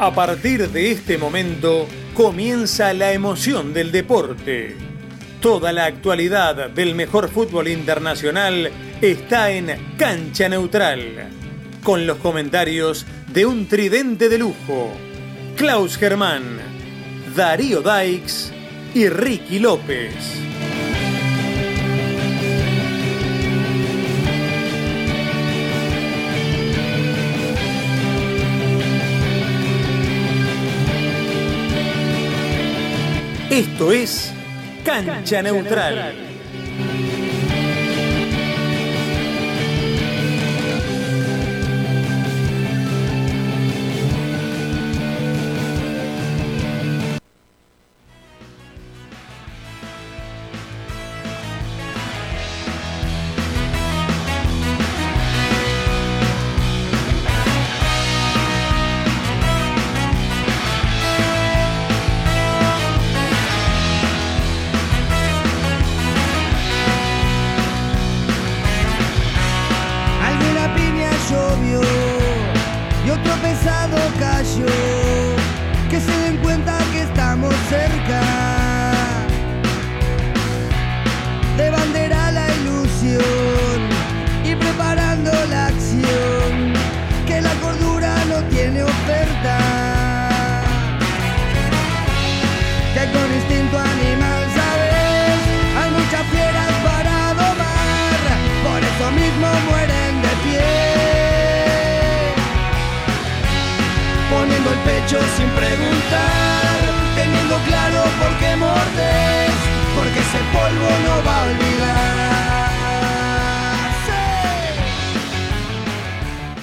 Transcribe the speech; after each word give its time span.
A 0.00 0.14
partir 0.14 0.68
de 0.68 0.92
este 0.92 1.18
momento 1.18 1.88
comienza 2.14 2.92
la 2.94 3.12
emoción 3.12 3.74
del 3.74 3.90
deporte. 3.90 4.76
Toda 5.40 5.72
la 5.72 5.86
actualidad 5.86 6.70
del 6.70 6.94
mejor 6.94 7.28
fútbol 7.28 7.66
internacional 7.66 8.70
está 9.00 9.50
en 9.50 9.96
Cancha 9.96 10.48
Neutral, 10.48 11.30
con 11.82 12.06
los 12.06 12.18
comentarios 12.18 13.06
de 13.32 13.44
un 13.44 13.66
tridente 13.66 14.28
de 14.28 14.38
lujo, 14.38 14.92
Klaus 15.56 15.96
Germán, 15.96 16.44
Darío 17.34 17.82
Daix 17.82 18.52
y 18.94 19.08
Ricky 19.08 19.58
López. 19.58 20.14
Esto 33.58 33.90
es 33.90 34.32
Cancha 34.84 35.42
Neutral. 35.42 36.27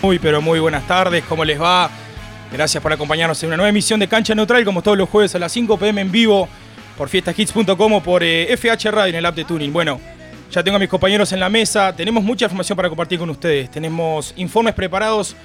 Muy, 0.05 0.19
pero 0.19 0.39
muy 0.39 0.59
buenas 0.59 0.85
tardes, 0.85 1.23
¿cómo 1.27 1.43
les 1.43 1.59
va? 1.59 1.89
Gracias 2.53 2.81
por 2.83 2.93
acompañarnos 2.93 3.41
en 3.41 3.47
una 3.47 3.57
nueva 3.57 3.69
emisión 3.69 3.99
de 3.99 4.07
Cancha 4.07 4.35
Neutral, 4.35 4.63
como 4.63 4.83
todos 4.83 4.95
los 4.95 5.09
jueves 5.09 5.33
a 5.33 5.39
las 5.39 5.51
5 5.51 5.79
pm 5.79 5.99
en 5.99 6.11
vivo 6.11 6.47
por 6.95 7.09
fiestashits.com 7.09 7.93
o 7.93 8.03
por 8.03 8.21
eh, 8.21 8.55
FH 8.55 8.91
Radio 8.91 9.09
en 9.09 9.15
el 9.15 9.25
app 9.25 9.33
de 9.35 9.45
Tuning. 9.45 9.73
Bueno, 9.73 9.99
ya 10.51 10.61
tengo 10.61 10.75
a 10.75 10.79
mis 10.79 10.89
compañeros 10.89 11.31
en 11.31 11.39
la 11.39 11.49
mesa, 11.49 11.95
tenemos 11.95 12.23
mucha 12.23 12.45
información 12.45 12.75
para 12.75 12.87
compartir 12.87 13.17
con 13.17 13.31
ustedes. 13.31 13.71
Tenemos 13.71 14.31
informes 14.37 14.75
preparados 14.75 15.35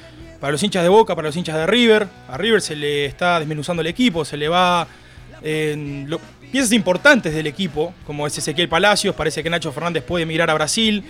para 0.40 0.52
los 0.52 0.62
hinchas 0.62 0.82
de 0.82 0.90
Boca, 0.90 1.16
para 1.16 1.28
los 1.28 1.36
hinchas 1.38 1.56
de 1.56 1.66
River. 1.66 2.06
A 2.28 2.36
River 2.36 2.60
se 2.60 2.76
le 2.76 3.06
está 3.06 3.38
desmenuzando 3.38 3.80
el 3.80 3.86
equipo, 3.86 4.26
se 4.26 4.36
le 4.36 4.48
va 4.50 4.86
eh, 5.42 6.04
lo- 6.06 6.20
piezas 6.52 6.72
importantes 6.72 7.32
del 7.32 7.46
equipo, 7.46 7.94
como 8.06 8.26
es 8.26 8.36
Ezequiel 8.36 8.68
Palacios, 8.68 9.14
parece 9.14 9.42
que 9.42 9.48
Nacho 9.48 9.72
Fernández 9.72 10.04
puede 10.04 10.26
mirar 10.26 10.50
a 10.50 10.54
Brasil. 10.54 11.02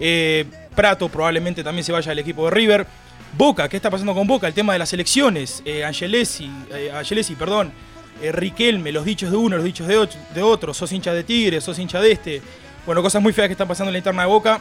Eh, 0.00 0.46
Prato 0.74 1.08
probablemente 1.08 1.62
también 1.64 1.84
se 1.84 1.92
vaya 1.92 2.12
al 2.12 2.18
equipo 2.18 2.44
de 2.46 2.50
River. 2.50 2.86
Boca, 3.36 3.68
¿qué 3.68 3.76
está 3.76 3.90
pasando 3.90 4.14
con 4.14 4.26
Boca? 4.26 4.46
El 4.46 4.54
tema 4.54 4.72
de 4.72 4.78
las 4.78 4.92
elecciones. 4.92 5.62
Eh, 5.64 5.84
Angelesi, 5.84 6.50
eh, 6.72 7.36
perdón. 7.38 7.72
Eh, 8.22 8.30
Riquelme, 8.32 8.92
los 8.92 9.04
dichos 9.04 9.30
de 9.30 9.36
uno, 9.36 9.56
los 9.56 9.64
dichos 9.64 9.86
de, 9.88 9.98
ocho- 9.98 10.18
de 10.34 10.42
otro. 10.42 10.72
Sos 10.72 10.92
hincha 10.92 11.12
de 11.12 11.24
Tigre, 11.24 11.60
sos 11.60 11.78
hincha 11.78 12.00
de 12.00 12.12
este. 12.12 12.42
Bueno, 12.86 13.02
cosas 13.02 13.20
muy 13.22 13.32
feas 13.32 13.48
que 13.48 13.52
están 13.52 13.66
pasando 13.68 13.88
en 13.90 13.94
la 13.94 13.98
interna 13.98 14.22
de 14.22 14.28
Boca. 14.28 14.60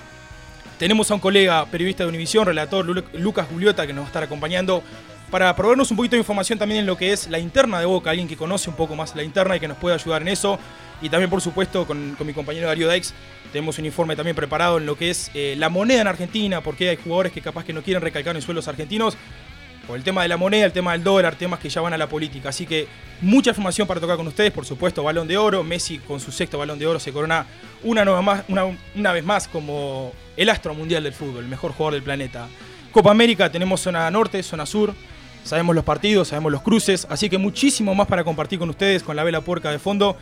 Tenemos 0.79 1.09
a 1.11 1.13
un 1.13 1.19
colega 1.19 1.65
periodista 1.67 2.03
de 2.03 2.09
Univisión, 2.09 2.45
relator 2.45 2.83
Lu- 2.85 3.03
Lucas 3.13 3.47
Juliota, 3.51 3.85
que 3.85 3.93
nos 3.93 4.03
va 4.03 4.07
a 4.07 4.09
estar 4.09 4.23
acompañando 4.23 4.83
para 5.33 5.55
proveernos 5.55 5.89
un 5.89 5.97
poquito 5.97 6.15
de 6.15 6.19
información 6.19 6.59
también 6.59 6.81
en 6.81 6.85
lo 6.85 6.95
que 6.95 7.11
es 7.11 7.27
la 7.27 7.39
interna 7.39 7.79
de 7.79 7.87
Boca, 7.87 8.11
alguien 8.11 8.27
que 8.27 8.37
conoce 8.37 8.69
un 8.69 8.75
poco 8.75 8.95
más 8.95 9.15
la 9.15 9.23
interna 9.23 9.55
y 9.55 9.59
que 9.59 9.67
nos 9.67 9.77
puede 9.77 9.95
ayudar 9.95 10.21
en 10.21 10.27
eso. 10.27 10.59
Y 11.01 11.09
también, 11.09 11.31
por 11.31 11.41
supuesto, 11.41 11.87
con, 11.87 12.15
mi 12.23 12.33
compañero 12.33 12.67
Darío 12.67 12.85
Daix, 12.85 13.15
tenemos 13.51 13.79
un 13.79 13.85
informe 13.87 14.15
también 14.15 14.35
preparado 14.35 14.77
en 14.77 14.85
lo 14.85 14.95
que 14.95 15.09
es 15.09 15.31
eh, 15.33 15.55
la 15.57 15.69
moneda 15.69 16.01
en 16.01 16.07
Argentina, 16.07 16.61
porque 16.61 16.89
hay 16.89 16.97
jugadores 16.97 17.31
que 17.31 17.41
capaz 17.41 17.65
que 17.65 17.73
no 17.73 17.81
quieren 17.81 18.03
recalcar 18.03 18.35
en 18.35 18.43
suelos 18.43 18.67
argentinos, 18.67 19.17
por 19.87 19.97
el 19.97 20.03
tema 20.03 20.21
de 20.21 20.27
la 20.27 20.37
moneda, 20.37 20.67
el 20.67 20.71
tema 20.71 20.91
del 20.91 21.03
dólar, 21.03 21.33
temas 21.33 21.59
que 21.59 21.67
ya 21.67 21.81
van 21.81 21.93
a 21.93 21.97
la 21.97 22.07
política. 22.07 22.49
Así 22.49 22.67
que 22.67 22.87
mucha 23.19 23.49
información 23.49 23.87
para 23.87 23.99
tocar 23.99 24.17
con 24.17 24.27
ustedes, 24.27 24.51
por 24.51 24.67
supuesto, 24.67 25.01
balón 25.01 25.27
de 25.27 25.35
oro. 25.35 25.63
Messi 25.63 25.97
con 25.97 26.19
su 26.19 26.31
sexto 26.31 26.59
balón 26.59 26.77
de 26.77 26.85
oro 26.85 26.99
se 26.99 27.11
corona 27.11 27.47
una, 27.81 28.05
nueva 28.05 28.21
más, 28.21 28.43
una, 28.49 28.65
una 28.93 29.11
vez 29.11 29.23
más 29.23 29.47
como 29.47 30.13
el 30.37 30.47
astro 30.51 30.75
mundial 30.75 31.01
del 31.01 31.13
fútbol, 31.13 31.43
el 31.43 31.49
mejor 31.49 31.71
jugador 31.71 31.95
del 31.95 32.03
planeta. 32.03 32.47
Copa 32.91 33.09
América, 33.09 33.51
tenemos 33.51 33.81
zona 33.81 34.11
norte, 34.11 34.43
zona 34.43 34.67
sur. 34.67 34.93
Sabemos 35.43 35.75
los 35.75 35.83
partidos, 35.83 36.29
sabemos 36.29 36.51
los 36.51 36.61
cruces, 36.61 37.05
así 37.09 37.29
que 37.29 37.37
muchísimo 37.37 37.93
más 37.95 38.07
para 38.07 38.23
compartir 38.23 38.59
con 38.59 38.69
ustedes 38.69 39.03
con 39.03 39.15
la 39.15 39.23
vela 39.23 39.41
puerca 39.41 39.71
de 39.71 39.79
fondo 39.79 40.15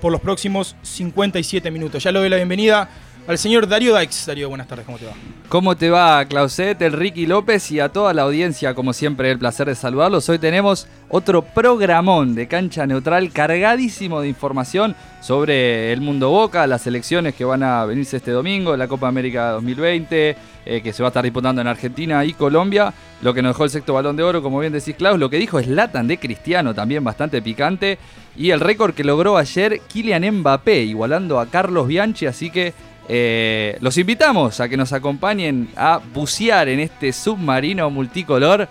por 0.00 0.12
los 0.12 0.20
próximos 0.20 0.76
57 0.82 1.70
minutos. 1.70 2.02
Ya 2.02 2.12
le 2.12 2.20
doy 2.20 2.28
la 2.28 2.36
bienvenida 2.36 2.88
al 3.28 3.36
señor 3.36 3.68
Darío 3.68 3.92
Daix. 3.92 4.24
Darío, 4.24 4.48
buenas 4.48 4.66
tardes, 4.66 4.86
¿cómo 4.86 4.96
te 4.96 5.04
va? 5.04 5.12
¿Cómo 5.50 5.76
te 5.76 5.90
va, 5.90 6.24
Clauset, 6.24 6.80
el 6.80 7.28
López 7.28 7.70
y 7.70 7.78
a 7.78 7.90
toda 7.90 8.14
la 8.14 8.22
audiencia? 8.22 8.74
Como 8.74 8.94
siempre, 8.94 9.30
el 9.30 9.38
placer 9.38 9.68
de 9.68 9.74
saludarlos. 9.74 10.26
Hoy 10.30 10.38
tenemos 10.38 10.88
otro 11.10 11.42
programón 11.42 12.34
de 12.34 12.48
cancha 12.48 12.86
neutral 12.86 13.30
cargadísimo 13.30 14.22
de 14.22 14.28
información 14.28 14.96
sobre 15.20 15.92
el 15.92 16.00
mundo 16.00 16.30
Boca, 16.30 16.66
las 16.66 16.86
elecciones 16.86 17.34
que 17.34 17.44
van 17.44 17.62
a 17.62 17.84
venirse 17.84 18.16
este 18.16 18.30
domingo, 18.30 18.74
la 18.78 18.88
Copa 18.88 19.08
América 19.08 19.50
2020, 19.50 20.36
eh, 20.64 20.80
que 20.82 20.92
se 20.94 21.02
va 21.02 21.08
a 21.08 21.10
estar 21.10 21.24
disputando 21.24 21.60
en 21.60 21.66
Argentina 21.66 22.24
y 22.24 22.32
Colombia. 22.32 22.94
Lo 23.20 23.34
que 23.34 23.42
nos 23.42 23.50
dejó 23.50 23.64
el 23.64 23.70
sexto 23.70 23.92
balón 23.92 24.16
de 24.16 24.22
oro, 24.22 24.42
como 24.42 24.58
bien 24.58 24.72
decís, 24.72 24.94
Klaus. 24.96 25.18
Lo 25.18 25.28
que 25.28 25.36
dijo 25.36 25.58
es 25.58 25.66
Latan 25.68 26.08
de 26.08 26.18
Cristiano, 26.18 26.74
también 26.74 27.04
bastante 27.04 27.42
picante. 27.42 27.98
Y 28.36 28.52
el 28.52 28.60
récord 28.60 28.94
que 28.94 29.04
logró 29.04 29.36
ayer 29.36 29.80
Kylian 29.88 30.38
Mbappé, 30.38 30.84
igualando 30.84 31.40
a 31.40 31.46
Carlos 31.46 31.88
Bianchi. 31.88 32.26
Así 32.26 32.50
que 32.50 32.72
eh, 33.08 33.78
los 33.80 33.96
invitamos 33.96 34.60
a 34.60 34.68
que 34.68 34.76
nos 34.76 34.92
acompañen 34.92 35.70
a 35.76 35.98
bucear 36.12 36.68
en 36.68 36.80
este 36.80 37.12
submarino 37.12 37.88
multicolor 37.88 38.68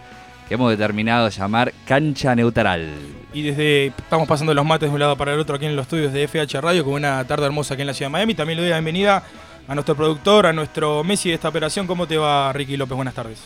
que 0.48 0.54
hemos 0.54 0.70
determinado 0.70 1.28
llamar 1.30 1.74
Cancha 1.86 2.36
Neutral. 2.36 2.88
Y 3.34 3.42
desde 3.42 3.88
estamos 3.88 4.28
pasando 4.28 4.54
los 4.54 4.66
mates 4.66 4.90
de 4.90 4.94
un 4.94 5.00
lado 5.00 5.18
para 5.18 5.34
el 5.34 5.40
otro 5.40 5.56
aquí 5.56 5.66
en 5.66 5.76
los 5.76 5.84
estudios 5.84 6.14
de 6.14 6.28
FH 6.28 6.62
Radio 6.62 6.86
con 6.86 6.94
una 6.94 7.26
tarde 7.26 7.46
hermosa 7.46 7.74
aquí 7.74 7.82
en 7.82 7.88
la 7.88 7.94
ciudad 7.94 8.10
de 8.10 8.14
Miami. 8.14 8.36
También 8.36 8.58
le 8.58 8.64
doy 8.64 8.70
la 8.70 8.78
bienvenida 8.78 9.24
a 9.68 9.74
nuestro 9.74 9.96
productor, 9.96 10.46
a 10.46 10.54
nuestro 10.54 11.04
Messi 11.04 11.30
de 11.30 11.36
esta 11.36 11.50
operación. 11.50 11.88
¿Cómo 11.88 12.08
te 12.08 12.18
va, 12.18 12.54
Ricky 12.54 12.78
López? 12.78 12.96
Buenas 12.96 13.16
tardes. 13.16 13.44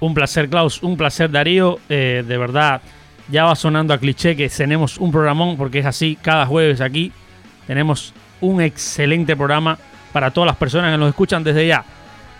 Un 0.00 0.14
placer, 0.14 0.48
Klaus. 0.48 0.82
Un 0.82 0.96
placer, 0.96 1.30
Darío. 1.30 1.78
Eh, 1.88 2.24
de 2.26 2.38
verdad, 2.38 2.80
ya 3.28 3.44
va 3.44 3.54
sonando 3.54 3.94
a 3.94 3.98
cliché 3.98 4.34
que 4.34 4.48
tenemos 4.48 4.98
un 4.98 5.12
programón, 5.12 5.56
porque 5.56 5.80
es 5.80 5.86
así, 5.86 6.18
cada 6.20 6.46
jueves 6.46 6.80
aquí 6.80 7.12
tenemos 7.66 8.12
un 8.40 8.60
excelente 8.62 9.36
programa 9.36 9.78
para 10.12 10.30
todas 10.30 10.46
las 10.46 10.56
personas 10.56 10.92
que 10.92 10.98
nos 10.98 11.08
escuchan 11.08 11.44
desde 11.44 11.66
ya. 11.66 11.84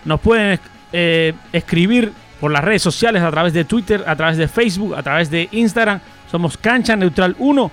Nos 0.05 0.19
pueden 0.19 0.59
eh, 0.91 1.33
escribir 1.53 2.11
por 2.39 2.51
las 2.51 2.63
redes 2.63 2.81
sociales, 2.81 3.21
a 3.21 3.29
través 3.29 3.53
de 3.53 3.65
Twitter, 3.65 4.03
a 4.07 4.15
través 4.15 4.37
de 4.37 4.47
Facebook, 4.47 4.95
a 4.95 5.03
través 5.03 5.29
de 5.29 5.47
Instagram. 5.51 5.99
Somos 6.29 6.57
Cancha 6.57 6.95
Neutral 6.95 7.35
1. 7.37 7.71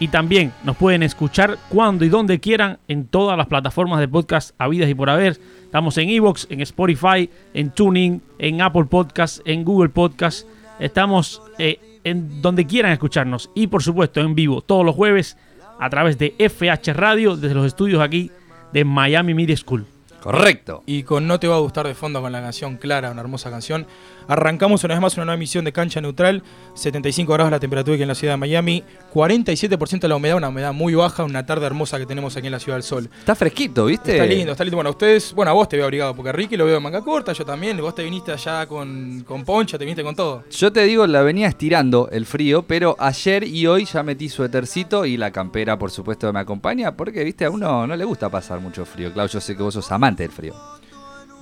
Y 0.00 0.08
también 0.08 0.52
nos 0.64 0.76
pueden 0.76 1.02
escuchar 1.04 1.58
cuando 1.68 2.04
y 2.04 2.08
donde 2.08 2.40
quieran 2.40 2.78
en 2.88 3.06
todas 3.06 3.38
las 3.38 3.46
plataformas 3.46 4.00
de 4.00 4.08
podcast 4.08 4.50
habidas 4.58 4.90
y 4.90 4.94
por 4.94 5.08
haber. 5.08 5.38
Estamos 5.64 5.96
en 5.96 6.08
Evox, 6.08 6.48
en 6.50 6.60
Spotify, 6.60 7.30
en 7.54 7.70
Tuning, 7.70 8.20
en 8.38 8.60
Apple 8.60 8.86
Podcast, 8.86 9.40
en 9.44 9.64
Google 9.64 9.90
Podcast. 9.90 10.46
Estamos 10.80 11.40
eh, 11.58 12.00
en 12.02 12.42
donde 12.42 12.66
quieran 12.66 12.92
escucharnos. 12.92 13.50
Y 13.54 13.68
por 13.68 13.82
supuesto 13.82 14.20
en 14.20 14.34
vivo 14.34 14.60
todos 14.60 14.84
los 14.84 14.96
jueves 14.96 15.36
a 15.78 15.88
través 15.88 16.18
de 16.18 16.34
FH 16.38 16.92
Radio 16.92 17.36
desde 17.36 17.54
los 17.54 17.66
estudios 17.66 18.02
aquí 18.02 18.30
de 18.72 18.84
Miami 18.84 19.34
Media 19.34 19.56
School. 19.56 19.86
Correcto. 20.22 20.84
Y 20.86 21.02
con 21.02 21.26
No 21.26 21.40
te 21.40 21.48
va 21.48 21.56
a 21.56 21.58
gustar 21.58 21.86
de 21.86 21.94
fondo 21.94 22.20
con 22.20 22.30
la 22.30 22.40
canción 22.40 22.76
Clara, 22.76 23.10
una 23.10 23.22
hermosa 23.22 23.50
canción. 23.50 23.86
Arrancamos 24.28 24.84
una 24.84 24.94
vez 24.94 25.00
más 25.00 25.14
una 25.16 25.24
nueva 25.24 25.36
emisión 25.36 25.64
de 25.64 25.72
Cancha 25.72 26.00
Neutral. 26.00 26.42
75 26.74 27.32
grados 27.32 27.50
la 27.50 27.60
temperatura 27.60 27.94
aquí 27.94 28.02
en 28.02 28.08
la 28.08 28.14
ciudad 28.14 28.34
de 28.34 28.38
Miami. 28.38 28.84
47% 29.12 30.08
la 30.08 30.16
humedad, 30.16 30.36
una 30.36 30.48
humedad 30.48 30.72
muy 30.72 30.94
baja. 30.94 31.24
Una 31.24 31.44
tarde 31.46 31.66
hermosa 31.66 31.98
que 31.98 32.06
tenemos 32.06 32.36
aquí 32.36 32.46
en 32.46 32.52
la 32.52 32.60
Ciudad 32.60 32.76
del 32.76 32.82
Sol. 32.82 33.08
Está 33.18 33.34
fresquito, 33.34 33.86
¿viste? 33.86 34.12
Está 34.12 34.26
lindo, 34.26 34.52
está 34.52 34.64
lindo. 34.64 34.76
Bueno, 34.76 34.90
ustedes, 34.90 35.32
bueno, 35.34 35.50
a 35.50 35.54
vos 35.54 35.68
te 35.68 35.76
veo 35.76 35.84
abrigado 35.84 36.14
porque 36.14 36.30
a 36.30 36.32
Ricky 36.32 36.56
lo 36.56 36.66
veo 36.66 36.76
en 36.76 36.82
manga 36.82 37.02
corta, 37.02 37.32
yo 37.32 37.44
también. 37.44 37.76
Vos 37.78 37.94
te 37.94 38.04
viniste 38.04 38.32
allá 38.32 38.66
con, 38.66 39.24
con 39.26 39.44
poncha, 39.44 39.78
te 39.78 39.84
viniste 39.84 40.02
con 40.02 40.14
todo. 40.14 40.44
Yo 40.50 40.72
te 40.72 40.82
digo, 40.84 41.06
la 41.06 41.22
venía 41.22 41.48
estirando 41.48 42.08
el 42.10 42.26
frío, 42.26 42.62
pero 42.62 42.96
ayer 42.98 43.44
y 43.44 43.66
hoy 43.66 43.84
ya 43.84 44.02
metí 44.02 44.28
suétercito 44.28 45.04
y 45.04 45.16
la 45.16 45.30
campera, 45.30 45.78
por 45.78 45.90
supuesto, 45.90 46.32
me 46.32 46.40
acompaña, 46.40 46.96
porque, 46.96 47.24
viste, 47.24 47.44
a 47.44 47.50
uno 47.50 47.86
no 47.86 47.96
le 47.96 48.04
gusta 48.04 48.28
pasar 48.28 48.60
mucho 48.60 48.84
frío. 48.84 49.12
Claudio, 49.12 49.32
yo 49.34 49.40
sé 49.40 49.56
que 49.56 49.62
vos 49.62 49.74
sos 49.74 49.90
amante 49.92 50.22
del 50.22 50.32
frío. 50.32 50.54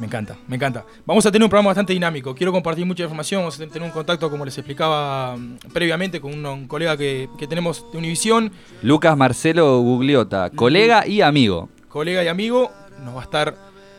Me 0.01 0.07
encanta, 0.07 0.37
me 0.49 0.57
encanta. 0.57 0.85
Vamos 1.05 1.25
a 1.27 1.31
tener 1.31 1.45
un 1.45 1.51
programa 1.51 1.69
bastante 1.69 1.93
dinámico. 1.93 2.35
Quiero 2.35 2.53
compartir 2.53 2.87
mucha 2.87 3.03
información. 3.03 3.43
Vamos 3.43 3.61
a 3.61 3.67
tener 3.67 3.83
un 3.83 3.91
contacto, 3.91 4.31
como 4.31 4.45
les 4.47 4.57
explicaba 4.57 5.37
mm, 5.37 5.57
previamente, 5.75 6.21
con 6.23 6.33
un, 6.33 6.45
un 6.47 6.67
colega 6.67 6.97
que, 6.97 7.29
que 7.39 7.47
tenemos 7.47 7.85
de 7.93 7.99
Univisión. 7.99 8.51
Lucas 8.83 9.15
Marcelo 9.17 9.79
Gugliota, 9.81 10.49
colega 10.51 11.07
y 11.07 11.21
amigo. 11.21 11.69
Colega 11.89 12.25
y 12.25 12.29
amigo, 12.29 12.71
nos 13.05 13.15
va 13.15 13.21
a 13.21 13.25
estar 13.25 13.55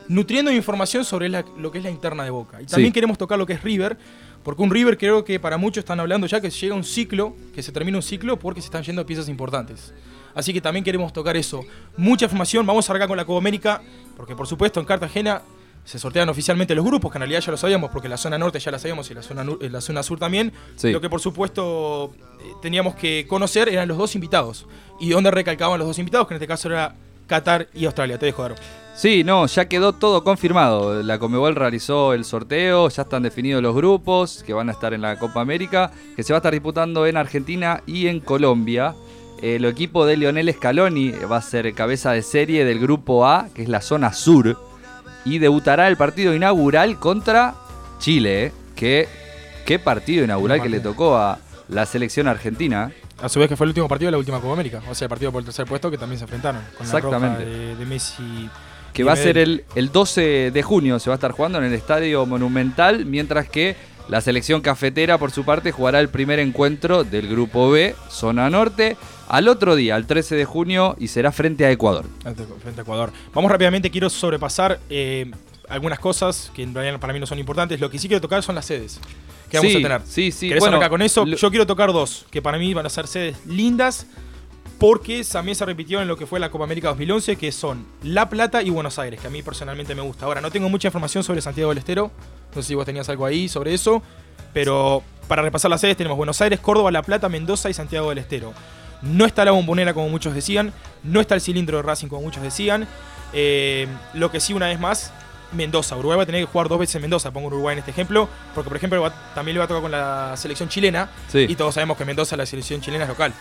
nutriendo 0.08 0.50
de 0.50 0.58
información 0.58 1.06
sobre 1.06 1.30
la- 1.30 1.46
lo 1.58 1.72
que 1.72 1.78
es 1.78 1.84
la 1.84 1.92
interna 1.92 2.24
de 2.24 2.32
Boca. 2.32 2.60
Y 2.62 2.66
también 2.66 2.90
Sí. 2.90 2.94
queremos 2.94 3.18
tocar 3.20 3.38
lo 3.38 3.46
que 3.46 3.54
es 3.54 3.62
River, 3.64 3.96
porque 4.44 4.64
un 4.64 4.72
River 4.72 4.98
creo 4.98 5.24
que 5.24 5.40
para 5.40 5.58
muchos 5.58 5.84
están 5.84 6.00
hablando 6.00 6.26
ya 6.26 6.42
que 6.42 6.50
llega 6.50 6.74
un 6.74 6.84
ciclo, 6.84 7.36
que 7.54 7.62
se 7.62 7.72
termina 7.72 7.98
un 8.00 8.02
ciclo 8.04 8.40
porque 8.40 8.60
se 8.60 8.66
están 8.66 8.82
yendo 8.82 9.06
piezas 9.06 9.30
importantes. 9.30 9.94
Así 10.34 10.52
que 10.52 10.62
también 10.62 10.84
queremos 10.84 11.14
tocar 11.14 11.38
eso. 11.38 11.64
Mucha 11.96 12.26
información, 12.26 12.66
vamos 12.66 12.90
a 12.90 12.92
arrancar 12.92 13.08
con 13.08 13.18
la 13.18 13.26
Copa 13.26 13.38
América, 13.38 13.82
porque 14.18 14.36
por 14.36 14.48
supuesto 14.48 14.80
en 14.80 14.86
Cartagena 14.88 15.42
se 15.84 16.00
sortean 16.00 16.30
oficialmente 16.30 16.76
los 16.76 16.86
grupos, 16.86 17.12
que 17.12 17.18
en 17.18 17.22
realidad 17.22 17.42
ya 17.42 17.52
lo 17.52 17.58
sabíamos, 17.58 17.90
porque 17.92 18.08
la 18.08 18.18
zona 18.18 18.38
norte 18.38 18.60
ya 18.60 18.72
la 18.72 18.80
sabíamos 18.80 19.10
y 19.12 19.14
la 19.14 19.22
zona, 19.22 19.46
eh, 19.60 19.70
la 19.70 19.82
zona 19.82 20.04
sur 20.04 20.20
también. 20.20 20.54
Sí. 20.76 20.92
Lo 20.92 21.02
que 21.02 21.10
por 21.10 21.20
supuesto 21.20 22.14
eh, 22.40 22.54
teníamos 22.62 22.96
que 22.96 23.26
conocer 23.28 23.70
eran 23.70 23.88
los 23.88 23.98
dos 23.98 24.16
invitados. 24.16 24.68
Y 25.00 25.10
dónde 25.10 25.32
recalcaban 25.32 25.80
los 25.80 25.88
dos 25.88 26.00
invitados, 26.00 26.28
que 26.28 26.34
en 26.34 26.38
este 26.38 26.48
caso 26.48 26.70
era 26.70 26.96
Qatar 27.28 27.68
y 27.74 27.86
Australia. 27.86 28.20
Te 28.20 28.28
dejo, 28.28 28.44
Aro. 28.44 28.56
Sí, 28.94 29.24
no, 29.24 29.48
ya 29.48 29.66
quedó 29.66 29.94
todo 29.94 30.24
confirmado. 30.24 31.02
La 31.02 31.18
Comebol 31.18 31.56
realizó 31.56 32.14
el 32.14 32.26
sorteo, 32.26 32.90
ya 32.90 33.04
están 33.04 33.24
definidos 33.24 33.64
los 33.64 33.74
grupos 33.74 34.44
que 34.44 34.54
van 34.54 34.70
a 34.70 34.74
estar 34.74 34.94
en 34.94 35.02
la 35.02 35.18
Copa 35.18 35.42
América, 35.42 35.92
que 36.16 36.24
se 36.24 36.34
va 36.34 36.38
a 36.38 36.40
estar 36.40 36.52
disputando 36.54 37.08
en 37.08 37.18
Argentina 37.18 37.82
y 37.88 38.08
en 38.08 38.20
Colombia. 38.20 38.94
El 39.42 39.66
equipo 39.66 40.06
de 40.06 40.18
Lionel 40.18 40.54
Scaloni 40.54 41.12
va 41.12 41.38
a 41.38 41.42
ser 41.42 41.74
cabeza 41.74 42.12
de 42.12 42.22
serie 42.22 42.64
del 42.64 42.80
grupo 42.80 43.26
A, 43.26 43.48
que 43.56 43.64
es 43.64 43.70
la 43.70 43.82
zona 43.82 44.14
sur, 44.14 44.56
y 45.26 45.40
debutará 45.40 45.88
el 45.88 45.98
partido 45.98 46.34
inaugural 46.34 47.00
contra 47.00 47.56
Chile. 48.00 48.46
¿eh? 48.46 48.52
¿Qué, 48.76 49.08
qué 49.66 49.80
partido 49.80 50.24
inaugural 50.24 50.62
que 50.62 50.70
le 50.70 50.80
tocó 50.80 51.18
a 51.18 51.40
la 51.72 51.86
selección 51.86 52.28
argentina. 52.28 52.92
A 53.22 53.30
su 53.30 53.40
vez 53.40 53.48
que 53.50 53.56
fue 53.56 53.66
el 53.66 53.70
último 53.70 53.88
partido 53.88 54.08
de 54.08 54.12
la 54.12 54.18
última 54.18 54.40
Copa 54.40 54.54
América. 54.54 54.82
O 54.90 54.96
sea, 54.96 55.06
el 55.06 55.10
partido 55.10 55.32
por 55.32 55.40
el 55.40 55.46
tercer 55.46 55.66
puesto 55.66 55.90
que 55.90 55.98
también 55.98 56.20
se 56.20 56.26
enfrentaron. 56.26 56.62
Con 56.78 56.86
Exactamente. 56.86 57.46
La 57.46 57.50
de, 57.50 57.76
de 57.76 57.86
Messi. 57.86 58.50
que 58.94 59.04
va 59.04 59.14
a 59.14 59.16
ser 59.16 59.38
el, 59.38 59.64
el 59.76 59.92
12 59.92 60.52
de 60.52 60.64
junio, 60.64 61.00
se 61.00 61.10
va 61.10 61.16
a 61.16 61.18
estar 61.18 61.32
jugando 61.32 61.60
en 61.60 61.66
el 61.66 61.74
Estadio 61.74 62.26
Monumental, 62.26 63.06
mientras 63.06 63.48
que 63.48 63.76
la 64.10 64.22
selección 64.22 64.62
cafetera, 64.62 65.18
por 65.18 65.32
su 65.32 65.46
parte, 65.46 65.72
jugará 65.72 66.00
el 66.00 66.10
primer 66.10 66.40
encuentro 66.40 67.04
del 67.04 67.30
Grupo 67.30 67.70
B, 67.70 67.96
zona 68.10 68.50
norte, 68.50 68.98
al 69.32 69.48
otro 69.48 69.76
día, 69.76 69.96
al 69.96 70.06
13 70.08 70.36
de 70.36 70.44
junio, 70.46 70.96
y 71.00 71.08
será 71.08 71.32
frente 71.32 71.66
a 71.66 71.72
Ecuador. 71.72 72.06
Frente 72.62 72.82
a 72.82 72.84
Ecuador. 72.84 73.12
Vamos 73.34 73.50
rápidamente, 73.50 73.90
quiero 73.90 74.10
sobrepasar 74.10 74.80
eh, 74.90 75.32
algunas 75.70 76.00
cosas 76.00 76.52
que 76.54 76.64
en 76.64 76.74
realidad 76.74 77.00
para 77.00 77.14
mí 77.14 77.20
no 77.20 77.26
son 77.26 77.40
importantes. 77.40 77.80
Lo 77.80 77.90
que 77.90 77.98
sí 77.98 78.10
quiero 78.10 78.20
tocar 78.20 78.44
son 78.44 78.56
las 78.56 78.66
sedes 78.66 79.00
que 79.50 79.58
vamos 79.58 79.72
Sí, 79.72 79.78
a 79.78 79.82
tener. 79.82 80.02
sí, 80.06 80.32
sí, 80.32 80.48
¿Querés 80.50 80.60
bueno, 80.60 80.76
arrancar 80.76 80.90
con 80.90 81.02
eso? 81.02 81.26
Yo 81.26 81.50
quiero 81.50 81.66
tocar 81.66 81.94
dos, 81.94 82.26
que 82.30 82.42
para 82.42 82.58
mí 82.58 82.74
van 82.74 82.86
a 82.86 82.90
ser 82.90 83.08
sedes 83.08 83.38
lindas, 83.46 84.06
porque 84.78 85.24
también 85.32 85.56
se 85.56 85.66
repitió 85.66 86.02
en 86.02 86.08
lo 86.10 86.18
que 86.18 86.26
fue 86.26 86.40
la 86.40 86.50
Copa 86.52 86.64
América 86.66 86.90
2011, 86.90 87.36
que 87.38 87.52
son 87.54 87.86
La 88.04 88.30
Plata 88.30 88.62
y 88.64 88.70
Buenos 88.70 89.00
Aires, 89.00 89.22
que 89.22 89.28
a 89.28 89.30
mí 89.30 89.42
personalmente 89.44 89.96
me 89.96 90.02
gusta. 90.02 90.26
Ahora, 90.26 90.42
no 90.42 90.52
tengo 90.52 90.68
mucha 90.70 90.88
información 90.90 91.24
sobre 91.24 91.42
Santiago 91.42 91.70
del 91.70 91.78
Estero, 91.78 92.12
no 92.54 92.62
sé 92.62 92.68
si 92.68 92.76
vos 92.76 92.86
tenías 92.86 93.08
algo 93.08 93.26
ahí 93.26 93.48
sobre 93.48 93.74
eso, 93.74 94.02
pero 94.54 95.04
para 95.28 95.42
repasar 95.42 95.70
las 95.72 95.80
sedes 95.80 95.96
tenemos 95.96 96.18
Buenos 96.18 96.42
Aires, 96.42 96.60
Córdoba, 96.60 96.92
La 96.92 97.02
Plata, 97.04 97.30
Mendoza 97.30 97.70
y 97.70 97.74
Santiago 97.74 98.10
del 98.10 98.18
Estero. 98.18 98.54
No 99.02 99.26
está 99.26 99.44
la 99.46 99.52
bombonera 99.52 99.94
como 99.94 100.10
muchos 100.10 100.34
decían, 100.34 100.74
no 101.04 101.22
está 101.22 101.36
el 101.36 101.42
cilindro 101.42 101.78
de 101.78 101.84
Racing 101.84 102.08
como 102.08 102.22
muchos 102.22 102.44
decían. 102.44 102.88
Eh, 103.34 103.88
lo 104.14 104.30
que 104.32 104.40
sí, 104.40 104.54
una 104.54 104.68
vez 104.68 104.80
más, 104.80 105.12
Mendoza. 105.54 105.98
Uruguay 105.98 106.18
va 106.18 106.24
a 106.24 106.26
tener 106.26 106.42
que 106.42 106.52
jugar 106.52 106.70
dos 106.70 106.80
veces 106.80 106.96
en 106.96 107.02
Mendoza, 107.02 107.32
pongo 107.32 107.48
Uruguay 107.48 107.74
en 107.74 107.80
este 107.80 107.92
ejemplo, 107.92 108.30
porque 108.56 108.70
por 108.70 108.78
ejemplo 108.78 109.02
va- 109.02 109.14
también 109.36 109.56
le 109.56 109.60
va 109.60 109.66
a 109.66 109.68
tocar 109.68 109.82
con 109.82 109.92
la 109.92 110.34
selección 110.38 110.70
chilena, 110.70 111.10
Sí. 111.30 111.46
y 111.50 111.56
todos 111.56 111.74
sabemos 111.74 111.98
que 111.98 112.06
Mendoza, 112.06 112.38
la 112.38 112.46
selección 112.46 112.80
chilena 112.82 113.04
es 113.04 113.10
local. 113.10 113.34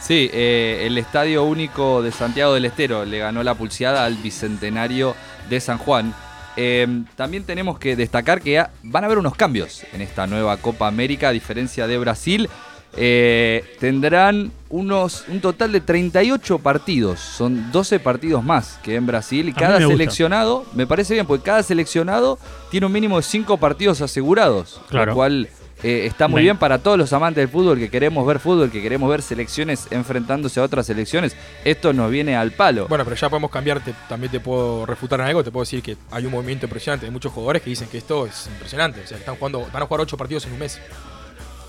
Sí, 0.00 0.30
eh, 0.32 0.84
el 0.86 0.96
Estadio 0.96 1.44
Único 1.44 2.02
de 2.02 2.12
Santiago 2.12 2.54
del 2.54 2.64
Estero 2.64 3.04
le 3.04 3.18
ganó 3.18 3.42
la 3.42 3.54
pulseada 3.54 4.06
al 4.06 4.14
Bicentenario 4.16 5.14
de 5.50 5.60
San 5.60 5.76
Juan. 5.76 6.14
Eh, 6.56 6.86
también 7.16 7.44
tenemos 7.44 7.78
que 7.78 7.94
destacar 7.96 8.40
que 8.40 8.64
van 8.82 9.04
a 9.04 9.06
haber 9.06 9.18
unos 9.18 9.34
cambios 9.36 9.82
en 9.92 10.00
esta 10.00 10.26
nueva 10.26 10.56
Copa 10.56 10.86
América, 10.88 11.28
a 11.28 11.32
diferencia 11.32 11.86
de 11.86 11.98
Brasil. 11.98 12.48
Eh, 12.96 13.64
tendrán 13.78 14.50
unos 14.68 15.24
un 15.28 15.40
total 15.40 15.72
de 15.72 15.80
38 15.80 16.58
partidos, 16.58 17.20
son 17.20 17.70
12 17.72 17.98
partidos 18.00 18.42
más 18.44 18.78
que 18.82 18.94
en 18.96 19.06
Brasil 19.06 19.48
y 19.48 19.52
cada 19.52 19.78
me 19.78 19.84
gusta. 19.86 19.96
seleccionado, 19.98 20.64
me 20.74 20.86
parece 20.86 21.14
bien, 21.14 21.26
porque 21.26 21.44
cada 21.44 21.62
seleccionado 21.62 22.38
tiene 22.70 22.86
un 22.86 22.92
mínimo 22.92 23.16
de 23.16 23.22
5 23.22 23.56
partidos 23.58 24.00
asegurados, 24.00 24.80
Claro. 24.88 25.12
lo 25.12 25.14
cual 25.16 25.48
eh, 25.82 26.04
está 26.06 26.28
muy 26.28 26.42
bien 26.42 26.58
para 26.58 26.78
todos 26.78 26.98
los 26.98 27.12
amantes 27.12 27.40
del 27.42 27.48
fútbol 27.48 27.78
que 27.78 27.88
queremos 27.88 28.26
ver 28.26 28.38
fútbol, 28.38 28.70
que 28.70 28.82
queremos 28.82 29.08
ver 29.08 29.22
selecciones 29.22 29.86
enfrentándose 29.90 30.60
a 30.60 30.64
otras 30.64 30.84
selecciones. 30.86 31.34
Esto 31.64 31.92
nos 31.94 32.10
viene 32.10 32.36
al 32.36 32.50
palo. 32.52 32.86
Bueno, 32.86 33.02
pero 33.04 33.16
ya 33.16 33.30
podemos 33.30 33.50
cambiar, 33.50 33.82
te- 33.82 33.94
también 34.08 34.30
te 34.30 34.40
puedo 34.40 34.84
refutar 34.84 35.20
en 35.20 35.26
algo, 35.28 35.42
te 35.42 35.50
puedo 35.50 35.62
decir 35.62 35.82
que 35.82 35.96
hay 36.10 36.26
un 36.26 36.32
movimiento 36.32 36.66
impresionante 36.66 37.06
de 37.06 37.12
muchos 37.12 37.32
jugadores 37.32 37.62
que 37.62 37.70
dicen 37.70 37.88
que 37.88 37.96
esto 37.98 38.26
es 38.26 38.46
impresionante, 38.52 39.00
o 39.00 39.06
sea, 39.06 39.16
que 39.16 39.22
están 39.22 39.36
jugando, 39.36 39.66
van 39.72 39.82
a 39.82 39.86
jugar 39.86 40.02
8 40.02 40.16
partidos 40.18 40.44
en 40.46 40.52
un 40.52 40.58
mes. 40.58 40.78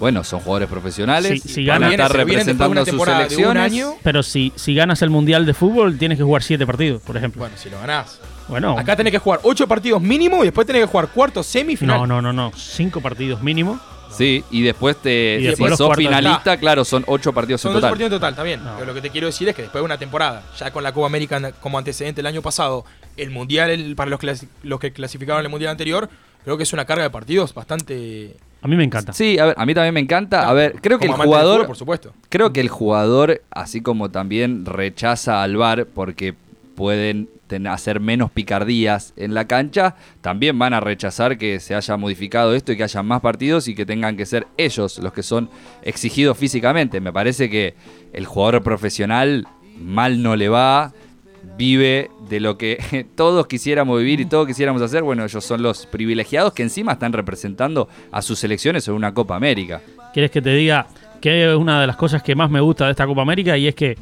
Bueno, 0.02 0.24
son 0.26 0.40
jugadores 0.42 0.68
profesionales, 0.68 1.42
Si- 1.44 1.48
si 1.48 1.66
van 1.66 1.84
a 1.84 1.92
estar 1.92 2.12
representando 2.12 2.82
a 2.82 2.86
sus 2.86 3.02
selecciones. 3.02 3.64
año. 3.64 3.94
Pero 4.04 4.22
si, 4.24 4.52
si 4.58 4.76
ganas 4.76 5.02
el 5.04 5.10
Mundial 5.12 5.46
de 5.46 5.54
Fútbol, 5.54 5.98
tienes 5.98 6.18
que 6.18 6.24
jugar 6.26 6.44
siete 6.44 6.66
partidos, 6.66 7.02
por 7.04 7.16
ejemplo. 7.16 7.40
Bueno, 7.40 7.56
si 7.56 7.70
lo 7.70 7.80
ganás. 7.80 8.20
Bueno, 8.50 8.78
Acá 8.78 8.98
tenés 8.98 9.12
que 9.12 9.20
jugar 9.20 9.40
8 9.44 9.66
partidos 9.68 10.02
mínimo 10.02 10.42
y 10.44 10.48
después 10.48 10.68
tenés 10.68 10.82
que 10.82 10.88
jugar 10.88 11.08
cuartos, 11.10 11.46
semifinal. 11.46 12.00
no, 12.00 12.08
no, 12.08 12.22
no, 12.22 12.34
no. 12.34 12.52
Cinco 12.58 13.00
partidos 13.00 13.42
mínimo. 13.42 13.80
Sí, 14.12 14.44
y 14.52 14.62
después 14.64 14.98
te, 14.98 15.38
Y 15.38 15.42
si 15.42 15.48
después 15.50 15.70
los 15.70 15.78
sos 15.78 15.88
cuartos. 15.88 16.04
finalista, 16.06 16.58
claro, 16.58 16.84
son 16.84 17.06
ocho 17.08 17.32
partidos 17.32 17.62
Son 17.62 17.72
en 17.72 17.78
8 17.78 17.80
total. 17.82 17.92
partidos 17.92 18.08
en 18.12 18.18
total, 18.18 18.32
está 18.32 18.44
bien. 18.44 18.62
No. 18.66 18.74
Pero 18.74 18.88
lo 18.88 18.94
que 18.94 19.00
te 19.02 19.10
quiero 19.10 19.28
decir 19.28 19.48
es 19.48 19.56
que 19.56 19.62
después 19.62 19.80
de 19.82 19.86
una 19.86 19.98
temporada, 19.98 20.44
ya 20.60 20.72
con 20.72 20.84
la 20.84 20.92
Copa 20.92 21.06
América 21.08 21.54
como 21.62 21.78
antecedente 21.78 22.20
el 22.20 22.28
año 22.28 22.42
pasado, 22.42 22.84
el 23.16 23.30
Mundial 23.30 23.70
el- 23.70 23.96
para 23.96 24.10
los, 24.10 24.20
clasi- 24.20 24.48
los 24.64 24.80
que 24.82 24.92
clasificaron 24.92 25.46
el 25.46 25.50
Mundial 25.50 25.72
anterior, 25.72 26.10
creo 26.44 26.58
que 26.58 26.64
es 26.64 26.74
una 26.74 26.84
carga 26.86 27.04
de 27.04 27.10
partidos 27.12 27.54
bastante... 27.54 28.36
A 28.62 28.68
mí 28.68 28.76
me 28.76 28.84
encanta. 28.84 29.14
Sí, 29.14 29.40
a 29.40 29.46
ver, 29.46 29.56
a 29.58 29.66
mí 29.66 29.74
también 29.74 29.94
me 29.94 30.00
encanta. 30.00 30.48
A 30.48 30.54
ver, 30.54 30.76
creo 30.82 31.00
que 31.00 31.08
el 31.08 31.14
jugador 31.14 31.54
fútbol, 31.54 31.68
por 31.68 31.78
supuesto. 31.78 32.14
Creo 32.30 32.54
que 32.54 32.62
el 32.62 32.70
jugador, 32.70 33.42
así 33.50 33.82
como 33.82 34.12
también 34.12 34.66
rechaza 34.66 35.42
al 35.42 35.58
VAR 35.58 35.88
porque 35.88 36.36
pueden 36.76 37.28
hacer 37.68 38.00
menos 38.00 38.32
picardías 38.32 39.14
en 39.18 39.34
la 39.34 39.46
cancha, 39.46 39.96
también 40.22 40.58
van 40.58 40.74
a 40.74 40.80
rechazar 40.80 41.38
que 41.38 41.60
se 41.60 41.76
haya 41.76 41.98
modificado 41.98 42.54
esto 42.54 42.72
y 42.72 42.78
que 42.78 42.84
haya 42.84 43.04
más 43.04 43.22
partidos 43.22 43.68
y 43.68 43.76
que 43.76 43.86
tengan 43.86 44.16
que 44.16 44.26
ser 44.26 44.48
ellos 44.58 45.00
los 45.00 45.12
que 45.12 45.24
son 45.24 45.50
exigidos 45.82 46.38
físicamente. 46.38 47.02
Me 47.02 47.12
parece 47.12 47.50
que 47.50 47.76
el 48.14 48.26
jugador 48.26 48.64
profesional 48.64 49.48
mal 49.78 50.22
no 50.24 50.36
le 50.36 50.50
va, 50.50 50.94
vive 51.58 52.10
de 52.30 52.40
lo 52.40 52.58
que 52.58 53.06
todos 53.16 53.48
quisiéramos 53.48 54.00
vivir 54.00 54.20
y 54.20 54.26
todos 54.26 54.48
quisiéramos 54.48 54.82
hacer. 54.82 55.04
Bueno, 55.04 55.24
ellos 55.24 55.44
son 55.44 55.62
los 55.62 55.86
privilegiados 55.86 56.54
que 56.54 56.64
encima 56.64 56.94
están 56.94 57.14
representando 57.14 57.88
a 58.12 58.22
sus 58.22 58.40
selecciones 58.40 58.88
en 58.88 58.94
una 58.94 59.14
Copa 59.14 59.36
América. 59.36 59.82
¿Quieres 60.14 60.32
que 60.32 60.42
te 60.42 60.54
diga 60.54 60.88
que 61.22 61.50
es 61.50 61.56
una 61.56 61.82
de 61.82 61.88
las 61.88 61.96
cosas 61.96 62.24
que 62.24 62.36
más 62.36 62.50
me 62.50 62.60
gusta 62.60 62.86
de 62.86 62.92
esta 62.92 63.06
Copa 63.06 63.22
América? 63.22 63.58
Y 63.58 63.68
es 63.68 63.76
que 63.76 63.98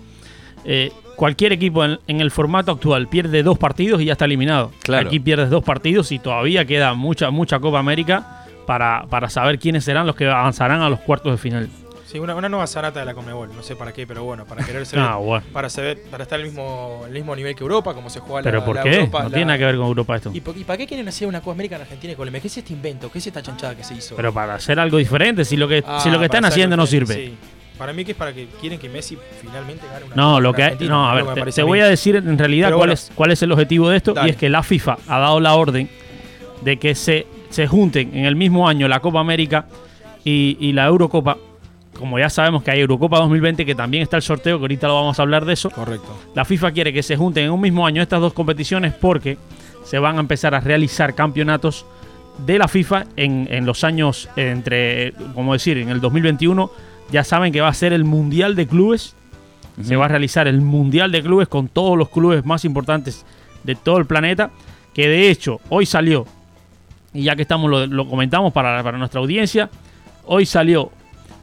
eh, 0.66 0.92
cualquier 1.16 1.54
equipo 1.54 1.84
en, 1.84 2.00
en 2.08 2.22
el 2.22 2.32
formato 2.32 2.72
actual 2.72 3.08
pierde 3.08 3.44
dos 3.44 3.58
partidos 3.58 4.02
y 4.02 4.06
ya 4.06 4.14
está 4.14 4.26
eliminado. 4.26 4.72
Claro. 4.84 5.08
Aquí 5.08 5.20
pierdes 5.20 5.50
dos 5.50 5.64
partidos 5.64 6.12
y 6.12 6.20
todavía 6.20 6.66
queda 6.66 6.94
mucha, 6.94 7.30
mucha 7.30 7.60
Copa 7.60 7.80
América 7.80 8.46
para, 8.66 9.06
para 9.10 9.30
saber 9.30 9.58
quiénes 9.58 9.84
serán 9.84 10.06
los 10.06 10.16
que 10.16 10.28
avanzarán 10.28 10.82
a 10.82 10.90
los 10.90 11.00
cuartos 11.00 11.32
de 11.32 11.38
final. 11.38 11.70
Sí, 12.10 12.18
una, 12.18 12.34
una 12.34 12.50
nueva 12.50 12.66
zarata 12.66 13.00
de 13.02 13.06
la 13.06 13.14
Conmebol, 13.14 13.50
no 13.56 13.62
sé 13.62 13.76
para 13.76 13.92
qué, 13.94 14.08
pero 14.08 14.24
bueno, 14.24 14.44
para 14.46 14.66
querer 14.66 14.84
ser... 14.88 14.98
Ah, 15.00 15.18
bueno. 15.18 15.46
para, 15.54 15.70
saber, 15.70 16.02
para 16.10 16.24
estar 16.24 16.40
al 16.40 16.46
mismo, 16.46 17.02
al 17.06 17.12
mismo 17.12 17.36
nivel 17.36 17.54
que 17.56 17.62
Europa, 17.64 17.94
como 17.94 18.10
se 18.10 18.20
juega 18.20 18.40
la 18.42 18.44
¿Pero 18.46 18.66
por 18.66 18.76
la 18.78 18.84
qué? 18.84 18.96
Europa, 18.96 19.20
no 19.20 19.30
la- 19.30 19.36
tiene 19.36 19.46
nada 19.46 19.60
que 19.60 19.66
ver 19.66 19.78
con 19.78 19.86
Europa 19.86 20.16
esto. 20.16 20.32
¿Y, 20.34 20.40
para 20.42 20.78
qué 20.78 20.88
quieren 20.88 21.08
hacer 21.08 21.28
una 21.28 21.40
Copa 21.42 21.52
América 21.52 21.76
en 21.76 21.84
Argentina 21.84 22.14
y 22.14 22.16
Colombia? 22.16 22.42
¿Qué 22.42 22.48
es 22.48 22.58
este 22.58 22.74
invento? 22.74 23.12
¿Qué 23.12 23.20
es 23.20 23.28
esta 23.28 23.44
chanchada 23.44 23.76
que 23.76 23.84
se 23.84 23.94
hizo? 23.94 24.16
Pero 24.16 24.34
para 24.34 24.56
hacer 24.56 24.80
algo 24.80 24.98
diferente, 24.98 25.46
si 25.46 25.56
lo 25.56 25.68
que, 25.68 25.84
Ah, 25.86 26.00
si 26.02 26.10
lo 26.10 26.18
que 26.18 26.26
están 26.26 26.46
haciendo 26.46 26.76
no 26.76 26.88
sirve. 26.88 27.14
sí. 27.14 27.34
Para 27.78 27.94
mí 27.94 28.04
que 28.04 28.12
es 28.12 28.18
para 28.18 28.34
que 28.34 28.48
quieren 28.60 28.78
que 28.80 28.90
Messi 28.90 29.18
finalmente 29.40 29.86
gane 29.88 30.06
una 30.08 30.16
No, 30.16 30.40
lo 30.42 30.52
que 30.52 30.64
hay- 30.64 30.78
no, 30.82 31.10
a 31.10 31.14
ver, 31.14 31.54
te, 31.54 31.62
voy 31.64 31.80
a 31.80 31.86
decir 31.88 32.16
en 32.18 32.38
realidad 32.38 32.68
Pero 32.70 32.78
cuál 32.78 32.90
bueno. 32.90 32.94
es 32.94 33.12
cuál 33.16 33.32
es 33.32 33.42
el 33.44 33.52
objetivo 33.54 33.88
de 33.90 33.96
esto 33.98 34.14
Dale. 34.14 34.28
y 34.28 34.32
es 34.32 34.36
que 34.38 34.50
la 34.50 34.64
FIFA 34.64 34.98
ha 35.08 35.20
dado 35.20 35.40
la 35.40 35.54
orden 35.56 35.88
de 36.62 36.78
que 36.78 36.94
se, 36.96 37.26
se 37.52 37.68
junten 37.68 38.18
en 38.18 38.26
el 38.26 38.36
mismo 38.36 38.68
año 38.68 38.88
la 38.90 39.00
Copa 39.00 39.22
América 39.22 39.68
y, 40.26 40.58
y 40.60 40.74
la 40.74 40.88
Eurocopa. 40.88 41.38
Como 42.00 42.18
ya 42.18 42.30
sabemos 42.30 42.64
que 42.64 42.72
hay 42.72 42.80
Eurocopa 42.80 43.20
2020, 43.20 43.66
que 43.66 43.76
también 43.76 44.04
está 44.04 44.16
el 44.16 44.24
sorteo, 44.24 44.58
que 44.58 44.64
ahorita 44.64 44.88
lo 44.88 44.96
vamos 44.96 45.20
a 45.20 45.22
hablar 45.22 45.44
de 45.44 45.52
eso. 45.52 45.70
Correcto. 45.70 46.18
La 46.34 46.46
FIFA 46.46 46.72
quiere 46.72 46.94
que 46.94 47.04
se 47.04 47.18
junten 47.18 47.44
en 47.44 47.52
un 47.52 47.60
mismo 47.60 47.86
año 47.86 48.02
estas 48.02 48.22
dos 48.22 48.32
competiciones 48.32 48.94
porque 48.94 49.38
se 49.84 50.00
van 50.00 50.16
a 50.16 50.22
empezar 50.22 50.56
a 50.56 50.62
realizar 50.62 51.14
campeonatos 51.14 51.86
de 52.46 52.58
la 52.58 52.70
FIFA 52.70 53.06
en, 53.18 53.50
en 53.52 53.66
los 53.66 53.84
años 53.84 54.30
entre, 54.38 55.12
como 55.34 55.52
decir, 55.52 55.78
en 55.78 55.90
el 55.90 56.00
2021. 56.00 56.72
Ya 57.12 57.26
saben 57.26 57.52
que 57.52 57.60
va 57.60 57.68
a 57.68 57.74
ser 57.74 57.92
el 57.92 58.06
Mundial 58.06 58.56
de 58.56 58.66
Clubes. 58.66 59.16
Se 59.84 59.98
va 59.98 60.06
a 60.06 60.08
realizar 60.08 60.48
el 60.48 60.62
Mundial 60.62 61.12
de 61.12 61.22
Clubes 61.22 61.50
con 61.50 61.68
todos 61.68 61.98
los 61.98 62.08
clubes 62.08 62.46
más 62.46 62.64
importantes 62.64 63.26
de 63.66 63.76
todo 63.76 63.98
el 63.98 64.06
planeta. 64.06 64.52
Que 64.94 65.10
de 65.10 65.30
hecho, 65.30 65.60
hoy 65.68 65.86
salió, 65.86 66.26
y 67.14 67.24
ya 67.24 67.36
que 67.36 67.42
estamos, 67.42 67.70
lo, 67.70 67.88
lo 67.88 68.08
comentamos 68.08 68.54
para, 68.54 68.82
para 68.84 68.98
nuestra 68.98 69.20
audiencia, 69.20 69.70
hoy 70.26 70.46
salió, 70.46 70.92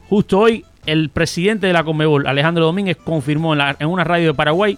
justo 0.09 0.39
hoy, 0.39 0.65
el 0.85 1.09
presidente 1.09 1.67
de 1.67 1.73
la 1.73 1.83
Conmebol, 1.83 2.27
Alejandro 2.27 2.65
Domínguez, 2.65 2.97
confirmó 2.97 3.53
en, 3.53 3.59
la- 3.59 3.75
en 3.79 3.87
una 3.87 4.03
radio 4.03 4.27
de 4.27 4.33
Paraguay 4.33 4.77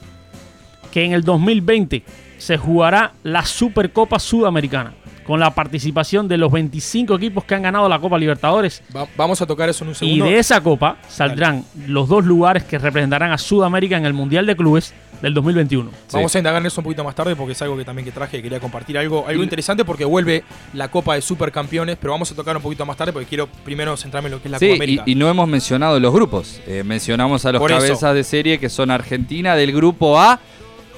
que 0.92 1.04
en 1.04 1.14
el 1.14 1.24
2020 1.24 2.04
se 2.38 2.58
jugará 2.58 3.12
la 3.24 3.46
Supercopa 3.46 4.18
Sudamericana 4.18 4.94
con 5.30 5.40
la 5.40 5.54
participación 5.54 6.28
de 6.28 6.38
los 6.38 6.52
25 6.52 7.14
equipos 7.14 7.44
que 7.44 7.54
han 7.54 7.62
ganado 7.62 7.88
la 7.88 8.00
Copa 8.00 8.18
Libertadores. 8.18 8.82
Va- 8.96 9.06
vamos 9.16 9.40
a 9.40 9.46
tocar 9.46 9.70
eso 9.70 9.84
en 9.84 9.90
un 9.90 9.92
Y 9.92 9.96
segundo. 9.96 10.26
de 10.26 10.40
esa 10.40 10.60
copa 10.60 10.98
saldrán 11.08 11.64
los 11.86 12.10
dos 12.10 12.26
lugares 12.26 12.64
que 12.64 12.80
representarán 12.80 13.32
a 13.32 13.38
Sudamérica 13.38 13.96
en 13.96 14.08
el 14.08 14.14
Mundial 14.14 14.48
de 14.48 14.56
Clubes 14.56 14.92
del 15.22 15.36
2021. 15.36 15.92
Vamos 16.14 16.34
a 16.34 16.38
indagar 16.40 16.60
en 16.64 16.66
eso 16.66 16.82
un 16.82 16.86
poquito 16.86 17.04
más 17.04 17.14
tarde 17.14 17.36
porque 17.36 17.52
es 17.52 17.62
algo 17.62 17.78
que 17.78 17.86
también 17.86 18.06
que 18.06 18.12
traje 18.12 18.40
y 18.40 18.42
quería 18.42 18.60
compartir 18.60 18.98
algo, 18.98 19.24
algo 19.28 19.44
interesante 19.44 19.86
porque 19.86 20.04
vuelve 20.04 20.44
la 20.74 20.88
Copa 20.88 21.14
de 21.14 21.22
Supercampeones, 21.22 21.98
pero 22.02 22.12
vamos 22.14 22.32
a 22.32 22.36
tocar 22.36 22.58
un 22.58 22.64
poquito 22.64 22.84
más 22.88 22.98
tarde 22.98 23.14
porque 23.14 23.28
quiero 23.28 23.46
primero 23.64 23.96
centrarme 23.98 24.30
en 24.30 24.32
lo 24.32 24.42
que 24.42 24.48
es 24.48 24.52
la 24.54 24.58
Sí, 24.58 24.66
Copa 24.66 24.74
y, 24.74 24.78
América. 24.78 25.04
y 25.06 25.14
no 25.14 25.30
hemos 25.30 25.48
mencionado 25.48 26.00
los 26.00 26.12
grupos. 26.12 26.60
Eh, 26.66 26.82
mencionamos 26.84 27.46
a 27.46 27.52
los 27.52 27.60
Por 27.62 27.70
eso. 27.72 27.82
cabezas 27.82 28.16
de 28.16 28.24
serie 28.24 28.58
que 28.60 28.68
son 28.70 28.90
Argentina 28.90 29.56
del 29.56 29.74
grupo 29.74 30.20
A, 30.20 30.40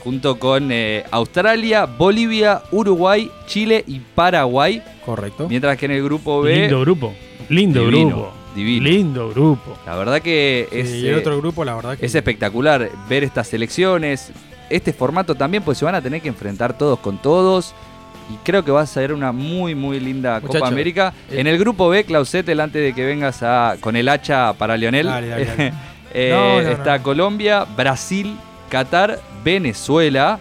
junto 0.04 0.38
con 0.40 0.70
eh, 0.72 1.04
Australia, 1.12 1.86
Bolivia, 1.86 2.62
Uruguay, 2.72 3.30
Chile 3.48 3.84
y 3.88 4.00
Paraguay. 4.00 4.82
Correcto. 5.06 5.48
Mientras 5.50 5.78
que 5.78 5.86
en 5.86 5.92
el 5.92 6.04
grupo 6.04 6.42
B, 6.42 6.56
Lindo 6.56 6.82
grupo. 6.82 7.14
Lindo 7.50 7.82
Divino, 7.86 8.08
grupo. 8.10 8.32
divino. 8.56 8.84
Lindo 8.90 9.30
grupo. 9.30 9.78
la 9.86 9.96
verdad 9.96 10.22
que 10.22 10.68
Sí, 10.72 10.78
es, 10.80 10.90
y 10.94 11.08
el 11.08 11.14
eh, 11.16 11.18
otro 11.18 11.38
grupo, 11.38 11.66
la 11.66 11.76
verdad 11.76 11.98
que 11.98 12.06
es 12.06 12.16
espectacular 12.16 12.90
ver 13.10 13.24
estas 13.24 13.48
selecciones, 13.48 14.32
este 14.70 14.94
formato 14.94 15.36
también, 15.36 15.64
pues 15.64 15.78
se 15.78 15.86
van 15.86 15.96
a 15.96 16.02
tener 16.02 16.22
que 16.22 16.28
enfrentar 16.30 16.78
todos 16.78 17.00
con 17.00 17.18
todos. 17.18 17.74
Y 18.32 18.36
creo 18.46 18.64
que 18.64 18.72
va 18.72 18.82
a 18.82 18.86
ser 18.86 19.12
una 19.12 19.34
muy, 19.34 19.76
muy 19.76 20.00
linda 20.00 20.36
Muchacho, 20.40 20.60
Copa 20.60 20.68
América. 20.70 21.14
eh, 21.30 21.40
en 21.42 21.48
el 21.48 21.58
grupo 21.58 21.90
B, 21.90 22.06
Clausetel, 22.06 22.62
antes 22.62 22.82
de 22.82 22.94
que 22.94 23.06
vengas 23.06 23.44
a, 23.44 23.76
con 23.82 23.96
el 23.98 24.08
hacha 24.08 24.54
para 24.54 24.78
Lionel, 24.78 25.08
Dale, 25.08 25.28
dale, 25.28 25.46
dale. 25.46 25.74
eh, 26.14 26.30
No, 26.32 26.62
no, 26.62 26.70
está 26.70 26.98
no. 27.00 27.04
Colombia, 27.04 27.66
Brasil, 27.76 28.38
Qatar, 28.70 29.20
Venezuela, 29.44 30.40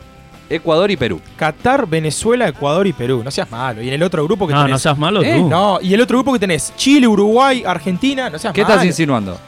Ecuador 0.48 0.90
y 0.90 0.96
Perú. 0.96 1.20
Qatar, 1.36 1.86
Venezuela, 1.86 2.48
Ecuador 2.48 2.86
y 2.86 2.92
Perú. 2.92 3.22
No 3.24 3.30
seas 3.30 3.50
malo. 3.50 3.80
Y 3.82 3.88
en 3.88 3.94
el 3.94 4.02
otro 4.02 4.24
grupo 4.24 4.46
que 4.46 4.52
No, 4.54 4.60
tenés. 4.60 4.72
no 4.72 4.78
seas 4.78 4.98
malo 4.98 5.22
Eh, 5.22 5.36
tú. 5.38 5.48
No, 5.48 5.78
y 5.80 5.94
el 5.94 6.00
otro 6.00 6.18
grupo 6.18 6.32
que 6.32 6.38
tenés 6.40 6.72
Chile, 6.76 7.06
Uruguay, 7.06 7.62
Argentina. 7.66 8.28
No 8.30 8.38
seas 8.38 8.52
¿Qué 8.52 8.62
malo. 8.62 8.74
estás 8.74 8.86
insinuando? 8.86 9.38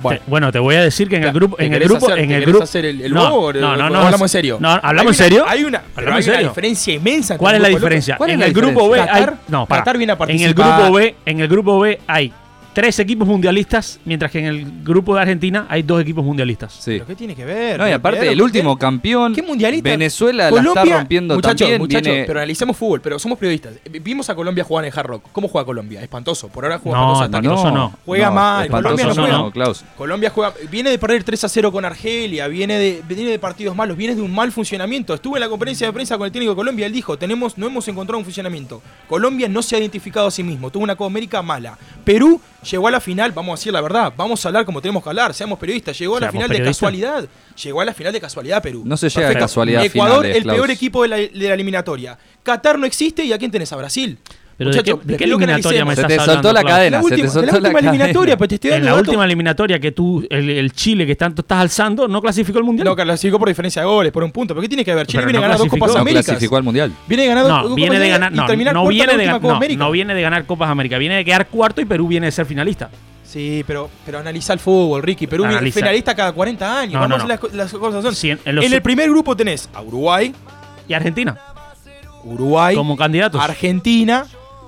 Bueno, 0.00 0.18
Te- 0.20 0.30
bueno, 0.30 0.52
te 0.52 0.58
voy 0.58 0.74
a 0.74 0.82
decir 0.82 1.08
que 1.08 1.16
en 1.16 1.22
el 1.22 1.28
¿Te- 1.30 1.34
grupo, 1.34 1.56
te 1.56 1.64
en 1.64 1.72
el 1.72 1.84
grupo, 1.84 2.06
hacer- 2.06 2.18
en 2.18 2.30
el 2.32 2.44
grupo, 2.44 2.64
hacer 2.64 2.84
el- 2.84 3.00
el 3.00 3.14
no, 3.14 3.30
bobo 3.30 3.52
no, 3.54 3.76
no, 3.76 3.88
no, 3.88 3.98
hablamos 4.00 4.22
en 4.22 4.28
serio? 4.28 4.58
No, 4.60 4.72
Hay 4.72 4.80
hablamos 4.82 5.00
en 5.00 5.06
una- 5.06 5.14
serio. 5.28 5.44
Hay 5.48 5.64
una, 5.64 5.82
pero 5.94 6.08
Hablamos 6.08 6.26
hay 6.28 6.34
una 6.40 6.48
diferencia 6.48 6.94
inmensa. 6.94 7.38
¿Cuál 7.38 7.54
es 7.54 7.62
la 7.62 7.68
diferencia? 7.68 8.16
¿Cuál 8.16 8.30
es 8.30 8.34
en 8.34 8.40
la 8.40 8.46
el 8.46 8.52
grupo 8.52 8.88
B 8.90 8.98
diferencia? 8.98 9.14
hay, 9.14 9.22
Qatar- 9.24 9.38
no, 9.48 9.66
para. 9.66 9.80
Qatar 9.82 9.96
viene 9.96 10.12
a 10.12 10.14
en 10.14 10.16
el 10.16 10.18
participar. 10.54 10.80
grupo 10.82 10.92
B, 10.96 11.14
en 11.24 11.40
el 11.40 11.48
grupo 11.48 11.78
B 11.80 12.00
hay 12.08 12.32
tres 12.74 12.98
equipos 12.98 13.26
mundialistas, 13.26 14.00
mientras 14.04 14.30
que 14.30 14.40
en 14.40 14.46
el 14.46 14.82
grupo 14.82 15.14
de 15.14 15.22
Argentina 15.22 15.66
hay 15.68 15.82
dos 15.82 16.02
equipos 16.02 16.24
mundialistas. 16.24 16.72
Sí. 16.74 16.92
¿Pero 16.92 17.06
qué 17.06 17.14
tiene 17.14 17.34
que 17.34 17.44
ver? 17.44 17.78
No, 17.78 17.88
y 17.88 17.92
aparte, 17.92 18.28
el 18.28 18.36
¿qué- 18.36 18.42
último 18.42 18.76
campeón, 18.76 19.34
¿Qué 19.34 19.42
mundialista? 19.42 19.88
Venezuela 19.88 20.44
la 20.44 20.50
Colombia, 20.50 20.82
está 20.82 20.96
rompiendo 20.98 21.34
muchachos, 21.36 21.58
también. 21.60 21.80
muchachos, 21.80 22.08
viene- 22.12 22.26
pero 22.26 22.40
analicemos 22.40 22.76
fútbol, 22.76 23.00
pero 23.00 23.18
somos 23.18 23.38
periodistas. 23.38 23.74
Vimos 24.02 24.28
a 24.28 24.34
Colombia 24.34 24.64
jugar 24.64 24.84
en 24.84 24.92
Hard 24.94 25.06
Rock. 25.06 25.24
¿Cómo 25.32 25.48
juega 25.48 25.64
Colombia? 25.64 26.02
Espantoso. 26.02 26.48
Por 26.48 26.64
ahora 26.64 26.78
juega 26.78 26.98
No, 26.98 27.04
espantoso 27.12 27.24
hasta 27.24 27.38
espantoso 27.38 27.64
que- 27.68 27.72
no. 27.74 27.98
Juega 28.04 28.30
mal, 28.30 28.68
Colombia 28.68 29.06
no 29.06 29.14
juega. 29.14 29.38
no, 29.38 29.50
Klaus. 29.52 29.84
Colombia 29.96 30.30
juega, 30.30 30.52
viene 30.70 30.90
de 30.90 30.98
perder 30.98 31.22
3 31.24 31.44
a 31.44 31.48
0 31.48 31.70
con 31.70 31.84
Argelia, 31.84 32.48
viene 32.48 32.78
de, 32.78 33.02
viene 33.08 33.30
de 33.30 33.38
partidos 33.38 33.76
malos, 33.76 33.96
viene 33.96 34.14
de 34.16 34.22
un 34.22 34.34
mal 34.34 34.50
funcionamiento. 34.52 35.14
Estuve 35.14 35.36
en 35.36 35.40
la 35.42 35.48
conferencia 35.48 35.86
de 35.86 35.92
prensa 35.92 36.18
con 36.18 36.26
el 36.26 36.32
técnico 36.32 36.52
de 36.52 36.56
Colombia, 36.56 36.86
él 36.86 36.92
dijo, 36.92 37.16
tenemos, 37.16 37.56
no 37.56 37.66
hemos 37.66 37.86
encontrado 37.88 38.18
un 38.18 38.24
funcionamiento. 38.24 38.82
Colombia 39.08 39.48
no 39.48 39.62
se 39.62 39.76
ha 39.76 39.78
identificado 39.78 40.26
a 40.26 40.30
sí 40.30 40.42
mismo, 40.42 40.70
tuvo 40.70 40.82
una 40.84 40.96
Copa 40.96 41.06
América 41.06 41.40
mala. 41.42 41.78
Perú 42.04 42.40
llegó 42.64 42.88
a 42.88 42.90
la 42.90 43.00
final, 43.00 43.32
vamos 43.32 43.52
a 43.52 43.60
decir 43.60 43.72
la 43.72 43.80
verdad, 43.80 44.12
vamos 44.16 44.44
a 44.44 44.48
hablar 44.48 44.64
como 44.64 44.80
tenemos 44.80 45.02
que 45.02 45.08
hablar, 45.08 45.32
seamos 45.34 45.58
periodistas, 45.58 45.98
llegó 45.98 46.16
a 46.16 46.20
la 46.20 46.32
final 46.32 46.48
de 46.48 46.62
casualidad. 46.62 47.28
Llegó 47.62 47.80
a 47.80 47.84
la 47.84 47.94
final 47.94 48.12
de 48.12 48.20
casualidad 48.20 48.62
Perú. 48.62 48.82
No 48.84 48.96
se 48.96 49.08
llega 49.08 49.26
a 49.26 49.28
Perfecto. 49.28 49.44
casualidad 49.44 49.84
Ecuador, 49.84 50.16
finales, 50.18 50.36
el 50.36 50.42
Klaus. 50.42 50.56
peor 50.56 50.70
equipo 50.70 51.02
de 51.02 51.08
la, 51.08 51.16
de 51.16 51.30
la 51.30 51.54
eliminatoria. 51.54 52.18
Qatar 52.42 52.78
no 52.78 52.86
existe 52.86 53.24
y 53.24 53.32
¿a 53.32 53.38
quién 53.38 53.50
tenés? 53.50 53.72
A 53.72 53.76
Brasil. 53.76 54.18
Pero 54.56 54.70
¿de 54.70 54.76
Muchachos, 54.76 55.00
qué, 55.00 55.06
de 55.12 55.16
qué 55.16 55.24
eliminatoria 55.24 55.84
me 55.84 55.92
analicemos. 55.92 55.94
Se 55.94 56.00
estás 56.00 56.08
te 56.08 56.16
soltó 56.32 56.48
hablando, 56.48 56.52
la 56.52 56.60
Klaus? 56.60 56.74
cadena, 56.76 56.96
La 56.96 57.02
se 57.02 57.08
te 57.08 57.14
última, 57.14 57.28
soltó 57.32 57.40
la 57.46 57.52
la 57.52 57.58
última 57.58 57.72
cadena. 57.74 57.90
eliminatoria, 57.90 58.36
pues 58.36 58.48
te 58.48 58.54
estoy 58.54 58.70
En 58.70 58.74
dando 58.74 58.84
la 58.86 58.90
datos. 58.92 59.08
última 59.08 59.24
eliminatoria 59.24 59.78
que 59.80 59.92
tú, 59.92 60.26
el, 60.30 60.50
el 60.50 60.72
Chile 60.72 61.06
que 61.06 61.16
tanto 61.16 61.42
estás 61.42 61.58
alzando, 61.60 62.06
no 62.08 62.22
clasificó 62.22 62.58
el 62.58 62.64
mundial. 62.64 62.84
No, 62.86 62.94
clasificó 62.96 63.38
por 63.38 63.48
diferencia 63.48 63.82
de 63.82 63.88
goles, 63.88 64.12
por 64.12 64.22
un 64.22 64.30
punto. 64.32 64.54
¿Pero 64.54 64.62
qué 64.62 64.68
tiene 64.68 64.84
que 64.84 64.94
ver? 64.94 65.06
Chile 65.06 65.18
Pero 65.22 65.26
viene 65.26 65.38
no 65.38 65.42
ganando 65.42 65.64
dos. 65.64 65.70
Copas 65.70 65.92
No 65.94 66.00
Américas. 66.00 66.24
clasificó 66.26 66.56
al 66.56 66.62
Mundial. 66.62 66.92
Viene 67.08 67.26
ganando 67.26 67.48
No, 67.48 67.62
dos 67.68 67.74
viene 67.74 67.88
Copas 67.90 68.00
de 68.02 68.08
ganar, 68.08 68.32
y 68.32 68.36
no, 68.36 68.46
terminar 68.46 68.74
no 68.74 68.80
en 68.80 68.84
la 68.84 68.90
viene 68.90 69.06
de 69.06 69.12
última 69.14 69.26
ganar, 69.26 69.40
Copa 69.40 69.52
no, 69.52 69.56
América. 69.56 69.78
no 69.84 69.90
viene 69.90 70.14
de 70.14 70.22
ganar 70.22 70.44
Copas 70.46 70.70
América, 70.70 70.98
viene 70.98 71.16
de 71.16 71.24
quedar 71.24 71.46
cuarto 71.48 71.80
y 71.80 71.84
Perú 71.84 72.06
viene 72.08 72.26
de 72.26 72.32
ser 72.32 72.46
finalista. 72.46 72.90
Sí, 73.24 73.64
pero, 73.66 73.90
pero 74.06 74.20
analiza 74.20 74.52
el 74.52 74.60
fútbol, 74.60 75.02
Ricky. 75.02 75.26
Perú 75.26 75.42
viene 75.42 75.56
Analiza. 75.56 75.80
finalista 75.80 76.14
cada 76.14 76.30
40 76.32 76.78
años. 76.80 76.94
No, 76.94 77.00
Vamos 77.00 77.18
no, 77.18 77.26
las, 77.26 77.40
co- 77.40 77.48
las 77.52 77.72
cosas 77.72 78.04
son. 78.04 78.14
Sí, 78.14 78.30
en- 78.30 78.38
en 78.44 78.62
en 78.62 78.72
el 78.72 78.80
primer 78.82 79.10
grupo 79.10 79.34
tenés 79.36 79.68
a 79.74 79.82
Uruguay, 79.82 80.32
Y 80.86 80.92
Argentina, 80.94 81.36
Uruguay, 82.22 82.74
como 82.76 82.96
candidatos. 82.96 83.40
Argentina, 83.40 84.24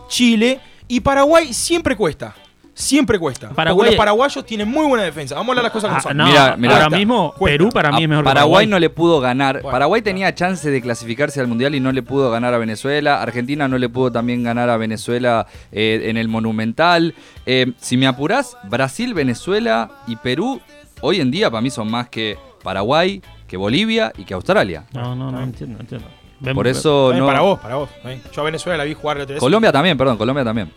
Chile 0.08 0.60
y 0.88 1.00
Paraguay 1.00 1.52
siempre 1.52 1.96
cuesta. 1.96 2.34
Siempre 2.78 3.18
cuesta. 3.18 3.48
Paraguay- 3.48 3.76
Porque 3.78 3.90
los 3.92 3.96
paraguayos 3.98 4.44
tienen 4.44 4.68
muy 4.68 4.86
buena 4.86 5.02
defensa. 5.02 5.34
Vamos 5.34 5.48
a 5.48 5.52
hablar 5.52 5.62
las 5.64 5.72
cosas 5.72 5.88
como 5.88 5.98
Ah, 5.98 6.02
son. 6.02 6.16
no, 6.18 6.26
Mira, 6.26 6.56
mira. 6.58 6.74
ahora 6.84 6.90
mismo 6.94 7.32
cuesta. 7.38 7.54
Perú 7.56 7.70
para 7.72 7.90
mí 7.90 7.96
A 7.96 8.00
es 8.02 8.08
mejor 8.10 8.22
que 8.24 8.28
Paraguay 8.28 8.66
no 8.66 8.78
le 8.78 8.90
pudo 8.90 9.18
ganar. 9.18 9.54
Bueno, 9.62 9.70
Paraguay 9.70 10.02
tenía 10.02 10.34
chance 10.34 10.70
de 10.70 10.82
clasificarse 10.82 11.40
al 11.40 11.46
Mundial 11.46 11.74
y 11.74 11.80
no 11.80 11.90
le 11.90 12.02
pudo 12.02 12.30
ganar 12.30 12.52
a 12.52 12.58
Venezuela. 12.58 13.22
Argentina 13.22 13.66
no 13.66 13.78
le 13.78 13.88
pudo 13.88 14.12
también 14.12 14.42
ganar 14.42 14.68
a 14.68 14.76
Venezuela 14.76 15.46
eh, 15.72 16.02
en 16.04 16.18
el 16.18 16.28
Monumental. 16.28 17.14
Eh, 17.46 17.72
si 17.80 17.96
me 17.96 18.06
apurás, 18.06 18.58
Brasil, 18.64 19.14
Venezuela 19.14 19.90
y 20.06 20.16
Perú 20.16 20.60
hoy 21.00 21.22
en 21.22 21.30
día 21.30 21.50
para 21.50 21.62
mí 21.62 21.70
son 21.70 21.90
más 21.90 22.10
que 22.10 22.36
Paraguay, 22.62 23.22
que 23.48 23.56
Bolivia 23.56 24.12
y 24.18 24.24
que 24.24 24.34
Australia. 24.34 24.84
No, 24.92 25.14
no, 25.16 25.30
no 25.32 25.40
entiendo, 25.42 25.80
entiendo. 25.80 26.08
Ven- 26.40 26.54
Por 26.54 26.66
eso 26.66 27.12
no... 27.14 27.26
Para 27.26 27.40
vos, 27.40 27.58
para 27.60 27.76
vos. 27.76 27.88
Yo 28.32 28.42
a 28.42 28.44
Venezuela 28.44 28.76
la 28.78 28.84
vi 28.84 28.94
jugar 28.94 29.16
la 29.16 29.22
otra 29.24 29.34
vez. 29.34 29.40
Colombia 29.40 29.72
también, 29.72 29.96
perdón, 29.96 30.16
Colombia 30.18 30.44
también. 30.44 30.70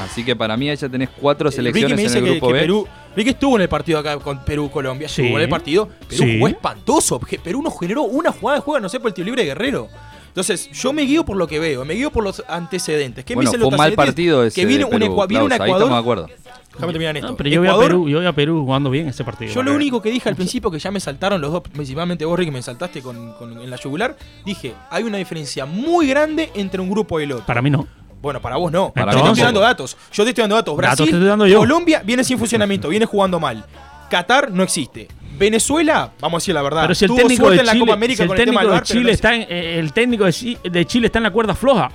Así 0.00 0.24
que 0.24 0.34
para 0.34 0.56
mí 0.56 0.74
ya 0.74 0.88
tenés 0.88 1.10
cuatro 1.10 1.48
Eh, 1.48 1.50
Ricky 1.50 1.56
selecciones 1.56 1.96
me 1.96 2.02
dice 2.04 2.18
en 2.18 2.24
el 2.24 2.30
que, 2.30 2.36
grupo 2.38 2.46
que 2.48 2.52
B. 2.54 2.60
Perú. 2.60 2.88
Ricky 3.14 3.30
estuvo 3.30 3.56
en 3.56 3.62
el 3.62 3.68
partido 3.68 3.98
acá 3.98 4.16
con 4.18 4.42
Perú-Colombia. 4.44 5.08
Sí. 5.08 5.22
Estuvo 5.22 5.36
en 5.38 5.42
el 5.44 5.50
partido. 5.50 5.88
Perú 6.08 6.22
Sí. 6.24 6.34
jugó 6.34 6.48
espantoso. 6.48 7.20
Perú 7.44 7.60
nos 7.62 7.78
generó 7.78 8.02
una 8.04 8.32
jugada 8.32 8.58
de 8.58 8.62
juego, 8.64 8.80
no 8.80 8.88
sé, 8.88 9.00
por 9.00 9.08
el 9.08 9.14
tiro 9.14 9.26
libre 9.26 9.42
de 9.42 9.48
Guerrero. 9.48 9.88
Entonces, 10.32 10.70
yo 10.72 10.94
me 10.94 11.02
guío 11.02 11.26
por 11.26 11.36
lo 11.36 11.46
que 11.46 11.58
veo, 11.58 11.84
me 11.84 11.92
guío 11.92 12.10
por 12.10 12.24
los 12.24 12.42
antecedentes. 12.48 13.22
¿Qué 13.22 13.34
Bueno, 13.34 13.50
me 13.50 13.50
dicen 13.50 13.60
fue 13.60 13.70
los 13.70 13.72
un 13.74 13.84
mal 13.84 13.92
partido 13.92 14.44
ese 14.44 14.58
Que 14.58 14.66
viene 14.66 14.78
de 14.80 14.84
un, 14.86 14.90
viene 15.28 15.44
un 15.44 15.52
estamos 15.52 15.78
de 15.78 15.84
Ecuador. 15.84 15.92
acuerdo. 15.92 16.26
Déjame 16.72 16.92
terminar 16.94 17.16
esto. 17.18 17.28
No, 17.28 17.36
pero 17.36 17.50
yo 17.50 17.60
vi, 17.60 17.66
a 17.68 17.70
Ecuador- 17.72 17.86
Perú, 17.90 18.08
yo 18.08 18.20
vi 18.20 18.26
a 18.26 18.32
Perú 18.32 18.62
jugando 18.64 18.88
bien 18.88 19.08
ese 19.08 19.24
partido. 19.24 19.52
Yo 19.52 19.62
lo 19.62 19.74
único 19.74 20.00
que 20.00 20.10
dije 20.10 20.30
al 20.30 20.34
principio, 20.36 20.70
que 20.70 20.78
ya 20.78 20.90
me 20.90 21.00
saltaron 21.00 21.38
los 21.38 21.52
dos, 21.52 21.60
principalmente 21.60 22.24
vos, 22.24 22.38
Ricky, 22.38 22.50
me 22.50 22.62
saltaste 22.62 23.02
con, 23.02 23.34
con- 23.34 23.60
en 23.60 23.68
la 23.68 23.76
yugular, 23.76 24.16
dije, 24.42 24.74
hay 24.90 25.02
una 25.02 25.18
diferencia 25.18 25.66
muy 25.66 26.06
grande 26.06 26.50
entre 26.54 26.80
un 26.80 26.88
grupo 26.90 27.20
y 27.20 27.24
el 27.24 27.32
otro. 27.32 27.44
Para 27.44 27.60
mí 27.60 27.68
no. 27.68 27.86
Bueno, 28.22 28.40
para 28.40 28.56
vos 28.56 28.72
no. 28.72 28.90
Para 28.90 29.12
yo 29.12 29.20
te 29.22 29.28
estoy 29.28 29.44
dando 29.44 29.60
datos. 29.60 29.98
Yo 30.12 30.24
te 30.24 30.30
estoy 30.30 30.42
dando 30.44 30.56
datos. 30.56 30.74
Datos 30.78 30.96
Brasil, 30.96 31.14
estoy 31.14 31.28
dando 31.28 31.46
yo. 31.46 31.58
Colombia 31.58 32.00
viene 32.06 32.24
sin 32.24 32.38
funcionamiento, 32.38 32.88
viene 32.88 33.04
jugando 33.04 33.38
mal. 33.38 33.66
Qatar 34.08 34.50
no 34.50 34.62
existe. 34.62 35.08
Venezuela, 35.42 36.10
vamos 36.20 36.38
a 36.38 36.40
decir 36.42 36.54
la 36.54 36.62
verdad. 36.62 36.82
Pero 36.82 36.94
si 36.94 37.04
el 37.04 37.08
tuvo 37.10 37.18
técnico 37.18 37.50
de 37.50 37.56
en 37.58 37.66
la 37.66 37.72
Chile, 37.72 37.80
Copa 37.84 37.92
América 37.94 38.16
si 38.16 38.30
el 38.30 38.36
técnico 38.36 38.70
de 38.70 38.82
Chile 38.82 39.12
está 39.12 39.34
en, 39.34 39.42
eh, 39.48 39.78
el 39.78 39.92
técnico 39.92 40.24
de, 40.24 40.32
Chi- 40.32 40.58
de 40.62 40.86
Chile 40.86 41.06
está 41.06 41.18
en 41.18 41.22
la 41.24 41.30
cuerda 41.30 41.54
floja. 41.54 41.90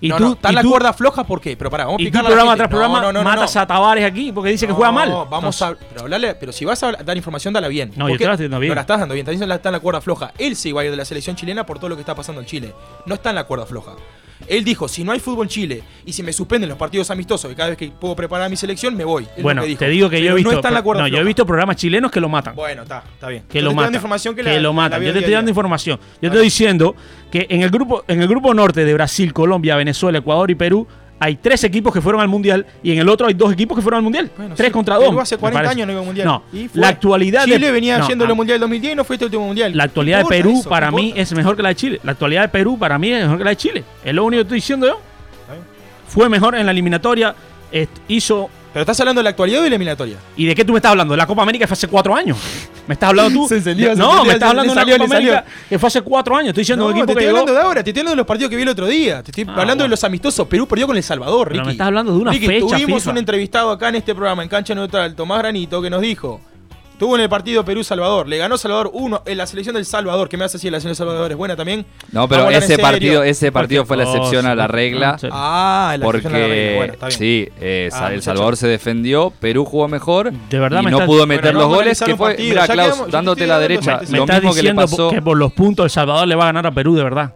Y 0.00 0.08
no, 0.08 0.16
tú, 0.18 0.24
no, 0.24 0.32
está 0.34 0.48
en 0.50 0.54
la 0.56 0.62
tú- 0.62 0.70
cuerda 0.70 0.92
floja, 0.92 1.24
¿por 1.24 1.40
qué? 1.40 1.56
Pero 1.56 1.70
pará, 1.70 1.86
vamos 1.86 2.00
a 2.00 2.04
la 2.04 2.22
programa 2.24 2.56
tras 2.56 2.68
programa 2.68 3.00
No, 3.00 3.12
no, 3.12 3.22
no, 3.22 3.30
matas 3.30 3.56
a 3.56 3.66
Tavares 3.66 4.04
aquí 4.04 4.32
porque 4.32 4.50
dice 4.50 4.66
que 4.66 4.72
juega 4.72 4.92
mal. 4.92 5.08
No, 5.08 5.26
vamos 5.26 5.60
a. 5.62 5.74
Pero 5.74 6.02
hablarle, 6.02 6.34
pero 6.34 6.52
si 6.52 6.64
vas 6.64 6.82
a 6.82 6.92
dar 6.92 7.16
información, 7.16 7.54
dala 7.54 7.68
bien. 7.68 7.92
No, 7.96 8.08
yo 8.08 8.18
te 8.18 8.26
la 8.26 8.32
estoy 8.32 8.46
dando 8.46 8.60
bien. 8.60 8.68
No 8.70 8.74
la 8.74 8.80
estás 8.82 9.00
dando 9.00 9.14
bien, 9.14 9.24
diciendo 9.24 9.54
está 9.54 9.68
en 9.70 9.72
la 9.74 9.80
cuerda 9.80 10.00
floja. 10.00 10.32
Él 10.38 10.56
se 10.56 10.68
iba 10.70 10.82
a 10.82 10.84
ir 10.84 10.90
de 10.90 10.96
la 10.96 11.04
selección 11.04 11.36
chilena 11.36 11.64
por 11.64 11.78
todo 11.78 11.88
lo 11.90 11.96
que 11.96 12.00
está 12.02 12.14
pasando 12.14 12.40
en 12.42 12.46
Chile. 12.46 12.74
No 13.06 13.14
está 13.14 13.30
en 13.30 13.36
la 13.36 13.44
cuerda 13.44 13.64
floja. 13.66 13.92
Él 14.48 14.64
dijo, 14.64 14.88
si 14.88 15.04
no 15.04 15.12
hay 15.12 15.20
fútbol 15.20 15.46
en 15.46 15.48
Chile 15.50 15.82
y 16.04 16.12
si 16.12 16.22
me 16.22 16.32
suspenden 16.32 16.68
los 16.68 16.78
partidos 16.78 17.10
amistosos 17.10 17.50
y 17.50 17.54
cada 17.54 17.70
vez 17.70 17.78
que 17.78 17.88
puedo 17.88 18.14
preparar 18.16 18.48
mi 18.50 18.56
selección, 18.56 18.96
me 18.96 19.04
voy. 19.04 19.24
Es 19.24 19.36
lo 19.38 19.42
Bueno, 19.42 19.62
que 19.64 19.76
te 19.76 19.88
digo 19.88 20.08
que 20.10 20.22
yo 20.22 20.32
he 20.32 20.34
visto. 20.34 20.50
No 20.50 20.56
está 20.56 20.68
en 20.68 20.74
la 20.74 20.82
no, 20.82 21.08
yo 21.08 21.18
he 21.18 21.24
visto 21.24 21.46
programas 21.46 21.76
chilenos 21.76 22.10
que 22.10 22.20
lo 22.20 22.28
matan. 22.28 22.54
Bueno, 22.54 22.82
está, 22.82 23.02
está 23.14 23.28
bien. 23.28 23.44
que 23.48 23.58
Yo 23.58 23.64
lo 23.64 23.70
te 23.70 23.74
matan. 23.76 23.86
dando 23.86 23.96
información 23.98 24.34
que, 24.34 24.42
que 24.42 24.54
la- 24.54 24.60
lo 24.60 24.72
matan. 24.72 25.02
Yo 25.02 25.12
te 25.12 25.18
estoy 25.20 25.34
dando 25.34 25.50
información. 25.50 25.98
Yo 25.98 26.28
Vale. 26.28 26.28
estoy 26.28 26.44
diciendo 26.44 26.94
que 27.30 27.46
en 27.50 27.62
el 27.62 27.70
grupo 27.70 28.04
en 28.08 28.20
el 28.22 28.28
grupo 28.28 28.54
norte 28.54 28.84
de 28.84 28.94
Brasil, 28.94 29.32
Colombia, 29.32 29.76
Venezuela, 29.76 30.18
Ecuador 30.18 30.50
y 30.50 30.54
Perú 30.54 30.86
hay 31.24 31.36
tres 31.36 31.64
equipos 31.64 31.92
que 31.92 32.00
fueron 32.02 32.20
al 32.20 32.28
mundial 32.28 32.66
y 32.82 32.92
en 32.92 32.98
el 32.98 33.08
otro 33.08 33.26
hay 33.26 33.34
dos 33.34 33.52
equipos 33.52 33.76
que 33.76 33.82
fueron 33.82 33.98
al 33.98 34.02
mundial. 34.04 34.30
Bueno, 34.36 34.54
tres 34.54 34.68
sí, 34.68 34.72
contra 34.72 34.96
dos. 34.96 35.16
Hace 35.18 35.36
me 35.36 35.40
40 35.40 35.58
parece. 35.58 35.72
años 35.72 35.86
no 35.86 35.92
iba 35.92 36.00
al 36.00 36.06
mundial. 36.06 36.26
No, 36.26 36.42
Y 36.52 36.68
fue- 36.68 36.80
la 36.80 36.88
actualidad 36.88 37.44
Chile 37.44 37.58
de 37.58 37.72
venía 37.72 37.98
no, 37.98 38.06
yendo 38.08 38.24
ah, 38.24 38.28
al 38.28 38.34
mundial 38.36 38.60
2010 38.60 38.92
y 38.92 38.96
no 38.96 39.04
fue 39.04 39.16
este 39.16 39.24
último 39.24 39.46
mundial. 39.46 39.72
La 39.74 39.84
actualidad 39.84 40.18
de 40.18 40.24
¿Qué 40.28 40.36
importa 40.36 40.48
Perú 40.48 40.60
eso? 40.60 40.68
para 40.68 40.90
¿Qué 40.90 40.96
mí 40.96 41.12
es 41.16 41.32
mejor 41.32 41.56
que 41.56 41.62
la 41.62 41.68
de 41.70 41.74
Chile. 41.76 42.00
La 42.02 42.12
actualidad 42.12 42.42
de 42.42 42.48
Perú 42.48 42.78
para 42.78 42.98
mí 42.98 43.10
es 43.10 43.22
mejor 43.22 43.38
que 43.38 43.44
la 43.44 43.50
de 43.50 43.56
Chile. 43.56 43.84
Es 44.04 44.14
lo 44.14 44.24
único 44.24 44.38
que 44.40 44.42
estoy 44.42 44.56
diciendo 44.58 44.86
yo. 44.86 45.00
Fue 46.08 46.28
mejor 46.28 46.54
en 46.54 46.66
la 46.66 46.72
eliminatoria. 46.72 47.34
Hizo 48.08 48.48
Pero 48.72 48.82
estás 48.82 48.98
hablando 49.00 49.20
de 49.20 49.24
la 49.24 49.30
actualidad 49.30 49.60
o 49.60 49.62
de 49.62 49.70
la 49.70 49.76
eliminatoria. 49.76 50.16
¿Y 50.36 50.46
de 50.46 50.54
qué 50.54 50.64
tú 50.64 50.72
me 50.72 50.78
estás 50.78 50.90
hablando? 50.90 51.12
De 51.12 51.16
la 51.18 51.26
Copa 51.28 51.42
América 51.42 51.66
fue 51.68 51.74
hace 51.74 51.86
cuatro 51.86 52.14
años. 52.14 52.36
¿Me 52.88 52.94
estás 52.94 53.10
hablando 53.10 53.32
tú? 53.40 53.48
Se 53.48 53.56
encendió, 53.56 53.90
se 53.90 53.96
no, 53.96 54.04
encendió, 54.06 54.24
me 54.26 54.32
estás 54.34 54.50
hablando 54.50 54.74
de 54.74 54.80
la 54.84 54.98
Copa. 54.98 55.16
América 55.16 55.44
que 55.68 55.78
fue 55.78 55.86
hace 55.86 56.02
cuatro 56.02 56.36
años. 56.36 56.48
Estoy 56.48 56.62
diciendo 56.62 56.88
No, 56.88 56.92
te 56.94 57.00
estoy 57.00 57.14
que 57.14 57.20
llegó- 57.20 57.30
hablando 57.38 57.52
de 57.52 57.60
ahora, 57.60 57.84
te 57.84 57.90
estoy 57.90 58.00
hablando 58.00 58.10
de 58.12 58.16
los 58.16 58.26
partidos 58.26 58.50
que 58.50 58.56
vi 58.56 58.62
el 58.62 58.68
otro 58.68 58.86
día. 58.88 59.22
Te 59.22 59.30
estoy 59.30 59.44
Ah, 59.48 59.60
hablando 59.60 59.84
de 59.84 59.88
los 59.90 60.02
amistosos. 60.04 60.46
Perú 60.48 60.66
perdió 60.66 60.86
con 60.88 60.96
El 60.96 61.02
Salvador, 61.04 61.48
Pero 61.48 61.60
Ricky. 61.60 61.66
me 61.66 61.72
estás 61.72 61.86
hablando 61.86 62.12
de 62.12 62.18
una 62.18 62.32
Ricky, 62.32 62.46
fecha 62.46 62.66
tuvimos 62.66 63.02
FIFA. 63.02 63.10
un 63.12 63.18
entrevistado 63.18 63.70
acá 63.70 63.88
en 63.90 63.94
este 63.94 64.12
programa, 64.14 64.42
en 64.42 64.48
Cancha 64.48 64.74
Neutral, 64.74 65.14
Tomás 65.14 65.38
Granito, 65.38 65.80
que 65.80 65.90
nos 65.90 66.00
dijo. 66.02 66.40
Tuvo 66.98 67.16
en 67.16 67.22
el 67.22 67.28
partido 67.28 67.64
Perú-Salvador. 67.64 68.28
Le 68.28 68.38
ganó 68.38 68.56
Salvador 68.56 68.90
1 68.92 69.22
en 69.26 69.36
la 69.36 69.46
selección 69.48 69.74
del 69.74 69.84
Salvador. 69.84 70.28
¿Qué 70.28 70.36
me 70.36 70.44
hace 70.44 70.58
decir? 70.58 70.70
La 70.70 70.78
selección 70.80 71.06
del 71.06 71.12
Salvador 71.14 71.30
es 71.32 71.36
buena 71.36 71.56
también. 71.56 71.84
No, 72.12 72.28
pero 72.28 72.46
a 72.46 72.52
ese 72.52 72.78
partido, 72.78 73.24
ese 73.24 73.50
partido 73.50 73.84
fue 73.84 73.96
la 73.96 74.04
Cualquier 74.04 74.22
excepción 74.22 74.46
a 74.46 74.54
la 74.54 74.66
regla. 74.68 75.16
Ah, 75.32 75.96
la 75.98 76.06
selección 76.06 76.32
de 76.32 76.38
la 76.38 76.46
regla. 76.46 76.62
Porque 76.64 76.76
Bueno, 76.76 76.92
está 76.94 77.06
bien. 77.08 77.18
sí, 77.18 77.48
eh, 77.60 77.90
Ah, 77.92 78.12
El. 78.14 78.22
Salvador 78.22 78.56
se 78.56 78.68
defendió, 78.68 79.32
Perú 79.40 79.64
jugó 79.64 79.88
mejor 79.88 80.32
De 80.32 80.58
verdad 80.58 80.80
y 80.82 80.84
me 80.84 80.90
no 80.92 80.98
estás- 80.98 81.06
pudo 81.08 81.26
meter 81.26 81.52
los 81.54 81.64
a 81.64 81.66
goles. 81.66 82.00
Que 82.00 82.16
fue, 82.16 82.36
mira, 82.38 82.66
Klaus, 82.68 82.90
quedamos- 82.92 83.10
dándote 83.10 83.46
la 83.46 83.58
derecha, 83.58 84.00
me- 84.08 84.16
lo 84.18 84.24
estás 84.24 84.40
mismo 84.40 84.54
que 84.54 84.62
le 84.62 84.70
diciendo 84.70 84.82
pasó. 84.82 85.10
que 85.10 85.20
por 85.20 85.36
los 85.36 85.52
puntos 85.52 85.84
El 85.84 85.90
Salvador 85.90 86.28
le 86.28 86.34
va 86.36 86.44
a 86.44 86.46
ganar 86.46 86.66
a 86.66 86.70
Perú 86.70 86.94
de 86.94 87.02
verdad. 87.02 87.32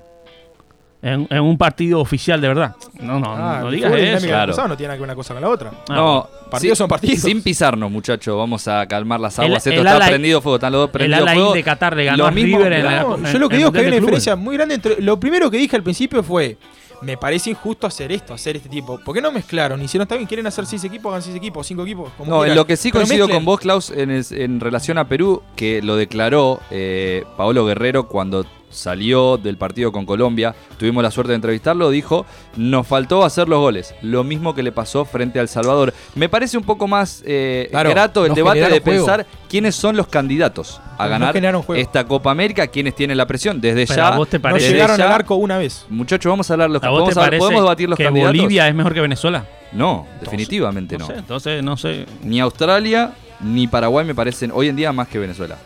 En, 1.01 1.29
en 1.31 1.41
un 1.43 1.57
partido 1.57 2.01
oficial 2.01 2.41
de 2.41 2.49
verdad. 2.49 2.75
No, 3.01 3.21
no, 3.21 3.33
Ah, 3.33 3.59
no 3.61 3.69
el 3.69 3.77
digas 3.77 3.93
eso. 3.95 4.21
del 4.21 4.29
Claro. 4.31 4.51
pasado 4.53 4.67
no 4.69 4.77
tiene 4.77 4.89
nada 4.89 4.97
que 4.97 5.01
ver 5.03 5.07
una 5.09 5.15
cosa 5.15 5.33
con 5.33 5.43
la 5.43 5.49
otra. 5.49 5.71
Ah, 5.89 5.95
No, 5.95 6.29
Partidos 6.51 6.77
son 6.79 6.89
partidos. 6.89 7.21
Sin 7.21 7.41
pisarnos, 7.43 7.89
muchachos. 7.91 8.37
Vamos 8.37 8.67
a 8.67 8.85
calmar 8.89 9.21
las 9.21 9.39
El- 9.39 9.45
aguas. 9.45 9.65
Esto 9.67 9.81
el 9.81 9.87
está 9.87 10.07
prendido 10.09 10.41
fuego. 10.41 10.57
Están 10.57 10.73
los 10.73 10.81
dos 10.81 10.89
El 10.89 10.93
prendidos 10.93 11.31
fuego. 11.33 11.53
de 11.55 11.63
Qatar 11.63 11.95
le 11.97 12.05
ganó 12.07 12.25
Lo 12.25 12.33
mismo- 12.33 12.59
River 12.59 12.73
en 12.73 12.83
No, 12.85 12.91
la- 12.91 13.01
yo 13.03 13.37
en- 13.37 13.41
lo 13.41 13.49
que 13.49 13.55
en 13.55 13.59
digo 13.59 13.69
es 13.69 13.73
que 13.75 13.79
hay 13.81 13.87
una 13.87 13.97
diferencia 13.97 14.35
muy 14.35 14.57
grande 14.57 14.75
entre. 14.75 15.01
Lo 15.01 15.21
primero 15.21 15.49
que 15.51 15.59
dije 15.59 15.77
al 15.77 15.83
principio 15.85 16.23
fue. 16.25 16.57
Me 17.01 17.17
parece 17.17 17.51
injusto 17.51 17.87
hacer 17.87 18.11
esto, 18.11 18.35
hacer 18.35 18.57
este 18.57 18.69
tipo. 18.69 18.99
¿Por 18.99 19.15
qué 19.15 19.23
no 19.23 19.31
mezclaron? 19.31 19.81
Hicieron, 19.81 20.03
está 20.03 20.17
bien, 20.17 20.27
quieren 20.27 20.49
hacer 20.49 20.67
seis 20.67 20.83
equipos, 20.83 21.11
hagan 21.11 21.23
seis 21.23 21.37
equipos, 21.37 21.65
cinco 21.65 21.83
equipos. 21.85 22.11
Como 22.19 22.29
No, 22.29 22.37
en 22.39 22.41
quieran. 22.41 22.57
lo 22.57 22.67
que 22.67 22.77
sí 22.77 22.91
Pero 22.91 23.03
coincido 23.05 23.27
mezclen. 23.29 23.37
con 23.37 23.45
vos, 23.45 23.61
Klaus, 23.61 23.91
en, 23.91 24.11
es- 24.11 24.33
en 24.33 24.59
relación 24.59 24.99
a 24.99 25.07
Perú, 25.07 25.43
que 25.55 25.81
lo 25.81 25.95
declaró 25.95 26.59
eh, 26.73 27.23
Paolo 27.37 27.65
Guerrero 27.67 28.09
cuando 28.09 28.45
salió 28.71 29.37
del 29.37 29.57
partido 29.57 29.93
con 29.93 30.07
Colombia. 30.07 30.55
Tuvimos 30.79 31.03
la 31.03 31.11
suerte 31.11 31.31
de 31.33 31.37
entrevistarlo. 31.37 31.91
Dijo: 31.91 32.27
Nos 32.57 32.87
faltó 32.87 33.25
hacer 33.25 33.49
los 33.49 33.59
goles. 33.61 33.95
Lo 34.03 34.25
mismo 34.25 34.55
que 34.55 34.63
le 34.63 34.73
pasó 34.73 35.05
frente 35.05 35.41
al 35.41 35.49
Salvador. 35.49 35.93
Me 36.15 36.29
parece 36.29 36.59
un 36.59 36.65
poco 36.65 36.87
más 36.89 37.23
eh, 37.27 37.69
Claro, 37.71 37.91
grato 37.91 38.27
el 38.27 38.35
debate 38.35 38.61
de 38.61 38.81
juego. 38.81 38.83
pensar 39.07 39.27
quiénes 39.49 39.75
son 39.75 39.97
los 39.97 40.07
candidatos 40.09 40.81
a 40.99 41.07
ganar 41.07 41.37
esta 41.77 42.05
Copa 42.05 42.31
América, 42.31 42.67
quiénes 42.67 42.95
tienen 42.95 43.17
la 43.17 43.27
presión. 43.27 43.61
Desde 43.61 43.87
Pero 43.87 43.97
ya. 44.03 44.09
a 44.09 44.17
vos 44.17 44.29
te 44.29 44.39
No 44.39 44.43
parece- 44.43 44.61
desde 44.65 44.75
llegaron 44.75 44.97
ya- 44.99 45.07
al 45.07 45.13
arco 45.13 45.35
una 45.37 45.59
vez. 45.59 45.87
Muchachos, 45.89 46.29
vamos 46.31 46.51
a 46.51 46.55
hablar 46.55 46.71
los 46.71 46.83
¿A 46.83 46.89
vos 46.91 46.99
te 46.99 47.03
vamos 47.03 47.17
a- 47.17 47.21
parece 47.21 47.39
¿Podemos 47.41 47.63
debatir 47.63 47.89
los 47.89 47.97
que 47.97 48.05
candidatos? 48.05 48.37
Bolivia 48.37 48.69
es 48.69 48.75
mejor 48.75 48.95
que 48.95 49.01
Venezuela? 49.01 49.45
No, 49.73 50.07
definitivamente 50.21 50.97
No 50.97 51.07
no. 51.07 51.13
sé, 51.13 51.19
entonces 51.19 51.63
no 51.63 51.77
sé. 51.77 52.07
Ni 52.23 52.41
Australia 52.41 53.13
ni 53.41 53.67
Paraguay 53.69 54.05
me 54.05 54.15
parecen 54.15 54.51
hoy 54.53 54.69
en 54.69 54.77
día 54.77 54.93
más 54.93 55.09
que 55.09 55.19
Venezuela. 55.19 55.57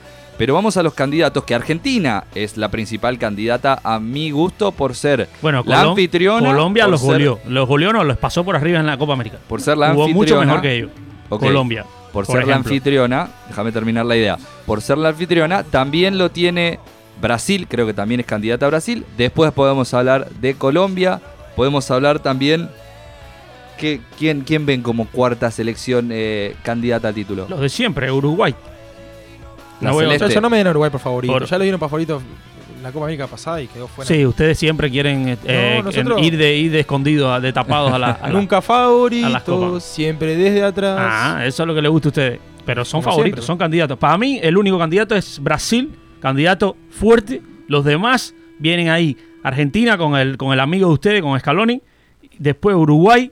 Pero 0.43 0.55
vamos 0.55 0.77
a 0.77 0.83
los 0.83 0.93
candidatos, 0.95 1.45
que 1.45 1.55
Argentina 1.55 2.25
es 2.35 2.57
la 2.57 2.69
principal 2.69 3.17
candidata 3.17 3.79
a 3.85 4.01
mi 4.01 4.33
gusto 4.33 4.73
por 4.73 4.97
ser 4.97 5.29
Bueno, 5.41 5.63
la 5.65 5.85
Colom- 5.85 5.91
anfitriona. 5.91 6.49
Colombia 6.51 6.89
los 6.89 7.01
goleó. 7.01 7.39
Los 7.47 7.69
goleó 7.69 7.93
no, 7.93 8.03
los 8.03 8.17
pasó 8.19 8.43
por 8.43 8.57
arriba 8.57 8.81
en 8.81 8.87
la 8.87 8.99
Copa 8.99 9.13
América. 9.13 9.39
Por 9.49 9.61
ser 9.61 9.79
la 9.79 9.91
Jugó 9.93 10.09
mucho 10.09 10.41
anfitriona. 10.41 10.47
mejor 10.47 10.63
que 10.63 10.75
ellos. 10.75 10.91
Colombia. 11.29 11.85
Por 12.13 12.27
ser 12.27 12.45
la 12.49 12.57
anfitriona, 12.57 13.29
déjame 13.51 13.71
terminar 13.71 14.05
la 14.05 14.17
idea. 14.17 14.37
Por 14.67 14.83
ser 14.83 14.99
la 14.99 15.11
anfitriona, 15.11 15.63
también 15.63 16.19
lo 16.19 16.33
tiene 16.33 16.81
Brasil, 17.21 17.69
creo 17.69 17.87
que 17.87 17.95
también 17.95 18.19
es 18.19 18.27
candidata 18.27 18.67
a 18.67 18.71
Brasil. 18.71 19.07
Después 19.17 19.53
podemos 19.53 19.95
hablar 19.95 20.29
de 20.41 20.55
Colombia. 20.55 21.21
Podemos 21.55 21.89
hablar 21.93 22.19
también. 22.19 22.69
Que, 23.79 24.01
¿quién, 24.19 24.41
¿Quién 24.41 24.67
ven 24.67 24.83
como 24.83 25.07
cuarta 25.07 25.53
selección 25.53 26.09
eh, 26.11 26.57
candidata 26.65 27.07
al 27.07 27.15
título? 27.15 27.47
Los 27.49 27.61
de 27.61 27.69
siempre, 27.69 28.11
Uruguay. 28.11 28.57
No 29.83 29.93
voy 29.95 30.05
a- 30.05 30.41
no 30.41 30.51
me 30.51 30.59
den 30.59 30.67
a 30.67 30.71
Uruguay 30.71 30.91
por 30.91 31.01
favorito. 31.01 31.33
Por- 31.33 31.45
Ya 31.47 31.59
lo 31.59 31.63
dieron 31.65 31.79
para 31.81 31.89
favorito 31.91 32.23
la 32.83 32.91
Copa 32.91 33.05
América 33.05 33.27
pasada 33.29 33.63
y 33.63 33.69
quedó 33.69 33.87
fuera. 33.87 34.09
Sí, 34.09 34.27
ustedes 34.27 34.59
siempre 34.59 34.91
quieren 34.91 35.39
eh, 35.45 35.77
No, 35.79 35.85
nosotros- 35.85 36.21
ir, 36.23 36.37
de, 36.37 36.57
ir 36.57 36.73
de 36.73 36.81
escondido, 36.81 37.41
de 37.41 37.53
tapados 37.53 37.93
a 37.93 37.99
la. 37.99 38.19
a 38.21 38.29
Nunca 38.31 38.57
a 38.57 38.59
las 38.61 38.65
favorito, 38.67 39.43
copas. 39.45 39.85
siempre 39.85 40.37
desde 40.37 40.63
atrás. 40.65 40.97
Ah, 41.01 41.43
eso 41.47 41.63
es 41.63 41.67
lo 41.67 41.75
que 41.75 41.83
les 41.83 41.91
gusta 41.91 42.09
a 42.09 42.11
ustedes. 42.11 42.41
Pero 42.65 42.85
son 42.85 43.01
Como 43.03 43.13
favoritos, 43.13 43.37
siempre. 43.41 43.47
son 43.47 43.59
candidatos. 43.59 43.99
Para 43.99 44.17
mí, 44.19 44.39
el 44.43 44.57
único 44.57 44.79
candidato 44.79 45.15
es 45.15 45.41
Brasil, 45.41 45.93
candidato 46.21 46.77
fuerte. 46.91 47.41
Los 47.69 47.85
demás 47.85 48.35
vienen 48.59 48.89
ahí. 48.89 49.17
Argentina 49.45 49.97
con 49.99 50.17
el, 50.17 50.37
con 50.37 50.53
el 50.53 50.61
amigo 50.61 50.89
de 50.89 50.95
ustedes, 50.95 51.23
con 51.23 51.39
Scaloni. 51.39 51.81
Después 52.39 52.75
Uruguay, 52.77 53.31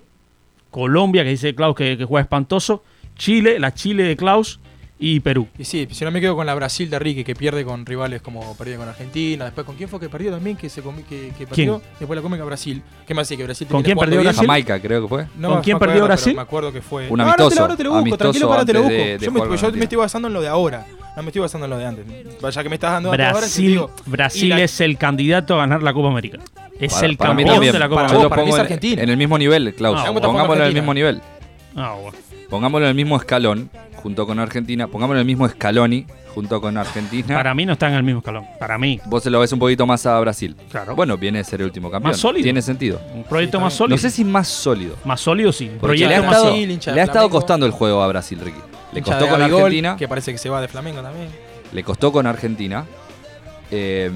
Colombia, 0.71 1.25
que 1.25 1.31
dice 1.31 1.55
Klaus 1.55 1.75
que, 1.77 1.97
que 1.97 2.05
juega 2.05 2.23
espantoso. 2.23 2.83
Chile, 3.17 3.59
la 3.59 3.75
Chile 3.75 4.05
de 4.05 4.17
Klaus 4.17 4.61
y 5.03 5.19
Perú. 5.21 5.49
Y 5.59 5.65
sí, 5.65 5.89
si 5.91 6.05
no 6.05 6.11
me 6.11 6.21
quedo 6.21 6.37
con 6.37 6.45
la 6.47 6.55
Brasil 6.55 6.91
de 6.91 6.99
Ricky, 6.99 7.25
que 7.25 7.35
pierde 7.35 7.65
con 7.65 7.87
rivales 7.87 8.21
como 8.21 8.55
perdió 8.57 8.77
con 8.77 8.87
Argentina. 8.89 9.47
Después, 9.47 9.67
¿con 9.67 9.75
quién 9.77 9.89
fue 9.89 9.99
que 9.99 10.09
perdió 10.11 10.31
también? 10.31 10.57
Que, 10.59 10.69
se 10.69 10.85
comi- 10.85 11.05
que, 11.05 11.33
que 11.39 11.47
perdió. 11.47 11.81
Después 11.99 12.17
la 12.17 12.23
Copa 12.23 12.37
Brasil. 12.45 12.83
¿Qué 13.07 13.15
más 13.15 13.27
decía? 13.27 13.39
Que 13.39 13.45
Brasil 13.45 13.67
¿Con 13.67 13.83
quién 13.83 13.97
perdió 13.97 14.19
bien. 14.21 14.25
Brasil? 14.25 14.47
Jamaica, 14.47 14.79
creo 14.81 15.03
que 15.03 15.09
fue. 15.09 15.27
No 15.37 15.49
¿Con 15.51 15.63
quién 15.63 15.79
perdió 15.79 16.05
Brasil? 16.05 16.35
Me 16.37 16.43
acuerdo 16.43 16.71
que 16.73 16.83
fue. 16.83 17.09
Un 17.09 17.17
No, 17.19 17.25
ahora 17.25 17.35
te 17.37 17.41
lo- 17.41 17.45
amistoso, 17.47 17.63
ahora 17.63 17.77
te 17.77 17.83
lo 17.85 17.91
busco, 17.91 18.01
amistoso 18.03 18.19
tranquilo, 18.25 18.47
ahora 18.53 18.65
te 18.67 18.73
lo 18.75 18.79
busco. 18.83 18.95
de- 18.95 19.19
de 19.19 19.25
yo 19.25 19.33
me, 19.33 19.41
yo 19.57 19.69
estoy 19.85 19.99
basando 19.99 20.29
en 20.29 20.35
lo 20.35 20.41
de 20.43 20.49
ahora. 20.49 20.87
No 21.17 21.23
me 21.23 21.29
estoy 21.31 21.41
basando 21.43 21.65
en 21.65 21.71
lo 21.71 21.79
de 21.79 21.87
antes. 21.87 22.05
Vaya 22.41 22.63
que 22.63 22.69
me 22.69 22.75
estás 22.77 22.93
dando 22.93 23.11
datos 23.11 23.25
ahora, 23.27 23.39
Brasil, 23.41 23.67
digo. 23.67 23.91
Brasil 24.07 24.45
Y 24.45 24.49
la- 24.49 24.61
es 24.63 24.81
el 24.81 24.97
candidato 24.99 25.55
a 25.55 25.59
ganar 25.59 25.83
la 25.83 25.93
Copa 25.95 26.09
América. 26.09 26.39
Es 26.79 26.93
Para- 26.95 27.07
el 27.07 27.17
campeón 27.19 27.61
de 27.61 27.79
la 27.79 27.89
Copa 27.89 28.03
Para 28.03 28.09
Yo 28.09 28.15
lo 28.15 28.21
América. 28.27 28.37
pongo 28.37 28.49
es 28.49 28.55
en, 28.55 28.61
Argentina. 28.61 29.03
en 29.03 29.09
el 29.09 29.17
mismo 29.17 29.39
nivel, 29.39 29.75
Klaus. 29.75 29.99
Ah. 30.03 30.13
Pongámoslo 30.13 30.63
en 30.63 30.69
el 30.69 30.75
mismo 30.75 30.93
nivel. 30.95 31.21
Ah, 31.77 31.95
bueno. 32.01 32.17
Pongámoslo 32.51 32.87
en 32.87 32.91
el 32.91 32.97
mismo 32.97 33.17
escalón 33.17 33.71
junto 33.95 34.27
con 34.27 34.41
Argentina. 34.41 34.89
Pongámoslo 34.89 35.19
en 35.19 35.21
el 35.21 35.27
mismo 35.27 35.49
Scaloni 35.49 36.05
junto 36.35 36.61
con 36.61 36.77
Argentina. 36.77 37.37
Para 37.37 37.55
mí 37.55 37.65
no 37.65 37.75
está 37.75 37.89
en 37.89 37.95
el 37.95 38.03
mismo 38.03 38.19
escalón. 38.19 38.45
Para 38.59 38.77
mí, 38.77 39.01
Vos 39.07 39.23
se 39.23 39.31
lo 39.31 39.39
ves 39.41 39.53
un 39.53 39.61
poquito 39.61 39.87
más 39.87 40.05
a 40.07 40.19
Brasil. 40.21 40.57
Claro. 40.71 40.97
Bueno, 40.97 41.17
viene 41.17 41.39
de 41.39 41.45
ser 41.45 41.61
el 41.61 41.67
último 41.67 41.91
campeón. 41.91 42.11
Más 42.11 42.19
sólido. 42.19 42.43
Tiene 42.43 42.61
sentido. 42.61 43.01
un 43.15 43.23
proyecto 43.25 43.59
Sí, 43.59 43.65
más 43.65 43.75
sólido. 43.75 43.97
No 43.97 44.01
sé 44.01 44.11
si 44.11 44.25
más 44.25 44.49
sólido. 44.49 44.97
Más 45.05 45.21
sólido, 45.21 45.53
sí. 45.53 45.67
Porque 45.67 45.81
proyecto 45.81 46.09
le 46.09 46.17
ha 46.17 46.23
más 46.23 46.37
estado, 46.37 46.51
sólido. 46.51 46.95
le 46.95 47.01
ha 47.01 47.05
estado 47.05 47.31
costando 47.31 47.67
el 47.67 47.73
juego 47.73 48.03
a 48.03 48.09
Brasil, 48.09 48.41
Ricky. 48.41 48.61
Le 48.93 49.03
costó 49.03 49.29
con 49.29 49.43
Argentina. 49.43 49.97
Que 49.97 50.09
parece 50.09 50.33
que 50.33 50.39
se 50.39 50.49
va 50.49 50.61
de 50.61 50.69
Flamengo 50.69 51.01
también. 51.03 51.29
Le 51.73 51.85
costó 51.85 52.11
con 52.11 52.27
Argentina. 52.27 52.85
Eh, 53.71 54.11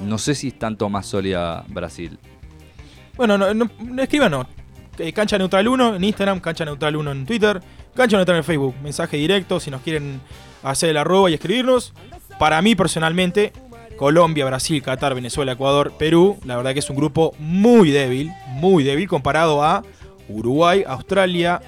no 0.00 0.16
sé 0.16 0.34
si 0.34 0.48
es 0.48 0.58
tanto 0.58 0.88
más 0.88 1.04
sólida 1.06 1.64
Brasil. 1.68 2.18
Bueno, 3.16 3.36
no, 3.36 3.52
no, 3.52 3.70
no 3.78 4.02
escríbanos. 4.02 4.46
Eh, 4.98 5.12
Cancha 5.12 5.38
Neutral 5.38 5.66
1 5.66 5.96
en 5.96 6.04
Instagram, 6.04 6.40
Cancha 6.40 6.64
Neutral 6.64 6.96
1 6.96 7.12
en 7.12 7.26
Twitter, 7.26 7.60
Cancha 7.94 8.16
Neutral 8.16 8.38
en 8.38 8.44
Facebook. 8.44 8.74
Mensaje 8.82 9.16
directo 9.16 9.60
si 9.60 9.70
nos 9.70 9.80
quieren 9.82 10.20
hacer 10.62 10.90
el 10.90 10.96
arroba 10.96 11.30
y 11.30 11.34
escribirnos. 11.34 11.92
Para 12.38 12.60
mí 12.62 12.74
personalmente, 12.74 13.52
Colombia, 13.96 14.44
Brasil, 14.44 14.82
Qatar, 14.82 15.14
Venezuela, 15.14 15.52
Ecuador, 15.52 15.92
Perú, 15.98 16.38
la 16.44 16.56
verdad 16.56 16.72
que 16.72 16.80
es 16.80 16.90
un 16.90 16.96
grupo 16.96 17.34
muy 17.38 17.90
débil, 17.90 18.32
muy 18.48 18.82
débil 18.82 19.08
comparado 19.08 19.62
a 19.62 19.82
Uruguay, 20.28 20.84
Australia, 20.86 21.60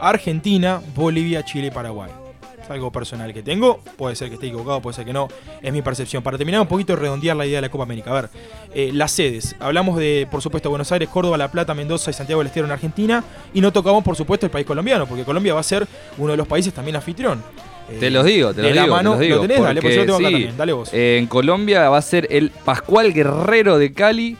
Argentina, 0.00 0.82
Bolivia, 0.94 1.44
Chile 1.44 1.70
Paraguay. 1.70 2.21
Es 2.62 2.70
algo 2.70 2.92
personal 2.92 3.32
que 3.34 3.42
tengo, 3.42 3.80
puede 3.96 4.14
ser 4.14 4.28
que 4.28 4.34
esté 4.34 4.46
equivocado, 4.46 4.80
puede 4.80 4.94
ser 4.94 5.04
que 5.04 5.12
no, 5.12 5.28
es 5.60 5.72
mi 5.72 5.82
percepción. 5.82 6.22
Para 6.22 6.38
terminar 6.38 6.60
un 6.60 6.68
poquito, 6.68 6.94
redondear 6.94 7.36
la 7.36 7.44
idea 7.44 7.56
de 7.58 7.62
la 7.62 7.68
Copa 7.70 7.84
América. 7.84 8.10
A 8.10 8.14
ver, 8.22 8.30
eh, 8.74 8.90
las 8.92 9.10
sedes. 9.10 9.56
Hablamos 9.58 9.96
de, 9.98 10.28
por 10.30 10.40
supuesto, 10.42 10.70
Buenos 10.70 10.92
Aires, 10.92 11.08
Córdoba, 11.08 11.36
La 11.36 11.50
Plata, 11.50 11.74
Mendoza 11.74 12.10
y 12.10 12.14
Santiago 12.14 12.40
del 12.40 12.46
Estero 12.48 12.66
en 12.66 12.72
Argentina. 12.72 13.24
Y 13.52 13.60
no 13.60 13.72
tocamos, 13.72 14.04
por 14.04 14.14
supuesto, 14.16 14.46
el 14.46 14.50
país 14.52 14.66
colombiano, 14.66 15.06
porque 15.06 15.24
Colombia 15.24 15.54
va 15.54 15.60
a 15.60 15.64
ser 15.64 15.86
uno 16.18 16.30
de 16.30 16.36
los 16.36 16.46
países 16.46 16.72
también 16.72 16.94
anfitrión. 16.96 17.42
Eh, 17.90 17.96
Te 17.98 18.10
los 18.10 18.24
digo, 18.24 18.54
te 18.54 18.62
los 18.62 18.74
la 18.76 18.82
digo. 18.84 18.94
mano, 18.94 19.10
te 19.10 19.16
los 19.16 19.20
digo 19.20 19.36
¿Lo 19.36 19.42
tenés? 19.42 19.60
Dale, 19.62 19.82
pues 19.82 19.96
yo 19.96 20.02
tengo 20.02 20.14
acá 20.18 20.26
sí, 20.28 20.32
también. 20.32 20.56
Dale 20.56 20.72
vos. 20.72 20.90
eh, 20.94 21.18
en 21.18 21.26
Colombia 21.26 21.88
va 21.90 21.98
a 21.98 22.02
ser 22.02 22.28
el 22.30 22.50
Pascual 22.50 23.12
Guerrero 23.12 23.76
de 23.76 23.92
Cali, 23.92 24.36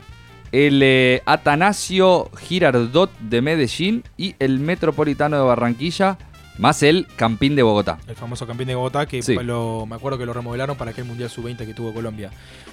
el 0.53 0.79
eh, 0.81 1.21
Atanasio 1.25 2.29
Girardot 2.39 3.11
de 3.19 3.41
Medellín 3.41 4.03
y 4.17 4.35
el 4.39 4.59
Metropolitano 4.59 5.35
de 5.37 5.43
Barranquilla, 5.43 6.17
más 6.57 6.83
el 6.83 7.07
Campín 7.15 7.55
de 7.55 7.63
Bogotá. 7.63 7.97
El 8.07 8.15
famoso 8.15 8.45
campeón 8.47 8.67
de 8.67 8.75
Bogotá, 8.75 9.05
que 9.05 9.21
Sí. 9.21 9.35
lo- 9.35 9.85
me 9.85 9.95
acuerdo 9.95 10.17
que 10.17 10.25
lo 10.25 10.33
remodelaron 10.33 10.77
para 10.77 10.91
aquel 10.91 11.05
Mundial 11.05 11.29
Sub-20 11.29 11.65
que 11.65 11.73
tuvo 11.73 11.93
Colombia. 11.93 12.29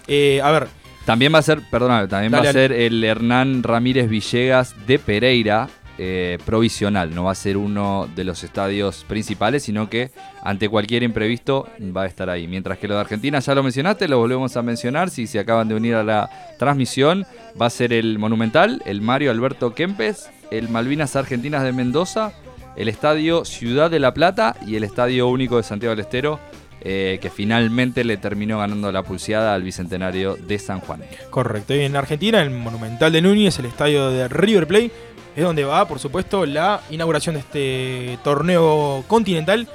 Eh, 0.07 0.41
a 0.43 0.51
ver, 0.51 0.69
También 1.07 1.33
va 1.35 1.39
a 1.39 1.43
ser, 1.43 1.61
perdóname, 1.71 2.09
también 2.09 2.31
Dale, 2.31 2.45
va 2.45 2.51
a 2.51 2.53
ser 2.53 2.73
el 2.73 3.03
Hernán 3.03 3.63
Ramírez 3.63 4.09
Villegas 4.09 4.75
de 4.87 4.99
Pereira, 4.99 5.69
eh, 5.99 6.39
provisional. 6.45 7.15
No 7.15 7.25
va 7.25 7.33
a 7.33 7.35
ser 7.35 7.57
uno 7.57 8.07
de 8.15 8.25
los 8.25 8.45
estadios 8.45 9.05
principales, 9.09 9.63
sino 9.63 9.89
que 9.89 10.11
ante 10.43 10.69
cualquier 10.69 11.03
imprevisto 11.03 11.67
va 11.97 12.03
a 12.03 12.07
estar 12.07 12.29
ahí. 12.31 12.47
Mientras 12.47 12.79
que 12.79 12.87
lo 12.87 12.95
de 12.95 13.01
Argentina 13.01 13.39
ya 13.41 13.55
lo 13.55 13.63
mencionaste, 13.63 14.09
lo 14.09 14.19
volvemos 14.19 14.57
a 14.57 14.63
mencionar. 14.63 15.09
Si 15.11 15.27
se 15.27 15.39
acaban 15.39 15.69
de 15.69 15.75
unir 15.75 15.95
a 15.95 16.05
la 16.05 16.29
transmisión, 16.59 17.27
va 17.61 17.67
a 17.67 17.71
ser 17.71 17.93
el 17.95 18.19
Monumental, 18.19 18.83
el 18.85 19.01
Mario 19.01 19.31
Alberto 19.31 19.75
Kempes, 19.75 20.29
el 20.51 20.69
Malvinas 20.69 21.17
Argentinas 21.17 21.63
de 21.65 21.73
Mendoza, 21.73 22.33
el 22.77 22.89
Estadio 22.89 23.45
Ciudad 23.45 23.91
de 23.91 23.99
la 24.01 24.15
Plata 24.15 24.57
y 24.67 24.77
el 24.77 24.85
Estadio 24.85 25.29
Único 25.29 25.57
de 25.57 25.63
Santiago 25.63 25.95
del 25.95 26.05
Estero. 26.05 26.41
eh, 26.83 27.19
que 27.21 27.29
finalmente 27.29 28.05
le 28.05 28.17
terminó 28.17 28.59
ganando 28.59 28.91
la 28.91 29.03
pulseada 29.03 29.55
al 29.55 29.63
Bicentenario 29.63 30.37
de 30.37 30.59
San 30.59 30.81
Juan. 30.81 31.03
Correcto. 31.29 31.75
Y 31.75 31.81
en 31.81 31.95
Argentina, 31.95 32.41
el 32.41 32.51
Monumental 32.51 33.13
de 33.13 33.21
Núñez, 33.21 33.59
el 33.59 33.67
estadio 33.67 34.11
de 34.11 34.29
River 34.29 34.67
Plate, 34.67 34.91
es 35.37 35.45
donde 35.45 35.65
va, 35.65 35.87
por 35.87 35.99
supuesto, 35.99 36.47
la 36.47 36.81
inauguración 36.91 37.35
de 37.35 37.41
este 37.41 38.19
torneo 38.25 39.05
continental. 39.07 39.69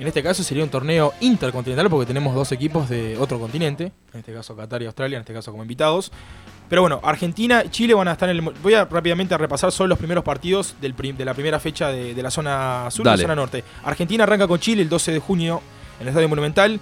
En 0.00 0.06
este 0.08 0.22
caso 0.22 0.42
sería 0.42 0.64
un 0.64 0.70
torneo 0.70 1.12
intercontinental 1.20 1.88
porque 1.88 2.06
tenemos 2.06 2.34
dos 2.34 2.50
equipos 2.50 2.88
de 2.88 3.16
otro 3.18 3.38
continente, 3.38 3.92
en 4.12 4.18
este 4.20 4.32
caso 4.34 4.56
Qatar 4.56 4.82
y 4.82 4.86
Australia, 4.86 5.16
en 5.18 5.20
este 5.20 5.32
caso 5.32 5.52
como 5.52 5.62
invitados. 5.62 6.10
Pero 6.72 6.80
bueno, 6.80 7.00
Argentina 7.04 7.62
y 7.66 7.68
Chile 7.68 7.92
van 7.92 8.08
a 8.08 8.12
estar 8.12 8.30
en 8.30 8.36
el... 8.36 8.40
Voy 8.62 8.72
a 8.72 8.86
rápidamente 8.86 9.34
a 9.34 9.36
repasar 9.36 9.70
solo 9.70 9.88
los 9.88 9.98
primeros 9.98 10.24
partidos 10.24 10.74
del 10.80 10.94
prim- 10.94 11.14
de 11.18 11.26
la 11.26 11.34
primera 11.34 11.60
fecha 11.60 11.88
de, 11.90 12.14
de 12.14 12.22
la 12.22 12.30
zona 12.30 12.86
sur 12.90 13.04
y 13.04 13.10
Dale. 13.10 13.18
la 13.18 13.22
zona 13.24 13.34
norte. 13.34 13.62
Argentina 13.84 14.24
arranca 14.24 14.48
con 14.48 14.58
Chile 14.58 14.80
el 14.80 14.88
12 14.88 15.12
de 15.12 15.18
junio 15.18 15.60
en 15.98 16.04
el 16.04 16.08
Estadio 16.08 16.30
Monumental. 16.30 16.80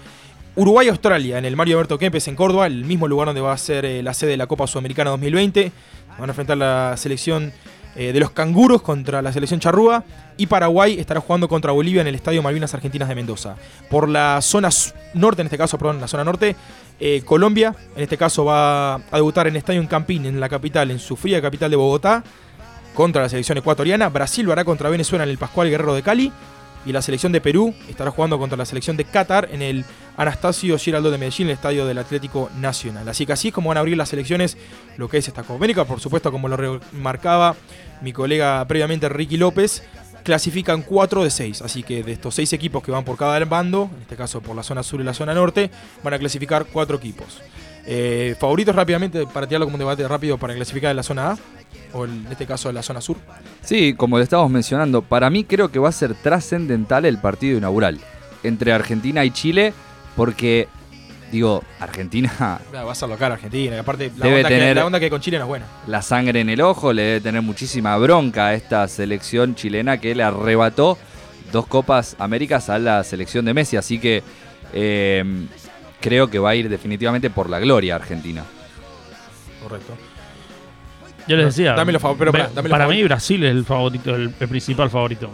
Uruguay-Australia 0.54 1.38
en 1.38 1.44
el 1.44 1.56
Mario 1.56 1.76
Alberto 1.78 1.98
Kempes 1.98 2.28
en 2.28 2.36
Córdoba, 2.36 2.68
el 2.68 2.84
mismo 2.84 3.08
lugar 3.08 3.26
donde 3.26 3.40
va 3.40 3.52
a 3.52 3.58
ser 3.58 3.84
eh, 3.84 4.00
la 4.04 4.14
sede 4.14 4.30
de 4.30 4.36
la 4.36 4.46
Copa 4.46 4.68
Sudamericana 4.68 5.10
2020. 5.10 5.72
Van 6.20 6.28
a 6.28 6.32
enfrentar 6.32 6.56
la 6.56 6.94
selección 6.96 7.52
eh, 7.96 8.12
de 8.12 8.20
los 8.20 8.30
canguros 8.30 8.82
contra 8.82 9.22
la 9.22 9.32
selección 9.32 9.58
charrúa. 9.58 10.04
Y 10.40 10.46
Paraguay 10.46 10.98
estará 10.98 11.20
jugando 11.20 11.48
contra 11.48 11.70
Bolivia 11.70 12.00
en 12.00 12.06
el 12.06 12.14
Estadio 12.14 12.42
Malvinas 12.42 12.72
Argentinas 12.72 13.10
de 13.10 13.14
Mendoza. 13.14 13.56
Por 13.90 14.08
la 14.08 14.40
zona 14.40 14.70
norte, 15.12 15.42
en 15.42 15.48
este 15.48 15.58
caso, 15.58 15.76
perdón, 15.76 16.00
la 16.00 16.08
zona 16.08 16.24
norte, 16.24 16.56
eh, 16.98 17.20
Colombia, 17.26 17.76
en 17.94 18.02
este 18.02 18.16
caso, 18.16 18.46
va 18.46 18.94
a 18.94 19.02
debutar 19.12 19.48
en 19.48 19.56
Estadio 19.56 19.86
Campín, 19.86 20.24
en 20.24 20.40
la 20.40 20.48
capital, 20.48 20.90
en 20.90 20.98
su 20.98 21.16
fría 21.16 21.42
capital 21.42 21.70
de 21.70 21.76
Bogotá, 21.76 22.24
contra 22.94 23.20
la 23.20 23.28
selección 23.28 23.58
ecuatoriana. 23.58 24.08
Brasil 24.08 24.46
lo 24.46 24.52
hará 24.52 24.64
contra 24.64 24.88
Venezuela 24.88 25.24
en 25.24 25.30
el 25.30 25.36
Pascual 25.36 25.68
Guerrero 25.68 25.92
de 25.92 26.00
Cali. 26.00 26.32
Y 26.86 26.92
la 26.92 27.02
selección 27.02 27.32
de 27.32 27.42
Perú 27.42 27.74
estará 27.90 28.10
jugando 28.10 28.38
contra 28.38 28.56
la 28.56 28.64
selección 28.64 28.96
de 28.96 29.04
Qatar 29.04 29.50
en 29.52 29.60
el 29.60 29.84
Anastasio 30.16 30.78
Giraldo 30.78 31.10
de 31.10 31.18
Medellín, 31.18 31.48
el 31.48 31.52
estadio 31.52 31.84
del 31.84 31.98
Atlético 31.98 32.48
Nacional. 32.56 33.06
Así 33.06 33.26
que 33.26 33.34
así 33.34 33.48
es 33.48 33.54
como 33.54 33.68
van 33.68 33.76
a 33.76 33.80
abrir 33.80 33.98
las 33.98 34.08
selecciones 34.08 34.56
lo 34.96 35.06
que 35.06 35.18
es 35.18 35.28
esta 35.28 35.42
Copa 35.42 35.56
América. 35.56 35.84
Por 35.84 36.00
supuesto, 36.00 36.32
como 36.32 36.48
lo 36.48 36.56
remarcaba 36.56 37.56
mi 38.00 38.14
colega 38.14 38.64
previamente 38.66 39.10
Ricky 39.10 39.36
López, 39.36 39.82
clasifican 40.22 40.82
4 40.82 41.24
de 41.24 41.30
6. 41.30 41.62
Así 41.62 41.82
que 41.82 42.02
de 42.02 42.12
estos 42.12 42.34
6 42.34 42.52
equipos 42.52 42.82
que 42.82 42.90
van 42.90 43.04
por 43.04 43.16
cada 43.16 43.42
bando, 43.44 43.90
en 43.94 44.02
este 44.02 44.16
caso 44.16 44.40
por 44.40 44.56
la 44.56 44.62
zona 44.62 44.82
sur 44.82 45.00
y 45.00 45.04
la 45.04 45.14
zona 45.14 45.34
norte, 45.34 45.70
van 46.02 46.14
a 46.14 46.18
clasificar 46.18 46.66
4 46.66 46.96
equipos. 46.96 47.40
Eh, 47.86 48.36
favoritos 48.38 48.74
rápidamente, 48.74 49.26
para 49.26 49.46
tirarlo 49.46 49.66
como 49.66 49.76
un 49.76 49.80
debate 49.80 50.06
rápido, 50.06 50.38
para 50.38 50.54
clasificar 50.54 50.90
en 50.90 50.96
la 50.96 51.02
zona 51.02 51.32
A, 51.32 51.38
o 51.92 52.04
en 52.04 52.26
este 52.30 52.46
caso 52.46 52.68
en 52.68 52.74
la 52.74 52.82
zona 52.82 53.00
sur. 53.00 53.16
Sí, 53.62 53.94
como 53.94 54.18
le 54.18 54.24
estábamos 54.24 54.50
mencionando, 54.50 55.02
para 55.02 55.30
mí 55.30 55.44
creo 55.44 55.70
que 55.70 55.78
va 55.78 55.88
a 55.88 55.92
ser 55.92 56.14
trascendental 56.14 57.04
el 57.04 57.18
partido 57.18 57.58
inaugural 57.58 57.98
entre 58.42 58.72
Argentina 58.72 59.24
y 59.24 59.30
Chile, 59.30 59.72
porque, 60.16 60.68
digo, 61.32 61.62
Argentina, 61.78 62.30
Ah, 62.40 62.60
Va 62.84 62.92
a 62.92 62.94
ser 62.94 63.08
local 63.08 63.32
Argentina. 63.32 63.76
Y 63.76 63.78
aparte, 63.78 64.10
la 64.16 64.24
Debe 64.26 64.36
onda, 64.38 64.48
que, 64.48 64.54
tener- 64.54 64.76
la 64.76 64.86
onda 64.86 64.98
que 64.98 65.04
hay 65.06 65.10
con 65.10 65.20
Chile 65.20 65.38
no 65.38 65.44
es 65.44 65.48
buena. 65.48 65.66
la 65.86 66.02
sangre 66.02 66.40
en 66.40 66.48
el 66.50 66.60
ojo, 66.60 66.92
le 66.92 67.02
debe 67.02 67.20
tener 67.20 67.42
muchísima 67.42 67.96
bronca 67.98 68.46
a 68.48 68.54
esta 68.54 68.86
selección 68.88 69.54
chilena 69.54 69.98
que 69.98 70.14
le 70.14 70.22
arrebató 70.22 70.98
dos 71.52 71.66
Copas 71.66 72.16
Américas 72.18 72.68
a 72.70 72.78
la 72.78 73.02
selección 73.04 73.44
de 73.44 73.54
Messi, 73.54 73.76
así 73.76 73.98
que 73.98 74.22
eh, 74.72 75.24
creo 76.00 76.28
que 76.30 76.38
va 76.38 76.50
a 76.50 76.54
ir 76.54 76.68
definitivamente 76.68 77.28
por 77.30 77.50
la 77.50 77.58
gloria 77.58 77.96
Argentina. 77.96 78.44
Correcto. 79.62 79.94
Yo 81.28 81.36
les 81.36 81.46
decía. 81.46 81.74
Dame 81.74 81.92
los 81.92 82.02
pero 82.18 82.32
dame 82.32 82.44
los 82.48 82.54
para 82.54 82.84
favoritos. 82.84 82.96
mí 82.96 83.02
Brasil 83.04 83.44
es 83.44 83.50
el 83.52 83.64
favorito, 83.64 84.14
el, 84.14 84.32
el 84.40 84.48
principal 84.48 84.90
favorito. 84.90 85.30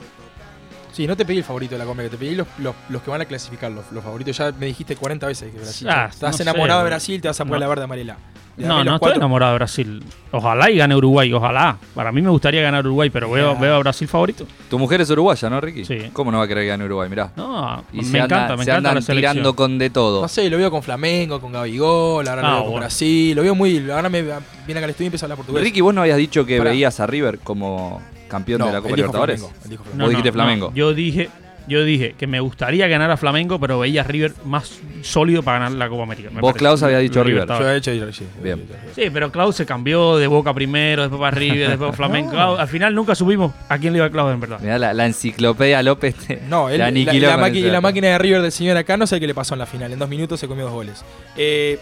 Sí, 0.96 1.06
no 1.06 1.14
te 1.14 1.26
pedí 1.26 1.36
el 1.38 1.44
favorito 1.44 1.74
de 1.74 1.78
la 1.78 1.84
Copa, 1.84 2.02
te 2.04 2.16
pedí 2.16 2.34
los, 2.34 2.46
los, 2.56 2.74
los 2.88 3.02
que 3.02 3.10
van 3.10 3.20
a 3.20 3.26
clasificar, 3.26 3.70
los, 3.70 3.84
los 3.92 4.02
favoritos. 4.02 4.34
Ya 4.38 4.50
me 4.58 4.64
dijiste 4.64 4.96
40 4.96 5.26
veces 5.26 5.52
que 5.52 5.58
Brasil. 5.58 5.86
Ah, 5.90 6.06
Estás 6.10 6.30
no 6.32 6.36
sé, 6.38 6.42
enamorado 6.42 6.80
de. 6.80 6.86
Brasil, 6.86 7.20
te 7.20 7.28
vas 7.28 7.38
a 7.38 7.44
poner 7.44 7.56
No. 7.60 7.64
la 7.64 7.68
verde 7.68 7.84
amarela. 7.84 8.16
No, 8.56 8.82
no 8.82 8.94
estoy 8.94 9.12
enamorado 9.12 9.52
de 9.52 9.58
Brasil. 9.58 10.02
Ojalá 10.32 10.70
y 10.70 10.78
gane 10.78 10.96
Uruguay, 10.96 11.30
ojalá. 11.34 11.76
Para 11.94 12.10
mí 12.12 12.22
me 12.22 12.30
gustaría 12.30 12.62
ganar 12.62 12.86
Uruguay, 12.86 13.10
pero 13.10 13.30
veo, 13.30 13.52
Ya. 13.52 13.60
veo 13.60 13.74
a 13.74 13.78
Brasil 13.80 14.08
favorito. 14.08 14.46
Tu 14.70 14.78
mujer 14.78 15.02
es 15.02 15.10
uruguaya, 15.10 15.50
¿no, 15.50 15.60
Ricky? 15.60 15.84
Sí. 15.84 16.08
¿Cómo 16.14 16.32
no 16.32 16.38
va 16.38 16.44
a 16.44 16.48
querer 16.48 16.64
que 16.64 16.68
gane 16.68 16.84
Uruguay? 16.86 17.10
Mirá. 17.10 17.30
No, 17.36 17.84
Y 17.92 17.98
me 17.98 18.04
se, 18.04 18.16
encanta, 18.16 18.42
anda- 18.44 18.56
me 18.56 18.64
se 18.64 18.70
encanta 18.70 18.76
andan 18.88 18.94
la 18.94 19.02
selección. 19.02 19.32
tirando 19.34 19.54
con 19.54 19.76
de 19.76 19.90
todo. 19.90 20.22
No 20.22 20.28
sé, 20.28 20.48
lo 20.48 20.56
veo 20.56 20.70
con 20.70 20.82
Flamengo, 20.82 21.38
con 21.42 21.52
Gabigol, 21.52 22.26
ahora 22.26 22.40
lo 22.40 22.48
Ah, 22.48 22.50
veo 22.52 22.58
con 22.60 22.70
bueno. 22.70 22.80
Brasil. 22.86 23.36
Lo 23.36 23.42
veo 23.42 23.54
muy. 23.54 23.90
Ahora 23.90 24.08
me 24.08 24.22
viene 24.22 24.32
acá 24.78 24.84
al 24.84 24.90
estudio 24.90 25.04
y 25.04 25.06
empieza 25.08 25.24
a 25.24 25.26
hablar 25.26 25.36
portugués. 25.36 25.62
Ricky, 25.62 25.82
vos 25.82 25.92
no 25.92 26.00
habías 26.00 26.16
dicho 26.16 26.46
que 26.46 26.56
Pará. 26.56 26.70
veías 26.70 26.98
a 26.98 27.06
River 27.06 27.40
como 27.40 28.00
campeón 28.28 28.58
No, 28.60 28.66
de 28.66 28.72
la 28.72 28.80
Copa 28.80 28.96
Libertadores. 28.96 29.40
Flamengo, 29.40 29.84
No, 29.94 30.08
dijiste 30.08 30.32
Flamengo. 30.32 30.72
Yo 30.74 30.92
dije, 30.94 31.28
yo 31.68 31.82
dije 31.84 32.14
que 32.16 32.26
me 32.28 32.38
gustaría 32.38 32.86
ganar 32.86 33.10
a 33.10 33.16
Flamengo, 33.16 33.58
pero 33.58 33.80
veía 33.80 34.02
a 34.02 34.04
River 34.04 34.34
más 34.44 34.78
sólido 35.02 35.42
para 35.42 35.58
ganar 35.58 35.72
la 35.76 35.88
Copa 35.88 36.04
América. 36.04 36.30
me 36.30 36.40
Vos, 36.40 36.52
parece. 36.52 36.58
Klaus, 36.60 36.82
habías 36.84 37.00
dicho 37.02 37.24
River. 37.24 37.48
Yo 37.48 37.68
he 37.70 37.76
hecho, 37.76 37.90
sí, 38.12 38.24
Bien. 38.42 38.64
sí, 38.94 39.10
pero 39.12 39.32
Klaus 39.32 39.56
se 39.56 39.66
cambió 39.66 40.16
de 40.16 40.26
Boca 40.28 40.54
primero, 40.54 41.02
después 41.02 41.18
para 41.20 41.36
River, 41.36 41.70
después 41.70 41.88
para 41.90 41.96
Flamengo. 41.96 42.30
Klaus- 42.30 42.60
al 42.60 42.68
final 42.68 42.94
nunca 42.94 43.14
supimos 43.16 43.52
a 43.68 43.78
quién 43.78 43.92
le 43.92 43.98
iba 43.98 44.10
Klaus 44.10 44.32
en 44.32 44.38
verdad. 44.40 44.60
Mirá, 44.60 44.78
la, 44.78 44.94
la 44.94 45.06
enciclopedia 45.06 45.82
López 45.82 46.14
te, 46.14 46.40
No, 46.48 46.68
él, 46.68 46.78
la, 46.78 47.80
máquina 47.80 48.08
de 48.08 48.18
River 48.18 48.42
del 48.42 48.52
señor 48.52 48.76
acá 48.76 48.96
no 48.96 49.06
sé 49.08 49.18
qué 49.18 49.26
le 49.26 49.34
pasó 49.34 49.54
en 49.54 49.58
la 49.58 49.66
final. 49.66 49.92
En 49.92 49.98
dos 49.98 50.08
minutos 50.08 50.38
se 50.38 50.46
comió 50.46 50.66
dos 50.66 50.72
goles. 50.74 51.04
Eh, 51.36 51.80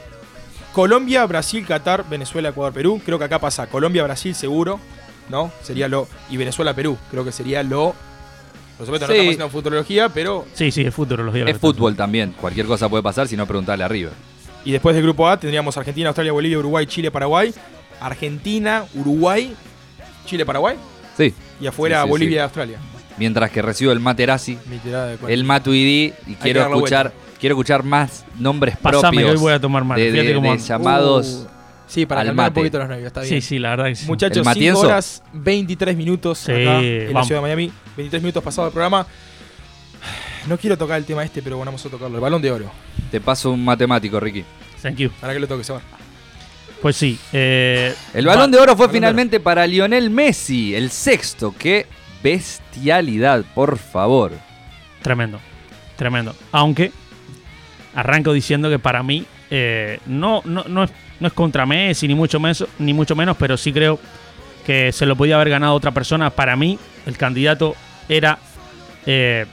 Colombia, 0.72 1.24
Brasil, 1.26 1.64
Qatar, 1.66 2.04
Venezuela, 2.08 2.48
Ecuador, 2.48 2.72
Perú. 2.72 3.00
Creo 3.04 3.18
que 3.18 3.24
acá 3.24 3.38
pasa 3.38 3.66
Colombia, 3.68 4.02
Brasil 4.02 4.34
seguro, 4.34 4.80
¿no? 5.28 5.50
Sería 5.62 5.88
lo. 5.88 6.08
Y 6.30 6.36
Venezuela, 6.36 6.74
Perú. 6.74 6.96
Creo 7.10 7.24
que 7.24 7.32
sería 7.32 7.62
lo. 7.62 7.94
Por 8.76 8.86
supuesto, 8.86 9.06
no 9.06 9.12
Sí. 9.12 9.18
estamos 9.18 9.34
haciendo 9.34 9.48
futurología, 9.50 10.08
pero. 10.08 10.44
Sí, 10.54 10.70
sí, 10.70 10.82
es 10.82 10.94
días. 10.96 11.48
Es 11.48 11.58
fútbol 11.58 11.94
también. 11.96 12.34
Cualquier 12.40 12.66
cosa 12.66 12.88
puede 12.88 13.02
pasar 13.02 13.28
si 13.28 13.36
no 13.36 13.46
preguntarle 13.46 13.84
a 13.84 13.88
River. 13.88 14.12
Y 14.64 14.72
después 14.72 14.94
del 14.96 15.04
grupo 15.04 15.28
A 15.28 15.38
tendríamos 15.38 15.76
Argentina, 15.76 16.08
Australia, 16.08 16.32
Bolivia, 16.32 16.58
Uruguay, 16.58 16.86
Chile, 16.86 17.10
Paraguay. 17.10 17.52
Argentina, 18.00 18.84
Uruguay, 18.94 19.54
Chile, 20.26 20.44
Paraguay. 20.44 20.76
Sí. 21.16 21.32
Y 21.60 21.66
afuera 21.66 21.98
Sí, 22.00 22.04
sí, 22.04 22.10
Bolivia 22.10 22.44
Australia. 22.44 22.78
Mientras 23.16 23.50
que 23.50 23.62
recibo 23.62 23.92
el 23.92 24.00
Materazzi, 24.00 24.58
el 25.28 25.44
Matuidi 25.44 26.12
y 26.26 26.34
quiero 26.34 26.62
escuchar, 26.62 27.12
quiero 27.38 27.54
escuchar 27.54 27.84
más 27.84 28.24
nombres 28.38 28.76
Pasame 28.76 29.18
que 29.18 29.18
hoy 29.18 29.22
propios 29.24 29.40
voy 29.40 29.52
a 29.52 29.60
tomar 29.60 29.84
más. 29.84 29.96
de, 29.96 30.10
de- 30.10 30.22
de 30.24 30.58
llamados. 30.58 31.46
Uh, 31.46 31.53
sí, 31.86 32.06
para 32.06 32.22
al 32.22 32.28
calmar 32.28 32.48
un 32.48 32.54
poquito 32.54 32.78
los 32.78 32.88
nervios, 32.88 33.06
está 33.08 33.20
bien. 33.20 33.40
Sí, 33.40 33.40
sí, 33.40 33.58
la 33.58 33.70
verdad 33.70 33.86
que 33.86 33.94
sí. 33.96 34.06
Muchachos, 34.06 34.38
¿El 34.38 34.42
5 34.44 34.50
Matienzo? 34.50 34.80
horas 34.80 35.22
23 35.32 35.96
minutos 35.96 36.38
Sí, 36.38 36.52
acá 36.52 36.80
en 36.80 37.12
la 37.14 37.24
ciudad 37.24 37.40
de 37.40 37.46
Miami. 37.46 37.72
23 37.96 38.22
minutos 38.22 38.42
pasado 38.42 38.68
el 38.68 38.72
programa. 38.72 39.06
No 40.46 40.58
quiero 40.58 40.76
tocar 40.76 40.98
el 40.98 41.04
tema 41.06 41.24
este, 41.24 41.40
pero 41.42 41.56
bueno, 41.56 41.70
vamos 41.70 41.84
a 41.86 41.88
tocarlo. 41.88 42.16
El 42.16 42.20
balón 42.22 42.42
de 42.42 42.50
oro. 42.50 42.70
Te 43.10 43.20
paso 43.20 43.50
un 43.50 43.64
matemático, 43.64 44.20
Ricky. 44.20 44.44
Thank 44.82 44.96
you. 44.96 45.10
¿Para 45.20 45.32
qué 45.32 45.40
lo 45.40 45.48
toque, 45.48 45.64
Seba? 45.64 45.80
Pues 46.82 46.96
sí. 46.96 47.18
eh, 47.32 47.94
El 48.12 48.26
balón 48.26 48.50
de 48.50 48.58
oro 48.58 48.76
fue 48.76 48.90
finalmente 48.90 49.40
para 49.40 49.66
Lionel 49.66 50.10
Messi, 50.10 50.74
el 50.74 50.90
sexto. 50.90 51.54
Qué 51.58 51.86
bestialidad, 52.22 53.42
por 53.54 53.78
favor. 53.78 54.32
Tremendo, 55.00 55.40
tremendo. 55.96 56.34
Aunque 56.52 56.92
arranco 57.94 58.32
diciendo 58.34 58.68
que 58.68 58.78
para 58.78 59.02
mí 59.02 59.24
eh, 59.50 59.98
no, 60.06 60.42
no, 60.44 60.64
no, 60.68 60.84
es, 60.84 60.90
no 61.20 61.28
es 61.28 61.32
contra 61.32 61.66
Messi, 61.66 62.08
ni 62.08 62.14
mucho, 62.14 62.40
menos, 62.40 62.66
ni 62.78 62.92
mucho 62.92 63.14
menos, 63.14 63.36
pero 63.36 63.56
sí 63.56 63.72
creo 63.72 63.98
que 64.64 64.92
se 64.92 65.06
lo 65.06 65.16
podía 65.16 65.36
haber 65.36 65.50
ganado 65.50 65.74
otra 65.74 65.92
persona. 65.92 66.30
Para 66.30 66.56
mí, 66.56 66.78
el 67.06 67.16
candidato 67.16 67.74
era 68.08 68.38
eh, 69.06 69.46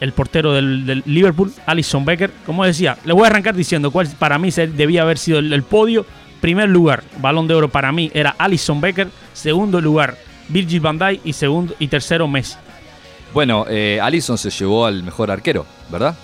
el 0.00 0.12
portero 0.12 0.52
del, 0.52 1.02
Liverpool, 1.06 1.52
Alison 1.66 2.04
Becker. 2.04 2.30
Como 2.44 2.64
decía, 2.64 2.98
le 3.04 3.12
voy 3.12 3.24
a 3.24 3.26
arrancar 3.28 3.54
diciendo 3.54 3.90
cuál 3.90 4.08
para 4.18 4.38
mí 4.38 4.50
debía 4.50 5.02
haber 5.02 5.18
sido 5.18 5.38
el, 5.38 5.62
podio. 5.62 6.06
Primer 6.40 6.68
lugar, 6.68 7.02
balón 7.18 7.48
de 7.48 7.54
oro 7.54 7.68
para 7.68 7.92
mí 7.92 8.10
era 8.14 8.34
Alison 8.38 8.80
Becker. 8.80 9.08
Segundo 9.32 9.80
lugar, 9.80 10.16
Virgil 10.48 10.80
van 10.80 10.98
Dijk. 10.98 11.20
Y, 11.24 11.32
segundo, 11.32 11.74
y 11.78 11.88
tercero, 11.88 12.28
Messi. 12.28 12.56
Bueno, 13.32 13.66
eh, 13.68 13.98
Allison 14.02 14.38
se 14.38 14.50
llevó 14.50 14.86
al 14.86 15.02
mejor 15.02 15.30
arquero, 15.30 15.66
¿verdad? 15.90 16.16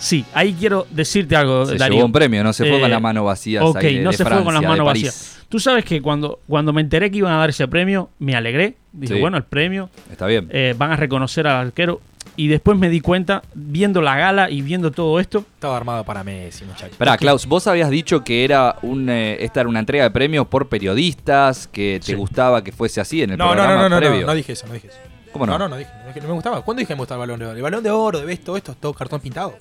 Sí, 0.00 0.24
ahí 0.32 0.54
quiero 0.58 0.86
decirte 0.90 1.36
algo, 1.36 1.66
Se 1.66 1.76
Darío. 1.76 1.96
llevó 1.96 2.06
un 2.06 2.12
premio, 2.12 2.42
no 2.42 2.52
se 2.54 2.64
fue 2.64 2.78
Eh, 2.78 2.80
con 2.80 2.90
las 2.90 3.02
manos 3.02 3.24
vacías. 3.24 3.62
ok, 3.62 3.76
ahí 3.76 3.96
de- 3.96 4.02
no 4.02 4.10
de 4.10 4.16
se 4.16 4.24
fue 4.24 4.30
con 4.32 4.38
las 4.46 4.62
Francia, 4.62 4.68
manos 4.70 4.86
vacías. 4.86 5.36
Tú 5.50 5.60
sabes 5.60 5.84
que 5.84 6.00
cuando, 6.00 6.40
cuando 6.48 6.72
me 6.72 6.80
enteré 6.80 7.10
que 7.10 7.18
iban 7.18 7.32
a 7.34 7.36
dar 7.38 7.50
ese 7.50 7.68
premio, 7.68 8.08
me 8.18 8.34
alegré. 8.34 8.76
Dije, 8.92 9.14
Sí. 9.14 9.20
bueno, 9.20 9.36
el 9.36 9.44
premio, 9.44 9.90
Está 10.10 10.26
bien. 10.26 10.48
eh, 10.50 10.74
van 10.76 10.92
a 10.92 10.96
reconocer 10.96 11.46
al 11.46 11.66
arquero. 11.66 12.00
Y 12.36 12.48
después 12.48 12.78
me 12.78 12.88
di 12.88 13.00
cuenta, 13.00 13.42
viendo 13.54 14.00
la 14.00 14.16
gala 14.16 14.48
y 14.50 14.62
viendo 14.62 14.90
todo 14.92 15.20
esto, 15.20 15.44
Estaba 15.54 15.76
armado 15.76 16.04
para 16.04 16.24
Messi, 16.24 16.64
muchachos. 16.64 16.96
Pará, 16.96 17.18
Klaus, 17.18 17.44
vos 17.46 17.66
habías 17.66 17.90
dicho 17.90 18.24
que 18.24 18.44
era 18.44 18.76
un, 18.82 19.08
eh, 19.10 19.36
esta 19.44 19.60
era 19.60 19.68
una 19.68 19.80
entrega 19.80 20.04
de 20.04 20.10
premios 20.10 20.46
por 20.46 20.68
periodistas, 20.68 21.66
que 21.66 21.98
te 22.00 22.12
Sí. 22.12 22.14
gustaba 22.14 22.62
que 22.64 22.72
fuese 22.72 23.00
así 23.00 23.22
en 23.22 23.30
el 23.32 23.38
No, 23.38 23.46
no, 23.46 23.50
programa 23.52 23.74
no, 23.74 23.82
no, 23.82 23.88
no, 23.90 23.96
previo. 23.98 24.20
no, 24.22 24.26
no 24.28 24.34
dije 24.34 24.52
eso, 24.52 24.66
no 24.66 24.72
dije 24.74 24.88
eso. 24.88 24.96
¿Cómo 25.32 25.46
no? 25.46 25.52
No, 25.52 25.58
no, 25.60 25.68
no 25.70 25.76
dije, 25.76 25.90
no 26.02 26.06
dije, 26.08 26.20
no 26.20 26.28
me 26.28 26.34
gustaba. 26.34 26.62
¿Cuándo 26.62 26.78
dije 26.80 26.88
que 26.88 26.94
me 26.94 27.00
gustaba 27.00 27.24
el 27.24 27.28
balón 27.30 27.40
de 27.40 27.46
oro? 27.46 27.56
El 27.56 27.62
balón 27.62 27.82
de 27.84 27.90
oro, 27.90 28.18
de 28.20 28.26
ves 28.26 28.40
todo 28.42 28.56
esto, 28.56 28.74
todo 28.78 28.92
cartón 28.94 29.20
pintado. 29.20 29.54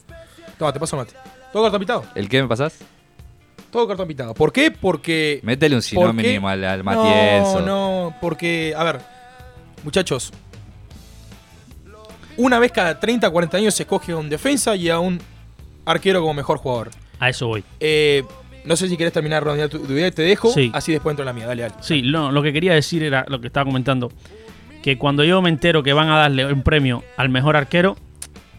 Toma, 0.60 0.72
te 0.74 0.80
paso 0.80 0.96
mate. 0.98 1.14
Todo 1.52 1.64
cartón 1.64 1.80
pintado. 1.80 2.04
¿El 2.14 2.30
qué 2.30 2.42
me 2.44 2.48
pasás? 2.48 2.78
Todo 3.72 3.88
cartón 3.88 4.08
pintado. 4.08 4.34
¿Por 4.36 4.52
qué? 4.52 4.70
Porque. 4.70 5.40
Métele 5.42 5.76
un 5.76 5.82
sinónimo 5.82 6.48
al, 6.50 6.64
al 6.64 6.84
Matienzo. 6.84 7.62
No, 7.62 7.66
no, 8.10 8.16
porque, 8.22 8.74
a 8.78 8.84
ver, 8.84 9.00
muchachos, 9.84 10.32
una 12.38 12.60
vez 12.60 12.72
cada 12.72 13.00
30, 13.00 13.30
40 13.30 13.58
años 13.58 13.74
se 13.74 13.84
escoge 13.84 14.12
a 14.12 14.18
un 14.18 14.30
defensa 14.30 14.76
y 14.76 14.90
a 14.90 15.00
un 15.00 15.20
arquero 15.86 16.22
como 16.22 16.34
mejor 16.34 16.58
jugador. 16.58 16.90
a 17.20 17.30
eso 17.30 17.48
voy. 17.48 17.64
Eh, 17.80 18.24
no 18.66 18.76
sé 18.76 18.88
si 18.88 18.98
querés 18.98 19.14
terminar 19.14 19.44
Ronald, 19.44 19.70
tu, 19.72 19.80
tu 19.80 19.94
idea 19.94 20.08
y 20.08 20.12
te 20.12 20.22
dejo, 20.22 20.52
Sí. 20.52 20.72
así 20.74 20.92
después 20.92 21.14
entro 21.14 21.24
en 21.24 21.28
la 21.28 21.34
mía. 21.34 21.48
Dale, 21.48 21.64
dale. 21.64 21.76
Sí, 21.82 22.02
no, 22.02 22.32
lo 22.32 22.42
que 22.44 22.54
quería 22.54 22.74
decir 22.74 23.04
era 23.04 23.26
lo 23.28 23.40
que 23.42 23.48
estaba 23.48 23.66
comentando. 23.66 24.12
Que 24.84 24.98
cuando 24.98 25.24
yo 25.24 25.42
me 25.42 25.50
entero 25.50 25.84
que 25.84 25.92
van 25.94 26.10
a 26.10 26.18
darle 26.18 26.46
un 26.52 26.62
premio 26.64 27.04
al 27.18 27.30
mejor 27.30 27.58
arquero, 27.58 27.98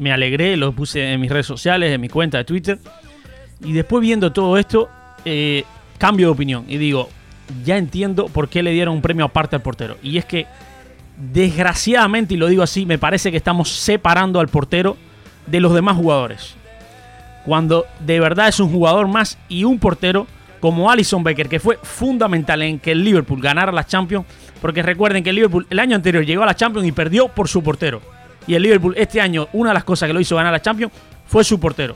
me 0.01 0.13
alegré, 0.13 0.57
lo 0.57 0.73
puse 0.73 1.13
en 1.13 1.21
mis 1.21 1.31
redes 1.31 1.47
sociales, 1.47 1.93
en 1.93 2.01
mi 2.01 2.09
cuenta 2.09 2.39
de 2.39 2.45
Twitter. 2.45 2.79
Y 3.63 3.73
después 3.73 4.01
viendo 4.01 4.33
todo 4.33 4.57
esto, 4.57 4.89
eh, 5.25 5.65
cambio 5.99 6.29
de 6.29 6.33
opinión 6.33 6.65
y 6.67 6.79
digo, 6.79 7.11
ya 7.65 7.77
entiendo 7.77 8.27
por 8.27 8.49
qué 8.49 8.63
le 8.63 8.71
dieron 8.73 8.95
un 8.95 9.03
premio 9.03 9.27
aparte 9.27 9.57
al 9.57 9.63
portero. 9.63 9.99
Y 10.03 10.17
es 10.17 10.25
que, 10.25 10.47
desgraciadamente, 11.33 12.35
y 12.35 12.37
lo 12.39 12.47
digo 12.47 12.63
así, 12.63 12.87
me 12.87 12.99
parece 12.99 13.31
que 13.31 13.37
estamos 13.37 13.69
separando 13.69 14.41
al 14.41 14.49
portero 14.49 14.97
de 15.47 15.61
los 15.61 15.75
demás 15.75 15.97
jugadores. 15.97 16.55
Cuando 17.45 17.87
de 18.01 18.21
verdad 18.21 18.49
es 18.49 18.59
un 18.59 18.71
jugador 18.71 19.07
más 19.07 19.39
y 19.49 19.65
un 19.65 19.79
portero 19.79 20.27
como 20.61 20.91
Alison 20.91 21.23
Becker, 21.23 21.49
que 21.49 21.61
fue 21.61 21.79
fundamental 21.83 22.63
en 22.63 22.79
que 22.79 22.93
el 22.93 23.05
Liverpool 23.05 23.41
ganara 23.41 23.73
la 23.73 23.87
Champions, 23.87 24.27
porque 24.63 24.83
recuerden 24.83 25.23
que 25.23 25.31
el 25.31 25.37
Liverpool 25.37 25.67
el 25.69 25.79
año 25.79 25.97
anterior 25.97 26.25
llegó 26.25 26.43
a 26.43 26.47
la 26.47 26.57
Champions 26.57 26.89
y 26.89 26.93
perdió 26.93 27.29
por 27.29 27.49
su 27.49 27.63
portero. 27.63 28.01
Y 28.51 28.57
el 28.57 28.65
Liverpool 28.65 28.95
este 28.97 29.21
año, 29.21 29.47
una 29.53 29.71
de 29.71 29.75
las 29.75 29.85
cosas 29.85 30.09
que 30.09 30.13
lo 30.13 30.19
hizo 30.19 30.35
ganar 30.35 30.51
la 30.51 30.61
Champions 30.61 30.93
fue 31.25 31.45
su 31.45 31.61
portero. 31.61 31.95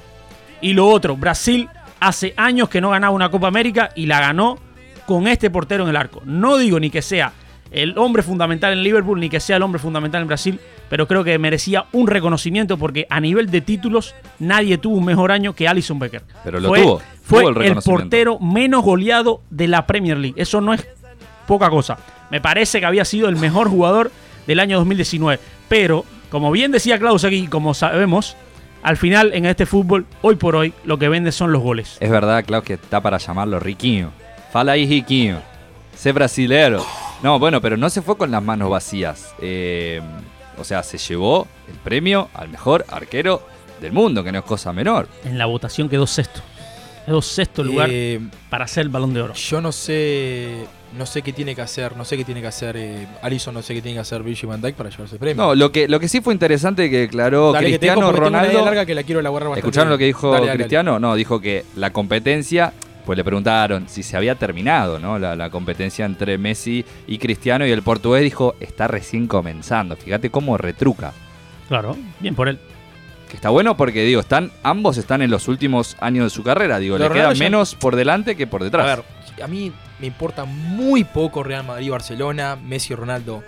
Y 0.61 0.73
lo 0.73 0.87
otro, 0.87 1.17
Brasil 1.17 1.69
hace 1.99 2.33
años 2.37 2.69
que 2.69 2.81
no 2.81 2.91
ganaba 2.91 3.13
una 3.13 3.29
Copa 3.29 3.49
América 3.49 3.91
y 3.97 4.07
la 4.07 4.21
ganó 4.21 4.61
con 5.05 5.27
este 5.27 5.51
portero 5.51 5.83
en 5.83 5.91
el 5.91 5.97
arco. 5.97 6.23
No 6.25 6.57
digo 6.57 6.79
ni 6.79 6.91
que 6.91 7.03
sea 7.03 7.33
el 7.73 7.99
hombre 7.99 8.23
fundamental 8.23 8.73
en 8.73 8.85
Liverpool 8.85 9.19
ni 9.19 9.29
que 9.29 9.41
sea 9.41 9.57
el 9.57 9.65
hombre 9.65 9.81
fundamental 9.81 10.23
en 10.23 10.29
Brasil, 10.29 10.61
pero 10.89 11.09
creo 11.09 11.25
que 11.25 11.37
merecía 11.41 11.87
un 11.91 12.07
reconocimiento 12.07 12.79
porque 12.79 13.09
a 13.11 13.19
nivel 13.19 13.51
de 13.51 13.61
títulos 13.61 14.15
nadie 14.39 14.79
tuvo 14.79 14.99
un 14.99 15.07
mejor 15.07 15.33
año 15.33 15.55
que 15.55 15.67
Alison 15.67 15.99
Becker. 15.99 16.23
Pero 16.45 16.61
lo 16.61 16.69
fue, 16.69 16.83
tuvo, 16.83 17.03
Fue 17.25 17.43
tuvo 17.43 17.63
el 17.63 17.75
portero 17.85 18.39
menos 18.39 18.85
goleado 18.85 19.43
de 19.51 19.67
la 19.67 19.89
Premier 19.89 20.19
League. 20.19 20.41
Eso 20.41 20.61
no 20.61 20.73
es 20.73 20.87
poca 21.49 21.69
cosa. 21.69 21.99
Me 22.31 22.41
parece 22.41 22.79
que 22.79 22.87
había 22.87 23.05
sido 23.05 23.29
el 23.29 23.35
mejor 23.35 23.69
jugador 23.69 24.13
del 24.47 24.61
año 24.61 24.79
2019. 24.79 25.43
Pero, 25.69 26.05
como 26.31 26.51
bien 26.51 26.73
decía 26.73 26.99
Klaus 26.99 27.25
aquí, 27.25 27.47
como 27.47 27.75
sabemos, 27.75 28.37
al 28.83 28.97
final 28.97 29.33
en 29.35 29.47
este 29.47 29.67
fútbol, 29.67 30.07
hoy 30.23 30.37
por 30.37 30.57
hoy, 30.57 30.73
lo 30.85 30.99
que 30.99 31.09
vende 31.09 31.33
son 31.33 31.53
los 31.53 31.63
goles. 31.63 31.97
Es 32.01 32.11
verdad, 32.11 32.45
Klaus, 32.45 32.65
que 32.65 32.75
está 32.75 33.01
para 33.01 33.19
llamarlo 33.19 33.59
Riquinho. 33.61 34.11
Fala 34.53 34.73
ahí, 34.73 34.87
Riquinho. 34.87 35.41
Sé 35.97 36.13
brasilero. 36.13 36.85
No, 37.23 37.39
bueno, 37.39 37.61
pero 37.61 37.77
no 37.77 37.89
se 37.89 38.03
fue 38.03 38.17
con 38.17 38.31
las 38.31 38.43
manos 38.43 38.69
vacías. 38.69 39.35
Eh, 39.41 40.01
o 40.59 40.65
sea, 40.65 40.83
se 40.83 40.99
llevó 40.99 41.47
el 41.69 41.75
premio 41.77 42.29
al 42.35 42.49
mejor 42.49 42.85
arquero 42.91 43.47
del 43.81 43.93
mundo, 43.93 44.23
que 44.23 44.31
no 44.33 44.39
es 44.41 44.45
cosa 44.45 44.73
menor. 44.73 45.09
En 45.25 45.39
la 45.39 45.47
votación 45.47 45.89
quedó 45.89 46.07
sexto. 46.07 46.41
Quedó 47.07 47.23
sexto 47.23 47.63
lugar 47.65 47.89
Eh, 47.91 48.21
para 48.51 48.67
ser 48.67 48.83
el 48.83 48.89
balón 48.89 49.15
de 49.15 49.23
oro. 49.23 49.35
yo 49.35 49.61
no 49.61 49.73
sé. 49.73 50.67
No 50.97 51.07
sé 51.07 51.23
qué 51.23 51.33
tiene 51.33 51.55
que 51.55 51.61
hacer, 51.63 51.97
no 51.97 52.05
sé 52.05 52.17
qué 52.17 52.25
tiene 52.25 52.41
que 52.41 52.47
hacer 52.47 52.77
eh, 52.77 53.07
Alisson, 53.23 53.53
no 53.55 53.63
sé 53.63 53.75
qué 53.75 53.83
tiene 53.83 53.97
que 53.97 54.01
hacer 54.01 54.23
Virgil 54.23 54.49
van 54.49 54.61
Dijk 54.61 54.77
para 54.77 54.91
llevarse 54.91 55.17
el 55.17 55.19
premio. 55.19 55.43
No, 55.43 55.55
lo 55.55 55.73
que, 55.73 55.89
lo 55.89 55.99
que 55.99 56.07
sí 56.09 56.21
fue 56.21 56.33
interesante 56.33 56.89
que 56.89 56.99
declaró 57.01 57.53
Dale, 57.53 57.67
Cristiano 57.69 58.13
Ronaldo. 58.13 58.65
larga 58.65 58.87
que 58.87 58.95
la 58.95 59.03
quiero 59.03 59.21
elaborar 59.21 59.49
bastante 59.49 59.67
¿Escucharon 59.67 59.89
bien. 59.89 59.93
lo 59.95 59.99
que 59.99 60.05
dijo 60.07 60.29
Dale, 60.29 60.37
dale, 60.41 60.47
dale. 60.49 60.59
Cristiano? 60.59 61.01
No, 61.01 61.15
dijo 61.17 61.41
que 61.41 61.65
la 61.75 61.91
competencia, 61.91 62.73
pues 63.05 63.17
le 63.17 63.25
preguntaron 63.25 63.89
si 63.89 64.03
se 64.05 64.17
había 64.17 64.37
terminado, 64.37 64.99
¿no? 65.01 65.19
La, 65.19 65.35
la 65.35 65.51
competencia 65.51 66.05
entre 66.05 66.39
Messi 66.39 66.85
y 67.09 67.19
Cristiano 67.19 67.67
y 67.67 67.71
el 67.73 67.83
portugués 67.83 68.23
dijo, 68.23 68.55
está 68.61 68.87
recién 68.87 69.27
comenzando. 69.27 69.97
Fíjate 69.97 70.31
cómo 70.31 70.57
retruca. 70.59 71.13
Claro, 71.69 71.97
bien 72.21 72.35
por 72.37 72.49
él. 72.49 72.59
Que 73.29 73.37
está 73.37 73.49
bueno 73.51 73.77
porque, 73.77 74.05
digo, 74.05 74.21
están, 74.21 74.53
ambos 74.63 74.97
están 74.97 75.23
en 75.23 75.31
los 75.31 75.49
últimos 75.49 75.97
años 75.99 76.27
de 76.27 76.31
su 76.31 76.45
carrera. 76.45 76.79
Digo, 76.79 76.97
Pero 76.97 77.09
le 77.09 77.15
queda 77.15 77.23
Ronaldo 77.25 77.39
ya- 77.39 77.45
menos 77.45 77.75
por 77.75 77.97
delante 77.97 78.37
que 78.37 78.47
por 78.47 78.63
detrás. 78.63 78.85
A 78.87 78.97
ver, 78.97 79.05
a 79.43 79.47
mí 79.47 79.73
me 79.99 80.07
importa 80.07 80.45
muy 80.45 81.05
poco 81.05 81.43
Real 81.43 81.65
Madrid, 81.65 81.91
Barcelona, 81.91 82.57
Messi 82.57 82.95
Ronaldo. 82.95 83.43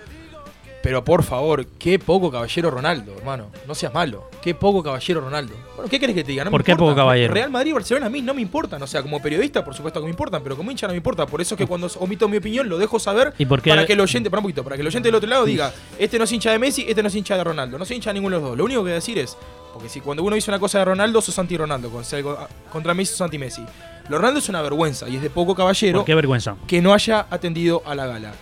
Pero 0.87 1.03
por 1.03 1.25
favor, 1.25 1.67
qué 1.81 1.99
poco 1.99 2.31
caballero 2.31 2.71
Ronaldo, 2.71 3.13
hermano. 3.19 3.47
No 3.67 3.75
seas 3.75 3.93
malo. 3.93 4.31
Qué 4.41 4.55
poco 4.55 4.85
caballero 4.85 5.21
Ronaldo. 5.21 5.53
Bueno, 5.75 5.91
¿qué 5.91 5.99
querés 5.99 6.15
que 6.15 6.23
te 6.23 6.31
diga? 6.31 6.45
No 6.45 6.53
¿Por 6.53 6.61
me 6.61 6.65
qué 6.65 6.71
importa. 6.71 6.91
poco 6.93 6.97
caballero? 7.01 7.35
Real 7.35 7.51
Madrid 7.51 7.71
y 7.71 7.73
Barcelona 7.73 8.07
a 8.07 8.09
mí 8.09 8.23
no 8.23 8.33
me 8.35 8.41
importan. 8.41 8.81
O 8.81 8.87
sea, 8.87 9.03
como 9.03 9.21
periodista, 9.21 9.65
por 9.65 9.75
supuesto 9.75 9.99
que 9.99 10.05
me 10.05 10.11
importan, 10.11 10.45
pero 10.45 10.57
como 10.57 10.71
hincha 10.71 10.87
no 10.87 10.93
me 10.93 10.99
importa. 10.99 11.27
Por 11.27 11.41
eso 11.41 11.57
es 11.57 11.59
que 11.59 11.67
cuando 11.67 11.89
omito 11.99 12.29
mi 12.29 12.37
opinión 12.37 12.69
lo 12.69 12.79
dejo 12.79 13.01
saber 13.01 13.35
¿Y 13.37 13.47
por 13.47 13.61
qué? 13.61 13.71
para 13.71 13.85
que 13.85 13.95
el 13.95 14.01
oyente, 14.01 14.31
para 14.31 14.39
un 14.39 14.45
poquito, 14.45 14.63
para 14.63 14.77
que 14.77 14.83
el 14.83 14.87
oyente 14.87 15.09
del 15.09 15.17
otro 15.17 15.29
lado 15.29 15.45
diga, 15.45 15.73
este 15.99 16.19
no 16.19 16.23
es 16.25 16.31
hincha 16.31 16.53
de 16.53 16.61
Messi, 16.61 16.85
este 16.89 17.03
no 17.03 17.09
es 17.09 17.15
hincha 17.17 17.37
de 17.37 17.43
Ronaldo. 17.43 17.79
No 17.79 17.85
soy 17.85 17.97
hincha 17.97 18.11
de 18.11 18.15
ninguno 18.15 18.37
de 18.37 18.43
los 18.43 18.51
dos. 18.51 18.57
Lo 18.59 18.65
único 18.65 18.79
que 18.83 18.85
voy 18.85 18.93
a 18.93 18.95
decir 18.95 19.19
es, 19.19 19.37
porque 19.73 19.89
si 19.89 20.01
cuando 20.01 20.23
uno 20.23 20.37
dice 20.37 20.53
una 20.53 20.61
cosa 20.61 20.79
de 20.79 20.85
Ronaldo, 20.85 21.21
sos 21.21 21.37
anti-Ronaldo. 21.37 21.91
Algo- 22.13 22.47
Contra 22.71 22.95
Messi, 22.95 23.11
sos 23.15 23.23
anti-Messi. 23.23 23.63
Lo 24.09 24.19
Ronaldo 24.19 24.39
es 24.39 24.49
una 24.49 24.63
vergüenza 24.63 25.09
y 25.09 25.17
es 25.17 25.23
de 25.23 25.31
poco 25.31 25.57
caballero 25.57 25.99
¿Por 25.99 26.07
qué 26.07 26.15
vergüenza? 26.15 26.55
que 26.69 26.81
no 26.81 26.95
haya 26.95 27.27
atendido 27.29 27.83
a 27.85 27.97
la 27.97 28.07
gala. 28.07 28.35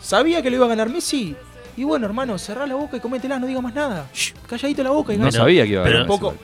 ¿Sabía 0.00 0.42
que 0.42 0.50
lo 0.50 0.56
iba 0.56 0.66
a 0.66 0.68
ganar 0.68 0.90
Messi? 0.90 1.36
Y 1.76 1.84
bueno, 1.84 2.06
hermano, 2.06 2.38
cerrá 2.38 2.66
la 2.66 2.74
boca 2.74 2.96
y 2.96 3.00
cométela, 3.00 3.38
no 3.38 3.46
digas 3.46 3.62
más 3.62 3.74
nada. 3.74 4.06
Shh, 4.14 4.32
calladito 4.48 4.82
la 4.82 4.90
boca 4.90 5.12
y 5.12 5.18
no 5.18 5.30
sabía 5.30 5.64
que 5.64 5.70
iba 5.70 5.82
a 5.82 5.84
pero 5.84 5.98
ganar 5.98 6.10
un 6.10 6.18
poco-. 6.18 6.34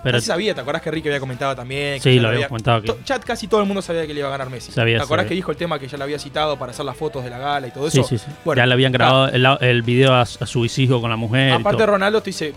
Pero 0.00 0.18
Casi 0.18 0.26
sabía, 0.28 0.54
¿te 0.54 0.60
acordás 0.60 0.80
que 0.80 0.92
Ricky 0.92 1.08
había 1.08 1.18
comentado 1.18 1.56
también? 1.56 1.94
que 1.94 2.00
Sí, 2.00 2.20
lo 2.20 2.28
había- 2.28 2.36
había 2.38 2.48
comentado. 2.48 2.80
To- 2.82 2.98
Chat, 3.04 3.24
casi 3.24 3.48
todo 3.48 3.60
el 3.60 3.66
mundo 3.66 3.82
sabía 3.82 4.06
que 4.06 4.14
le 4.14 4.20
iba 4.20 4.28
a 4.28 4.30
ganar 4.30 4.48
Messi. 4.48 4.70
Sabía, 4.70 4.96
¿Te 4.98 5.02
acordás 5.02 5.24
sabía. 5.24 5.28
que 5.30 5.34
dijo 5.34 5.50
el 5.50 5.56
tema 5.56 5.76
que 5.80 5.88
ya 5.88 5.98
le 5.98 6.04
había 6.04 6.20
citado 6.20 6.56
para 6.56 6.70
hacer 6.70 6.84
las 6.84 6.96
fotos 6.96 7.24
de 7.24 7.30
la 7.30 7.38
gala 7.38 7.66
y 7.66 7.72
todo 7.72 7.90
sí, 7.90 7.98
eso? 7.98 8.08
sí, 8.08 8.16
sí. 8.16 8.26
Bueno, 8.44 8.62
ya 8.62 8.66
le 8.66 8.74
habían 8.74 8.92
grabado 8.92 9.26
el, 9.28 9.44
el 9.60 9.82
video 9.82 10.14
a, 10.14 10.20
a 10.22 10.26
su 10.26 10.64
hijo 10.64 11.00
con 11.00 11.10
la 11.10 11.16
mujer. 11.16 11.48
y 11.48 11.52
Aparte 11.54 11.70
todo. 11.72 11.78
de 11.78 11.86
Ronaldo, 11.86 12.18
estoy, 12.18 12.32
se- 12.32 12.54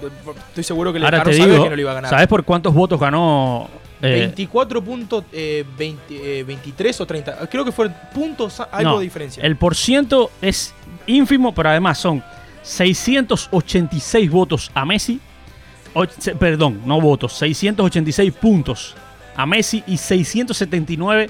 estoy 0.49 0.63
seguro 0.63 0.93
que 0.93 0.99
le 0.99 1.05
Ahora 1.05 1.23
te 1.23 1.31
digo, 1.31 1.63
que 1.63 1.69
no 1.71 1.75
lo 1.75 1.81
iba 1.81 1.91
a 1.91 1.95
ganar. 1.95 2.09
¿sabes 2.11 2.27
por 2.27 2.43
cuántos 2.45 2.75
votos 2.75 2.99
ganó? 2.99 3.67
Eh, 4.01 4.19
24 4.19 4.83
puntos, 4.83 5.23
eh, 5.31 5.65
20, 5.77 6.39
eh, 6.39 6.43
23 6.43 7.01
o 7.01 7.05
30. 7.05 7.47
Creo 7.47 7.63
que 7.65 7.71
fue 7.71 7.89
puntos, 8.13 8.59
algo 8.59 8.91
no, 8.91 8.97
de 8.99 9.03
diferencia. 9.03 9.43
El 9.43 9.55
porciento 9.55 10.31
es 10.41 10.73
ínfimo, 11.07 11.53
pero 11.53 11.69
además 11.69 11.97
son 11.97 12.23
686 12.63 14.29
votos 14.29 14.71
a 14.73 14.85
Messi. 14.85 15.19
Se- 16.17 16.35
perdón, 16.35 16.81
no 16.85 17.01
votos, 17.01 17.33
686 17.33 18.31
puntos 18.33 18.95
a 19.35 19.45
Messi 19.45 19.83
y 19.87 19.97
679 19.97 21.29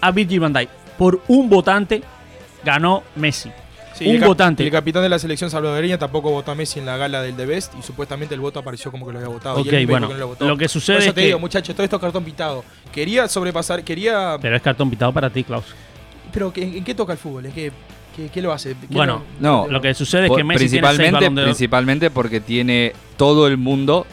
a 0.00 0.10
Virgil 0.10 0.40
van 0.40 0.52
Dijk. 0.52 0.68
Por 0.98 1.22
un 1.28 1.48
votante 1.48 2.02
ganó 2.64 3.02
Messi. 3.14 3.50
Sí, 3.96 4.06
un 4.06 4.16
el 4.16 4.24
votante. 4.24 4.62
El 4.62 4.70
capitán 4.70 5.02
de 5.02 5.08
la 5.08 5.18
selección 5.18 5.50
salvadoreña 5.50 5.96
tampoco 5.98 6.30
votó 6.30 6.50
a 6.50 6.54
Messi 6.54 6.78
en 6.80 6.86
la 6.86 6.96
gala 6.98 7.22
del 7.22 7.34
The 7.34 7.46
Best 7.46 7.74
y 7.78 7.82
supuestamente 7.82 8.34
el 8.34 8.40
voto 8.40 8.58
apareció 8.60 8.90
como 8.90 9.06
que 9.06 9.12
lo 9.12 9.18
había 9.18 9.30
votado. 9.30 9.58
y 9.58 9.62
Ok, 9.62 9.68
él 9.68 9.78
mismo 9.78 9.90
bueno, 9.92 10.08
que 10.08 10.14
no 10.14 10.20
lo, 10.20 10.28
votó. 10.28 10.46
lo 10.46 10.56
que 10.58 10.68
sucede 10.68 10.96
Por 10.96 11.00
eso 11.02 11.08
es 11.10 11.14
te 11.14 11.20
que- 11.22 11.26
digo, 11.28 11.38
muchachos, 11.38 11.74
todo 11.74 11.84
esto 11.84 11.96
es 11.96 12.02
cartón 12.02 12.24
pintado. 12.24 12.64
Quería 12.92 13.26
sobrepasar, 13.28 13.82
quería. 13.84 14.36
Pero 14.40 14.54
es 14.56 14.62
cartón 14.62 14.90
pitado 14.90 15.12
para 15.12 15.30
ti, 15.30 15.44
Klaus. 15.44 15.64
Pero 16.32 16.52
¿qué- 16.52 16.62
¿en 16.62 16.84
qué 16.84 16.94
toca 16.94 17.12
el 17.14 17.18
fútbol? 17.18 17.46
¿En 17.46 17.52
qué, 17.52 17.72
qué, 18.14 18.28
qué 18.28 18.42
lo 18.42 18.52
hace? 18.52 18.70
¿Qué 18.78 18.86
Bueno, 18.90 19.22
No, 19.40 19.66
Lo 19.68 19.80
que 19.80 19.94
sucede 19.94 20.26
es 20.26 20.32
que 20.36 20.44
Messi 20.44 20.68
tiene 20.68 20.86
seis 20.88 20.96
principalmente, 20.98 21.40
de 21.40 21.46
principalmente 21.46 22.10
porque 22.10 22.40
tiene 22.40 22.92
todo 23.16 23.46
el 23.46 23.56
mundo 23.56 24.06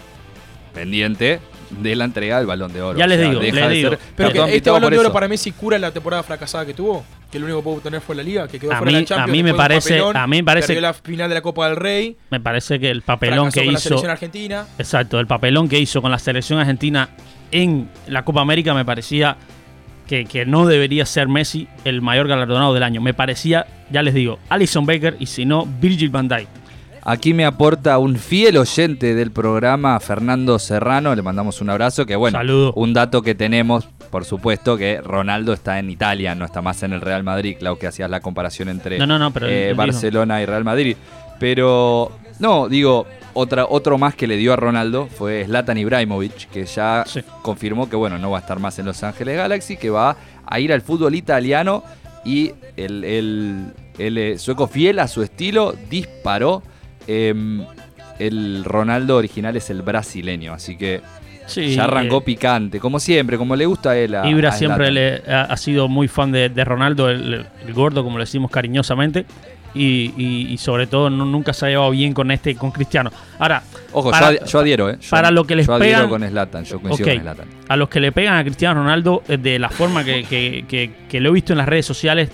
pendiente 0.74 1.40
de 1.82 1.96
la 1.96 2.06
entrega 2.06 2.38
del 2.38 2.48
balón 2.48 2.72
de 2.74 2.82
oro. 2.82 2.98
Ya 2.98 3.08
les 3.08 3.20
digo, 3.20 3.40
les 3.42 3.70
digo. 3.72 3.90
ser 3.92 4.00
Pero 4.16 4.32
que 4.32 4.56
este 4.56 4.70
balón 4.70 4.92
de 4.92 4.98
oro 5.00 5.08
eso. 5.08 5.14
para 5.14 5.28
Messi 5.28 5.52
cura 5.52 5.78
la 5.80 5.92
temporada 5.92 6.24
fracasada 6.24 6.66
que 6.66 6.74
tuvo. 6.74 7.06
Que 7.32 7.40
lo 7.40 7.46
único 7.46 7.60
que 7.60 7.64
pudo 7.64 7.74
obtener 7.78 8.00
fue 8.02 8.16
la 8.16 8.22
liga, 8.24 8.48
que 8.48 8.60
quedó 8.60 8.74
A 8.74 8.78
fuera 8.78 8.92
de 8.92 8.98
mí- 8.98 9.02
la 9.02 9.08
Champions. 9.08 9.30
a 9.30 9.32
mí 9.32 9.44
me 9.44 9.54
parece- 9.56 9.90
papelón, 9.90 10.18
a 10.18 10.28
mí 10.28 10.38
me 10.38 10.44
parece- 10.44 10.82
la 10.82 10.94
final 10.94 11.30
de 11.30 11.36
la 11.36 11.42
Copa 11.42 11.68
del 11.68 11.76
Rey. 11.78 12.16
Me 12.30 12.40
parece 12.40 12.80
que 12.80 12.92
el 12.92 13.02
papelón 13.02 13.50
que 13.52 13.62
con 13.62 13.68
la 13.68 13.80
hizo. 13.80 13.82
selección 13.90 14.12
argentina. 14.12 14.66
Exacto, 14.78 15.20
el 15.20 15.26
papelón 15.26 15.68
que 15.68 15.80
hizo 15.80 16.02
con 16.02 16.12
la 16.12 16.20
selección 16.20 16.60
argentina 16.60 17.10
en 17.52 17.90
la 18.08 18.24
Copa 18.24 18.42
América 18.42 18.74
me 18.76 18.86
parecía 18.86 19.36
que, 20.08 20.26
que 20.26 20.46
no 20.46 20.68
debería 20.68 21.06
ser 21.08 21.28
Messi 21.28 21.68
el 21.86 22.02
mayor 22.02 22.28
galardonado 22.28 22.74
del 22.74 22.84
año. 22.84 23.02
Me 23.02 23.14
parecía, 23.16 23.66
ya 23.90 24.04
les 24.04 24.14
digo, 24.14 24.38
Alison 24.50 24.86
Baker 24.86 25.16
y 25.20 25.26
si 25.26 25.46
no, 25.46 25.66
Virgil 25.80 26.10
van 26.10 26.28
Dijk. 26.28 26.48
Aquí 27.06 27.34
me 27.34 27.44
aporta 27.46 27.98
un 27.98 28.16
fiel 28.16 28.56
oyente 28.58 29.14
del 29.14 29.32
programa, 29.32 30.00
Fernando 30.00 30.58
Serrano, 30.58 31.14
le 31.14 31.22
mandamos 31.22 31.60
un 31.60 31.70
abrazo, 31.70 32.06
que 32.06 32.16
bueno, 32.16 32.38
Saludo. 32.38 32.72
un 32.76 32.94
dato 32.94 33.22
que 33.22 33.36
tenemos, 33.36 33.90
por 34.10 34.24
supuesto, 34.24 34.78
que 34.78 35.02
Ronaldo 35.02 35.52
está 35.52 35.80
en 35.80 35.90
Italia, 35.90 36.34
no 36.34 36.46
está 36.46 36.62
más 36.62 36.82
en 36.82 36.94
el 36.94 37.02
Real 37.02 37.24
Madrid, 37.24 37.58
claro 37.60 37.78
que 37.78 37.88
hacías 37.88 38.10
la 38.10 38.22
comparación 38.22 38.70
entre 38.70 39.00
No, 39.00 39.06
no, 39.06 39.20
no, 39.20 39.32
pero 39.32 39.48
él- 39.48 39.52
eh. 39.54 39.74
Barcelona 39.74 40.42
y 40.42 40.46
Real 40.46 40.64
Madrid. 40.64 40.96
Pero, 41.42 42.10
no, 42.40 42.70
digo, 42.70 43.06
otra, 43.34 43.66
otro 43.68 43.98
más 43.98 44.16
que 44.16 44.26
le 44.26 44.38
dio 44.38 44.54
a 44.54 44.56
Ronaldo 44.56 45.08
fue 45.08 45.44
Zlatan 45.44 45.78
Ibrahimovic, 45.78 46.50
que 46.52 46.64
ya 46.66 47.04
Sí. 47.06 47.20
confirmó 47.42 47.90
que 47.90 47.98
bueno, 47.98 48.18
no 48.18 48.32
va 48.32 48.38
a 48.38 48.42
estar 48.42 48.60
más 48.60 48.80
en 48.80 48.86
Los 48.86 49.04
Ángeles 49.04 49.36
Galaxy, 49.36 49.76
que 49.76 49.90
va 49.90 50.16
a 50.46 50.60
ir 50.62 50.72
al 50.72 50.80
fútbol 50.82 51.16
italiano 51.16 51.84
y 52.24 52.54
el, 52.78 53.04
el- 53.04 53.74
el, 53.98 54.18
eh, 54.18 54.38
sueco 54.38 54.68
fiel 54.68 55.00
a 55.00 55.10
su 55.10 55.22
estilo 55.22 55.76
disparó. 55.90 56.64
Em, 57.08 57.64
el 58.20 58.64
Ronaldo 58.64 59.18
original 59.18 59.56
es 59.58 59.70
el 59.70 59.82
brasileño, 59.82 60.54
así 60.54 60.78
que 60.78 61.02
Sí, 61.46 61.76
ya 61.76 61.84
arrancó 61.86 62.20
eh, 62.20 62.22
picante, 62.26 62.80
como 62.80 63.00
siempre, 63.00 63.38
como 63.38 63.56
le 63.56 63.66
gusta 63.66 63.92
a 63.92 63.98
él. 63.98 64.16
A, 64.16 64.28
Ibra 64.30 64.50
a 64.50 64.52
siempre 64.54 64.92
le- 64.92 65.22
ha, 65.30 65.42
ha 65.44 65.58
sido 65.58 65.90
muy 65.90 66.08
fan 66.08 66.32
de, 66.32 66.48
de 66.50 66.64
Ronaldo, 66.64 67.10
el, 67.10 67.46
el 67.66 67.74
gordo, 67.74 68.04
como 68.04 68.18
le 68.18 68.24
decimos 68.24 68.50
cariñosamente. 68.50 69.26
Y, 69.76 70.14
y- 70.16 70.48
y 70.54 70.58
sobre 70.60 70.86
todo 70.86 71.10
no- 71.10 71.26
nunca 71.26 71.52
se 71.52 71.66
ha 71.66 71.70
llevado 71.70 71.90
bien 71.90 72.14
con 72.14 72.30
este 72.30 72.56
con 72.56 72.70
Cristiano. 72.72 73.12
Ahora, 73.40 73.64
Ojo, 73.92 74.12
para- 74.12 74.32
yo, 74.32 74.42
ad- 74.44 74.48
yo 74.48 74.60
adhiero, 74.60 74.90
¿eh? 74.92 74.98
Yo- 75.02 75.10
para 75.10 75.32
lo 75.32 75.46
que 75.46 75.56
les 75.56 75.66
yo 75.68 75.80
pegan- 75.80 76.08
con 76.10 76.22
Zlatan, 76.22 76.64
yo 76.64 76.80
coincido 76.80 77.10
con 77.10 77.20
Zlatan. 77.22 77.48
a 77.68 77.76
los 77.76 77.90
que 77.90 78.00
le 78.00 78.12
pegan 78.12 78.38
a 78.38 78.44
Cristiano 78.44 78.76
Ronaldo 78.82 79.24
eh, 79.28 79.38
de 79.38 79.58
la 79.58 79.70
forma 79.70 80.04
que, 80.04 80.24
que- 80.26 80.64
que- 80.68 80.92
que 81.10 81.20
lo 81.20 81.30
he 81.30 81.34
visto 81.34 81.54
en 81.54 81.58
las 81.58 81.68
redes 81.68 81.88
sociales, 81.88 82.30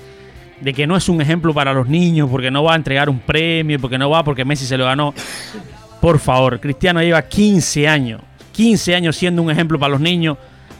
de 0.62 0.74
que 0.74 0.86
no 0.88 0.96
es 0.98 1.08
un 1.10 1.22
ejemplo 1.22 1.54
para 1.54 1.74
los 1.74 1.88
niños, 1.88 2.30
porque 2.30 2.52
no 2.52 2.64
va 2.64 2.74
a 2.74 2.76
entregar 2.76 3.10
un 3.10 3.20
premio, 3.20 3.80
porque 3.80 3.98
no 3.98 4.10
va 4.10 4.24
porque 4.24 4.44
Messi 4.46 4.66
se 4.66 4.78
lo 4.78 4.86
ganó. 4.86 5.14
Por 6.02 6.20
favor, 6.20 6.60
Cristiano 6.60 7.02
lleva 7.02 7.22
15 7.22 7.88
años, 7.88 8.22
15 8.54 8.96
años 8.96 9.16
siendo 9.16 9.42
un 9.42 9.52
ejemplo 9.52 9.78
para 9.80 9.92
los 9.92 10.02
niños, 10.02 10.38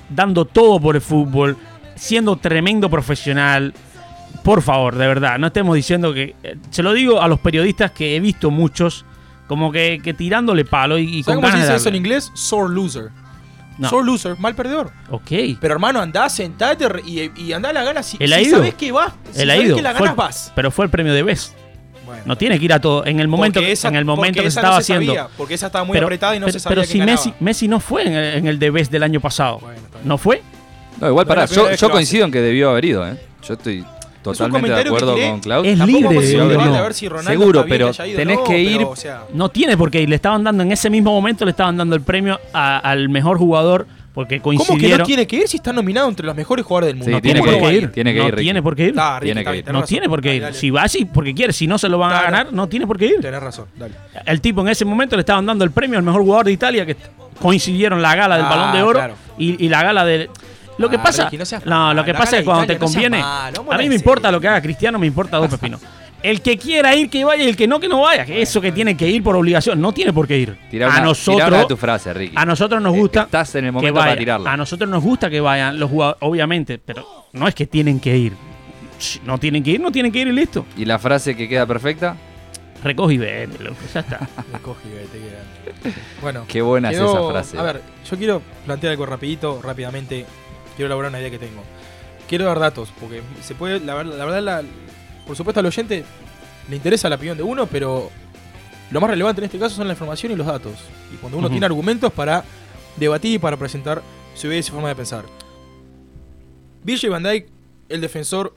dando 0.10 0.46
todo 0.46 0.80
por 0.80 0.96
el 0.96 1.02
fútbol, 1.02 1.58
siendo 1.96 2.36
tremendo 2.38 2.90
profesional. 2.90 3.74
Por 4.44 4.62
favor, 4.62 4.96
de 4.96 5.08
verdad, 5.08 5.38
no 5.38 5.48
estemos 5.48 5.76
diciendo 5.76 6.14
que... 6.14 6.36
eh, 6.44 6.56
Se 6.70 6.82
lo 6.84 6.94
digo 6.94 7.22
a 7.22 7.28
los 7.28 7.40
periodistas 7.40 7.92
que 7.92 8.16
he 8.16 8.20
visto 8.20 8.50
muchos, 8.52 9.06
como 9.48 9.72
que, 9.72 10.00
que 10.04 10.14
tirándole 10.14 10.64
palo 10.64 10.98
y, 10.98 11.04
y 11.04 11.24
¿Sabes 11.24 11.26
con 11.26 11.36
cómo 11.36 11.52
se 11.52 11.58
dice 11.58 11.72
de 11.72 11.78
eso 11.78 11.90
en 11.90 11.96
inglés? 11.96 12.32
Sore 12.36 12.74
loser. 12.74 13.10
No. 13.80 13.90
Sore 13.90 14.06
loser, 14.06 14.38
mal 14.38 14.54
perdedor. 14.56 14.92
Ok. 15.10 15.32
Pero 15.60 15.74
hermano, 15.74 16.00
andá, 16.02 16.30
sentate 16.30 16.86
y, 17.06 17.32
y 17.42 17.54
andá 17.54 17.70
a 17.70 17.74
la 17.74 17.84
gana. 17.84 18.04
Si, 18.04 18.18
ido. 18.22 18.58
sabes 18.58 18.76
que 18.76 18.92
vas, 18.92 19.14
si 19.32 19.42
ha 19.42 19.46
sabes 19.46 19.64
ido. 19.66 19.76
que 19.78 19.82
la 19.82 19.92
Fue 19.92 20.00
ganas, 20.02 20.12
el- 20.12 20.16
vas. 20.18 20.52
Pero 20.56 20.70
fue 20.70 20.86
el 20.86 20.92
premio 20.92 21.14
de 21.14 21.24
Best. 21.24 21.54
Bueno, 22.06 22.24
No 22.26 22.38
tiene 22.38 22.60
que 22.60 22.66
ir 22.66 22.74
a 22.74 22.82
todo. 22.82 23.06
En 23.06 23.20
el 23.20 23.28
momento, 23.28 23.60
esa- 23.62 23.88
en 23.88 23.96
el 23.96 24.04
momento 24.06 24.44
que 24.44 24.52
se 24.52 24.56
no 24.58 24.60
estaba 24.62 24.82
se 24.82 24.94
haciendo. 24.94 25.14
sabía, 25.16 25.30
porque 25.38 25.54
esa 25.54 25.68
estaba 25.68 25.86
muy 25.86 25.98
apretada 25.98 26.36
y 26.36 26.40
no 26.40 26.46
pero- 26.48 26.54
se 26.54 26.60
sabía 26.60 26.76
pero 26.76 26.88
si 26.88 27.00
ganaba. 27.00 27.16
Messi, 27.18 27.34
Messi 27.40 27.68
no 27.68 27.80
fue 27.80 28.06
en 28.06 28.14
el, 28.14 28.34
en 28.40 28.48
el 28.48 28.60
de 28.60 28.70
Best 28.70 28.92
del 28.92 29.04
año 29.04 29.20
pasado. 29.22 29.60
Bueno. 29.60 29.80
¿No 30.04 30.18
fue? 30.18 30.42
No, 31.00 31.08
igual 31.08 31.26
No 31.26 31.30
pará, 31.30 31.46
yo, 31.46 31.72
yo 31.74 31.90
coincido 31.90 32.26
en 32.26 32.32
que 32.32 32.42
debió 32.42 32.72
haber 32.72 32.84
ido, 32.86 33.08
¿eh? 33.08 33.18
Yo 33.48 33.54
estoy 33.54 33.86
totalmente 34.22 34.68
de 34.68 34.74
comentario 34.74 34.92
que 34.92 35.04
acuerdo 35.04 35.30
con 35.32 35.40
Klaus. 35.40 35.68
Es 35.68 35.80
libre, 35.80 36.08
a 36.78 36.82
ver 36.82 36.94
si 36.94 37.08
Ronaldo 37.08 37.32
Seguro, 37.32 37.66
pero 37.68 37.92
que 37.92 38.08
ido 38.08 38.18
tenés 38.18 38.38
no, 38.38 38.44
que 38.44 38.54
pero, 38.54 38.82
ir- 38.82 38.88
o 38.88 38.96
sea, 38.96 39.24
No 39.34 39.50
tiene 39.50 39.78
porque 39.78 40.06
le 40.08 40.16
estaban 40.16 40.44
dando 40.44 40.64
en 40.64 40.72
ese 40.72 40.90
mismo 40.90 41.12
momento 41.12 41.46
le 41.46 41.52
estaban 41.52 41.78
dando 41.78 41.96
el 41.96 42.02
premio 42.02 42.40
a- 42.54 42.78
al 42.80 43.10
mejor 43.10 43.38
jugador 43.38 43.88
porque 44.14 44.42
¿Cómo 44.42 44.56
que 44.58 44.66
coincidieron. 44.66 45.00
no 45.00 45.06
tiene 45.06 45.28
que 45.28 45.36
ir 45.38 45.48
si 45.48 45.58
está 45.58 45.72
nominado 45.72 46.10
entre 46.10 46.26
los 46.26 46.36
mejores 46.36 46.66
jugadores 46.66 46.88
del 46.88 46.96
mundo? 46.98 47.06
Sí, 47.10 47.12
No 47.14 47.22
tiene 47.22 47.42
que 47.42 47.52
por 47.52 47.60
qué 47.70 47.74
ir, 47.78 47.84
ir. 47.84 47.92
tiene 47.92 48.14
que 48.14 48.20
no 48.20 48.26
ir, 48.28 48.32
Ricky. 48.34 48.44
tiene 48.44 48.62
por 48.64 48.76
qué 48.76 48.84
ir. 48.84 48.90
Ricky, 48.96 49.20
Tiene 49.22 49.44
que 49.46 49.72
no 49.74 49.84
tiene 49.84 50.10
por 50.10 50.22
qué 50.22 50.36
ir. 50.36 50.42
Dale, 50.42 50.52
dale. 50.52 50.60
Si 50.60 50.70
va 50.72 50.84
así 50.84 51.06
porque 51.06 51.34
quiere, 51.34 51.54
si 51.54 51.68
no 51.68 51.78
se 51.78 51.88
lo 51.88 51.98
van 52.00 52.12
a 52.14 52.22
ganar, 52.24 52.52
no 52.52 52.68
tiene 52.68 52.86
por 52.88 52.98
qué 52.98 53.06
ir. 53.06 53.20
Tenés 53.22 53.42
razón, 53.42 53.66
dale. 53.78 53.94
El 54.26 54.42
tipo 54.42 54.62
en 54.62 54.70
ese 54.70 54.84
momento 54.84 55.16
le 55.16 55.22
estaban 55.22 55.46
dando 55.46 55.64
el 55.64 55.72
premio 55.72 55.98
al 55.98 56.04
mejor 56.04 56.24
jugador 56.24 56.46
de 56.48 56.52
Italia, 56.52 56.86
que 56.86 56.98
coincidieron 57.40 58.02
la 58.02 58.16
gala 58.16 58.36
del 58.38 58.46
Ah, 58.46 58.50
Balón 58.50 58.74
de 58.74 58.82
Oro 58.84 59.00
claro. 59.00 59.14
y, 59.38 59.64
y 59.64 59.70
la 59.70 59.84
gala 59.84 60.04
del. 60.06 60.30
Lo 60.80 60.90
que 60.90 60.96
Ah, 60.96 61.04
pasa. 61.04 61.24
Ricky, 61.26 61.38
no 61.38 61.46
seas 61.46 61.64
no, 61.66 61.72
mal. 61.72 61.96
lo 61.96 62.04
que 62.04 62.14
pasa 62.14 62.40
es 62.40 62.44
cuando 62.46 62.64
Italia, 62.64 62.80
te 62.80 62.86
conviene. 62.86 63.20
mal, 63.20 63.54
a 63.70 63.78
mí 63.78 63.90
me 63.90 63.96
importa 63.96 64.32
lo 64.32 64.42
que 64.42 64.48
haga 64.48 64.62
Cristiano, 64.62 64.98
me 64.98 65.06
importa 65.08 65.38
dos 65.38 65.50
pepinos. 65.50 65.82
El 66.22 66.42
que 66.42 66.58
quiera 66.58 66.94
ir, 66.98 67.10
que 67.10 67.24
vaya, 67.24 67.46
y 67.46 67.48
el 67.48 67.56
que 67.56 67.66
no, 67.66 67.80
que 67.80 67.88
no 67.88 68.02
vaya. 68.02 68.26
Que 68.26 68.42
Eso 68.42 68.60
que 68.60 68.74
tiene 68.74 68.98
que 68.98 69.08
ir 69.08 69.24
por 69.24 69.38
obligación, 69.38 69.80
no 69.80 69.94
tiene 69.94 70.12
por 70.12 70.28
qué 70.28 70.38
ir. 70.38 70.58
A 70.92 71.00
nosotros. 71.00 71.50
de 71.50 71.66
tu 71.66 71.78
frase, 71.78 72.14
Ricky. 72.14 72.36
A 72.36 72.44
nosotros 72.46 72.82
nos 72.82 72.94
Eh, 72.94 73.00
gusta. 73.00 73.22
Estás 73.22 73.56
en 73.56 73.64
el 73.64 73.70
que 73.70 73.72
momento 73.72 73.94
para 73.94 74.06
vayan. 74.08 74.20
tirarla. 74.20 74.52
A 74.52 74.58
nosotros 74.58 74.90
nos 74.90 75.02
gusta 75.02 75.30
que 75.30 75.40
vayan 75.40 75.80
los 75.80 75.90
jugadores, 75.90 76.18
obviamente, 76.22 76.78
pero 76.78 77.06
no 77.32 77.48
es 77.48 77.56
que 77.56 77.68
tienen 77.68 78.02
que 78.02 78.18
ir. 78.18 78.34
No 79.24 79.38
tienen 79.38 79.64
que 79.64 79.72
ir, 79.72 79.80
no 79.80 79.94
tienen 79.94 80.12
que 80.12 80.20
ir 80.20 80.28
y 80.28 80.34
listo. 80.34 80.66
¿Y 80.76 80.84
la 80.84 81.00
frase 81.00 81.38
que 81.38 81.48
queda 81.48 81.66
perfecta? 81.66 82.18
Recoge 82.84 83.14
y 83.14 83.18
vete, 83.18 83.64
loco, 83.64 83.78
ya 83.94 84.02
está. 84.02 84.20
Me 84.52 84.60
coge 84.60 84.90
y 84.90 84.92
vete, 84.92 85.20
queda. 85.20 85.94
Bueno, 86.22 86.44
Qué 86.50 86.62
buena 86.62 86.92
es 86.92 86.98
esa 87.00 87.30
frase. 87.30 87.58
A 87.58 87.62
ver, 87.64 87.82
yo 88.10 88.18
quiero 88.18 88.42
plantear 88.66 88.92
algo 88.92 89.06
rapidito, 89.06 89.62
rápidamente. 89.64 90.26
Quiero 90.76 90.88
elaborar 90.88 91.10
una 91.12 91.20
idea 91.20 91.32
que 91.32 91.40
tengo. 91.40 91.62
Quiero 92.28 92.46
dar 92.46 92.60
datos, 92.60 92.90
porque 93.00 93.22
se 93.42 93.56
puede, 93.56 93.80
la, 93.80 93.96
ver- 93.96 94.06
la 94.08 94.26
verdad, 94.26 94.42
la- 94.44 94.64
por 95.26 95.36
supuesto 95.36 95.60
al 95.60 95.66
oyente 95.66 96.04
le 96.70 96.76
interesa 96.76 97.10
la 97.10 97.16
opinión 97.16 97.38
de 97.38 97.44
uno, 97.44 97.66
pero 97.68 98.10
lo 98.92 99.02
más 99.02 99.10
relevante 99.10 99.42
en 99.42 99.46
este 99.46 99.60
caso 99.60 99.76
son 99.76 99.88
la 99.88 99.94
información 99.94 100.32
y 100.32 100.36
los 100.36 100.48
datos. 100.48 100.74
Y 101.14 101.18
cuando 101.18 101.38
uno 101.38 101.48
tiene 101.50 101.66
argumentos 101.66 102.12
para 102.14 102.44
debatir 102.98 103.34
y 103.34 103.40
para 103.40 103.58
presentar 103.58 104.02
su 104.36 104.48
idea 104.48 104.60
y 104.60 104.64
su 104.64 104.72
forma 104.74 104.90
de 104.90 104.96
pensar. 104.96 105.26
Virgil 106.84 107.10
van 107.10 107.24
Dijk, 107.24 107.48
el 107.90 108.02
defensor 108.02 108.54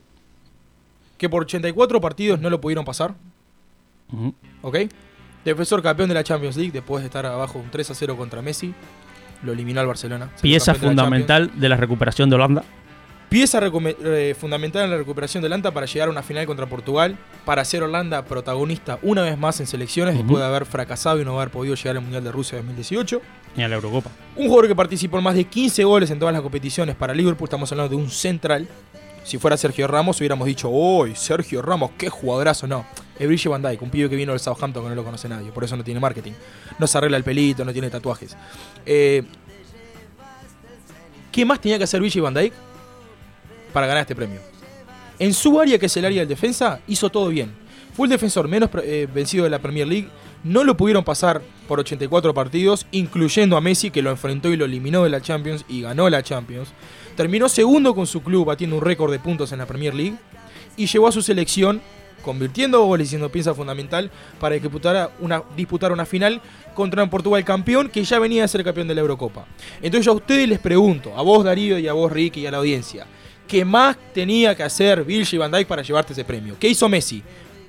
que 1.17 1.29
por 1.29 1.43
84 1.43 1.99
partidos 2.01 2.39
no 2.39 2.49
lo 2.49 2.59
pudieron 2.61 2.85
pasar. 2.85 3.15
¿ok? 4.61 4.77
Defensor 5.45 5.81
campeón 5.81 6.07
de 6.09 6.15
la 6.15 6.23
Champions 6.23 6.55
League 6.55 6.71
después 6.71 7.01
de 7.03 7.07
estar 7.07 7.25
abajo 7.25 7.59
un 7.59 7.69
3 7.69 7.89
a 7.91 7.95
0 7.95 8.15
contra 8.17 8.41
Messi. 8.41 8.73
Lo 9.41 9.53
eliminó 9.53 9.81
al 9.81 9.87
Barcelona. 9.87 10.29
Pieza 10.41 10.73
campeón 10.73 10.91
de 10.91 10.95
la 10.95 11.03
fundamental 11.03 11.51
de 11.55 11.69
la 11.69 11.77
recuperación 11.77 12.29
de 12.29 12.35
Holanda. 12.35 12.63
Pieza 13.33 13.59
eh, 13.63 14.35
fundamental 14.39 14.83
en 14.83 14.91
la 14.91 14.97
recuperación 14.97 15.41
de 15.41 15.47
Holanda 15.47 15.71
para 15.71 15.87
llegar 15.87 16.07
a 16.07 16.11
una 16.11 16.21
final 16.21 16.45
contra 16.45 16.67
Portugal, 16.67 17.17
para 17.45 17.65
ser 17.65 17.81
Holanda 17.81 18.23
protagonista 18.25 18.99
una 19.01 19.23
vez 19.23 19.39
más 19.39 19.59
en 19.59 19.65
selecciones 19.65 20.15
después 20.15 20.37
de 20.37 20.45
haber 20.45 20.67
fracasado 20.67 21.19
y 21.19 21.25
no 21.25 21.39
haber 21.39 21.49
podido 21.49 21.73
llegar 21.73 21.97
al 21.97 22.03
Mundial 22.03 22.23
de 22.23 22.31
Rusia 22.31 22.59
2018. 22.59 23.21
Y 23.57 23.61
a 23.63 23.67
la 23.67 23.75
Eurocopa. 23.75 24.11
Un 24.35 24.47
jugador 24.47 24.67
que 24.67 24.75
participó 24.75 25.17
en 25.17 25.23
más 25.23 25.33
de 25.33 25.45
15 25.45 25.83
goles 25.83 26.11
en 26.11 26.19
todas 26.19 26.31
las 26.31 26.43
competiciones 26.43 26.95
para 26.95 27.15
Liverpool, 27.15 27.47
estamos 27.47 27.71
hablando 27.71 27.95
de 27.95 28.03
un 28.03 28.11
central. 28.11 28.67
Si 29.23 29.37
fuera 29.37 29.55
Sergio 29.57 29.87
Ramos 29.87 30.19
hubiéramos 30.19 30.45
dicho, 30.45 30.69
¡Uy, 30.69 31.15
Sergio 31.15 31.61
Ramos, 31.61 31.91
qué 31.97 32.09
jugadorazo! 32.09 32.67
No, 32.67 32.85
es 33.17 33.27
Virgil 33.27 33.51
van 33.51 33.61
Dijk, 33.61 33.81
un 33.81 33.89
pibe 33.89 34.09
que 34.09 34.15
vino 34.15 34.33
del 34.33 34.39
Southampton 34.39 34.83
que 34.83 34.89
no 34.89 34.95
lo 34.95 35.03
conoce 35.03 35.29
nadie, 35.29 35.51
por 35.51 35.63
eso 35.63 35.77
no 35.77 35.83
tiene 35.83 35.99
marketing. 35.99 36.33
No 36.77 36.87
se 36.87 36.97
arregla 36.97 37.17
el 37.17 37.23
pelito, 37.23 37.63
no 37.63 37.71
tiene 37.71 37.89
tatuajes. 37.89 38.35
Eh, 38.85 39.23
¿Qué 41.31 41.45
más 41.45 41.59
tenía 41.61 41.77
que 41.77 41.85
hacer 41.85 42.01
Virgil 42.01 42.21
van 42.21 42.33
Dijk 42.33 42.53
para 43.71 43.87
ganar 43.87 44.01
este 44.01 44.15
premio? 44.15 44.39
En 45.19 45.33
su 45.33 45.59
área, 45.59 45.79
que 45.79 45.85
es 45.85 45.97
el 45.97 46.05
área 46.05 46.19
del 46.19 46.27
defensa, 46.27 46.79
hizo 46.87 47.09
todo 47.09 47.29
bien. 47.29 47.53
Fue 47.95 48.07
el 48.07 48.11
defensor 48.11 48.47
menos 48.47 48.69
eh, 48.83 49.07
vencido 49.13 49.43
de 49.43 49.49
la 49.49 49.59
Premier 49.59 49.87
League. 49.87 50.09
No 50.43 50.63
lo 50.63 50.75
pudieron 50.75 51.03
pasar 51.03 51.41
por 51.67 51.79
84 51.79 52.33
partidos, 52.33 52.87
incluyendo 52.91 53.55
a 53.55 53.61
Messi, 53.61 53.91
que 53.91 54.01
lo 54.01 54.09
enfrentó 54.09 54.49
y 54.49 54.57
lo 54.57 54.65
eliminó 54.65 55.03
de 55.03 55.09
la 55.09 55.21
Champions 55.21 55.63
y 55.69 55.81
ganó 55.81 56.09
la 56.09 56.23
Champions. 56.23 56.69
Terminó 57.15 57.47
segundo 57.49 57.93
con 57.93 58.07
su 58.07 58.21
club, 58.23 58.45
batiendo 58.45 58.75
un 58.77 58.81
récord 58.81 59.11
de 59.11 59.19
puntos 59.19 59.51
en 59.51 59.59
la 59.59 59.65
Premier 59.65 59.93
League. 59.93 60.15
Y 60.77 60.87
llevó 60.87 61.07
a 61.07 61.11
su 61.11 61.21
selección, 61.21 61.81
convirtiendo 62.23 62.83
goles 62.85 63.07
y 63.07 63.09
siendo 63.09 63.29
pieza 63.29 63.53
fundamental 63.53 64.09
para 64.39 64.55
disputar 64.55 65.11
una, 65.19 65.43
disputar 65.55 65.91
una 65.91 66.05
final 66.05 66.41
contra 66.73 67.03
un 67.03 67.09
Portugal 67.09 67.43
campeón 67.43 67.89
que 67.89 68.03
ya 68.03 68.17
venía 68.17 68.43
a 68.43 68.47
ser 68.47 68.63
campeón 68.63 68.87
de 68.87 68.95
la 68.95 69.01
Eurocopa. 69.01 69.45
Entonces 69.81 70.05
yo 70.05 70.13
a 70.13 70.15
ustedes 70.15 70.47
les 70.49 70.59
pregunto, 70.59 71.15
a 71.15 71.21
vos 71.21 71.43
Darío 71.43 71.77
y 71.77 71.87
a 71.87 71.93
vos 71.93 72.11
Ricky 72.11 72.41
y 72.41 72.47
a 72.47 72.51
la 72.51 72.57
audiencia, 72.57 73.05
¿qué 73.47 73.63
más 73.65 73.97
tenía 74.13 74.55
que 74.55 74.63
hacer 74.63 75.03
Virgil 75.03 75.39
van 75.39 75.51
Dijk 75.51 75.67
para 75.67 75.81
llevarte 75.83 76.13
ese 76.13 76.23
premio? 76.23 76.55
¿Qué 76.59 76.69
hizo 76.69 76.87
Messi? 76.89 77.21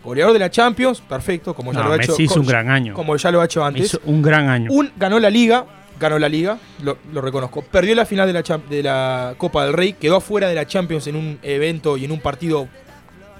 Goleador 0.02 0.32
de 0.34 0.38
la 0.38 0.50
Champions, 0.50 1.00
perfecto, 1.00 1.52
como 1.54 1.72
ya 1.72 1.80
No, 1.80 1.86
lo 1.88 1.92
ha 1.92 1.96
hecho. 1.96 2.12
Messi 2.12 2.22
hizo 2.24 2.34
co- 2.34 2.40
un 2.40 2.46
gran 2.46 2.70
año. 2.70 2.94
Como 2.94 3.16
ya 3.16 3.30
lo 3.30 3.40
ha 3.40 3.44
hecho 3.46 3.64
antes. 3.64 3.86
Hizo 3.86 4.00
un 4.04 4.22
gran 4.22 4.48
año. 4.48 4.70
Un, 4.70 4.92
ganó 4.96 5.18
la 5.18 5.28
liga, 5.30 5.64
ganó 5.98 6.18
la 6.18 6.28
liga, 6.28 6.58
lo, 6.82 6.96
reconozco. 7.20 7.62
Perdió 7.62 7.94
la 7.94 8.06
final 8.06 8.26
de 8.26 8.32
la, 8.32 8.60
de 8.68 8.82
la 8.82 9.34
Copa 9.38 9.64
del 9.64 9.72
Rey, 9.72 9.94
quedó 9.94 10.16
afuera 10.16 10.48
de 10.48 10.54
la 10.54 10.66
Champions 10.66 11.06
en 11.06 11.16
un 11.16 11.38
evento 11.42 11.96
y 11.96 12.04
en 12.04 12.12
un 12.12 12.20
partido 12.20 12.68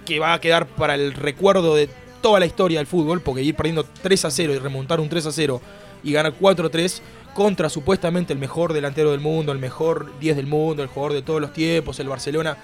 que 0.05 0.19
va 0.19 0.35
a 0.35 0.41
quedar 0.41 0.67
para 0.67 0.95
el 0.95 1.15
recuerdo 1.15 1.75
de 1.75 1.89
toda 2.21 2.41
la 2.41 2.47
historia 2.47 2.79
del 2.79 2.87
fútbol, 2.87 3.21
porque 3.21 3.43
ir 3.43 3.55
perdiendo 3.55 3.85
3 3.85 4.25
a 4.25 4.31
0 4.31 4.55
y 4.55 4.59
remontar 4.59 5.01
un 5.01 5.09
3 5.09 5.27
a 5.27 5.33
0 5.33 5.61
y 6.03 6.13
ganar 6.13 6.35
4 6.39 6.67
a 6.67 6.71
3 6.71 7.03
contra 7.35 7.69
supuestamente 7.69 8.33
el 8.33 8.39
mejor 8.39 8.73
delantero 8.73 9.11
del 9.11 9.21
mundo, 9.21 9.53
el 9.53 9.59
mejor 9.59 10.19
10 10.21 10.37
del 10.37 10.47
mundo, 10.47 10.83
el 10.83 10.89
jugador 10.89 11.13
de 11.13 11.23
todos 11.23 11.41
los 11.41 11.53
tiempos, 11.53 11.99
el 12.01 12.09
Barcelona. 12.09 12.57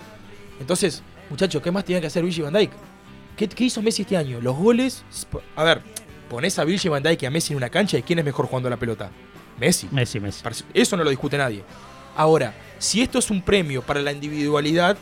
Entonces, 0.61 1.03
muchachos, 1.29 1.61
¿qué 1.63 1.71
más 1.71 1.85
tenía 1.85 2.01
que 2.01 2.07
hacer 2.07 2.23
Virgil 2.23 2.45
van 2.45 2.55
Dijk? 2.55 2.71
¿Qué, 3.37 3.65
hizo 3.65 3.83
Messi 3.83 4.03
este 4.03 4.17
año? 4.17 4.41
Los 4.41 4.57
goles. 4.57 5.05
A 5.57 5.65
ver, 5.65 5.83
pones 6.29 6.59
a 6.59 6.65
Virgil 6.65 6.91
van 6.91 7.03
Dijk 7.03 7.23
y 7.23 7.27
a 7.27 7.31
Messi 7.31 7.53
en 7.53 7.57
una 7.57 7.71
cancha 7.71 7.99
y 7.99 8.03
¿quién 8.03 8.19
es 8.19 8.25
mejor 8.25 8.47
jugando 8.47 8.71
la 8.71 8.77
pelota? 8.77 9.11
Messi. 9.61 9.89
Messi, 9.91 10.19
Messi. 10.21 10.43
Eso 10.75 10.97
no 10.97 11.05
lo 11.05 11.11
discute 11.11 11.37
nadie. 11.39 11.63
Ahora, 12.17 12.55
si 12.79 13.03
esto 13.03 13.19
es 13.19 13.31
un 13.31 13.43
premio 13.43 13.83
para 13.83 14.01
la 14.01 14.11
individualidad 14.13 14.97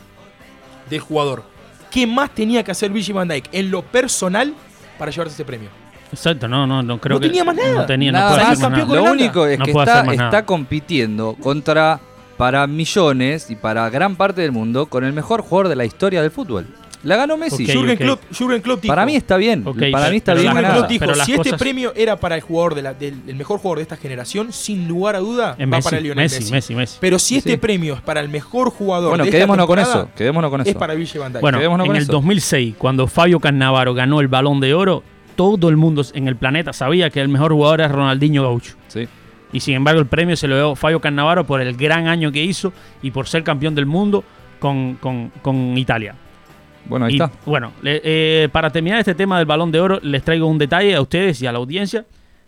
del 0.89 0.99
jugador, 0.99 1.43
¿qué 1.89 2.05
más 2.05 2.29
tenía 2.35 2.63
que 2.63 2.71
hacer 2.71 2.91
Virgil 2.91 3.15
van 3.15 3.27
Dijk 3.29 3.47
en 3.51 3.71
lo 3.71 3.81
personal 3.81 4.53
para 4.97 5.11
llevarse 5.11 5.33
ese 5.33 5.45
premio? 5.45 5.69
Exacto, 6.11 6.47
no, 6.47 6.65
no, 6.67 6.81
no 6.81 6.99
creo 6.99 7.15
No 7.17 7.21
que. 7.21 7.27
tenía 7.27 7.43
más 7.43 7.55
nada. 7.55 7.71
No 7.73 7.85
tenía, 7.85 8.11
no 8.11 8.17
Nada 8.19 8.29
puede 8.31 8.43
más. 8.43 8.51
hacer 8.53 8.61
más 8.63 8.69
Campeón 8.79 8.87
nada. 8.87 8.95
Lo 8.95 9.01
Holanda. 9.03 9.23
único 9.23 9.45
es 9.45 9.59
No 9.59 9.65
que 9.65 9.71
está, 9.71 10.45
compitiendo 10.45 11.35
contra, 11.39 11.99
para 12.37 12.65
millones 12.67 13.49
y 13.51 13.55
para 13.55 13.89
gran 13.89 14.15
parte 14.15 14.41
del 14.41 14.51
mundo, 14.51 14.87
con 14.87 15.03
el 15.03 15.13
mejor 15.13 15.41
jugador 15.41 15.67
de 15.69 15.75
la 15.75 15.85
historia 15.85 16.21
del 16.21 16.31
fútbol. 16.31 16.65
La 17.03 17.15
ganó 17.15 17.37
Messi. 17.37 17.63
Ok, 17.63 17.69
Jürgen, 17.71 17.91
ok. 17.95 17.97
Klopp, 18.01 18.21
Jürgen 18.37 18.61
Klopp 18.61 18.81
dijo, 18.81 18.91
Para 18.93 19.05
mí 19.05 19.15
está 19.15 19.37
bien. 19.37 19.63
Para 19.63 20.09
mí 20.09 20.17
está 20.17 20.33
pero 20.33 20.41
bien 20.41 20.53
Jürgen. 20.53 20.71
Klopp 20.73 20.87
dijo, 20.89 20.99
Pero 21.05 21.15
las 21.15 21.25
si 21.25 21.33
este 21.33 21.57
premio 21.57 21.93
era 21.95 22.17
para 22.17 22.35
el 22.35 22.41
jugador 22.41 22.75
de 22.75 22.81
la- 22.81 22.93
del 22.93 23.21
el 23.25 23.35
mejor 23.35 23.59
jugador 23.59 23.77
de 23.77 23.83
esta 23.83 23.95
generación, 23.95 24.51
sin 24.51 24.87
lugar 24.87 25.15
a 25.15 25.19
duda 25.19 25.55
Es 25.57 25.65
va 25.65 25.77
Messi, 25.77 25.89
para 25.89 26.01
Lionel 26.01 26.23
Messi, 26.25 26.39
Messi. 26.39 26.51
Messi, 26.51 26.75
Messi. 26.75 26.97
Pero 26.99 27.17
si 27.17 27.37
este 27.37 27.51
Sí. 27.51 27.57
premio 27.57 27.93
es 27.95 28.01
para 28.01 28.19
el 28.19 28.27
mejor 28.27 28.69
jugador 28.69 29.09
Bueno, 29.11 29.23
de 29.23 29.29
esta 29.29 29.37
quedémonos 29.37 29.65
con 29.65 29.79
eso. 29.79 30.09
Quedémonos 30.15 30.49
con 30.51 30.61
es 30.61 30.67
eso. 30.67 30.79
para 30.79 30.93
Ville 30.93 31.19
Van 31.19 31.31
Dijk. 31.31 31.41
Bueno, 31.41 31.57
Quedémonos 31.59 31.85
en 31.85 31.87
con 31.89 31.95
el 31.95 32.03
eso. 32.03 32.11
2006, 32.11 32.75
cuando 32.77 33.07
Fabio 33.07 33.39
Cannavaro 33.39 33.93
ganó 33.93 34.19
el 34.19 34.27
Balón 34.27 34.59
de 34.59 34.73
Oro, 34.73 35.01
todo 35.37 35.69
el 35.69 35.77
mundo 35.77 36.03
en 36.13 36.27
el 36.27 36.35
planeta 36.35 36.73
sabía 36.73 37.09
que 37.09 37.21
el 37.21 37.29
mejor 37.29 37.53
jugador 37.53 37.79
era 37.79 37.87
Ronaldinho 37.87 38.43
Gaucho. 38.43 38.73
Sí. 38.89 39.07
Y 39.53 39.61
sin 39.61 39.75
embargo, 39.75 40.01
el 40.01 40.05
premio 40.07 40.35
se 40.35 40.49
lo 40.49 40.55
dio 40.57 40.75
Fabio 40.75 40.99
Cannavaro 40.99 41.45
por 41.45 41.61
el 41.61 41.77
gran 41.77 42.07
año 42.07 42.29
que 42.33 42.43
hizo 42.43 42.73
y 43.01 43.11
por 43.11 43.25
ser 43.27 43.43
campeón 43.45 43.73
del 43.73 43.85
mundo 43.85 44.25
con, 44.59 44.95
con- 44.95 45.31
con 45.41 45.77
Italia. 45.77 46.13
Bueno, 46.89 47.05
ahí 47.05 47.13
Y, 47.13 47.21
está. 47.21 47.31
Bueno, 47.45 47.71
le- 47.81 48.01
eh, 48.03 48.49
para 48.51 48.69
terminar 48.71 48.99
este 48.99 49.15
tema 49.15 49.37
del 49.37 49.45
balón 49.45 49.71
de 49.71 49.79
oro, 49.79 49.99
les 50.01 50.23
traigo 50.23 50.47
un 50.47 50.57
detalle 50.57 50.95
a 50.95 51.01
ustedes 51.01 51.41
y 51.41 51.47
a 51.47 51.51
la 51.51 51.59
audiencia. 51.59 52.05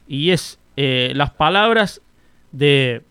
Y 0.07 0.31
es 0.31 0.59
eh, 0.77 1.11
las 1.15 1.29
palabras 1.31 2.01
de, 2.51 3.03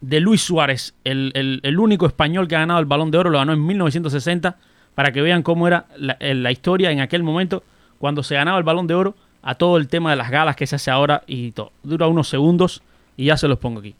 de 0.00 0.20
Luis 0.20 0.40
Suárez, 0.42 0.94
el, 1.04 1.32
el- 1.34 1.60
el 1.62 1.78
único 1.78 2.06
español 2.06 2.46
que 2.48 2.56
ha 2.56 2.60
ganado 2.60 2.78
el 2.80 2.86
balón 2.86 3.10
de 3.10 3.18
oro, 3.18 3.30
lo 3.30 3.38
ganó 3.38 3.52
en 3.52 3.66
1960, 3.66 4.56
para 4.94 5.12
que 5.12 5.20
vean 5.22 5.42
cómo 5.42 5.66
era 5.68 5.86
la, 5.96 6.16
eh, 6.20 6.34
la 6.34 6.50
historia 6.52 6.90
en 6.90 7.00
aquel 7.00 7.22
momento, 7.22 7.62
cuando 7.98 8.22
se 8.22 8.34
ganaba 8.36 8.58
el 8.58 8.64
balón 8.64 8.86
de 8.86 8.94
oro, 8.94 9.14
a 9.42 9.54
todo 9.54 9.76
el 9.76 9.88
tema 9.88 10.10
de 10.10 10.16
las 10.16 10.30
galas 10.30 10.56
que 10.56 10.66
se 10.66 10.76
hace 10.76 10.90
ahora 10.90 11.22
y 11.26 11.52
todo. 11.52 11.72
Dura 11.82 12.06
unos 12.08 12.28
segundos 12.28 12.82
y 13.16 13.26
ya 13.26 13.36
se 13.36 13.48
los 13.48 13.58
pongo 13.58 13.80
aquí. 13.80 13.94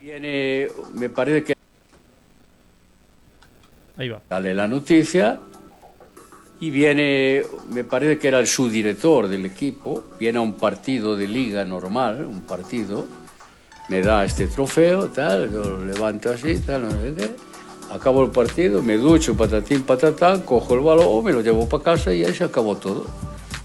Viene, 0.00 0.68
me 0.94 1.08
parece 1.08 1.42
que 1.44 1.55
Ahí 3.96 4.08
va. 4.08 4.20
sale 4.28 4.54
la 4.54 4.68
noticia 4.68 5.38
y 6.60 6.70
viene, 6.70 7.42
me 7.70 7.84
parece 7.84 8.18
que 8.18 8.28
era 8.28 8.38
el 8.38 8.46
subdirector 8.46 9.28
del 9.28 9.44
equipo, 9.46 10.04
viene 10.18 10.38
a 10.38 10.40
un 10.40 10.54
partido 10.54 11.16
de 11.16 11.28
liga 11.28 11.64
normal, 11.64 12.24
un 12.24 12.42
partido, 12.42 13.06
me 13.88 14.00
da 14.00 14.24
este 14.24 14.46
trofeo, 14.46 15.08
tal, 15.08 15.52
lo 15.52 15.84
levanto 15.84 16.30
así, 16.30 16.58
tal, 16.58 16.82
no 16.82 16.90
sé 16.90 17.14
qué. 17.16 17.30
Acabo 17.92 18.24
el 18.24 18.30
partido, 18.30 18.82
me 18.82 18.96
ducho, 18.96 19.36
patatín, 19.36 19.82
patatán, 19.82 20.40
cojo 20.40 20.74
el 20.74 20.80
balón, 20.80 21.24
me 21.24 21.32
lo 21.32 21.40
llevo 21.40 21.68
para 21.68 21.84
casa 21.84 22.12
y 22.12 22.24
ahí 22.24 22.34
se 22.34 22.44
acabó 22.44 22.76
todo. 22.76 23.06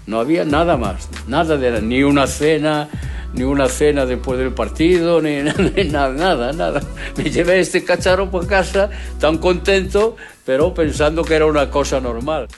No 0.06 0.20
había 0.20 0.44
nada 0.44 0.76
más, 0.76 1.08
nada 1.26 1.56
de 1.56 1.80
ni 1.82 2.02
una 2.02 2.26
cena, 2.26 2.88
ni 3.34 3.44
una 3.44 3.68
cena 3.68 4.06
después 4.06 4.38
del 4.38 4.52
partido, 4.52 5.20
ni, 5.20 5.42
nada, 5.90 6.10
nada, 6.10 6.52
nada. 6.52 6.80
Me 7.16 7.30
llevé 7.30 7.60
este 7.60 7.84
cacharro 7.84 8.30
para 8.30 8.46
casa 8.46 8.90
tan 9.18 9.38
contento, 9.38 10.16
pero 10.44 10.74
pensando 10.74 11.24
que 11.24 11.34
era 11.34 11.46
una 11.46 11.70
cosa 11.70 12.00
normal. 12.00 12.48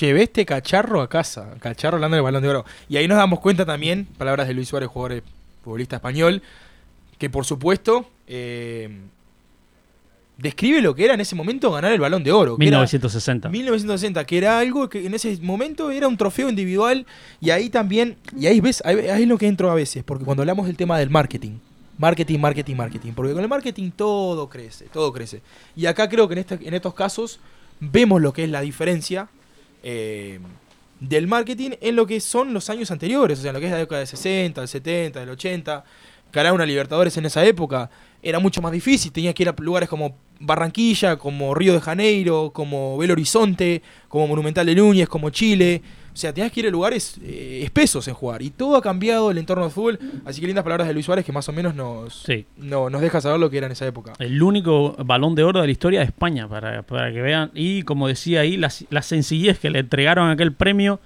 Llevé 0.00 0.24
este 0.24 0.46
cacharro 0.46 1.00
a 1.00 1.08
casa. 1.08 1.54
Cacharro 1.58 1.96
hablando 1.96 2.16
del 2.16 2.24
balón 2.24 2.42
de 2.42 2.48
oro. 2.48 2.64
Y 2.88 2.96
ahí 2.96 3.08
nos 3.08 3.18
damos 3.18 3.40
cuenta 3.40 3.66
también, 3.66 4.06
palabras 4.16 4.48
de 4.48 4.54
Luis 4.54 4.68
Suárez, 4.68 4.88
jugador 4.88 5.18
eh, 5.18 5.22
futbolista 5.62 5.96
español, 5.96 6.42
que 7.18 7.28
por 7.30 7.44
supuesto 7.44 8.08
eh, 8.26 8.88
describe 10.38 10.80
lo 10.80 10.94
que 10.94 11.04
era 11.04 11.14
en 11.14 11.20
ese 11.20 11.34
momento 11.34 11.70
ganar 11.70 11.92
el 11.92 12.00
balón 12.00 12.24
de 12.24 12.32
oro. 12.32 12.56
que 12.56 12.66
era 12.66 12.78
1960. 12.78 13.48
1960, 13.48 14.24
que 14.24 14.38
era 14.38 14.58
algo 14.58 14.88
que 14.88 15.06
en 15.06 15.14
ese 15.14 15.38
momento 15.40 15.90
era 15.90 16.08
un 16.08 16.16
trofeo 16.16 16.48
individual. 16.48 17.06
Y 17.40 17.50
ahí 17.50 17.70
también, 17.70 18.16
y 18.36 18.46
ahí 18.46 18.60
ves, 18.60 18.82
ahí, 18.84 18.96
ahí 19.08 19.22
es 19.22 19.28
lo 19.28 19.38
que 19.38 19.46
entro 19.46 19.70
a 19.70 19.74
veces, 19.74 20.02
porque 20.04 20.24
cuando 20.24 20.42
hablamos 20.42 20.66
del 20.66 20.76
tema 20.76 20.98
del 20.98 21.10
marketing. 21.10 21.58
Marketing, 21.98 22.38
marketing, 22.38 22.74
marketing. 22.74 23.12
Porque 23.12 23.32
con 23.32 23.42
el 23.42 23.48
marketing 23.48 23.90
todo 23.90 24.48
crece, 24.48 24.86
todo 24.92 25.12
crece. 25.12 25.42
Y 25.76 25.86
acá 25.86 26.08
creo 26.08 26.26
que 26.26 26.32
en, 26.34 26.38
este- 26.38 26.58
en 26.66 26.74
estos 26.74 26.94
casos 26.94 27.38
vemos 27.78 28.20
lo 28.20 28.32
que 28.32 28.44
es 28.44 28.50
la 28.50 28.60
diferencia 28.62 29.28
eh, 29.82 30.40
del 31.00 31.26
marketing 31.26 31.70
en 31.80 31.96
lo 31.96 32.06
que 32.06 32.20
son 32.20 32.54
los 32.54 32.70
años 32.70 32.90
anteriores, 32.90 33.38
o 33.38 33.42
sea, 33.42 33.50
en 33.50 33.54
lo 33.54 33.60
que 33.60 33.66
es 33.66 33.72
la 33.72 33.78
década 33.78 33.98
del 33.98 34.08
60, 34.08 34.60
del 34.60 34.68
70, 34.68 35.20
del 35.20 35.28
80. 35.30 35.84
Ganar 36.32 36.52
una 36.54 36.64
Libertadores 36.64 37.16
en 37.18 37.26
esa 37.26 37.44
época 37.44 37.90
era 38.22 38.38
mucho 38.38 38.62
más 38.62 38.72
difícil, 38.72 39.10
tenías 39.12 39.34
que 39.34 39.42
ir 39.42 39.48
a 39.48 39.54
lugares 39.58 39.88
como 39.88 40.16
Barranquilla, 40.38 41.16
como 41.16 41.54
Río 41.54 41.72
de 41.74 41.80
Janeiro, 41.80 42.50
como 42.52 42.98
Belo 42.98 43.12
Horizonte, 43.12 43.82
como 44.08 44.26
Monumental 44.28 44.66
de 44.66 44.74
Núñez, 44.74 45.08
como 45.08 45.30
Chile. 45.30 45.82
O 46.12 46.16
sea, 46.16 46.32
tenías 46.34 46.52
que 46.52 46.60
ir 46.60 46.66
a 46.66 46.70
lugares 46.70 47.16
eh, 47.22 47.60
espesos 47.64 48.06
en 48.08 48.14
jugar. 48.14 48.42
Y 48.42 48.50
todo 48.50 48.76
ha 48.76 48.82
cambiado 48.82 49.30
el 49.30 49.38
entorno 49.38 49.64
del 49.64 49.72
fútbol. 49.72 49.98
Así 50.24 50.40
que 50.40 50.46
lindas 50.46 50.62
palabras 50.64 50.86
de 50.88 50.94
Luis 50.94 51.06
Suárez 51.06 51.24
que 51.24 51.32
más 51.32 51.48
o 51.48 51.52
menos 51.52 51.74
nos, 51.74 52.22
Sí. 52.22 52.44
no, 52.58 52.90
nos 52.90 53.00
deja 53.00 53.20
saber 53.20 53.38
lo 53.40 53.48
que 53.50 53.58
era 53.58 53.66
en 53.66 53.72
esa 53.72 53.86
época. 53.86 54.12
El 54.18 54.42
único 54.42 54.94
balón 55.04 55.34
de 55.34 55.44
oro 55.44 55.60
de 55.60 55.66
la 55.66 55.72
historia 55.72 56.00
de 56.00 56.06
España, 56.06 56.48
para, 56.48 56.82
para 56.82 57.12
que 57.12 57.22
vean. 57.22 57.50
Y 57.54 57.82
como 57.84 58.08
decía 58.08 58.40
ahí, 58.40 58.56
la, 58.56 58.70
la 58.90 59.02
sencillez 59.02 59.58
que 59.58 59.70
le 59.70 59.78
entregaron 59.78 60.28
aquel 60.28 60.52
premio, 60.52 61.00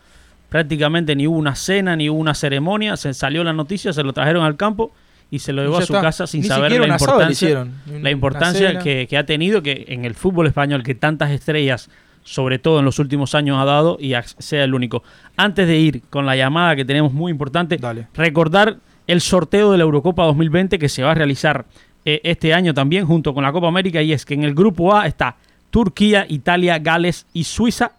prácticamente 0.49 1.14
ni 1.14 1.27
hubo 1.27 1.37
una 1.37 1.55
cena, 1.55 1.95
ni 1.95 2.09
hubo 2.11 2.19
una 2.19 2.35
ceremonia, 2.35 2.97
se 2.97 3.12
salió 3.14 3.45
la 3.45 3.53
noticia, 3.53 3.93
se 3.93 4.03
lo 4.03 4.12
trajeron 4.12 4.45
al 4.45 4.57
campo 4.57 4.93
y 5.31 5.39
se 5.41 5.53
lo 5.53 5.62
llevó 5.62 5.79
a 5.79 5.83
su 5.83 5.93
está. 5.93 6.03
casa 6.03 6.27
sin 6.27 6.43
Ni 6.43 6.49
saber 6.49 6.72
la 6.72 6.87
importancia, 6.87 7.66
la 7.87 8.11
importancia 8.11 8.79
que, 8.79 9.07
que 9.09 9.16
ha 9.16 9.27
tenido 9.27 9.62
que 9.62 9.87
en 9.89 10.05
el 10.05 10.14
fútbol 10.14 10.47
español, 10.47 10.83
que 10.83 10.95
tantas 10.95 11.31
estrellas, 11.31 11.91
sobre 12.22 12.59
todo 12.59 12.79
en 12.79 12.85
los 12.85 12.99
últimos 12.99 13.35
años, 13.35 13.59
ha 13.59 13.64
dado 13.64 13.99
y 14.01 14.14
sea 14.39 14.64
el 14.64 14.74
único. 14.74 15.03
Antes 15.37 15.66
de 15.66 15.77
ir 15.77 16.03
con 16.11 16.27
la 16.27 16.37
llamada 16.37 16.77
que 16.77 16.85
tenemos 16.85 17.12
muy 17.12 17.33
importante, 17.33 17.77
Dale. 17.77 18.09
recordar 18.14 18.77
el 19.07 19.20
sorteo 19.20 19.72
de 19.72 19.79
la 19.79 19.85
Eurocopa 19.85 20.24
2020 20.24 20.79
que 20.79 20.89
se 20.89 21.03
va 21.03 21.12
a 21.12 21.14
realizar 21.14 21.64
eh, 22.05 22.20
este 22.24 22.55
año 22.55 22.72
también 22.72 23.05
junto 23.05 23.35
con 23.35 23.43
la 23.43 23.53
Copa 23.53 23.68
América 23.68 24.01
y 24.03 24.12
es 24.12 24.24
que 24.24 24.35
en 24.35 24.45
el 24.45 24.55
grupo 24.55 24.95
A 24.95 25.07
está 25.07 25.37
Turquía, 25.70 26.24
Italia, 26.29 26.79
Gales 26.79 27.27
y 27.33 27.45
Suiza. 27.45 27.93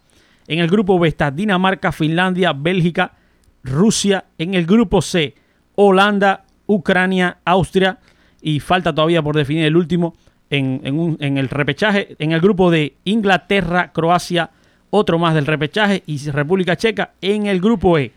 En 0.48 0.60
el 0.60 0.70
grupo 0.70 0.98
B 0.98 1.10
está 1.10 1.30
Dinamarca, 1.30 1.92
Finlandia, 1.92 2.54
Bélgica, 2.54 3.12
Rusia. 3.64 4.26
En 4.38 4.54
el 4.54 4.66
grupo 4.66 5.02
C, 5.02 5.36
Holanda, 5.76 6.46
Ucrania, 6.68 7.38
Austria. 7.46 7.98
Y 8.42 8.60
falta 8.60 8.94
todavía 8.94 9.22
por 9.24 9.36
definir 9.36 9.66
el 9.66 9.76
último 9.76 10.16
en, 10.50 11.18
el 11.20 11.50
repechaje. 11.50 12.16
En 12.20 12.32
el 12.32 12.40
grupo 12.40 12.70
de 12.70 12.94
Inglaterra, 13.04 13.92
Croacia, 13.92 14.52
otro 14.92 15.18
más 15.20 15.34
del 15.34 15.46
repechaje 15.48 16.04
y 16.06 16.18
República 16.30 16.76
Checa. 16.76 17.12
En 17.22 17.48
el 17.48 17.60
grupo 17.60 17.98
E, 17.98 18.12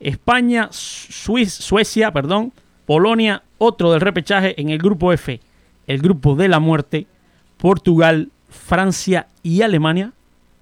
España, 0.00 0.68
Suiz- 0.72 1.50
Suecia, 1.52 2.10
perdón, 2.12 2.52
Polonia, 2.86 3.42
otro 3.58 3.92
del 3.92 4.00
repechaje 4.00 4.60
en 4.60 4.70
el 4.70 4.78
grupo 4.78 5.12
F, 5.12 5.38
el 5.86 5.98
grupo 6.00 6.34
de 6.34 6.48
la 6.48 6.58
muerte, 6.58 7.06
Portugal, 7.58 8.30
Francia 8.48 9.28
y 9.42 9.62
Alemania, 9.62 10.12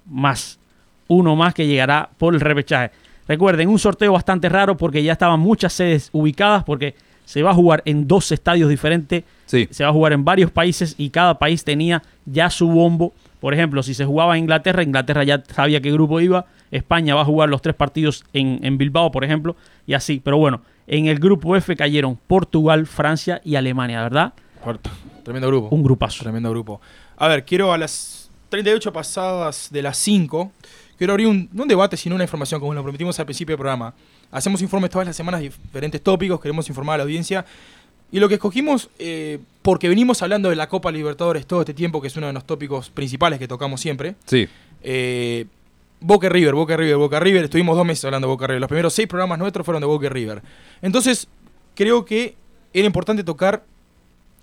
más 0.05 0.59
uno 1.07 1.35
más 1.35 1.53
que 1.53 1.67
llegará 1.67 2.09
por 2.17 2.33
el 2.33 2.39
repechaje. 2.39 2.91
Recuerden, 3.27 3.67
un 3.67 3.79
sorteo 3.79 4.13
bastante 4.13 4.47
raro 4.47 4.77
porque 4.77 5.03
ya 5.03 5.13
estaban 5.13 5.39
muchas 5.39 5.73
sedes 5.73 6.09
ubicadas 6.13 6.63
porque 6.63 6.95
se 7.25 7.43
va 7.43 7.51
a 7.51 7.53
jugar 7.53 7.81
en 7.85 8.07
dos 8.07 8.31
estadios 8.31 8.69
diferentes, 8.69 9.23
Sí. 9.45 9.67
se 9.71 9.83
va 9.83 9.89
a 9.89 9.93
jugar 9.93 10.13
en 10.13 10.23
varios 10.25 10.51
países 10.51 10.95
y 10.97 11.09
cada 11.09 11.37
país 11.39 11.63
tenía 11.63 12.01
ya 12.25 12.49
su 12.49 12.67
bombo. 12.69 13.13
Por 13.39 13.53
ejemplo, 13.53 13.81
si 13.83 13.93
se 13.93 14.05
jugaba 14.05 14.37
en 14.37 14.43
Inglaterra, 14.43 14.83
Inglaterra 14.83 15.23
ya 15.23 15.43
sabía 15.53 15.81
qué 15.81 15.91
grupo 15.91 16.19
iba. 16.19 16.45
España 16.69 17.15
va 17.15 17.21
a 17.21 17.25
jugar 17.25 17.49
los 17.49 17.61
tres 17.61 17.75
partidos 17.75 18.23
en, 18.33 18.59
en 18.63 18.77
Bilbao, 18.77 19.11
por 19.11 19.23
ejemplo, 19.23 19.55
y 19.87 19.93
así. 19.93 20.21
Pero 20.23 20.37
bueno, 20.37 20.61
en 20.87 21.07
el 21.07 21.19
grupo 21.19 21.55
F 21.55 21.75
cayeron 21.75 22.17
Portugal, 22.27 22.85
Francia 22.85 23.41
y 23.43 23.55
Alemania, 23.55 24.01
¿verdad? 24.03 24.33
Tremendo 25.23 25.47
grupo. 25.47 25.75
Un 25.75 25.83
grupazo. 25.83 26.23
Tremendo 26.23 26.49
grupo. 26.51 26.79
A 27.17 27.27
ver, 27.27 27.45
quiero 27.45 27.73
a 27.73 27.77
las 27.77 28.29
38 28.49 28.91
pasadas 28.93 29.69
de 29.71 29.81
las 29.81 29.97
5, 29.97 30.51
quiero 30.97 31.13
abrir 31.13 31.27
un, 31.27 31.49
no 31.51 31.63
un 31.63 31.67
debate, 31.69 31.97
sino 31.97 32.15
una 32.15 32.23
información, 32.23 32.59
como 32.59 32.73
lo 32.73 32.83
prometimos 32.83 33.19
al 33.19 33.25
principio 33.25 33.53
del 33.53 33.59
programa. 33.59 33.93
Hacemos 34.31 34.61
informes 34.61 34.89
todas 34.89 35.07
las 35.07 35.15
semanas 35.15 35.41
de 35.41 35.49
diferentes 35.49 36.01
tópicos, 36.01 36.39
queremos 36.39 36.67
informar 36.69 36.95
a 36.95 36.97
la 36.99 37.03
audiencia. 37.03 37.45
Y 38.11 38.19
lo 38.19 38.27
que 38.27 38.35
escogimos, 38.35 38.89
eh, 38.99 39.39
porque 39.61 39.87
venimos 39.87 40.21
hablando 40.21 40.49
de 40.49 40.55
la 40.55 40.67
Copa 40.67 40.91
Libertadores 40.91 41.45
todo 41.45 41.61
este 41.61 41.73
tiempo, 41.73 42.01
que 42.01 42.07
es 42.07 42.17
uno 42.17 42.27
de 42.27 42.33
los 42.33 42.45
tópicos 42.45 42.89
principales 42.89 43.39
que 43.39 43.47
tocamos 43.47 43.79
siempre. 43.79 44.15
Sí. 44.25 44.47
Eh, 44.83 45.45
Boca 46.01 46.27
River, 46.29 46.53
Boca 46.53 46.75
River, 46.75 46.97
Boca 46.97 47.19
River. 47.19 47.45
Estuvimos 47.45 47.77
dos 47.77 47.85
meses 47.85 48.03
hablando 48.05 48.27
de 48.27 48.33
Boca 48.33 48.47
River. 48.47 48.59
Los 48.59 48.67
primeros 48.67 48.93
seis 48.93 49.07
programas 49.07 49.39
nuestros 49.39 49.65
fueron 49.65 49.81
de 49.81 49.87
Boca 49.87 50.09
River. 50.09 50.41
Entonces, 50.81 51.27
creo 51.75 52.03
que 52.03 52.35
era 52.73 52.85
importante 52.85 53.23
tocar 53.23 53.63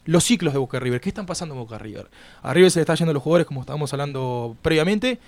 los 0.05 0.25
ciclos 0.25 0.55
de 0.55 0.59
Boca 0.59 0.79
River. 0.81 1.01
¿Qué 1.01 1.11
están 1.11 1.27
pasando 1.27 1.55
en 1.55 1.61
Boca 1.61 1.77
River? 1.77 2.09
A 2.43 2.55
River 2.55 2.71
se 2.71 2.79
le 2.79 2.83
está 2.83 2.95
yendo 2.95 3.13
los 3.13 3.23
jugadores, 3.23 3.47
como 3.47 3.61
estábamos 3.61 3.93
hablando 3.93 4.57
previamente. 4.63 5.19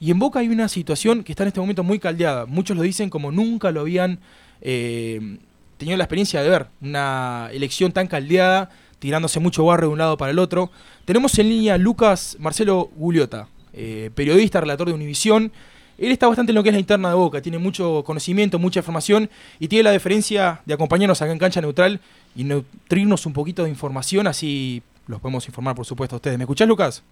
Y 0.00 0.10
en 0.10 0.18
Boca 0.18 0.38
hay 0.40 0.48
una 0.48 0.68
situación 0.68 1.24
que 1.24 1.32
está 1.32 1.42
en 1.42 1.48
este 1.48 1.60
momento 1.60 1.82
muy 1.82 1.98
caldeada. 1.98 2.46
Muchos 2.46 2.76
lo 2.76 2.82
dicen 2.82 3.10
como 3.10 3.32
nunca 3.32 3.70
lo 3.70 3.80
habían 3.80 4.20
eh, 4.60 5.38
tenido 5.76 5.96
la 5.96 6.04
experiencia 6.04 6.42
de 6.42 6.48
ver. 6.48 6.66
Una 6.80 7.48
elección 7.52 7.92
tan 7.92 8.06
caldeada, 8.06 8.70
tirándose 8.98 9.40
mucho 9.40 9.64
barro 9.64 9.88
de 9.88 9.92
un 9.92 9.98
lado 9.98 10.16
para 10.16 10.30
el 10.30 10.38
otro. 10.38 10.70
Tenemos 11.04 11.38
en 11.38 11.48
línea 11.48 11.78
Lucas 11.78 12.36
Marcelo 12.38 12.90
Guliota, 12.96 13.48
eh, 13.72 14.10
periodista, 14.14 14.60
relator 14.60 14.88
de 14.88 14.94
Univisión. 14.94 15.52
Él 15.98 16.12
está 16.12 16.28
bastante 16.28 16.52
en 16.52 16.54
lo 16.54 16.62
que 16.62 16.68
es 16.68 16.74
la 16.74 16.80
interna 16.80 17.08
de 17.08 17.16
Boca, 17.16 17.42
tiene 17.42 17.58
mucho 17.58 18.04
conocimiento, 18.04 18.60
mucha 18.60 18.78
información 18.80 19.28
y 19.58 19.66
tiene 19.66 19.82
la 19.82 19.90
deferencia 19.90 20.60
de 20.64 20.74
acompañarnos 20.74 21.20
acá 21.20 21.32
en 21.32 21.38
Cancha 21.38 21.60
Neutral 21.60 22.00
y 22.36 22.44
nutrirnos 22.44 23.26
un 23.26 23.32
poquito 23.32 23.64
de 23.64 23.70
información, 23.70 24.28
así 24.28 24.80
los 25.08 25.20
podemos 25.20 25.44
informar, 25.48 25.74
por 25.74 25.86
supuesto, 25.86 26.14
a 26.14 26.18
ustedes. 26.18 26.38
¿Me 26.38 26.44
escuchás, 26.44 26.68
Lucas? 26.68 27.02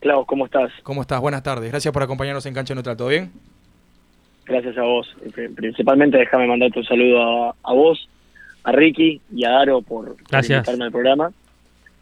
Klaus, 0.00 0.26
¿cómo 0.26 0.46
estás? 0.46 0.70
¿Cómo 0.82 1.02
estás? 1.02 1.20
Buenas 1.20 1.42
tardes. 1.42 1.70
Gracias 1.70 1.92
por 1.92 2.02
acompañarnos 2.02 2.46
en 2.46 2.54
Cancha 2.54 2.74
Neutral. 2.74 2.96
¿Todo 2.96 3.08
bien? 3.08 3.30
Gracias 4.46 4.76
a 4.78 4.82
vos. 4.82 5.14
Pri- 5.34 5.48
Principalmente 5.50 6.16
déjame 6.18 6.46
mandarte 6.46 6.78
un 6.78 6.84
saludo 6.86 7.22
a, 7.22 7.54
a 7.62 7.72
vos, 7.74 8.08
a 8.64 8.72
Ricky 8.72 9.20
y 9.34 9.44
a 9.44 9.50
Daro 9.50 9.82
por, 9.82 10.16
Gracias. 10.30 10.58
invitarme 10.58 10.84
al 10.84 10.90
programa. 10.92 11.32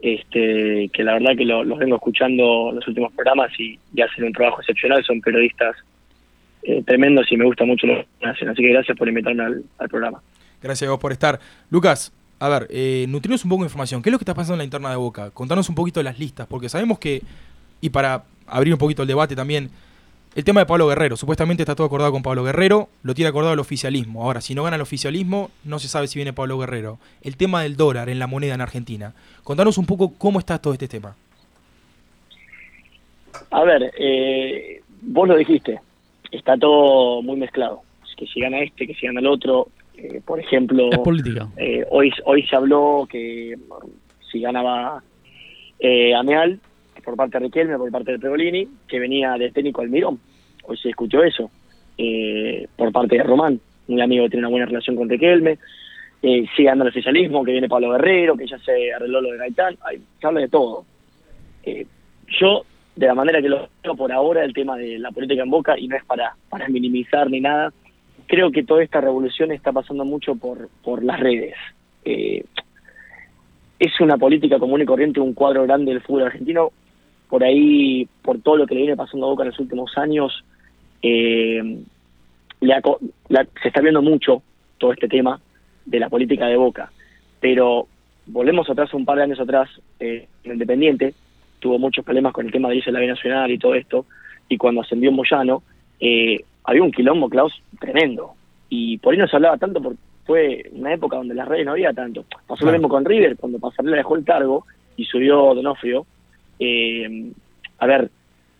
Este, 0.01 0.89
que 0.93 1.03
la 1.03 1.15
verdad 1.15 1.33
que 1.37 1.45
lo- 1.45 1.65
los 1.65 1.79
vengo 1.79 1.97
escuchando 1.97 2.71
los 2.73 2.87
últimos 2.87 3.13
programas 3.13 3.51
y, 3.59 3.79
y 3.93 4.01
hacen 4.01 4.25
un 4.25 4.33
trabajo 4.33 4.61
excepcional, 4.61 5.03
son 5.05 5.21
periodistas 5.21 5.75
eh, 6.63 6.83
tremendos 6.87 7.27
y 7.33 7.37
me 7.37 7.45
gusta 7.47 7.65
mucho 7.65 7.89
lo 7.89 8.05
que 8.21 8.27
hacen. 8.27 8.49
Así 8.49 8.63
que 8.63 8.69
gracias 8.69 8.97
por 8.97 9.09
invitarme 9.09 9.43
al, 9.43 9.65
al 9.79 9.89
programa. 9.89 10.23
Gracias 10.63 10.87
a 10.87 10.93
vos 10.93 11.01
por 11.01 11.11
estar. 11.11 11.41
Lucas, 11.71 12.13
a 12.39 12.49
ver, 12.49 12.69
eh, 12.71 13.07
nutrinos 13.09 13.43
un 13.45 13.51
poco 13.51 13.65
de 13.65 13.67
información. 13.67 14.01
¿Qué 14.03 14.11
es 14.11 14.13
lo 14.13 14.19
que 14.19 14.23
está 14.23 14.35
pasando 14.35 14.55
en 14.55 14.59
la 14.59 14.65
interna 14.65 14.91
de 14.91 14.97
Boca? 14.97 15.33
Contanos 15.33 15.69
un 15.69 15.75
poquito 15.75 15.99
de 15.99 16.05
las 16.05 16.19
listas, 16.21 16.47
porque 16.47 16.69
sabemos 16.69 17.01
que, 17.01 17.21
y 17.81 17.91
para 17.91 18.24
abrir 18.47 18.72
un 18.72 18.79
poquito 18.79 19.03
el 19.03 19.09
debate 19.09 19.37
también, 19.37 19.70
el 20.35 20.45
tema 20.45 20.61
de 20.61 20.66
Pablo 20.66 20.87
Guerrero. 20.87 21.16
Supuestamente 21.16 21.62
está 21.62 21.74
todo 21.74 21.87
acordado 21.87 22.12
con 22.12 22.22
Pablo 22.22 22.45
Guerrero, 22.45 22.89
lo 23.03 23.14
tiene 23.14 23.29
acordado 23.29 23.55
el 23.55 23.59
oficialismo. 23.61 24.22
Ahora, 24.22 24.41
si 24.41 24.55
no 24.55 24.62
gana 24.62 24.76
el 24.76 24.83
oficialismo, 24.83 25.51
no 25.64 25.79
se 25.79 25.89
sabe 25.89 26.07
si 26.07 26.18
viene 26.18 26.33
Pablo 26.33 26.59
Guerrero. 26.59 26.99
El 27.22 27.37
tema 27.37 27.62
del 27.62 27.76
dólar 27.76 28.09
en 28.09 28.18
la 28.18 28.26
moneda 28.26 28.55
en 28.55 28.61
Argentina. 28.61 29.14
Contanos 29.43 29.79
un 29.79 29.87
poco 29.87 30.14
cómo 30.16 30.39
está 30.39 30.59
todo 30.59 30.72
este 30.72 30.89
tema. 30.89 31.16
A 33.51 33.64
ver, 33.64 33.93
eh, 33.99 34.81
vos 35.03 35.29
lo 35.29 35.37
dijiste, 35.37 35.81
está 36.31 36.57
todo 36.57 37.22
muy 37.22 37.37
mezclado. 37.37 37.83
Que 38.16 38.26
si 38.26 38.41
gana 38.41 38.61
este, 38.61 38.87
que 38.87 38.95
si 38.95 39.07
gana 39.07 39.20
el 39.20 39.26
otro. 39.26 39.68
Eh, 39.97 40.20
por 40.24 40.41
ejemplo, 40.41 40.91
Es 40.91 40.99
política. 40.99 41.49
Eh, 41.57 41.85
hoy, 41.91 42.12
hoy 42.24 42.45
se 42.47 42.57
habló 42.57 43.09
que 43.11 43.57
si 44.31 44.41
ganaba 44.41 45.03
eh, 45.79 46.14
Ameal 46.14 46.61
por 47.09 47.17
parte 47.17 47.39
de 47.39 47.47
Riquelme, 47.47 47.79
por 47.79 47.91
parte 47.91 48.13
de 48.13 48.19
Pregolini, 48.19 48.69
que 48.87 48.99
venía 48.99 49.33
de 49.39 49.51
técnico 49.51 49.81
Almirón. 49.81 50.21
Hoy 50.65 50.77
se 50.77 50.89
discutió 50.89 51.23
eso 51.23 51.51
eh, 51.97 52.67
por 52.77 52.93
parte 52.93 53.17
de 53.17 53.23
Román, 53.23 53.59
un 53.89 54.03
amigo 54.03 54.25
que 54.25 54.31
tiene 54.33 54.47
una 54.47 54.51
buena 54.51 54.67
relación 54.67 54.95
con 54.95 55.09
Riquelme. 55.09 55.59
Eh, 56.21 56.45
sigue 56.55 56.69
andando 56.69 56.85
el 56.85 56.91
oficialismo, 56.91 57.43
que 57.45 57.53
viene 57.53 57.69
Pablo 57.69 57.93
Guerrero, 57.93 58.37
que 58.37 58.47
ya 58.47 58.59
se 58.59 58.93
arregló 58.93 59.23
lo 59.23 59.33
de 59.33 59.39
Gaitán. 59.39 59.79
Se 60.21 60.27
habla 60.27 60.41
de 60.41 60.49
todo. 60.49 60.85
Eh, 61.63 61.87
yo, 62.39 62.67
de 62.95 63.07
la 63.07 63.15
manera 63.15 63.41
que 63.41 63.49
lo 63.49 63.71
veo 63.83 63.97
por 63.97 64.13
ahora, 64.13 64.45
el 64.45 64.53
tema 64.53 64.77
de 64.77 64.99
la 64.99 65.11
política 65.11 65.43
en 65.43 65.51
Boca, 65.51 65.79
y 65.79 65.89
no 65.89 65.97
es 65.97 66.05
para, 66.05 66.37
para 66.51 66.69
minimizar 66.69 67.31
ni 67.31 67.41
nada, 67.41 67.73
creo 68.27 68.51
que 68.51 68.65
toda 68.65 68.83
esta 68.83 69.01
revolución 69.01 69.51
está 69.51 69.73
pasando 69.73 70.05
mucho 70.05 70.35
por, 70.35 70.69
por 70.85 71.03
las 71.03 71.19
redes. 71.19 71.55
Eh, 72.05 72.45
es 73.79 74.01
una 74.01 74.17
política 74.17 74.59
común 74.59 74.83
y 74.83 74.85
corriente, 74.85 75.21
un 75.21 75.35
cuadro 75.35 75.63
grande 75.63 75.93
del 75.93 76.03
fútbol 76.03 76.25
argentino. 76.25 76.73
Por 77.29 77.45
ahí, 77.45 78.09
por 78.22 78.39
todo 78.41 78.57
lo 78.57 78.66
que 78.66 78.74
le 78.74 78.81
viene 78.83 78.97
pasando 78.97 79.26
a 79.26 79.31
Boca 79.31 79.43
en 79.43 79.51
los 79.51 79.59
últimos 79.59 79.97
años, 79.99 80.45
eh, 81.03 81.79
la- 82.61 82.83
se 83.62 83.68
está 83.68 83.81
viendo 83.81 84.03
mucho 84.03 84.43
todo 84.79 84.93
este 84.93 85.09
tema 85.09 85.41
de 85.85 86.01
la 86.01 86.09
política 86.09 86.47
de 86.47 86.57
Boca. 86.57 86.91
Pero 87.41 87.87
volvemos 88.26 88.68
atrás, 88.68 88.93
un 88.95 89.05
par 89.05 89.18
de 89.18 89.24
años 89.24 89.41
atrás, 89.41 89.68
eh, 90.01 90.26
en 90.45 90.53
Independiente, 90.53 91.14
tuvo 91.61 91.79
muchos 91.79 92.05
problemas 92.05 92.33
con 92.33 92.47
el 92.47 92.53
tema 92.53 92.68
de 92.68 92.76
irse 92.76 92.91
a 92.91 92.93
la 92.93 93.01
B 93.01 93.07
Nacional 93.07 93.51
y 93.51 93.59
todo 93.59 93.74
esto, 93.74 94.07
y 94.49 94.57
cuando 94.57 94.81
ascendió 94.81 95.12
Moyano, 95.12 95.62
eh, 96.01 96.45
había 96.64 96.83
un 96.83 96.93
quilombo, 96.93 97.29
Klaus, 97.29 97.53
tremendo. 97.81 98.33
Y 98.68 98.99
por 98.99 99.12
ahí 99.12 99.18
no 99.18 99.26
se 99.26 99.37
hablaba 99.37 99.57
tanto 99.57 99.81
porque 99.81 99.99
fue 100.26 100.64
una 100.72 100.93
época 100.93 101.16
donde 101.16 101.35
las 101.35 101.49
redes 101.49 101.64
no 101.66 101.72
había 101.72 101.93
tanto. 101.93 102.22
Pasó 102.47 102.64
lo 102.64 102.70
Claro. 102.70 102.72
mismo 102.72 102.89
con 102.89 103.05
River, 103.05 103.37
cuando 103.37 103.59
Pasarela 103.59 103.97
dejó 103.97 104.16
el 104.16 104.24
cargo 104.24 104.66
y 104.97 105.05
subió 105.05 105.55
Donofrio. 105.55 106.07
Eh, 106.59 107.33
a 107.79 107.87
ver, 107.87 108.11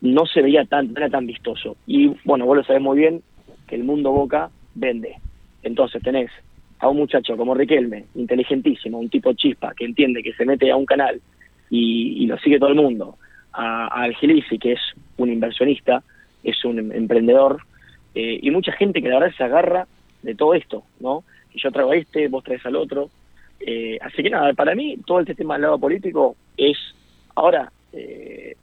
no 0.01 0.27
se 0.27 0.43
veía 0.43 0.65
tan, 0.65 0.93
no 0.93 0.99
era 0.99 1.11
tan 1.11 1.27
vistoso. 1.27 1.77
Y 1.87 2.09
bueno, 2.25 2.47
vos 2.47 2.57
lo 2.57 2.65
sabés 2.65 2.83
muy 2.83 2.99
bien 2.99 3.23
que 3.67 3.75
el 3.75 3.85
mundo 3.85 4.13
Boca 4.13 4.51
vende. 4.75 5.17
Entonces 5.63 6.03
tenés 6.03 6.31
a 6.79 6.89
un 6.89 6.99
muchacho 6.99 7.37
como 7.37 7.55
Riquelme, 7.55 8.05
inteligentísimo, 8.15 8.99
un 8.99 9.09
tipo 9.09 9.33
chispa, 9.33 9.75
que 9.75 9.85
entiende 9.85 10.23
que 10.23 10.33
se 10.35 10.45
mete 10.45 10.71
a 10.71 10.77
un 10.77 10.87
canal 10.87 11.21
y, 11.71 12.23
y 12.23 12.27
lo 12.27 12.39
sigue 12.39 12.59
todo 12.59 12.71
el 12.71 12.77
mundo. 12.77 13.17
A, 13.53 14.05
a 14.05 14.09
que 14.21 14.73
es 14.73 14.81
un 15.17 15.33
inversionista, 15.33 16.05
es 16.45 16.65
un 16.65 16.79
em- 16.79 16.93
emprendedor, 16.93 17.61
eh, 18.15 18.39
y 18.41 18.51
mucha 18.51 18.73
gente 18.73 19.03
que 19.03 19.09
la 19.09 19.19
verdad 19.19 19.37
se 19.37 19.45
agarra 19.45 19.87
de 20.23 20.35
todo 20.35 20.55
esto, 20.55 20.85
¿no? 21.01 21.25
Que 21.53 21.59
yo 21.59 21.73
traigo 21.73 21.91
a 21.91 21.97
este, 21.97 22.29
vos 22.29 22.45
traes 22.45 22.65
al 22.67 22.77
otro. 22.77 23.11
Eh, 23.61 23.99
así 24.01 24.23
que 24.23 24.31
nada, 24.31 24.53
para 24.55 24.75
mí 24.75 24.97
todo 25.05 25.21
este 25.21 25.35
tema 25.35 25.55
del 25.55 25.63
lado 25.63 25.79
político 25.79 26.37
es, 26.57 26.77
ahora, 27.35 27.73
eh, 27.93 28.57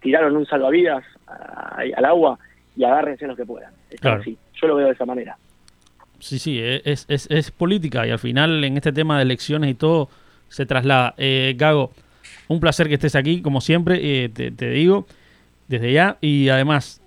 tiraron 0.00 0.36
un 0.36 0.46
salvavidas 0.46 1.04
a- 1.26 1.78
al 1.96 2.04
agua 2.04 2.38
y 2.76 2.84
agárrense 2.84 3.26
los 3.26 3.36
que 3.36 3.46
puedan. 3.46 3.72
Claro. 4.00 4.20
así. 4.20 4.36
Yo 4.60 4.68
lo 4.68 4.76
veo 4.76 4.86
de 4.86 4.92
esa 4.92 5.04
manera. 5.06 5.36
Sí, 6.20 6.38
sí, 6.38 6.58
e, 6.60 6.82
es, 6.84 7.04
es, 7.08 7.26
es 7.30 7.50
política 7.50 8.06
y 8.06 8.10
al 8.10 8.18
final 8.18 8.62
en 8.64 8.76
este 8.76 8.92
tema 8.92 9.16
de 9.16 9.22
elecciones 9.24 9.70
y 9.70 9.74
todo 9.74 10.08
se 10.48 10.64
traslada. 10.66 11.14
Eh, 11.18 11.54
Gago, 11.58 11.92
un 12.48 12.60
placer 12.60 12.88
que 12.88 12.94
estés 12.94 13.14
aquí, 13.16 13.42
como 13.42 13.60
siempre, 13.60 13.98
eh, 14.24 14.28
te, 14.28 14.50
te 14.50 14.70
digo, 14.70 15.06
desde 15.68 15.92
ya. 15.92 16.16
Y 16.20 16.48
además, 16.48 17.00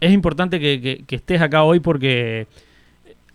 es 0.00 0.12
importante 0.12 0.58
que, 0.60 0.80
que- 0.80 1.04
que 1.06 1.16
estés 1.16 1.40
acá 1.40 1.62
hoy 1.62 1.80
porque 1.80 2.46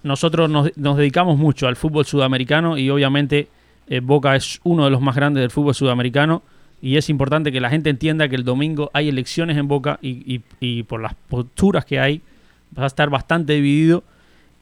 nosotros 0.03 0.49
nos, 0.49 0.75
nos 0.77 0.97
dedicamos 0.97 1.37
mucho 1.37 1.67
al 1.67 1.75
fútbol 1.75 2.05
sudamericano 2.05 2.77
y 2.77 2.89
obviamente 2.89 3.47
eh, 3.87 3.99
Boca 4.01 4.35
es 4.35 4.59
uno 4.63 4.85
de 4.85 4.91
los 4.91 5.01
más 5.01 5.15
grandes 5.15 5.41
del 5.41 5.51
fútbol 5.51 5.73
sudamericano. 5.75 6.41
Y 6.81 6.97
es 6.97 7.09
importante 7.09 7.51
que 7.51 7.59
la 7.61 7.69
gente 7.69 7.89
entienda 7.89 8.27
que 8.29 8.35
el 8.35 8.43
domingo 8.43 8.91
hay 8.93 9.09
elecciones 9.09 9.57
en 9.57 9.67
Boca 9.67 9.97
y, 10.01 10.35
y- 10.35 10.41
y 10.59 10.83
por 10.83 11.01
las 11.01 11.15
posturas 11.15 11.85
que 11.85 11.99
hay, 11.99 12.21
va 12.77 12.83
a 12.83 12.87
estar 12.87 13.09
bastante 13.09 13.53
dividido 13.53 14.03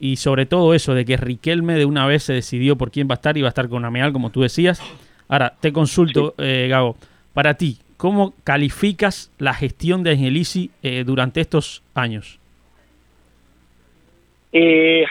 y 0.00 0.16
sobre 0.16 0.46
todo 0.46 0.74
eso 0.74 0.94
de 0.94 1.04
que 1.04 1.16
Riquelme 1.16 1.74
de 1.74 1.84
una 1.84 2.06
vez 2.06 2.22
se 2.24 2.32
decidió 2.32 2.76
por 2.76 2.90
quién 2.90 3.08
va 3.08 3.12
a 3.14 3.16
estar 3.16 3.36
y 3.36 3.42
va 3.42 3.48
a 3.48 3.50
estar 3.50 3.68
con 3.68 3.84
Ameal, 3.84 4.12
como 4.12 4.30
tú 4.30 4.40
decías. 4.42 4.80
Ahora, 5.28 5.54
te 5.60 5.72
consulto, 5.72 6.34
eh, 6.38 6.66
Gago, 6.70 6.96
para 7.32 7.54
ti, 7.54 7.78
¿cómo 7.96 8.34
calificas 8.44 9.30
la 9.38 9.54
gestión 9.54 10.02
de 10.02 10.12
Angelici 10.12 10.70
eh, 10.82 11.04
durante 11.06 11.40
estos 11.40 11.82
años? 11.94 12.38
Eh, 14.52 15.04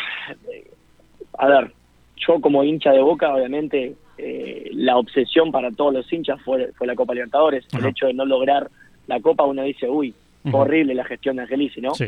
a 1.38 1.47
ver, 1.47 1.74
yo 2.18 2.39
como 2.39 2.64
hincha 2.64 2.91
de 2.91 3.01
Boca, 3.01 3.34
obviamente, 3.34 3.95
eh, 4.18 4.70
la 4.74 4.97
obsesión 4.97 5.51
para 5.51 5.72
todos 5.72 5.93
los 5.93 6.11
hinchas 6.11 6.41
fue, 6.41 6.72
fue 6.74 6.88
la 6.88 6.95
Copa 6.95 7.14
Libertadores. 7.14 7.66
El 7.74 7.86
hecho 7.86 8.07
de 8.07 8.14
no 8.14 8.26
lograr 8.26 8.70
la 9.07 9.20
Copa, 9.20 9.43
uno 9.45 9.64
dice, 9.64 9.89
uy, 9.89 10.14
horrible 10.51 10.93
la 10.93 11.05
gestión 11.05 11.36
de 11.36 11.43
Angelici, 11.43 11.82
¿no? 11.82 11.93
Sí. 11.95 12.07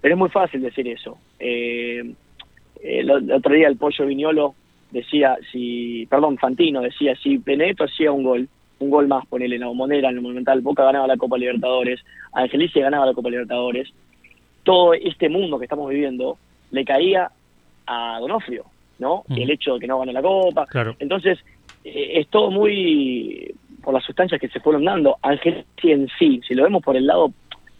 Pero 0.00 0.14
es 0.14 0.18
muy 0.18 0.30
fácil 0.30 0.62
decir 0.62 0.88
eso. 0.88 1.18
Eh, 1.38 2.14
el, 2.82 3.10
el 3.10 3.32
otro 3.32 3.54
día 3.54 3.68
el 3.68 3.76
Pollo 3.76 4.06
Viñolo 4.06 4.54
decía, 4.90 5.36
si, 5.52 6.06
perdón, 6.08 6.38
Fantino 6.38 6.80
decía, 6.80 7.14
si 7.16 7.36
Benedetto 7.38 7.84
hacía 7.84 8.12
un 8.12 8.24
gol, 8.24 8.48
un 8.78 8.90
gol 8.90 9.08
más, 9.08 9.26
ponele 9.26 9.56
en 9.56 9.60
la 9.60 9.66
bombonera, 9.68 10.08
en 10.08 10.16
el 10.16 10.22
Monumental, 10.22 10.60
Boca 10.60 10.84
ganaba 10.84 11.06
la 11.06 11.16
Copa 11.16 11.38
Libertadores, 11.38 12.00
Angelici 12.32 12.80
ganaba 12.80 13.06
la 13.06 13.14
Copa 13.14 13.30
Libertadores, 13.30 13.92
todo 14.62 14.94
este 14.94 15.28
mundo 15.28 15.58
que 15.58 15.64
estamos 15.64 15.88
viviendo 15.90 16.38
le 16.70 16.84
caía 16.84 17.30
a 17.86 18.18
Donofrio, 18.20 18.64
¿no? 19.00 19.24
El 19.28 19.50
hecho 19.50 19.74
de 19.74 19.80
que 19.80 19.86
no 19.86 19.98
ganó 19.98 20.12
la 20.12 20.22
Copa. 20.22 20.66
Claro. 20.66 20.94
Entonces, 20.98 21.38
eh, 21.84 22.12
es 22.20 22.28
todo 22.28 22.50
muy 22.50 23.54
por 23.82 23.94
las 23.94 24.04
sustancias 24.04 24.40
que 24.40 24.48
se 24.48 24.60
fueron 24.60 24.84
dando. 24.84 25.16
Angelici 25.22 25.90
en 25.90 26.08
sí, 26.18 26.40
si 26.46 26.54
lo 26.54 26.62
vemos 26.64 26.82
por 26.82 26.96
el 26.96 27.06
lado 27.06 27.32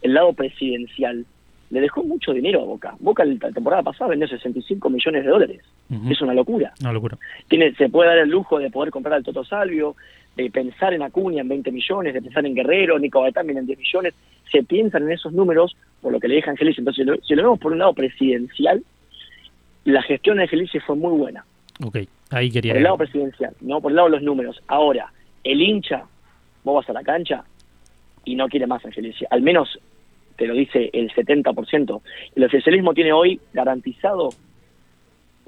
el 0.02 0.14
lado 0.14 0.32
presidencial, 0.32 1.26
le 1.70 1.80
dejó 1.80 2.02
mucho 2.02 2.32
dinero 2.32 2.62
a 2.62 2.64
Boca. 2.64 2.94
Boca 2.98 3.24
la 3.24 3.52
temporada 3.52 3.82
pasada 3.82 4.10
vendió 4.10 4.26
65 4.26 4.90
millones 4.90 5.24
de 5.24 5.30
dólares. 5.30 5.60
Es 6.08 6.20
una 6.20 6.34
locura. 6.34 6.72
Una 6.80 6.92
locura. 6.92 7.18
Tiene, 7.48 7.74
se 7.74 7.88
puede 7.88 8.08
dar 8.08 8.18
el 8.18 8.28
lujo 8.28 8.58
de 8.58 8.70
poder 8.70 8.90
comprar 8.90 9.14
al 9.14 9.24
Toto 9.24 9.44
Salvio, 9.44 9.94
de 10.36 10.50
pensar 10.50 10.94
en 10.94 11.02
Acuña 11.02 11.42
en 11.42 11.48
20 11.48 11.70
millones, 11.70 12.14
de 12.14 12.22
pensar 12.22 12.46
en 12.46 12.54
Guerrero, 12.54 12.98
Nico 12.98 13.22
viene 13.22 13.60
en 13.60 13.66
10 13.66 13.78
millones. 13.78 14.14
Se 14.50 14.62
piensan 14.62 15.04
en 15.04 15.12
esos 15.12 15.32
números 15.32 15.76
por 16.00 16.12
lo 16.12 16.18
que 16.18 16.28
le 16.28 16.36
deja 16.36 16.50
Angelici. 16.50 16.80
Entonces, 16.80 17.04
si 17.04 17.10
lo, 17.10 17.16
si 17.22 17.34
lo 17.34 17.42
vemos 17.42 17.58
por 17.58 17.72
un 17.72 17.78
lado 17.78 17.92
presidencial, 17.92 18.82
la 19.84 20.02
gestión 20.02 20.36
de 20.36 20.44
Angelici 20.44 20.78
fue 20.80 20.96
muy 20.96 21.16
buena. 21.18 21.44
Ok, 21.84 21.98
ahí 22.30 22.50
quería... 22.50 22.72
Por 22.72 22.78
el 22.78 22.84
lado 22.84 22.98
presidencial, 22.98 23.54
no 23.60 23.80
por 23.80 23.92
el 23.92 23.96
lado 23.96 24.08
de 24.08 24.16
los 24.16 24.22
números. 24.22 24.62
Ahora, 24.66 25.12
el 25.44 25.60
hincha, 25.60 26.04
vos 26.64 26.76
vas 26.76 26.90
a 26.90 26.92
la 26.92 27.02
cancha 27.02 27.44
y 28.24 28.34
no 28.34 28.48
quiere 28.48 28.66
más 28.66 28.84
Angelici. 28.84 29.24
Al 29.30 29.42
menos 29.42 29.78
te 30.36 30.46
lo 30.46 30.54
dice 30.54 30.90
el 30.92 31.10
70%. 31.12 32.00
El 32.34 32.44
oficialismo 32.44 32.94
tiene 32.94 33.12
hoy 33.12 33.40
garantizado 33.52 34.30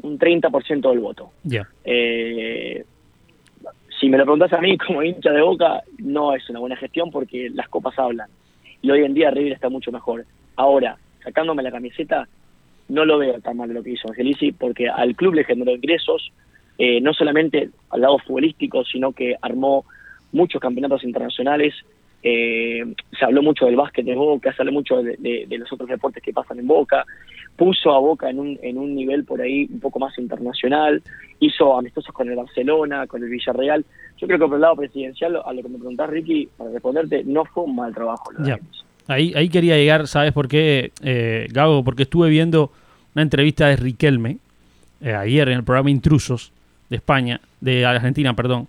un 0.02 0.18
30% 0.18 0.90
del 0.90 1.00
voto. 1.00 1.30
Ya. 1.44 1.68
Eh, 1.84 2.84
si 3.98 4.08
me 4.08 4.18
lo 4.18 4.24
preguntás 4.24 4.52
a 4.52 4.60
mí 4.60 4.76
como 4.78 5.02
hincha 5.02 5.30
de 5.30 5.42
Boca, 5.42 5.82
no 5.98 6.34
es 6.34 6.48
una 6.50 6.58
buena 6.58 6.76
gestión 6.76 7.10
porque 7.10 7.50
las 7.50 7.68
copas 7.68 7.98
hablan. 7.98 8.28
Y 8.80 8.90
hoy 8.90 9.04
en 9.04 9.14
día 9.14 9.30
River 9.30 9.52
está 9.52 9.68
mucho 9.68 9.92
mejor. 9.92 10.26
Ahora, 10.56 10.98
sacándome 11.22 11.62
la 11.62 11.70
camiseta, 11.70 12.28
no 12.92 13.04
lo 13.04 13.18
veo 13.18 13.40
tan 13.40 13.56
mal 13.56 13.72
lo 13.72 13.82
que 13.82 13.90
hizo 13.92 14.08
Angelici 14.08 14.52
porque 14.52 14.88
al 14.88 15.14
club 15.16 15.34
le 15.34 15.44
generó 15.44 15.72
ingresos, 15.74 16.30
eh, 16.78 17.00
no 17.00 17.12
solamente 17.12 17.70
al 17.90 18.00
lado 18.00 18.18
futbolístico, 18.18 18.84
sino 18.84 19.12
que 19.12 19.34
armó 19.40 19.84
muchos 20.32 20.60
campeonatos 20.60 21.02
internacionales. 21.04 21.74
eh, 22.24 22.84
se 23.18 23.24
habló 23.24 23.42
mucho 23.42 23.66
del 23.66 23.74
básquet 23.74 24.04
de 24.06 24.14
Boca, 24.14 24.52
se 24.54 24.62
habló 24.62 24.70
mucho 24.72 25.02
de, 25.02 25.16
de- 25.18 25.44
de 25.48 25.58
los 25.58 25.72
otros 25.72 25.88
deportes 25.88 26.22
que 26.22 26.32
pasan 26.32 26.58
en 26.60 26.68
Boca. 26.68 27.04
Puso 27.56 27.90
a 27.92 27.98
Boca 27.98 28.30
en 28.30 28.38
un, 28.38 28.58
en 28.62 28.78
un 28.78 28.94
nivel 28.94 29.24
por 29.24 29.40
ahí 29.40 29.66
un 29.72 29.80
poco 29.80 29.98
más 29.98 30.16
internacional. 30.18 31.02
Hizo 31.40 31.76
amistosos 31.76 32.14
con 32.14 32.28
el 32.30 32.36
Barcelona, 32.36 33.08
con 33.08 33.22
el 33.24 33.28
Villarreal. 33.28 33.84
Yo 34.18 34.26
creo 34.28 34.38
que 34.38 34.46
por 34.46 34.54
el 34.54 34.60
lado 34.60 34.76
presidencial, 34.76 35.36
a 35.44 35.52
lo 35.52 35.62
que 35.62 35.68
me 35.68 35.78
preguntás, 35.78 36.08
Ricky, 36.10 36.48
para 36.56 36.70
responderte, 36.70 37.24
no 37.24 37.44
fue 37.44 37.64
un 37.64 37.74
mal 37.74 37.92
trabajo. 37.92 38.30
lo. 38.32 38.46
Ahí, 39.08 39.32
ahí 39.34 39.48
quería 39.48 39.76
llegar, 39.76 40.06
¿sabes 40.06 40.30
por 40.32 40.46
qué, 40.46 40.92
eh, 41.02 41.48
Gago? 41.50 41.82
Porque 41.82 42.04
estuve 42.04 42.30
viendo 42.30 42.70
una 43.14 43.22
entrevista 43.22 43.66
de 43.66 43.76
Riquelme 43.76 44.38
eh, 45.00 45.14
ayer 45.14 45.48
en 45.48 45.58
el 45.58 45.64
programa 45.64 45.90
Intrusos 45.90 46.52
de 46.88 46.96
España, 46.96 47.40
de 47.60 47.84
Argentina, 47.86 48.34
perdón, 48.34 48.68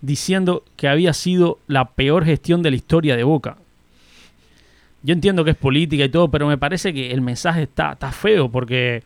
diciendo 0.00 0.64
que 0.76 0.88
había 0.88 1.12
sido 1.12 1.58
la 1.66 1.90
peor 1.90 2.24
gestión 2.24 2.62
de 2.62 2.70
la 2.70 2.76
historia 2.76 3.16
de 3.16 3.24
Boca. 3.24 3.56
Yo 5.02 5.12
entiendo 5.12 5.44
que 5.44 5.52
es 5.52 5.56
política 5.56 6.04
y 6.04 6.08
todo, 6.08 6.28
pero 6.30 6.46
me 6.46 6.58
parece 6.58 6.92
que 6.92 7.10
el 7.10 7.20
mensaje 7.20 7.64
está, 7.64 7.92
está 7.92 8.10
feo 8.10 8.50
porque 8.50 9.02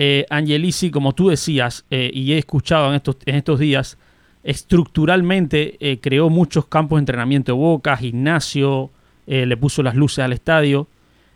eh, 0.00 0.26
Angelici, 0.30 0.92
como 0.92 1.12
tú 1.12 1.28
decías, 1.28 1.84
eh, 1.90 2.08
y 2.14 2.32
he 2.32 2.38
escuchado 2.38 2.88
en 2.90 2.94
estos, 2.94 3.16
en 3.26 3.34
estos 3.34 3.58
días, 3.58 3.98
estructuralmente 4.44 5.76
eh, 5.80 5.98
creó 6.00 6.30
muchos 6.30 6.66
campos 6.66 6.98
de 6.98 7.00
entrenamiento 7.00 7.52
de 7.52 7.58
Boca, 7.58 7.96
gimnasio, 7.96 8.90
le 9.26 9.56
puso 9.58 9.82
las 9.82 9.94
luces 9.94 10.20
al 10.20 10.32
estadio. 10.32 10.86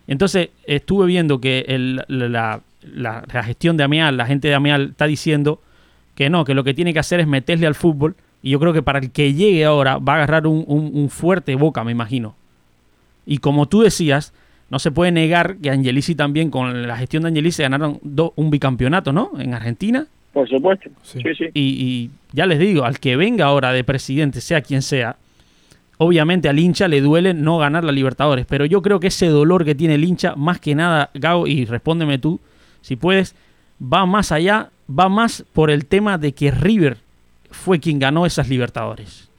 Entonces 0.07 0.49
estuve 0.65 1.05
viendo 1.07 1.39
que 1.39 1.65
el- 1.67 2.03
la, 2.07 2.61
la- 2.81 3.23
la 3.31 3.43
gestión 3.43 3.77
de 3.77 3.83
Ameal, 3.83 4.17
la 4.17 4.25
gente 4.25 4.47
de 4.49 4.55
Ameal 4.55 4.89
está 4.91 5.05
diciendo 5.07 5.61
que 6.15 6.29
no, 6.29 6.43
que 6.45 6.53
lo 6.53 6.63
que 6.63 6.73
tiene 6.73 6.93
que 6.93 6.99
hacer 6.99 7.19
es 7.19 7.27
meterle 7.27 7.67
al 7.67 7.75
fútbol. 7.75 8.15
Y 8.41 8.49
yo 8.51 8.59
creo 8.59 8.73
que 8.73 8.81
para 8.81 8.99
el 8.99 9.11
que 9.11 9.33
llegue 9.33 9.63
ahora 9.63 9.97
va 9.97 10.13
a 10.13 10.15
agarrar 10.17 10.47
un, 10.47 10.65
un- 10.67 10.91
un 10.93 11.09
fuerte 11.09 11.55
boca, 11.55 11.83
me 11.83 11.91
imagino. 11.93 12.35
Y 13.25 13.37
como 13.37 13.67
tú 13.67 13.81
decías, 13.81 14.33
no 14.69 14.79
se 14.79 14.91
puede 14.91 15.11
negar 15.13 15.55
que 15.57 15.69
Angelici 15.69 16.13
también, 16.15 16.49
con 16.49 16.85
la 16.87 16.97
gestión 16.97 17.23
de 17.23 17.29
Angelici, 17.29 17.61
ganaron 17.61 17.99
do- 18.01 18.33
un 18.35 18.49
bicampeonato, 18.49 19.13
¿no? 19.13 19.31
En 19.39 19.53
Argentina. 19.53 20.05
Por 20.33 20.49
supuesto. 20.49 20.89
Sí. 21.03 21.19
Sí, 21.23 21.29
sí. 21.37 21.45
Y, 21.53 21.61
y 21.61 22.09
ya 22.33 22.45
les 22.47 22.59
digo, 22.59 22.83
al 22.83 22.99
que 22.99 23.15
venga 23.15 23.45
ahora 23.45 23.71
de 23.71 23.83
presidente, 23.85 24.41
sea 24.41 24.61
quien 24.61 24.81
sea, 24.81 25.15
obviamente 26.03 26.49
al 26.49 26.59
hincha 26.59 26.87
le 26.87 27.01
duele 27.01 27.33
no 27.33 27.57
ganar 27.57 27.83
la 27.83 27.91
Libertadores. 27.91 28.45
Pero 28.45 28.65
yo 28.65 28.81
creo 28.81 28.99
que 28.99 29.07
ese 29.07 29.27
dolor 29.27 29.65
que 29.65 29.75
tiene 29.75 29.95
el 29.95 30.03
hincha, 30.03 30.35
más 30.35 30.59
que 30.59 30.75
nada, 30.75 31.09
Gao, 31.13 31.47
y 31.47 31.65
respóndeme 31.65 32.17
tú, 32.17 32.39
si 32.81 32.95
puedes, 32.95 33.35
va 33.81 34.05
más 34.05 34.31
allá, 34.31 34.69
va 34.87 35.09
más 35.09 35.45
por 35.53 35.71
el 35.71 35.85
tema 35.85 36.17
de 36.17 36.33
que 36.33 36.51
River 36.51 36.97
fue 37.51 37.79
quien 37.79 37.99
ganó 37.99 38.25
esas 38.25 38.49
Libertadores. 38.49 39.29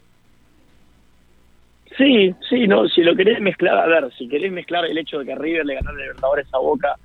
Sí, 1.97 2.35
sí, 2.49 2.67
no, 2.67 2.89
si 2.89 3.03
lo 3.03 3.15
querés 3.15 3.41
mezclar, 3.41 3.79
a 3.79 3.87
ver, 3.87 4.12
si 4.19 4.29
querés 4.29 4.51
mezclar 4.51 4.85
el 4.85 4.99
hecho 4.99 5.21
de 5.21 5.27
que 5.27 5.35
River 5.37 5.65
le 5.65 5.75
ganó 5.75 5.91
a 5.91 5.95
Libertadores 5.95 6.47
a 6.53 6.59
Boca 6.59 6.97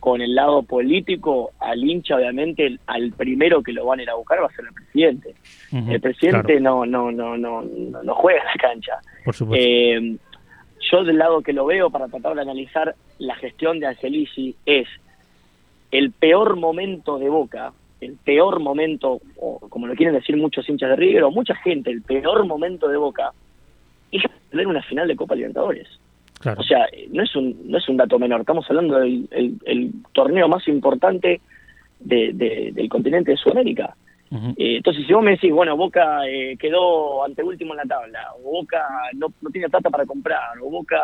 con 0.00 0.22
el 0.22 0.34
lado 0.34 0.62
político, 0.62 1.52
al 1.60 1.84
hincha, 1.84 2.16
obviamente, 2.16 2.78
al 2.86 3.12
primero 3.12 3.62
que 3.62 3.72
lo 3.72 3.84
van 3.84 4.00
a 4.00 4.02
ir 4.02 4.10
a 4.10 4.14
buscar 4.14 4.42
va 4.42 4.46
a 4.46 4.56
ser 4.56 4.64
el 4.64 4.74
presidente. 4.74 5.34
El 5.72 6.00
presidente 6.00 6.58
claro, 6.58 6.86
no, 6.86 7.10
no, 7.10 7.36
no, 7.36 7.36
no, 7.36 7.62
no, 7.62 8.02
no 8.02 8.14
juega 8.14 8.40
en 8.40 8.46
la 8.46 8.54
cancha. 8.54 8.92
por 9.24 9.34
supuesto. 9.34 9.64
Eh, 9.64 10.16
yo 10.90 11.04
del 11.04 11.18
lado 11.18 11.42
que 11.42 11.52
lo 11.52 11.66
veo 11.66 11.90
para 11.90 12.08
tratar 12.08 12.34
de 12.34 12.40
analizar 12.40 12.94
la 13.18 13.36
gestión 13.36 13.78
de 13.78 13.86
Angelici 13.86 14.56
es 14.64 14.88
el 15.90 16.12
peor 16.12 16.56
momento 16.56 17.18
de 17.18 17.28
Boca, 17.28 17.72
el 18.00 18.16
peor 18.16 18.60
momento, 18.60 19.20
o 19.36 19.58
como 19.68 19.86
lo 19.86 19.94
quieren 19.94 20.14
decir 20.14 20.36
muchos 20.36 20.68
hinchas 20.68 20.90
de 20.90 20.96
River 20.96 21.24
o 21.24 21.30
mucha 21.30 21.54
gente, 21.56 21.90
el 21.90 22.02
peor 22.02 22.46
momento 22.46 22.88
de 22.88 22.96
Boca 22.96 23.32
es 24.10 24.22
perder 24.48 24.66
una 24.66 24.82
final 24.82 25.06
de 25.06 25.16
Copa 25.16 25.34
Libertadores. 25.34 25.88
Claro. 26.40 26.60
O 26.60 26.64
sea, 26.64 26.86
no 27.10 27.22
es 27.22 27.34
un, 27.36 27.70
no 27.70 27.78
es 27.78 27.88
un 27.88 27.96
dato 27.96 28.18
menor, 28.18 28.40
estamos 28.40 28.66
hablando 28.68 28.98
del 28.98 29.28
el, 29.30 29.54
el 29.64 29.92
torneo 30.12 30.48
más 30.48 30.66
importante 30.66 31.40
de- 32.00 32.32
de- 32.32 32.72
del 32.74 32.88
continente 32.88 33.30
de 33.30 33.36
Sudamérica. 33.36 33.94
Eh, 34.56 34.76
entonces, 34.76 35.04
si 35.06 35.12
vos 35.12 35.24
me 35.24 35.32
decís, 35.32 35.52
bueno, 35.52 35.76
Boca 35.76 36.20
eh, 36.28 36.56
quedó 36.56 37.24
anteúltimo 37.24 37.72
en 37.72 37.78
la 37.78 37.84
tabla, 37.84 38.28
o 38.38 38.50
Boca 38.52 38.86
no, 39.14 39.26
no 39.40 39.50
tiene 39.50 39.68
plata 39.68 39.90
para 39.90 40.06
comprar, 40.06 40.56
o 40.62 40.70
Boca 40.70 41.00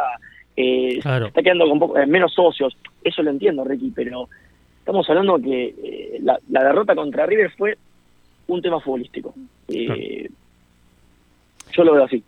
eh, 0.57 0.99
Claro. 1.03 1.27
está 1.27 1.43
quedando 1.43 1.69
con 1.69 1.79
poco- 1.81 1.99
eh, 1.99 2.07
menos 2.07 2.33
socios, 2.33 2.77
eso 3.03 3.23
lo 3.25 3.31
entiendo, 3.31 3.65
Ricky, 3.65 3.93
pero 3.95 4.29
estamos 4.79 5.09
hablando 5.11 5.39
que 5.41 5.75
eh, 5.83 6.19
la, 6.23 6.39
la 6.51 6.63
derrota 6.65 6.95
contra 6.95 7.27
River 7.27 7.51
fue 7.59 7.77
un 8.47 8.63
tema 8.63 8.79
futbolístico. 8.81 9.35
Eh, 9.69 10.31
Yo 11.73 11.83
lo 11.85 11.95
veo 11.95 12.05
así. 12.05 12.23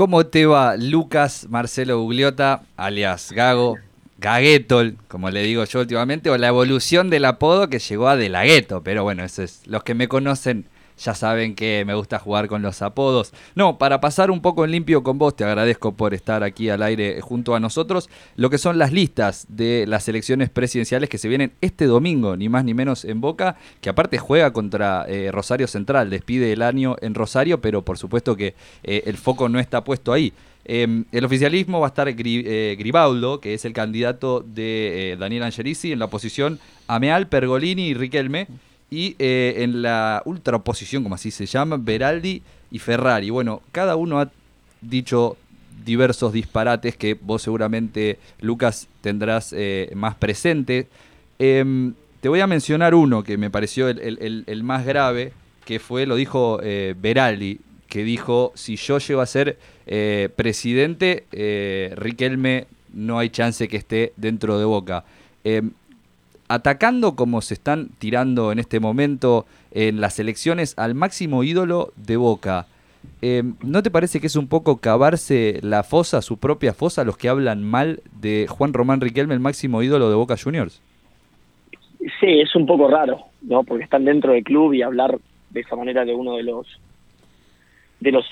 ¿Cómo 0.00 0.24
te 0.24 0.46
va 0.46 0.78
Lucas 0.78 1.46
Marcelo 1.50 2.00
Gugliota, 2.00 2.62
alias 2.78 3.32
Gago, 3.32 3.76
Gaguetol, 4.16 4.96
como 5.08 5.28
le 5.28 5.42
digo 5.42 5.62
yo 5.64 5.80
últimamente, 5.80 6.30
o 6.30 6.38
la 6.38 6.48
evolución 6.48 7.10
del 7.10 7.26
apodo 7.26 7.68
que 7.68 7.80
llegó 7.80 8.08
a 8.08 8.16
De 8.16 8.30
La 8.30 8.46
Gueto? 8.46 8.82
Pero 8.82 9.02
bueno, 9.02 9.24
eso 9.24 9.42
es, 9.42 9.60
los 9.66 9.82
que 9.82 9.92
me 9.92 10.08
conocen 10.08 10.64
ya 11.00 11.14
saben 11.14 11.54
que 11.54 11.84
me 11.86 11.94
gusta 11.94 12.18
jugar 12.18 12.48
con 12.48 12.62
los 12.62 12.82
apodos. 12.82 13.32
No, 13.54 13.78
para 13.78 14.00
pasar 14.00 14.30
un 14.30 14.40
poco 14.40 14.64
en 14.64 14.70
limpio 14.70 15.02
con 15.02 15.18
vos, 15.18 15.34
te 15.34 15.44
agradezco 15.44 15.92
por 15.92 16.14
estar 16.14 16.42
aquí 16.42 16.68
al 16.68 16.82
aire 16.82 17.20
junto 17.20 17.54
a 17.54 17.60
nosotros, 17.60 18.08
lo 18.36 18.50
que 18.50 18.58
son 18.58 18.78
las 18.78 18.92
listas 18.92 19.46
de 19.48 19.84
las 19.86 20.08
elecciones 20.08 20.50
presidenciales 20.50 21.08
que 21.08 21.18
se 21.18 21.28
vienen 21.28 21.52
este 21.60 21.86
domingo, 21.86 22.36
ni 22.36 22.48
más 22.48 22.64
ni 22.64 22.74
menos 22.74 23.04
en 23.04 23.20
Boca, 23.20 23.56
que 23.80 23.88
aparte 23.88 24.18
juega 24.18 24.52
contra 24.52 25.06
eh, 25.08 25.30
Rosario 25.32 25.66
Central, 25.66 26.10
despide 26.10 26.52
el 26.52 26.62
año 26.62 26.96
en 27.00 27.14
Rosario, 27.14 27.60
pero 27.60 27.82
por 27.82 27.98
supuesto 27.98 28.36
que 28.36 28.54
eh, 28.82 29.02
el 29.06 29.16
foco 29.16 29.48
no 29.48 29.58
está 29.58 29.84
puesto 29.84 30.12
ahí. 30.12 30.32
Eh, 30.64 31.04
el 31.10 31.24
oficialismo 31.24 31.80
va 31.80 31.86
a 31.86 31.88
estar 31.88 32.08
eh, 32.08 32.76
Gribaldo, 32.78 33.40
que 33.40 33.54
es 33.54 33.64
el 33.64 33.72
candidato 33.72 34.40
de 34.40 35.16
Daniel 35.18 35.44
Angelici, 35.44 35.92
en 35.92 35.98
la 35.98 36.04
oposición 36.04 36.58
Ameal, 36.86 37.28
Pergolini 37.28 37.88
y 37.88 37.94
Riquelme. 37.94 38.46
Y 38.90 39.14
eh, 39.18 39.54
en 39.58 39.82
la 39.82 40.22
ultraoposición, 40.24 41.02
como 41.02 41.14
así 41.14 41.30
se 41.30 41.46
llama, 41.46 41.76
Beraldi 41.78 42.42
y 42.70 42.78
Ferrari. 42.78 43.30
Bueno, 43.30 43.62
cada 43.72 43.96
uno 43.96 44.20
ha 44.20 44.30
dicho 44.80 45.36
diversos 45.84 46.32
disparates 46.32 46.96
que 46.96 47.14
vos 47.14 47.42
seguramente, 47.42 48.18
Lucas, 48.40 48.88
tendrás 49.00 49.54
eh, 49.56 49.90
más 49.94 50.16
presente. 50.16 50.88
Em, 51.38 51.94
te 52.20 52.28
voy 52.28 52.40
a 52.40 52.46
mencionar 52.46 52.94
uno 52.94 53.22
que 53.22 53.38
me 53.38 53.50
pareció 53.50 53.88
el, 53.88 54.62
más 54.62 54.84
grave, 54.84 55.32
que 55.64 55.78
fue, 55.78 56.04
lo 56.04 56.16
dijo 56.16 56.60
eh, 56.62 56.94
Beraldi, 56.98 57.60
que 57.88 58.04
dijo, 58.04 58.52
si 58.54 58.76
yo 58.76 58.98
llego 58.98 59.20
a 59.20 59.26
ser 59.26 59.58
eh, 59.86 60.28
presidente, 60.34 61.24
eh, 61.32 61.92
Riquelme 61.96 62.66
no 62.92 63.18
hay 63.18 63.30
chance 63.30 63.68
que 63.68 63.76
esté 63.76 64.12
dentro 64.16 64.58
de 64.58 64.64
Boca. 64.64 65.04
Em, 65.44 65.72
atacando 66.50 67.14
como 67.14 67.42
se 67.42 67.54
están 67.54 67.90
tirando 68.00 68.50
en 68.50 68.58
este 68.58 68.80
momento 68.80 69.46
en 69.70 70.00
las 70.00 70.18
elecciones 70.18 70.76
al 70.76 70.96
máximo 70.96 71.44
ídolo 71.44 71.92
de 71.94 72.16
Boca. 72.16 72.66
Eh, 73.22 73.44
¿No 73.62 73.84
te 73.84 73.90
parece 73.92 74.20
que 74.20 74.26
es 74.26 74.34
un 74.34 74.48
poco 74.48 74.78
cavarse 74.78 75.60
la 75.62 75.84
fosa, 75.84 76.20
su 76.22 76.38
propia 76.38 76.74
fosa, 76.74 77.04
los 77.04 77.16
que 77.16 77.28
hablan 77.28 77.62
mal 77.62 78.00
de 78.20 78.48
Juan 78.48 78.72
Román 78.72 79.00
Riquelme, 79.00 79.32
el 79.32 79.38
máximo 79.38 79.80
ídolo 79.80 80.10
de 80.10 80.16
Boca 80.16 80.34
Juniors? 80.36 80.82
Sí, 82.18 82.40
es 82.40 82.56
un 82.56 82.66
poco 82.66 82.90
raro, 82.90 83.20
¿no? 83.42 83.62
Porque 83.62 83.84
están 83.84 84.04
dentro 84.04 84.32
del 84.32 84.42
club 84.42 84.74
y 84.74 84.82
hablar 84.82 85.20
de 85.50 85.60
esa 85.60 85.76
manera 85.76 86.04
de 86.04 86.14
uno 86.14 86.36
de 86.36 86.42
los 86.42 86.66
de 88.00 88.10
los 88.10 88.24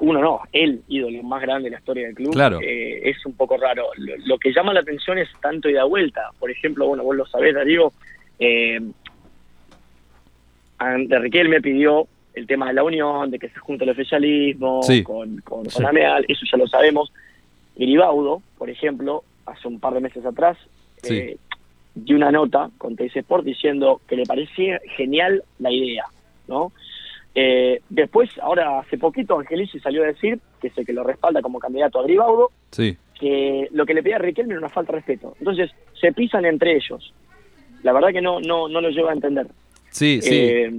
uno 0.00 0.20
no, 0.20 0.40
el 0.52 0.82
ídolo 0.88 1.22
más 1.22 1.42
grande 1.42 1.64
de 1.64 1.72
la 1.72 1.78
historia 1.78 2.06
del 2.06 2.14
club 2.14 2.32
Claro. 2.32 2.60
eh, 2.62 3.08
es 3.10 3.24
un 3.26 3.32
poco 3.34 3.56
raro. 3.56 3.86
Lo, 3.96 4.14
lo 4.26 4.38
que 4.38 4.52
llama 4.52 4.72
la 4.72 4.80
atención 4.80 5.18
es 5.18 5.28
tanto 5.42 5.68
y 5.68 5.72
da 5.72 5.84
vuelta. 5.84 6.30
Por 6.38 6.50
ejemplo, 6.50 6.86
bueno, 6.86 7.02
vos 7.02 7.16
lo 7.16 7.26
sabés, 7.26 7.54
Darío, 7.54 7.92
eh, 8.38 8.80
de 10.98 11.18
Riquelme 11.18 11.60
pidió 11.60 12.06
el 12.34 12.46
tema 12.46 12.68
de 12.68 12.74
la 12.74 12.84
unión, 12.84 13.30
de 13.30 13.38
que 13.38 13.48
se 13.48 13.58
junte 13.58 13.84
el 13.84 13.90
oficialismo 13.90 14.82
Sí. 14.82 15.02
con, 15.02 15.38
con, 15.42 15.68
Sí. 15.68 15.76
con 15.76 15.86
Ameal, 15.86 16.24
eso 16.28 16.46
ya 16.50 16.56
lo 16.58 16.66
sabemos. 16.66 17.12
Gribaudo, 17.76 18.42
por 18.58 18.70
ejemplo, 18.70 19.24
hace 19.46 19.68
un 19.68 19.80
par 19.80 19.94
de 19.94 20.00
meses 20.00 20.24
atrás, 20.24 20.56
Sí. 21.02 21.14
eh, 21.16 21.36
dio 21.94 22.16
una 22.16 22.30
nota 22.30 22.70
con 22.78 22.96
TS 22.96 23.16
Sport 23.16 23.44
diciendo 23.44 24.00
que 24.08 24.16
le 24.16 24.24
parecía 24.24 24.80
genial 24.96 25.42
la 25.58 25.70
idea, 25.72 26.04
¿no? 26.46 26.72
Eh, 27.34 27.80
después, 27.88 28.30
ahora 28.40 28.80
hace 28.80 28.98
poquito, 28.98 29.38
Angelici 29.38 29.78
salió 29.80 30.02
a 30.02 30.06
decir, 30.06 30.38
que 30.60 30.72
el 30.74 30.86
que 30.86 30.92
lo 30.92 31.04
respalda 31.04 31.40
como 31.42 31.58
candidato 31.58 32.00
a 32.00 32.02
Gribaudo, 32.02 32.50
Sí. 32.70 32.96
que 33.18 33.68
lo 33.72 33.86
que 33.86 33.94
le 33.94 34.02
pedía 34.02 34.16
a 34.16 34.18
Riquelme 34.20 34.52
era 34.54 34.60
una 34.60 34.68
falta 34.68 34.92
de 34.92 34.98
respeto. 34.98 35.36
Entonces, 35.38 35.70
se 36.00 36.12
pisan 36.12 36.44
entre 36.44 36.74
ellos. 36.76 37.12
La 37.82 37.92
verdad 37.92 38.10
que 38.12 38.20
no 38.20 38.40
no 38.40 38.68
no 38.68 38.80
lo 38.80 38.90
llevo 38.90 39.08
a 39.08 39.12
entender. 39.12 39.46
Sí, 39.90 40.20
sí. 40.22 40.34
Eh, 40.34 40.72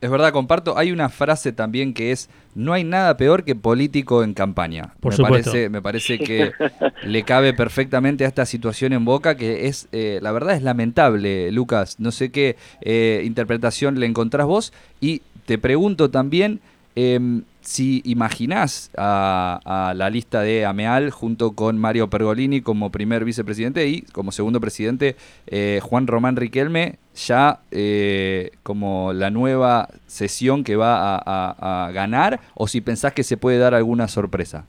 Es 0.00 0.10
verdad, 0.10 0.32
comparto. 0.32 0.78
Hay 0.78 0.92
una 0.92 1.10
frase 1.10 1.52
también 1.52 1.92
que 1.92 2.10
es, 2.10 2.30
no 2.54 2.72
hay 2.72 2.84
nada 2.84 3.16
peor 3.16 3.44
que 3.44 3.54
político 3.54 4.24
en 4.24 4.32
campaña. 4.32 4.94
Por 5.00 5.12
me 5.12 5.16
supuesto. 5.16 5.50
Parece, 5.50 5.68
me 5.68 5.82
parece 5.82 6.18
que 6.18 6.52
le 7.04 7.22
cabe 7.22 7.52
perfectamente 7.52 8.24
a 8.24 8.28
esta 8.28 8.46
situación 8.46 8.94
en 8.94 9.04
Boca, 9.04 9.36
que 9.36 9.66
es, 9.66 9.88
eh, 9.92 10.18
la 10.22 10.32
verdad 10.32 10.56
es 10.56 10.62
lamentable, 10.62 11.52
Lucas. 11.52 11.96
No 11.98 12.12
sé 12.12 12.30
qué 12.30 12.56
eh, 12.80 13.22
interpretación 13.24 14.00
le 14.00 14.06
encontrás 14.06 14.46
vos. 14.46 14.72
Y 15.00 15.20
te 15.44 15.58
pregunto 15.58 16.10
también 16.10 16.60
em, 16.94 17.42
si 17.60 18.00
imaginás 18.04 18.90
a, 18.96 19.60
a 19.64 19.94
la 19.94 20.08
lista 20.08 20.40
de 20.40 20.64
Ameal 20.64 21.10
junto 21.10 21.52
con 21.52 21.76
Mario 21.76 22.08
Pergolini 22.08 22.62
como 22.62 22.90
primer 22.90 23.24
vicepresidente 23.24 23.86
y 23.88 24.02
como 24.02 24.32
segundo 24.32 24.60
presidente 24.60 25.16
eh, 25.46 25.80
Juan 25.82 26.06
Román 26.06 26.36
Riquelme, 26.36 26.99
ya 27.14 27.60
eh, 27.70 28.50
como 28.62 29.12
la 29.12 29.30
nueva 29.30 29.88
sesión 30.06 30.64
que 30.64 30.76
va 30.76 31.16
a, 31.16 31.22
a- 31.24 31.86
a 31.86 31.92
ganar, 31.92 32.40
o 32.54 32.66
si 32.68 32.80
pensás 32.80 33.12
que 33.12 33.22
se 33.24 33.36
puede 33.36 33.58
dar 33.58 33.74
alguna 33.74 34.08
sorpresa. 34.08 34.66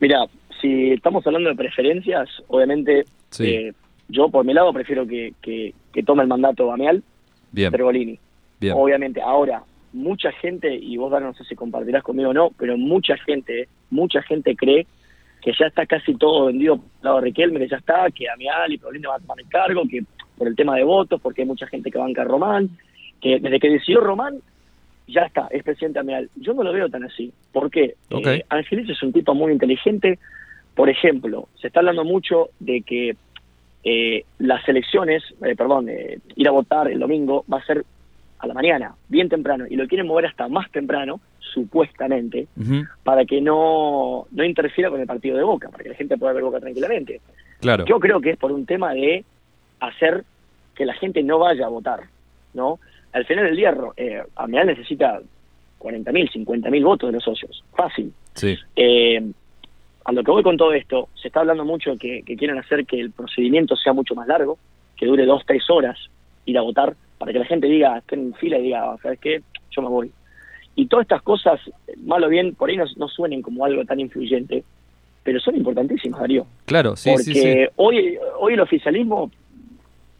Mira, 0.00 0.26
si 0.60 0.92
estamos 0.92 1.26
hablando 1.26 1.48
de 1.50 1.56
preferencias, 1.56 2.28
obviamente 2.48 3.04
Sí. 3.30 3.46
eh, 3.46 3.72
yo 4.08 4.28
por 4.30 4.44
mi 4.44 4.54
lado 4.54 4.72
prefiero 4.72 5.06
que, 5.06 5.34
que, 5.42 5.74
que 5.92 6.02
tome 6.02 6.22
el 6.22 6.28
mandato 6.28 6.72
Ameal, 6.72 7.02
Bien, 7.52 7.70
Pergolini. 7.70 8.18
bien. 8.60 8.74
Obviamente, 8.76 9.20
ahora, 9.20 9.62
mucha 9.92 10.32
gente, 10.32 10.74
y 10.74 10.96
vos 10.96 11.10
Dani, 11.10 11.26
no 11.26 11.34
sé 11.34 11.44
si 11.44 11.54
compartirás 11.54 12.02
conmigo 12.02 12.30
o 12.30 12.34
no, 12.34 12.50
pero 12.58 12.76
mucha 12.78 13.16
gente, 13.18 13.68
mucha 13.90 14.22
gente 14.22 14.54
cree 14.56 14.86
que 15.42 15.52
ya 15.58 15.66
está 15.66 15.86
casi 15.86 16.14
todo 16.14 16.46
vendido 16.46 16.76
por 16.78 16.84
el 16.86 17.04
lado 17.04 17.16
de 17.16 17.22
Riquelme, 17.24 17.58
que 17.60 17.68
ya 17.68 17.76
está, 17.76 18.10
que 18.10 18.28
Amial 18.28 18.72
y 18.72 18.78
Pergolini 18.78 19.06
van 19.06 19.16
a 19.16 19.20
tomar 19.20 19.40
el 19.40 19.48
cargo, 19.48 19.82
que 19.88 20.02
por 20.38 20.48
el 20.48 20.56
tema 20.56 20.76
de 20.76 20.84
votos, 20.84 21.20
porque 21.20 21.42
hay 21.42 21.48
mucha 21.48 21.66
gente 21.66 21.90
que 21.90 21.98
banca 21.98 22.22
a 22.22 22.24
Román, 22.24 22.70
que 23.20 23.38
desde 23.40 23.60
que 23.60 23.68
decidió 23.68 24.00
Román, 24.00 24.38
ya 25.06 25.22
está, 25.22 25.48
es 25.50 25.62
presidente 25.62 25.98
Amial. 25.98 26.30
Yo 26.36 26.54
no 26.54 26.62
lo 26.62 26.72
veo 26.72 26.88
tan 26.88 27.04
así. 27.04 27.32
¿Por 27.52 27.70
qué? 27.70 27.94
Ok. 28.10 28.26
Eh, 28.26 28.44
Angelis 28.48 28.90
es 28.90 29.02
un 29.02 29.12
tipo 29.12 29.34
muy 29.34 29.52
inteligente. 29.52 30.18
Por 30.74 30.88
ejemplo, 30.88 31.48
se 31.60 31.66
está 31.66 31.80
hablando 31.80 32.04
mucho 32.04 32.50
de 32.60 32.82
que 32.82 33.16
eh, 33.84 34.24
las 34.38 34.68
elecciones, 34.68 35.22
eh, 35.42 35.54
perdón, 35.56 35.88
eh, 35.88 36.18
ir 36.36 36.48
a 36.48 36.50
votar 36.50 36.88
el 36.88 36.98
domingo 36.98 37.44
va 37.52 37.58
a 37.58 37.64
ser 37.64 37.84
a 38.38 38.46
la 38.46 38.54
mañana, 38.54 38.94
bien 39.08 39.28
temprano, 39.28 39.64
y 39.68 39.76
lo 39.76 39.88
quieren 39.88 40.06
mover 40.06 40.26
hasta 40.26 40.46
más 40.46 40.70
temprano, 40.70 41.20
supuestamente, 41.40 42.46
para 43.02 43.24
que 43.24 43.40
no, 43.40 44.26
no 44.30 44.44
interfiera 44.44 44.90
con 44.90 45.00
el 45.00 45.06
partido 45.06 45.36
de 45.36 45.42
Boca, 45.42 45.70
para 45.70 45.82
que 45.82 45.88
la 45.88 45.96
gente 45.96 46.16
pueda 46.16 46.34
ver 46.34 46.44
Boca 46.44 46.60
tranquilamente. 46.60 47.20
Claro. 47.60 47.84
Yo 47.86 47.98
creo 47.98 48.20
que 48.20 48.30
es 48.30 48.36
por 48.36 48.52
un 48.52 48.64
tema 48.64 48.92
de 48.94 49.24
hacer 49.80 50.24
que 50.74 50.86
la 50.86 50.94
gente 50.94 51.22
no 51.22 51.38
vaya 51.38 51.66
a 51.66 51.70
votar, 51.70 52.00
¿no? 52.54 52.78
Al 53.12 53.24
final 53.24 53.46
del 53.46 53.56
día, 53.56 53.74
eh, 53.96 54.22
Ameal 54.36 54.66
necesita 54.66 55.20
40.000, 55.80 56.46
50.000 56.46 56.84
votos 56.84 57.08
de 57.08 57.14
los 57.14 57.24
socios, 57.24 57.64
fácil. 57.74 58.12
Sí, 58.34 58.56
Eh, 58.76 59.22
a 60.04 60.12
lo 60.12 60.24
que 60.24 60.30
voy 60.30 60.42
con 60.42 60.56
todo 60.56 60.72
esto, 60.72 61.08
se 61.20 61.28
está 61.28 61.40
hablando 61.40 61.66
mucho 61.66 61.96
que, 61.98 62.22
que 62.22 62.36
quieren 62.36 62.58
hacer 62.58 62.86
que 62.86 62.98
el 62.98 63.10
procedimiento 63.10 63.76
sea 63.76 63.92
mucho 63.92 64.14
más 64.14 64.26
largo, 64.26 64.58
que 64.96 65.04
dure 65.04 65.26
dos, 65.26 65.42
tres 65.46 65.68
horas 65.68 65.98
ir 66.46 66.56
a 66.56 66.62
votar, 66.62 66.96
para 67.18 67.32
que 67.32 67.40
la 67.40 67.44
gente 67.44 67.66
diga, 67.66 67.98
esté 67.98 68.14
en 68.14 68.32
fila 68.34 68.58
y 68.58 68.62
diga, 68.62 68.96
¿sabes 69.02 69.18
qué? 69.20 69.42
Yo 69.70 69.82
me 69.82 69.88
voy. 69.88 70.10
Y 70.76 70.86
todas 70.86 71.04
estas 71.04 71.22
cosas, 71.22 71.60
mal 72.04 72.24
o 72.24 72.28
bien, 72.28 72.54
por 72.54 72.70
ahí 72.70 72.76
no, 72.76 72.84
no 72.96 73.08
suenen 73.08 73.42
como 73.42 73.64
algo 73.64 73.84
tan 73.84 74.00
influyente, 74.00 74.64
pero 75.24 75.40
son 75.40 75.56
importantísimas, 75.56 76.20
Darío. 76.20 76.46
claro, 76.64 76.96
sí, 76.96 77.10
porque 77.10 77.24
sí, 77.24 77.34
sí. 77.34 77.66
hoy 77.76 78.16
hoy 78.38 78.54
el 78.54 78.60
oficialismo 78.60 79.30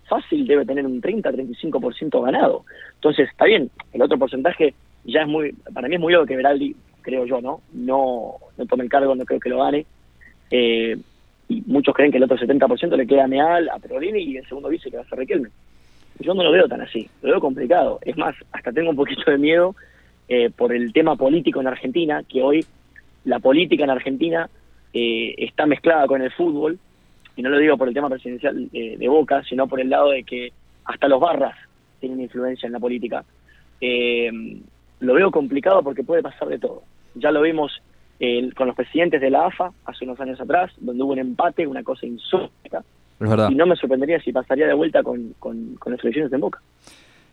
fácil 0.08 0.46
debe 0.46 0.66
tener 0.66 0.86
un 0.86 1.00
30-35% 1.00 2.24
ganado. 2.24 2.64
Entonces, 2.94 3.28
está 3.28 3.44
bien, 3.44 3.70
el 3.92 4.02
otro 4.02 4.18
porcentaje 4.18 4.74
ya 5.04 5.22
es 5.22 5.28
muy, 5.28 5.52
para 5.72 5.88
mí 5.88 5.94
es 5.94 6.00
muy 6.00 6.14
obvio 6.14 6.26
que 6.26 6.36
Veraldi, 6.36 6.74
creo 7.02 7.24
yo, 7.24 7.40
¿no? 7.40 7.60
No, 7.72 8.36
tome 8.68 8.84
el 8.84 8.90
cargo, 8.90 9.14
no 9.14 9.24
creo 9.24 9.40
que 9.40 9.48
lo 9.48 9.62
gane. 9.62 9.86
Eh, 10.50 10.96
y 11.48 11.62
muchos 11.66 11.94
creen 11.94 12.10
que 12.10 12.18
el 12.18 12.24
otro 12.24 12.36
70% 12.36 12.96
le 12.96 13.06
queda 13.06 13.24
a 13.24 13.28
Meal, 13.28 13.68
a 13.70 13.78
Perolini 13.78 14.22
y 14.22 14.36
el 14.36 14.46
segundo 14.46 14.68
vice 14.68 14.90
que 14.90 14.98
va 14.98 15.02
a 15.02 15.08
ser 15.08 15.18
Riquelme. 15.18 15.48
Yo 16.20 16.34
no 16.34 16.42
lo 16.42 16.50
veo 16.50 16.68
tan 16.68 16.80
así, 16.80 17.08
lo 17.22 17.30
veo 17.30 17.40
complicado. 17.40 17.98
Es 18.02 18.16
más, 18.16 18.34
hasta 18.52 18.72
tengo 18.72 18.90
un 18.90 18.96
poquito 18.96 19.30
de 19.30 19.38
miedo 19.38 19.74
eh, 20.28 20.50
por 20.50 20.72
el 20.72 20.92
tema 20.92 21.16
político 21.16 21.60
en 21.60 21.68
Argentina, 21.68 22.22
que 22.28 22.42
hoy 22.42 22.64
la 23.24 23.38
política 23.38 23.84
en 23.84 23.90
Argentina 23.90 24.50
eh, 24.92 25.34
está 25.38 25.64
mezclada 25.66 26.06
con 26.06 26.20
el 26.20 26.32
fútbol, 26.32 26.78
y 27.38 27.42
no 27.42 27.50
lo 27.50 27.58
digo 27.58 27.78
por 27.78 27.86
el 27.86 27.94
tema 27.94 28.10
presidencial 28.10 28.68
de, 28.68 28.96
de 28.98 29.08
Boca, 29.08 29.44
sino 29.44 29.68
por 29.68 29.80
el 29.80 29.88
lado 29.88 30.10
de 30.10 30.24
que 30.24 30.52
hasta 30.84 31.06
los 31.06 31.20
barras 31.20 31.56
tienen 32.00 32.20
influencia 32.20 32.66
en 32.66 32.72
la 32.72 32.80
política. 32.80 33.24
Eh, 33.80 34.28
lo 34.98 35.14
veo 35.14 35.30
complicado 35.30 35.84
porque 35.84 36.02
puede 36.02 36.20
pasar 36.20 36.48
de 36.48 36.58
todo. 36.58 36.82
Ya 37.14 37.30
lo 37.30 37.40
vimos 37.40 37.80
eh, 38.18 38.50
con 38.56 38.66
los 38.66 38.74
presidentes 38.74 39.20
de 39.20 39.30
la 39.30 39.46
AFA 39.46 39.70
hace 39.84 40.04
unos 40.04 40.18
años 40.18 40.40
atrás, 40.40 40.72
donde 40.78 41.00
hubo 41.04 41.12
un 41.12 41.20
empate, 41.20 41.64
una 41.64 41.84
cosa 41.84 42.06
insólita, 42.06 42.82
y 43.20 43.54
no 43.54 43.66
me 43.66 43.76
sorprendería 43.76 44.20
si 44.20 44.32
pasaría 44.32 44.66
de 44.66 44.74
vuelta 44.74 45.04
con, 45.04 45.34
con, 45.38 45.76
con 45.76 45.92
las 45.92 46.02
elecciones 46.02 46.32
en 46.32 46.40
Boca. 46.40 46.60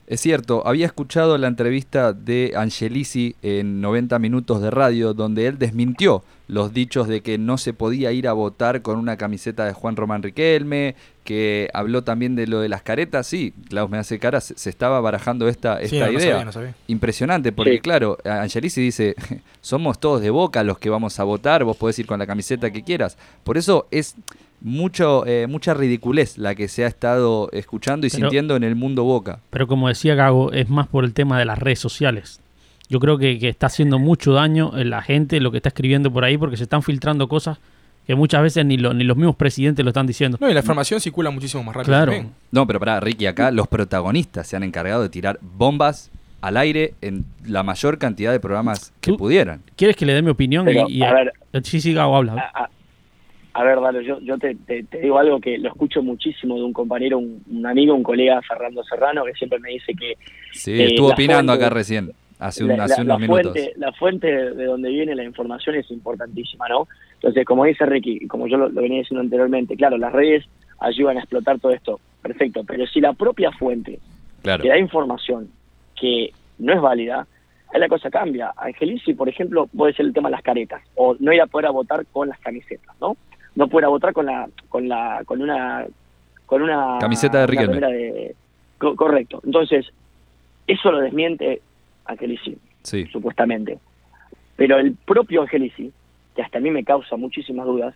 Es 0.07 0.21
cierto, 0.21 0.61
había 0.67 0.85
escuchado 0.85 1.37
la 1.39 1.47
entrevista 1.47 2.13
de 2.13 2.53
Angelisi 2.55 3.35
en 3.41 3.81
90 3.81 4.19
minutos 4.19 4.61
de 4.61 4.69
radio 4.69 5.15
donde 5.15 5.47
él 5.47 5.57
desmintió 5.57 6.23
los 6.47 6.73
dichos 6.75 7.07
de 7.07 7.21
que 7.21 7.39
no 7.39 7.57
se 7.57 7.73
podía 7.73 8.11
ir 8.11 8.27
a 8.27 8.33
votar 8.33 8.83
con 8.83 8.99
una 8.99 9.17
camiseta 9.17 9.65
de 9.65 9.73
Juan 9.73 9.95
Román 9.95 10.21
Riquelme, 10.21 10.93
que 11.23 11.69
habló 11.73 12.03
también 12.03 12.35
de 12.35 12.45
lo 12.45 12.59
de 12.59 12.69
las 12.69 12.83
caretas, 12.83 13.25
sí, 13.25 13.51
Klaus 13.67 13.89
me 13.89 13.97
hace 13.97 14.19
cara, 14.19 14.41
se, 14.41 14.69
estaba 14.69 14.99
barajando 15.01 15.47
esta, 15.47 15.79
Sí, 15.79 15.95
esta 15.95 16.05
no, 16.05 16.11
no 16.11 16.19
idea. 16.19 16.29
sabía, 16.33 16.45
no 16.45 16.51
sabía. 16.51 16.75
Impresionante, 16.85 17.51
porque 17.51 17.71
Sí. 17.73 17.79
claro, 17.79 18.19
Angelisi 18.25 18.81
dice, 18.81 19.15
somos 19.61 19.99
todos 19.99 20.21
de 20.21 20.29
boca 20.29 20.63
los 20.63 20.77
que 20.77 20.91
vamos 20.91 21.19
a 21.19 21.23
votar, 21.23 21.63
vos 21.63 21.77
podés 21.77 21.97
ir 21.97 22.05
con 22.05 22.19
la 22.19 22.27
camiseta 22.27 22.69
que 22.69 22.83
quieras. 22.83 23.17
Por 23.43 23.57
eso 23.57 23.87
es 23.89 24.13
mucho 24.61 25.25
eh, 25.27 25.47
mucha 25.47 25.73
ridiculez 25.73 26.37
la 26.37 26.55
que 26.55 26.67
se 26.67 26.83
ha 26.85 26.87
estado 26.87 27.49
escuchando 27.51 28.07
y 28.07 28.09
Pero- 28.09 28.21
sintiendo 28.27 28.55
en 28.55 28.63
el 28.63 28.75
mundo 28.75 29.03
boca. 29.03 29.39
Pero 29.49 29.67
como 29.67 29.87
decía 29.87 30.15
Gago, 30.15 30.51
es 30.51 30.69
más 30.69 30.87
por 30.87 31.03
el 31.05 31.13
tema 31.13 31.37
de 31.39 31.45
las 31.45 31.59
redes 31.59 31.79
sociales. 31.79 32.39
Yo 32.89 32.99
creo 32.99 33.17
que, 33.17 33.39
que 33.39 33.49
está 33.49 33.67
haciendo 33.67 33.97
mucho 33.99 34.33
daño 34.33 34.71
en 34.77 34.89
la 34.91 35.01
gente 35.01 35.39
lo 35.39 35.51
que 35.51 35.57
está 35.57 35.69
escribiendo 35.69 36.11
por 36.11 36.23
ahí 36.23 36.37
porque 36.37 36.57
se 36.57 36.63
están 36.63 36.83
filtrando 36.83 37.27
cosas 37.27 37.57
que 38.05 38.13
muchas 38.13 38.43
veces 38.43 38.63
ni, 38.65 38.77
lo- 38.77 38.93
ni 38.93 39.03
los 39.03 39.17
mismos 39.17 39.35
presidentes 39.35 39.83
lo 39.83 39.89
están 39.89 40.05
diciendo. 40.05 40.37
No, 40.39 40.49
y 40.49 40.53
la 40.53 40.59
información 40.59 40.99
circula 41.01 41.31
muchísimo 41.31 41.63
más 41.63 41.75
rápido. 41.75 41.91
Claro. 41.95 42.11
también. 42.11 42.33
No, 42.51 42.67
pero 42.67 42.79
para 42.79 42.99
Ricky, 42.99 43.25
acá 43.25 43.49
los 43.49 43.67
protagonistas 43.67 44.45
se 44.47 44.55
han 44.55 44.61
encargado 44.63 45.01
de 45.01 45.09
tirar 45.09 45.39
bombas 45.41 46.11
al 46.41 46.57
aire 46.57 46.93
en 47.01 47.25
la 47.47 47.63
mayor 47.63 47.97
cantidad 47.97 48.31
de 48.31 48.39
programas 48.39 48.93
que 49.01 49.13
pudieran. 49.13 49.63
¿Quieres 49.75 49.95
que 49.95 50.05
le 50.05 50.13
dé 50.13 50.21
mi 50.21 50.29
opinión? 50.29 50.65
Pero, 50.65 50.85
y, 50.87 50.97
y- 50.99 51.01
a 51.03 51.11
ver. 51.11 51.33
Sí, 51.63 51.81
sí, 51.81 51.91
Gago, 51.93 52.15
habla. 52.15 52.51
A, 52.53 52.69
a- 53.59 53.63
ver, 53.63 53.79
Dalo, 53.79 54.01
yo, 54.01 54.19
yo 54.19 54.37
te, 54.37 54.55
te- 54.55 54.83
te 54.83 54.99
digo 54.99 55.17
algo 55.17 55.39
que 55.39 55.57
lo 55.57 55.69
escucho 55.69 56.01
muchísimo 56.03 56.55
de 56.55 56.63
un 56.63 56.73
compañero, 56.73 57.17
un, 57.17 57.41
un 57.49 57.65
amigo, 57.65 57.93
un 57.95 58.03
colega, 58.03 58.41
Fernando 58.41 58.83
Serrano, 58.83 59.23
que 59.25 59.33
siempre 59.33 59.59
me 59.59 59.69
dice 59.71 59.93
que 59.93 60.15
Sí, 60.51 60.71
Eh, 60.73 60.85
estuvo 60.87 61.09
opinando 61.09 61.51
fuente- 61.53 61.65
acá 61.65 61.73
recién, 61.73 62.11
hace, 62.39 62.63
un- 62.63 62.77
la, 62.77 62.83
hace 62.83 62.97
la- 62.97 63.03
unos 63.03 63.07
la 63.21 63.27
minutos. 63.27 63.53
fuente, 63.53 63.73
la 63.77 63.91
fuente 63.93 64.27
de 64.27 64.65
donde 64.65 64.89
viene 64.89 65.15
la 65.15 65.23
información 65.23 65.75
es 65.75 65.89
importantísima, 65.91 66.67
¿no? 66.67 66.87
Entonces, 67.15 67.45
como 67.45 67.65
dice 67.65 67.85
Ricky, 67.85 68.19
y 68.21 68.27
como 68.27 68.47
yo 68.47 68.57
lo, 68.57 68.69
lo 68.69 68.81
venía 68.81 68.99
diciendo 68.99 69.21
anteriormente, 69.21 69.75
claro, 69.75 69.97
las 69.97 70.11
redes 70.13 70.43
ayudan 70.79 71.17
a 71.17 71.21
explotar 71.21 71.57
todo 71.59 71.71
esto, 71.71 71.99
perfecto, 72.21 72.63
pero 72.67 72.85
si 72.87 72.99
la 73.01 73.13
propia 73.13 73.51
fuente 73.51 73.99
Claro, 74.43 74.61
que 74.63 74.69
da 74.69 74.77
información 74.77 75.49
que 75.99 76.31
no 76.59 76.73
es 76.73 76.81
válida, 76.81 77.25
ahí 77.73 77.79
la 77.79 77.87
cosa 77.87 78.09
cambia. 78.09 78.51
Angelici, 78.57 79.13
por 79.13 79.27
ejemplo, 79.29 79.67
puede 79.75 79.93
ser 79.93 80.05
el 80.05 80.13
tema 80.13 80.27
de 80.29 80.33
las 80.33 80.43
caretas, 80.43 80.81
o 80.95 81.15
no 81.19 81.31
ir 81.33 81.41
a 81.41 81.47
poder 81.47 81.67
a 81.67 81.71
votar 81.71 82.05
con 82.11 82.27
las 82.29 82.39
camisetas, 82.39 82.95
¿no? 83.01 83.15
No 83.55 83.67
poder 83.67 83.85
a 83.85 83.89
votar 83.89 84.13
con 84.13 84.25
la, 84.25 84.49
con 84.69 84.87
la, 84.87 85.21
con 85.25 85.41
una, 85.41 85.85
con 86.45 86.61
una 86.61 86.97
Camiseta 86.99 87.39
de 87.39 87.47
Riquelme. 87.47 87.73
remera 87.79 87.87
de- 87.89 88.35
co- 88.77 88.95
correcto. 88.95 89.41
Entonces, 89.45 89.85
eso 90.67 90.91
lo 90.91 90.99
desmiente 90.99 91.61
Angelici, 92.05 92.57
sí, 92.83 93.05
supuestamente. 93.07 93.79
Pero 94.57 94.77
el 94.77 94.93
propio 94.95 95.41
Angelici, 95.43 95.91
que 96.35 96.41
hasta 96.41 96.57
a 96.57 96.61
mí 96.61 96.69
me 96.71 96.83
causa 96.83 97.15
muchísimas 97.17 97.65
dudas, 97.65 97.95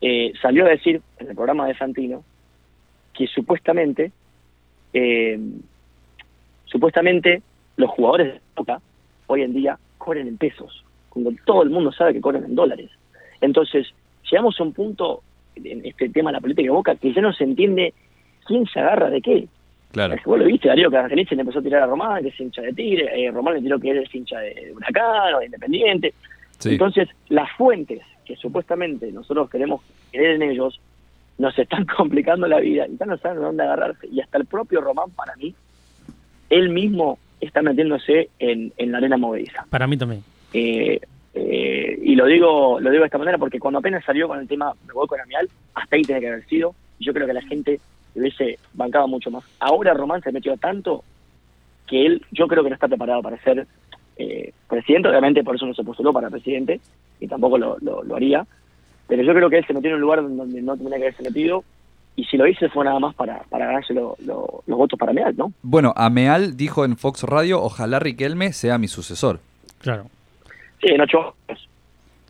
eh, 0.00 0.32
salió 0.42 0.66
a 0.66 0.70
decir 0.70 1.00
en 1.18 1.28
el 1.30 1.34
programa 1.34 1.66
de 1.66 1.74
Santino 1.76 2.22
que 3.14 3.26
supuestamente, 3.28 4.12
eh, 4.92 5.38
supuestamente 6.66 7.42
los 7.76 7.90
jugadores 7.90 8.34
de 8.34 8.40
Boca 8.56 8.80
hoy 9.26 9.42
en 9.42 9.54
día 9.54 9.78
cobran 9.98 10.28
en 10.28 10.36
pesos, 10.36 10.84
cuando 11.08 11.32
todo 11.44 11.62
el 11.62 11.70
mundo 11.70 11.92
sabe 11.92 12.12
que 12.12 12.20
cobran 12.20 12.44
en 12.44 12.54
dólares. 12.54 12.90
Entonces, 13.40 13.86
llegamos 14.30 14.58
a 14.58 14.62
un 14.62 14.72
punto 14.72 15.22
en 15.56 15.84
este 15.84 16.08
tema 16.08 16.30
de 16.30 16.34
la 16.34 16.40
política 16.40 16.66
de 16.66 16.70
Boca 16.70 16.94
que 16.96 17.12
ya 17.12 17.22
no 17.22 17.32
se 17.32 17.44
entiende 17.44 17.94
quién 18.46 18.66
se 18.66 18.80
agarra 18.80 19.10
de 19.10 19.20
qué. 19.20 19.48
claro. 19.92 20.16
Vos 20.24 20.38
lo 20.38 20.44
viste, 20.44 20.68
Darío, 20.68 20.90
que 20.90 20.98
Angelici 20.98 21.34
le 21.34 21.42
empezó 21.42 21.60
a 21.60 21.62
tirar 21.62 21.82
a 21.82 21.86
Román, 21.86 22.22
que 22.22 22.28
es 22.28 22.40
hincha 22.40 22.62
de 22.62 22.72
Tigre, 22.72 23.10
eh, 23.14 23.30
Román 23.30 23.54
le 23.54 23.62
tiró 23.62 23.78
que 23.78 23.90
es 23.90 24.14
hincha 24.14 24.38
de 24.38 24.72
Huracán 24.74 25.34
o 25.34 25.38
de 25.38 25.46
Independiente. 25.46 26.14
Sí. 26.58 26.70
Entonces, 26.70 27.08
las 27.28 27.50
fuentes 27.52 28.00
que 28.24 28.36
supuestamente 28.36 29.10
nosotros 29.12 29.50
queremos 29.50 29.82
creer 30.10 30.36
en 30.36 30.50
ellos, 30.50 30.80
nos 31.38 31.58
están 31.58 31.84
complicando 31.96 32.46
la 32.46 32.60
vida 32.60 32.86
y 32.86 32.96
ya 32.96 33.06
no 33.06 33.16
saben 33.18 33.38
de 33.38 33.44
dónde 33.44 33.62
agarrarse. 33.62 34.08
Y 34.10 34.20
hasta 34.20 34.38
el 34.38 34.46
propio 34.46 34.80
Román, 34.80 35.10
para 35.10 35.34
mí, 35.36 35.54
él 36.50 36.70
mismo 36.70 37.18
está 37.40 37.62
metiéndose 37.62 38.30
en, 38.38 38.72
en 38.76 38.92
la 38.92 38.98
arena 38.98 39.16
movediza. 39.16 39.66
Para 39.68 39.86
mí 39.86 39.96
también. 39.96 40.22
Eh, 40.52 41.00
eh, 41.34 41.98
y 42.02 42.14
lo 42.14 42.26
digo 42.26 42.78
lo 42.80 42.90
digo 42.90 43.02
de 43.02 43.06
esta 43.06 43.18
manera 43.18 43.38
porque 43.38 43.58
cuando 43.58 43.78
apenas 43.80 44.04
salió 44.04 44.28
con 44.28 44.38
el 44.38 44.46
tema 44.48 44.72
me 44.86 44.92
voy 44.92 45.06
con 45.06 45.20
Amial, 45.20 45.48
hasta 45.74 45.96
ahí 45.96 46.02
tiene 46.02 46.20
que 46.20 46.28
haber 46.28 46.46
sido. 46.46 46.74
Y 46.98 47.04
yo 47.06 47.12
creo 47.12 47.26
que 47.26 47.32
la 47.32 47.42
gente 47.42 47.80
le 48.14 48.20
hubiese 48.20 48.58
bancado 48.74 49.08
mucho 49.08 49.30
más. 49.30 49.42
Ahora 49.58 49.94
Román 49.94 50.22
se 50.22 50.30
metió 50.32 50.56
tanto 50.56 51.02
que 51.86 52.06
él, 52.06 52.22
yo 52.30 52.46
creo 52.46 52.62
que 52.62 52.70
no 52.70 52.74
está 52.74 52.88
preparado 52.88 53.20
para 53.22 53.36
ser 53.42 53.66
eh, 54.16 54.52
presidente, 54.68 55.08
obviamente 55.08 55.42
por 55.42 55.56
eso 55.56 55.66
no 55.66 55.74
se 55.74 55.82
postuló 55.84 56.12
para 56.12 56.30
presidente 56.30 56.80
y 57.20 57.26
tampoco 57.26 57.58
lo, 57.58 57.76
lo, 57.80 58.02
lo 58.04 58.16
haría. 58.16 58.46
Pero 59.08 59.22
yo 59.22 59.34
creo 59.34 59.50
que 59.50 59.58
él 59.58 59.66
se 59.66 59.74
metió 59.74 59.90
en 59.90 59.96
un 59.96 60.00
lugar 60.02 60.22
donde 60.22 60.62
no 60.62 60.76
tenía 60.76 60.96
que 60.96 61.02
haberse 61.04 61.22
metido 61.24 61.64
y 62.16 62.24
si 62.26 62.36
lo 62.36 62.46
hice 62.46 62.68
fue 62.68 62.84
nada 62.84 63.00
más 63.00 63.14
para, 63.16 63.42
para 63.50 63.66
ganarse 63.66 63.92
lo- 63.92 64.16
lo- 64.24 64.62
los 64.66 64.78
votos 64.78 64.96
para 64.98 65.12
Meal, 65.12 65.34
¿no? 65.36 65.52
Bueno, 65.62 65.92
Ameal 65.96 66.56
dijo 66.56 66.84
en 66.84 66.96
Fox 66.96 67.24
Radio, 67.24 67.60
ojalá 67.60 67.98
Riquelme 67.98 68.52
sea 68.52 68.78
mi 68.78 68.86
sucesor. 68.86 69.40
Claro. 69.80 70.06
Sí, 70.80 70.88
en 70.88 71.00
ocho 71.00 71.34
años. 71.48 71.68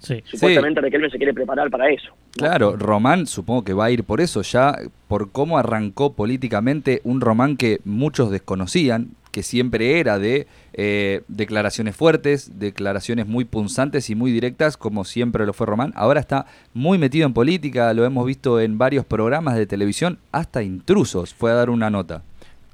Sí. 0.00 0.22
Supuestamente 0.26 0.82
Riquelme 0.82 1.08
se 1.08 1.16
quiere 1.16 1.32
preparar 1.32 1.70
para 1.70 1.88
eso. 1.90 2.12
Claro, 2.32 2.76
Román 2.76 3.26
supongo 3.26 3.64
que 3.64 3.72
va 3.72 3.86
a 3.86 3.90
ir 3.90 4.04
por 4.04 4.20
eso, 4.20 4.42
ya 4.42 4.76
por 5.08 5.30
cómo 5.30 5.56
arrancó 5.56 6.12
políticamente 6.12 7.00
un 7.04 7.22
Román 7.22 7.56
que 7.56 7.80
muchos 7.84 8.30
desconocían, 8.30 9.12
que 9.30 9.42
siempre 9.42 9.98
era 10.00 10.18
de 10.18 10.46
eh, 10.74 11.22
declaraciones 11.28 11.96
fuertes, 11.96 12.58
declaraciones 12.58 13.26
muy 13.26 13.44
punzantes 13.46 14.10
y 14.10 14.14
muy 14.14 14.30
directas, 14.30 14.76
como 14.76 15.04
siempre 15.04 15.46
lo 15.46 15.54
fue 15.54 15.66
Román. 15.66 15.92
Ahora 15.96 16.20
está 16.20 16.46
muy 16.74 16.98
metido 16.98 17.26
en 17.26 17.32
política, 17.32 17.92
lo 17.94 18.04
hemos 18.04 18.26
visto 18.26 18.60
en 18.60 18.76
varios 18.76 19.06
programas 19.06 19.56
de 19.56 19.66
televisión, 19.66 20.18
hasta 20.32 20.62
intrusos 20.62 21.32
fue 21.34 21.50
a 21.50 21.54
dar 21.54 21.70
una 21.70 21.88
nota. 21.88 22.22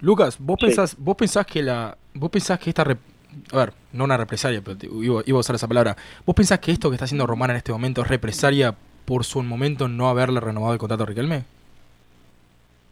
Lucas, 0.00 0.36
vos 0.40 0.56
Sí. 0.58 0.66
pensás, 0.66 0.96
vos 0.98 1.16
pensás 1.16 1.46
que 1.46 1.62
la. 1.62 1.96
Vos 2.14 2.30
pensás 2.30 2.58
que 2.58 2.70
esta 2.70 2.82
a 3.52 3.56
ver, 3.56 3.72
no 3.92 4.04
una 4.04 4.16
represalia, 4.16 4.60
pero 4.62 4.76
te- 4.76 4.86
iba, 4.86 5.22
iba 5.26 5.36
a 5.36 5.40
usar 5.40 5.56
esa 5.56 5.68
palabra. 5.68 5.96
¿Vos 6.26 6.34
pensás 6.34 6.58
que 6.58 6.72
esto 6.72 6.90
que 6.90 6.94
está 6.94 7.04
haciendo 7.04 7.26
Román 7.26 7.50
en 7.50 7.56
este 7.56 7.72
momento 7.72 8.02
es 8.02 8.08
represalia 8.08 8.74
por 9.04 9.24
su 9.24 9.42
momento 9.42 9.88
no 9.88 10.08
haberle 10.08 10.40
renovado 10.40 10.72
el 10.72 10.78
contrato 10.78 11.02
a 11.02 11.06
Riquelme? 11.06 11.44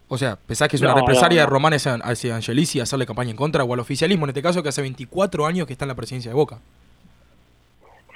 O 0.09 0.17
sea, 0.17 0.37
¿pensás 0.37 0.69
que 0.69 0.77
es 0.77 0.83
una 0.83 0.95
represalia 0.95 1.41
no, 1.43 1.47
de 1.47 1.47
no. 1.47 1.51
Román 1.51 1.75
hacia, 1.75 1.95
hacia 1.97 2.35
Angelici 2.37 2.81
hacerle 2.81 3.05
campaña 3.07 3.31
en 3.31 3.37
contra 3.37 3.63
o 3.65 3.75
al 3.75 3.81
oficialismo, 3.81 4.25
en 4.25 4.31
este 4.31 4.43
caso 4.43 4.63
que 4.63 4.71
hace 4.71 4.81
24 4.81 5.47
años 5.47 5.67
que 5.67 5.75
está 5.75 5.85
en 5.85 5.89
la 5.91 5.95
presidencia 5.95 6.31
de 6.31 6.35
Boca? 6.35 6.59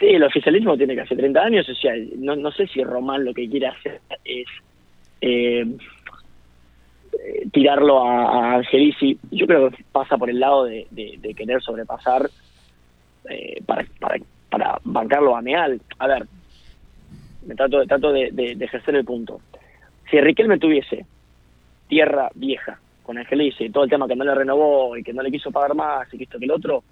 Sí, 0.00 0.06
el 0.06 0.22
oficialismo 0.24 0.76
tiene 0.76 0.96
casi 0.96 1.14
30 1.14 1.40
años, 1.40 1.68
o 1.68 1.74
sea, 1.74 1.92
no, 2.16 2.34
no 2.34 2.50
sé 2.50 2.66
si 2.68 2.82
Román 2.82 3.24
lo 3.24 3.32
que 3.34 3.48
quiere 3.48 3.68
hacer 3.68 4.00
es 4.24 4.46
eh, 5.20 5.64
eh, 7.12 7.46
tirarlo 7.52 8.04
a, 8.06 8.24
a 8.52 8.54
Angelici. 8.56 9.18
Yo 9.30 9.46
creo 9.46 9.70
que 9.70 9.84
pasa 9.92 10.16
por 10.16 10.30
el 10.30 10.40
lado 10.40 10.64
de, 10.64 10.86
de- 10.90 11.16
de 11.18 11.34
querer 11.34 11.60
sobrepasar 11.62 12.28
eh, 13.28 13.62
para, 13.66 13.84
para, 14.00 14.16
para 14.50 14.78
bancarlo 14.84 15.36
a 15.36 15.42
Meal. 15.42 15.80
A 15.98 16.06
ver, 16.06 16.26
me 17.46 17.54
trato, 17.54 17.84
trato 17.86 18.12
de, 18.12 18.30
de- 18.32 18.64
ejercer 18.64 18.94
el 18.96 19.04
punto. 19.04 19.40
Si 20.10 20.20
Riquelme 20.20 20.58
tuviese 20.58 21.06
tierra 21.88 22.30
vieja 22.34 22.78
con 23.02 23.18
Angelici, 23.18 23.68
todo 23.70 23.84
el 23.84 23.90
tema 23.90 24.06
que 24.06 24.16
no 24.16 24.24
le 24.24 24.34
renovó 24.34 24.96
y 24.96 25.02
que 25.02 25.12
no 25.12 25.22
le 25.22 25.30
quiso 25.30 25.50
pagar 25.50 25.74
más 25.74 26.12
y 26.14 26.18
que 26.18 26.24
esto 26.24 26.38
que 26.38 26.44
el 26.44 26.50
otro, 26.52 26.82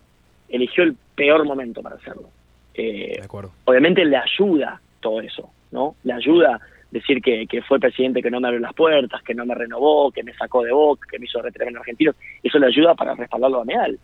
eligió 0.48 0.82
el 0.84 0.96
peor 1.14 1.44
momento 1.44 1.82
para 1.82 1.96
hacerlo. 1.96 2.28
Eh, 2.74 3.14
De 3.18 3.24
acuerdo. 3.24 3.52
obviamente 3.64 4.04
le 4.04 4.16
ayuda 4.16 4.80
todo 5.00 5.20
eso, 5.20 5.50
¿no? 5.70 5.94
Le 6.04 6.12
ayuda 6.12 6.60
decir 6.90 7.20
que, 7.22 7.46
que 7.46 7.62
fue 7.62 7.76
el 7.76 7.80
presidente 7.80 8.22
que 8.22 8.30
no 8.30 8.40
me 8.40 8.48
abrió 8.48 8.60
las 8.60 8.74
puertas, 8.74 9.22
que 9.22 9.34
no 9.34 9.46
me 9.46 9.54
renovó, 9.54 10.10
que 10.10 10.22
me 10.22 10.34
sacó 10.34 10.62
de 10.62 10.72
Boca, 10.72 11.06
que 11.10 11.18
me 11.18 11.26
hizo 11.26 11.40
retirarme 11.40 11.72
en 11.72 11.78
argentino. 11.78 12.12
Eso 12.42 12.58
le 12.58 12.66
ayuda 12.66 12.94
para 12.94 13.14
respaldarlo 13.14 13.60
a 13.60 13.64
Meal. 13.64 13.98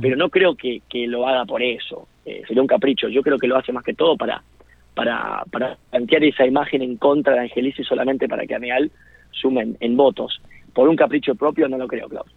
Pero 0.00 0.16
no 0.16 0.28
creo 0.28 0.56
que, 0.56 0.82
que 0.88 1.06
lo 1.06 1.28
haga 1.28 1.44
por 1.44 1.62
eso. 1.62 2.08
Eh, 2.24 2.42
sería 2.48 2.62
un 2.62 2.66
capricho. 2.66 3.08
Yo 3.08 3.22
creo 3.22 3.38
que 3.38 3.46
lo 3.46 3.56
hace 3.56 3.72
más 3.72 3.84
que 3.84 3.94
todo 3.94 4.16
para 4.16 4.42
para, 4.94 5.44
para 5.50 5.76
plantear 5.90 6.24
esa 6.24 6.46
imagen 6.46 6.82
en 6.82 6.96
contra 6.96 7.34
de 7.34 7.40
Angelici 7.40 7.82
solamente 7.84 8.28
para 8.28 8.46
que 8.46 8.54
a 8.54 8.58
Meal 8.58 8.90
sumen 9.32 9.76
en 9.80 9.96
votos. 9.96 10.40
Por 10.72 10.88
un 10.88 10.96
capricho 10.96 11.34
propio 11.34 11.68
no 11.68 11.76
lo 11.76 11.88
creo, 11.88 12.08
Klaus. 12.08 12.30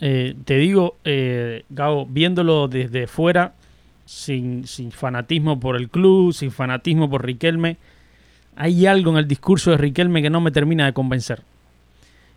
Eh, 0.00 0.34
te 0.44 0.56
digo, 0.58 0.96
eh, 1.04 1.64
Gabo, 1.70 2.06
viéndolo 2.06 2.68
desde 2.68 3.06
fuera, 3.06 3.54
sin, 4.04 4.66
sin 4.66 4.90
fanatismo 4.90 5.58
por 5.60 5.76
el 5.76 5.88
club, 5.88 6.32
sin 6.32 6.50
fanatismo 6.50 7.08
por 7.08 7.24
Riquelme, 7.24 7.76
hay 8.56 8.86
algo 8.86 9.10
en 9.12 9.18
el 9.18 9.28
discurso 9.28 9.70
de 9.70 9.76
Riquelme 9.78 10.22
que 10.22 10.30
no 10.30 10.40
me 10.40 10.50
termina 10.50 10.86
de 10.86 10.92
convencer. 10.92 11.42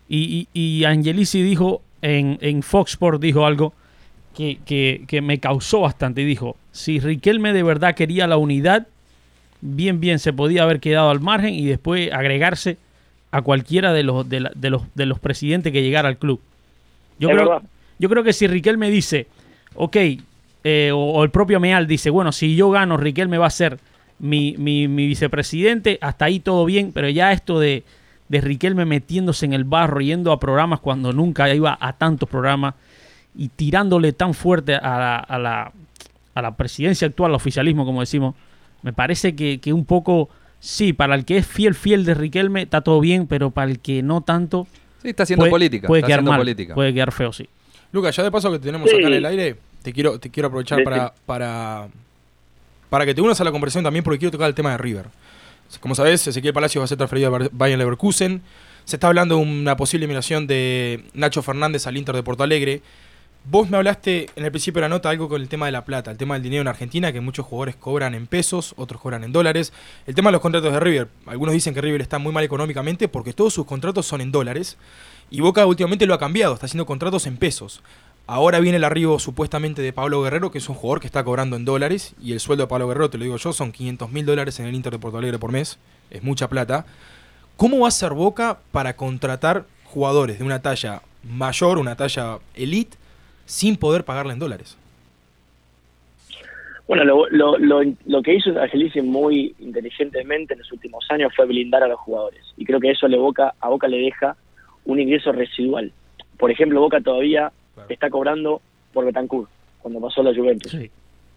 Y, 0.08 0.48
y, 0.54 0.60
y 0.80 0.84
Angelici 0.84 1.42
dijo 1.42 1.82
en, 2.02 2.38
en 2.40 2.62
Fox 2.62 2.92
Sports 2.92 3.20
dijo 3.20 3.44
algo 3.44 3.72
que, 4.36 4.58
que- 4.64 5.04
que 5.06 5.20
me 5.20 5.38
causó 5.38 5.80
bastante. 5.80 6.22
Y 6.22 6.24
dijo, 6.24 6.56
si 6.72 6.98
Riquelme 7.00 7.52
de 7.52 7.62
verdad 7.62 7.94
quería 7.94 8.26
la 8.26 8.36
unidad, 8.36 8.86
bien, 9.60 10.00
bien, 10.00 10.18
se 10.18 10.32
podía 10.32 10.62
haber 10.62 10.80
quedado 10.80 11.10
al 11.10 11.20
margen 11.20 11.54
y 11.54 11.66
después 11.66 12.12
agregarse 12.12 12.78
a 13.30 13.42
cualquiera 13.42 13.92
de 13.92 14.02
los, 14.04 14.28
de, 14.28 14.40
la- 14.40 14.52
de 14.54 14.70
los, 14.70 14.82
de 14.94 15.06
los 15.06 15.18
presidentes 15.18 15.72
que 15.72 15.82
llegara 15.82 16.08
al 16.08 16.16
club. 16.18 16.40
Yo 17.18 17.28
Es 17.30 17.34
creo, 17.34 17.48
verdad. 17.50 17.68
yo 17.98 18.08
creo 18.08 18.24
que 18.24 18.32
si 18.32 18.46
Riquelme 18.46 18.90
dice, 18.90 19.26
ok, 19.74 19.96
eh, 20.64 20.90
o, 20.92 20.98
o 20.98 21.24
el 21.24 21.30
propio 21.30 21.60
Meal 21.60 21.86
dice, 21.86 22.08
bueno, 22.10 22.32
si 22.32 22.56
yo 22.56 22.70
gano, 22.70 22.96
Riquelme 22.96 23.38
va 23.38 23.46
a 23.46 23.50
ser 23.50 23.78
mi, 24.18 24.54
mi- 24.58 24.88
mi 24.88 25.06
vicepresidente, 25.06 25.98
hasta 26.00 26.24
ahí 26.26 26.40
todo 26.40 26.64
bien, 26.64 26.92
pero 26.92 27.08
ya 27.08 27.32
esto 27.32 27.60
de, 27.60 27.84
de 28.28 28.40
Riquelme 28.40 28.84
metiéndose 28.84 29.46
en 29.46 29.52
el 29.52 29.64
barro, 29.64 30.00
yendo 30.00 30.32
a 30.32 30.40
programas 30.40 30.80
cuando 30.80 31.12
nunca 31.12 31.52
iba 31.54 31.76
a 31.80 31.92
tantos 31.94 32.28
programas 32.28 32.74
y 33.36 33.48
tirándole 33.48 34.12
tan 34.12 34.34
fuerte 34.34 34.74
a 34.74 34.80
la, 34.98 35.16
a 35.18 35.38
la, 35.38 35.72
a 36.34 36.42
la 36.42 36.56
presidencia 36.56 37.06
actual, 37.08 37.30
al 37.30 37.36
oficialismo, 37.36 37.84
como 37.84 38.00
decimos, 38.00 38.34
me 38.82 38.92
parece 38.92 39.34
que, 39.36 39.58
que 39.60 39.72
un 39.72 39.84
poco, 39.84 40.28
sí, 40.60 40.92
para 40.92 41.14
el 41.14 41.24
que 41.24 41.38
es 41.38 41.46
fiel, 41.46 41.74
fiel 41.74 42.04
de 42.04 42.14
Riquelme, 42.14 42.62
está 42.62 42.80
todo 42.80 43.00
bien, 43.00 43.26
pero 43.26 43.50
para 43.50 43.70
el 43.70 43.78
que 43.80 44.02
no 44.02 44.20
tanto, 44.22 44.66
Sí, 45.02 45.10
está 45.10 45.22
haciendo 45.22 45.42
puede, 45.42 45.50
política. 45.52 45.86
puede 45.86 46.00
está 46.00 46.06
quedar 46.08 46.18
haciendo 46.18 46.30
mal, 46.32 46.40
política. 46.40 46.74
puede 46.74 46.92
quedar 46.92 47.12
feo, 47.12 47.32
sí. 47.32 47.48
Lucas, 47.92 48.14
ya 48.16 48.22
de 48.24 48.30
paso 48.32 48.50
que 48.50 48.58
tenemos 48.58 48.90
Sí. 48.90 48.96
acá 48.96 49.06
en 49.06 49.14
el 49.14 49.24
aire, 49.26 49.56
te 49.82 49.92
quiero, 49.92 50.18
te 50.18 50.28
quiero 50.30 50.48
aprovechar 50.48 50.78
Sí, 50.78 50.84
para, 50.84 51.14
para, 51.24 51.88
para 52.90 53.04
que 53.06 53.14
te 53.14 53.20
unas 53.20 53.40
a 53.40 53.44
la 53.44 53.52
conversación 53.52 53.84
también 53.84 54.04
porque 54.04 54.18
quiero 54.18 54.32
tocar 54.32 54.48
el 54.48 54.54
tema 54.54 54.72
de 54.72 54.78
River. 54.78 55.06
Como 55.80 55.94
sabes, 55.94 56.26
Ezequiel 56.26 56.54
Palacios 56.54 56.80
va 56.80 56.84
a 56.86 56.88
ser 56.88 56.96
transferido 56.96 57.34
a 57.34 57.48
Bayern 57.52 57.78
Leverkusen. 57.78 58.42
Se 58.84 58.96
está 58.96 59.08
hablando 59.08 59.36
de 59.36 59.42
una 59.42 59.76
posible 59.76 60.04
eliminación 60.04 60.46
de 60.46 61.04
Nacho 61.12 61.42
Fernández 61.42 61.86
al 61.86 61.96
Inter 61.96 62.14
de 62.14 62.22
Porto 62.22 62.42
Alegre. 62.42 62.80
Vos 63.44 63.70
me 63.70 63.76
hablaste 63.76 64.28
en 64.36 64.44
el 64.44 64.50
principio 64.50 64.80
de 64.80 64.88
la 64.88 64.88
nota 64.88 65.10
algo 65.10 65.28
con 65.28 65.40
el 65.40 65.48
tema 65.48 65.66
de 65.66 65.72
la 65.72 65.84
plata, 65.84 66.10
el 66.10 66.16
tema 66.16 66.34
del 66.34 66.42
dinero 66.42 66.62
en 66.62 66.68
Argentina, 66.68 67.12
que 67.12 67.20
muchos 67.20 67.46
jugadores 67.46 67.76
cobran 67.76 68.14
en 68.14 68.26
pesos, 68.26 68.74
otros 68.76 69.00
cobran 69.00 69.24
en 69.24 69.32
dólares. 69.32 69.72
El 70.06 70.14
tema 70.14 70.28
de 70.28 70.32
los 70.32 70.40
contratos 70.40 70.72
de 70.72 70.80
River. 70.80 71.08
Algunos 71.26 71.54
dicen 71.54 71.74
que 71.74 71.80
River 71.80 72.00
está 72.00 72.18
muy 72.18 72.32
mal 72.32 72.44
económicamente 72.44 73.08
porque 73.08 73.32
todos 73.32 73.54
sus 73.54 73.66
contratos 73.66 74.06
son 74.06 74.20
en 74.20 74.32
dólares. 74.32 74.76
Y 75.30 75.40
Boca 75.40 75.64
últimamente 75.66 76.06
lo 76.06 76.14
ha 76.14 76.18
cambiado, 76.18 76.54
está 76.54 76.66
haciendo 76.66 76.86
contratos 76.86 77.26
en 77.26 77.36
pesos. 77.36 77.82
Ahora 78.30 78.60
viene 78.60 78.76
el 78.76 78.84
arribo 78.84 79.18
supuestamente 79.18 79.80
de 79.80 79.94
Pablo 79.94 80.20
Guerrero, 80.20 80.50
que 80.50 80.58
es 80.58 80.68
un 80.68 80.74
jugador 80.74 81.00
que 81.00 81.06
está 81.06 81.24
cobrando 81.24 81.56
en 81.56 81.64
dólares. 81.64 82.14
Y 82.22 82.34
el 82.34 82.40
sueldo 82.40 82.64
de 82.64 82.68
Pablo 82.68 82.86
Guerrero, 82.86 83.08
te 83.08 83.16
lo 83.16 83.24
digo 83.24 83.38
yo, 83.38 83.54
son 83.54 83.72
500 83.72 84.12
mil 84.12 84.26
dólares 84.26 84.60
en 84.60 84.66
el 84.66 84.74
Inter 84.74 84.92
de 84.92 84.98
Porto 84.98 85.16
Alegre 85.16 85.38
por 85.38 85.50
mes. 85.50 85.78
Es 86.10 86.22
mucha 86.22 86.46
plata. 86.46 86.84
¿Cómo 87.56 87.78
va 87.78 87.86
a 87.86 87.88
hacer 87.88 88.12
Boca 88.12 88.58
para 88.70 88.96
contratar 88.96 89.64
jugadores 89.84 90.40
de 90.40 90.44
una 90.44 90.60
talla 90.60 91.00
mayor, 91.22 91.78
una 91.78 91.96
talla 91.96 92.36
elite, 92.54 92.98
sin 93.46 93.78
poder 93.78 94.04
pagarle 94.04 94.34
en 94.34 94.40
dólares? 94.40 94.76
Bueno, 96.86 97.04
lo, 97.04 97.30
lo, 97.30 97.56
lo, 97.56 97.80
lo 98.04 98.22
que 98.22 98.34
hizo 98.34 98.50
Angelici 98.60 99.00
muy 99.00 99.54
inteligentemente 99.58 100.52
en 100.52 100.58
los 100.58 100.70
últimos 100.70 101.02
años 101.08 101.32
fue 101.34 101.46
blindar 101.46 101.82
a 101.82 101.88
los 101.88 101.98
jugadores. 102.00 102.44
Y 102.58 102.66
creo 102.66 102.78
que 102.78 102.90
eso 102.90 103.08
le 103.08 103.16
Boca, 103.16 103.54
a 103.58 103.70
Boca 103.70 103.88
le 103.88 103.96
deja 103.96 104.36
un 104.84 105.00
ingreso 105.00 105.32
residual. 105.32 105.92
Por 106.36 106.50
ejemplo, 106.50 106.78
Boca 106.82 107.00
todavía 107.00 107.52
Claro. 107.78 107.92
está 107.92 108.10
cobrando 108.10 108.60
por 108.92 109.04
Betancourt, 109.04 109.48
cuando 109.80 110.00
pasó 110.00 110.22
la 110.22 110.34
Juventus. 110.34 110.70
Sí. 110.72 110.90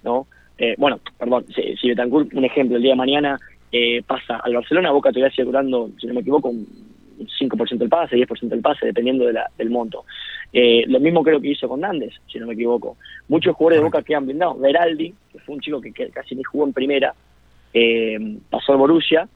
¿no? 0.03 0.27
Eh, 0.57 0.75
bueno, 0.77 0.99
perdón, 1.17 1.45
si, 1.55 1.75
si 1.77 1.89
Betancourt, 1.89 2.33
un 2.33 2.45
ejemplo, 2.45 2.77
el 2.77 2.83
día 2.83 2.91
de 2.91 2.97
mañana 2.97 3.39
eh, 3.71 4.01
pasa 4.05 4.37
al 4.37 4.53
Barcelona, 4.53 4.91
Boca 4.91 5.11
todavía 5.11 5.31
sigue 5.31 5.45
cobrando, 5.45 5.89
si 5.99 6.07
no 6.07 6.13
me 6.13 6.21
equivoco, 6.21 6.49
un 6.49 6.67
5% 7.39 7.77
del 7.77 7.89
pase, 7.89 8.15
10% 8.17 8.49
del 8.49 8.61
pase, 8.61 8.87
dependiendo 8.87 9.25
de 9.25 9.33
la- 9.33 9.49
del 9.57 9.69
monto. 9.69 10.05
Eh, 10.51 10.83
lo 10.87 10.99
mismo 10.99 11.23
creo 11.23 11.39
que 11.39 11.49
hizo 11.51 11.69
con 11.69 11.79
Nández, 11.81 12.13
si 12.27 12.39
no 12.39 12.47
me 12.47 12.53
equivoco. 12.55 12.97
Muchos 13.29 13.55
jugadores 13.55 13.79
de 13.79 13.83
Boca 13.85 14.01
quedan 14.03 14.25
blindados. 14.25 14.59
Veraldi, 14.59 15.13
que 15.31 15.39
fue 15.39 15.55
un 15.55 15.61
chico 15.61 15.79
que, 15.79 15.93
que 15.93 16.09
casi 16.09 16.35
ni 16.35 16.43
jugó 16.43 16.65
en 16.65 16.73
primera, 16.73 17.13
eh, 17.73 18.37
pasó 18.49 18.73
al 18.73 18.79
Borussia, 18.79 19.27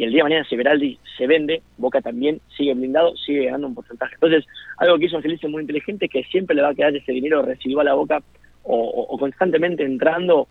y 0.00 0.04
el 0.04 0.12
día 0.12 0.20
de 0.20 0.30
mañana 0.30 0.46
si 0.48 0.56
Veraldi 0.56 0.98
se 1.18 1.26
vende, 1.26 1.60
Boca 1.76 2.00
también 2.00 2.40
sigue 2.56 2.72
blindado, 2.72 3.14
sigue 3.18 3.44
ganando 3.44 3.66
un 3.66 3.74
porcentaje. 3.74 4.14
Entonces, 4.14 4.46
algo 4.78 4.98
que 4.98 5.04
hizo 5.04 5.18
Angelici 5.18 5.46
muy 5.46 5.60
inteligente 5.60 6.08
que 6.08 6.24
siempre 6.24 6.56
le 6.56 6.62
va 6.62 6.70
a 6.70 6.74
quedar 6.74 6.96
ese 6.96 7.12
dinero 7.12 7.42
residual 7.42 7.86
a 7.86 7.92
Boca 7.94 8.22
o, 8.62 8.76
o- 8.78 9.14
o 9.14 9.18
constantemente 9.18 9.84
entrando 9.84 10.48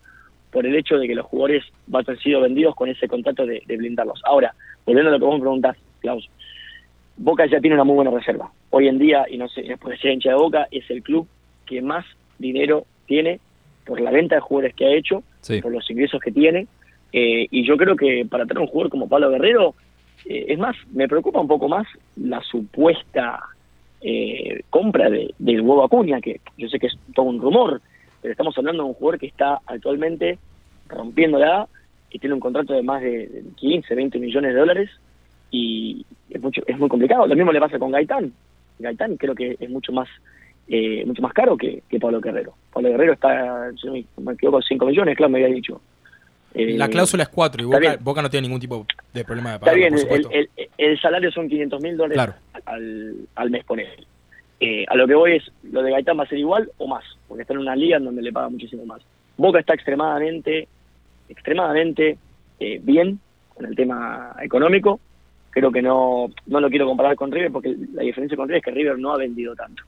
por 0.52 0.66
el 0.66 0.76
hecho 0.76 0.98
de 0.98 1.08
que 1.08 1.16
los 1.16 1.26
jugadores 1.26 1.64
van 1.88 2.04
a 2.06 2.10
haber 2.12 2.22
sido 2.22 2.40
vendidos 2.40 2.76
con 2.76 2.88
ese 2.88 3.08
contrato 3.08 3.44
de, 3.44 3.60
de 3.66 3.76
blindarlos. 3.76 4.20
Ahora, 4.24 4.54
volviendo 4.86 5.08
a 5.10 5.12
lo 5.14 5.18
que 5.18 5.24
vos 5.24 5.34
me 5.34 5.40
preguntás, 5.40 5.76
Klaus, 6.00 6.28
Boca 7.16 7.44
ya 7.46 7.60
tiene 7.60 7.74
una 7.74 7.84
muy 7.84 7.96
buena 7.96 8.10
reserva. 8.12 8.50
Hoy 8.70 8.86
en 8.86 8.98
día, 8.98 9.26
y 9.28 9.36
no 9.36 9.48
sé, 9.48 9.62
después 9.62 9.96
de 9.96 10.00
ser 10.02 10.12
hincha 10.12 10.30
de 10.30 10.36
Boca, 10.36 10.68
es 10.70 10.88
el 10.90 11.02
club 11.02 11.26
que 11.66 11.82
más 11.82 12.04
dinero 12.38 12.84
tiene 13.06 13.40
por 13.84 14.00
la 14.00 14.10
venta 14.12 14.36
de 14.36 14.40
jugadores 14.40 14.74
que 14.76 14.86
ha 14.86 14.94
hecho, 14.94 15.22
Sí. 15.40 15.60
por 15.60 15.72
los 15.72 15.90
ingresos 15.90 16.20
que 16.20 16.30
tiene. 16.30 16.66
Eh, 17.12 17.46
y 17.50 17.64
yo 17.64 17.76
creo 17.76 17.96
que 17.96 18.26
para 18.28 18.46
tener 18.46 18.60
un 18.60 18.68
jugador 18.68 18.90
como 18.90 19.08
Pablo 19.08 19.30
Guerrero, 19.30 19.74
eh, 20.26 20.46
es 20.48 20.58
más, 20.58 20.76
me 20.92 21.08
preocupa 21.08 21.40
un 21.40 21.48
poco 21.48 21.68
más 21.68 21.86
la 22.16 22.40
supuesta 22.42 23.40
eh, 24.00 24.62
compra 24.70 25.10
de, 25.10 25.34
del 25.38 25.60
huevo 25.60 25.84
Acuña, 25.84 26.20
que 26.20 26.40
yo 26.56 26.68
sé 26.68 26.78
que 26.78 26.86
es 26.86 26.98
todo 27.14 27.26
un 27.26 27.40
rumor, 27.40 27.80
pero 28.22 28.32
estamos 28.32 28.56
hablando 28.56 28.82
de 28.82 28.88
un 28.88 28.94
jugador 28.94 29.18
que 29.18 29.26
está 29.26 29.60
actualmente 29.66 30.38
rompiéndola 30.88 31.68
y 32.10 32.18
tiene 32.18 32.34
un 32.34 32.40
contrato 32.40 32.72
de 32.72 32.82
más 32.82 33.02
de 33.02 33.28
de 33.28 33.44
15, 33.56 33.94
20 33.94 34.18
millones 34.18 34.52
de 34.52 34.60
dólares 34.60 34.90
y 35.50 36.04
es 36.28 36.40
mucho 36.40 36.62
es 36.66 36.78
muy 36.78 36.88
complicado. 36.88 37.26
Lo 37.26 37.36
mismo 37.36 37.52
le 37.52 37.60
pasa 37.60 37.78
con 37.78 37.90
Gaitán. 37.90 38.32
Gaitán 38.78 39.16
creo 39.16 39.34
que 39.34 39.56
es 39.58 39.70
mucho 39.70 39.92
más 39.92 40.08
eh, 40.68 41.04
mucho 41.04 41.22
más 41.22 41.32
caro 41.32 41.56
que, 41.56 41.82
que 41.88 41.98
Pablo 41.98 42.20
Guerrero. 42.20 42.54
Pablo 42.72 42.90
Guerrero 42.90 43.14
está, 43.14 43.70
si 43.72 43.86
no 43.86 44.22
me 44.22 44.32
equivoco, 44.32 44.62
5 44.62 44.86
millones, 44.86 45.16
claro, 45.16 45.30
me 45.30 45.42
había 45.42 45.54
dicho. 45.54 45.80
Eh, 46.54 46.76
La 46.76 46.88
cláusula 46.88 47.22
es 47.24 47.28
4 47.28 47.62
y 47.62 47.64
está 47.64 47.78
Boca. 47.90 47.98
Boca 48.02 48.22
no 48.22 48.30
tiene 48.30 48.48
ningún 48.48 48.60
tipo 48.60 48.86
de 49.14 49.24
problema 49.24 49.50
de 49.50 49.54
Está 49.56 49.66
pagar, 49.66 49.76
bien, 49.78 49.90
por 49.90 49.98
el, 50.00 50.02
supuesto. 50.24 50.30
el- 50.56 50.68
el 50.78 51.00
salario 51.00 51.30
son 51.30 51.48
500 51.48 51.82
mil 51.82 51.96
dólares 51.96 52.14
Claro. 52.16 52.34
al, 52.66 53.14
al 53.36 53.50
mes, 53.50 53.64
por 53.64 53.78
Eh, 54.62 54.84
a 54.88 54.94
lo 54.96 55.06
que 55.06 55.14
voy 55.14 55.32
es, 55.36 55.44
lo 55.72 55.82
de 55.82 55.90
Gaitán 55.92 56.18
va 56.18 56.24
a 56.24 56.28
ser 56.28 56.38
igual 56.38 56.70
o 56.78 56.86
más, 56.86 57.04
porque 57.28 57.42
está 57.42 57.54
en 57.54 57.60
una 57.60 57.74
liga 57.76 57.96
en 57.96 58.04
donde 58.04 58.20
le 58.22 58.32
paga 58.32 58.48
muchísimo 58.50 58.84
más. 58.84 59.00
Boca 59.36 59.58
está 59.60 59.74
extremadamente, 59.74 60.68
extremadamente 61.28 62.18
eh, 62.58 62.80
bien 62.82 63.18
con 63.54 63.66
el 63.66 63.74
tema 63.76 64.34
económico. 64.42 65.00
Creo 65.50 65.72
que 65.72 65.82
no, 65.82 66.28
no 66.46 66.60
lo 66.60 66.68
quiero 66.68 66.86
comparar 66.86 67.16
con 67.16 67.32
River 67.32 67.50
porque 67.52 67.74
la 67.94 68.02
diferencia 68.02 68.36
con 68.36 68.48
River 68.48 68.58
es 68.58 68.64
que 68.64 68.70
River 68.70 68.98
no 68.98 69.12
ha 69.12 69.16
vendido 69.16 69.54
tanto. 69.54 69.82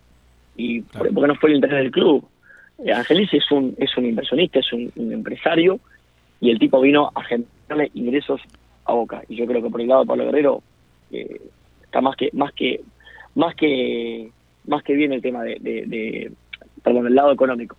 Y 0.56 0.80
por- 0.82 1.12
porque 1.12 1.28
no 1.28 1.34
fue 1.36 1.50
el 1.50 1.56
interés 1.56 1.78
del 1.78 1.90
club. 1.90 2.26
Eh, 2.84 2.92
Angelici 2.92 3.36
es 3.36 3.50
un, 3.52 3.74
es 3.78 3.96
un 3.96 4.06
inversionista, 4.06 4.58
es 4.58 4.72
un, 4.72 4.90
un 4.96 5.12
empresario 5.12 5.78
y 6.42 6.50
el 6.50 6.58
tipo 6.58 6.80
vino 6.80 7.10
a 7.14 7.22
generarle 7.22 7.90
ingresos 7.94 8.40
a 8.84 8.92
Boca. 8.92 9.22
Y 9.28 9.36
yo 9.36 9.46
creo 9.46 9.62
que 9.62 9.70
por 9.70 9.80
el 9.80 9.86
lado 9.88 10.00
de 10.02 10.06
Pablo 10.08 10.24
Guerrero 10.26 10.62
eh, 11.12 11.40
está 11.84 12.00
más 12.02 12.16
que, 12.16 12.28
más 12.34 12.52
que, 12.52 12.80
más 13.36 13.54
que, 13.54 14.30
más 14.66 14.82
que 14.82 14.92
bien 14.94 15.12
el 15.12 15.22
tema 15.22 15.44
de, 15.44 15.56
de, 15.60 15.86
de- 15.86 16.32
perdón, 16.82 17.06
el 17.06 17.14
lado 17.14 17.32
económico. 17.32 17.76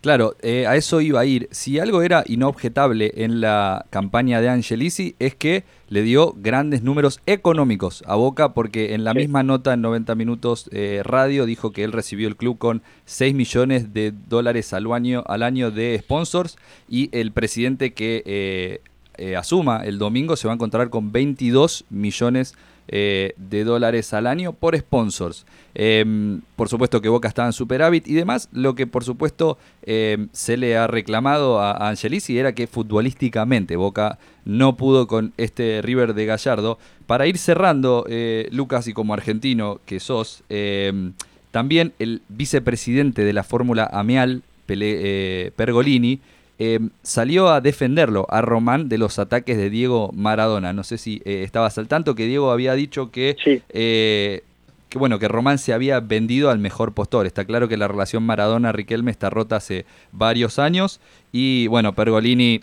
Claro, 0.00 0.36
eh, 0.42 0.64
a 0.68 0.76
eso 0.76 1.00
iba 1.00 1.18
a 1.20 1.24
ir. 1.24 1.48
Si 1.50 1.80
algo 1.80 2.02
era 2.02 2.22
inobjetable 2.26 3.12
en 3.16 3.40
la 3.40 3.84
campaña 3.90 4.40
de 4.40 4.48
Angelici 4.48 5.16
es 5.18 5.34
que 5.34 5.64
le 5.88 6.02
dio 6.02 6.34
grandes 6.36 6.84
números 6.84 7.20
económicos 7.26 8.04
a 8.06 8.14
Boca 8.14 8.54
porque 8.54 8.94
en 8.94 9.02
la 9.02 9.10
Sí. 9.12 9.18
misma 9.18 9.42
nota 9.42 9.74
en 9.74 9.80
90 9.80 10.14
minutos 10.14 10.70
eh, 10.72 11.02
radio 11.04 11.46
dijo 11.46 11.72
que 11.72 11.82
él 11.82 11.90
recibió 11.90 12.28
el 12.28 12.36
club 12.36 12.58
con 12.58 12.80
6 13.06 13.34
millones 13.34 13.92
de 13.92 14.12
dólares 14.28 14.72
al 14.72 14.90
año, 14.92 15.24
al 15.26 15.42
año 15.42 15.72
de 15.72 15.98
sponsors 16.00 16.58
y 16.88 17.08
el 17.10 17.32
presidente 17.32 17.92
que 17.92 18.22
eh, 18.24 19.34
asuma 19.36 19.78
el 19.84 19.98
domingo 19.98 20.36
se 20.36 20.46
va 20.46 20.52
a 20.52 20.54
encontrar 20.54 20.90
con 20.90 21.10
22 21.10 21.84
millones 21.90 22.54
eh, 22.88 23.34
de 23.36 23.64
dólares 23.64 24.12
al 24.14 24.26
año 24.26 24.52
por 24.52 24.76
sponsors. 24.76 25.46
Em, 25.74 26.40
por 26.56 26.68
supuesto 26.68 27.00
que 27.00 27.08
Boca 27.08 27.28
estaba 27.28 27.46
en 27.48 27.52
superávit 27.52 28.08
y 28.08 28.14
demás. 28.14 28.48
Lo 28.52 28.74
que 28.74 28.86
por 28.86 29.04
supuesto 29.04 29.58
em, 29.82 30.28
se 30.32 30.56
le 30.56 30.76
ha 30.76 30.86
reclamado 30.86 31.60
a, 31.60 31.72
a 31.72 31.88
Angelici 31.90 32.38
era 32.38 32.52
que 32.54 32.66
futbolísticamente 32.66 33.76
Boca 33.76 34.18
no 34.44 34.76
pudo 34.76 35.06
con 35.06 35.32
este 35.36 35.80
River 35.82 36.14
de 36.14 36.26
Gallardo. 36.26 36.78
Para 37.06 37.26
ir 37.26 37.38
cerrando, 37.38 38.04
eh, 38.08 38.48
Lucas, 38.50 38.86
y 38.88 38.92
como 38.92 39.14
argentino 39.14 39.80
que 39.86 40.00
sos, 40.00 40.42
em, 40.48 41.12
también 41.50 41.92
el 41.98 42.22
vicepresidente 42.28 43.24
de 43.24 43.32
la 43.32 43.44
Fórmula 43.44 43.88
Ameal, 43.92 44.42
Pele- 44.66 44.98
eh, 45.00 45.52
Pergolini, 45.56 46.20
eh, 46.58 46.80
salió 47.02 47.48
a 47.48 47.60
defenderlo 47.60 48.26
a 48.30 48.40
Román 48.42 48.88
de 48.88 48.98
los 48.98 49.18
ataques 49.18 49.56
de 49.56 49.70
Diego 49.70 50.10
Maradona. 50.12 50.72
No 50.72 50.82
sé 50.84 50.98
si 50.98 51.22
eh, 51.24 51.42
estabas 51.44 51.78
al 51.78 51.88
tanto 51.88 52.14
que 52.14 52.26
Diego 52.26 52.50
había 52.50 52.74
dicho 52.74 53.10
que, 53.10 53.36
Sí. 53.44 53.62
eh, 53.68 54.42
que 54.88 54.98
bueno 54.98 55.18
que 55.18 55.28
Román 55.28 55.58
se 55.58 55.72
había 55.72 56.00
vendido 56.00 56.50
al 56.50 56.58
mejor 56.58 56.92
postor. 56.94 57.26
Está 57.26 57.44
claro 57.44 57.68
que 57.68 57.76
la 57.76 57.88
relación 57.88 58.24
Maradona-Riquelme 58.24 59.10
está 59.10 59.30
rota 59.30 59.56
hace 59.56 59.84
varios 60.12 60.58
años 60.58 61.00
y 61.30 61.66
bueno 61.68 61.92
Pergolini 61.94 62.62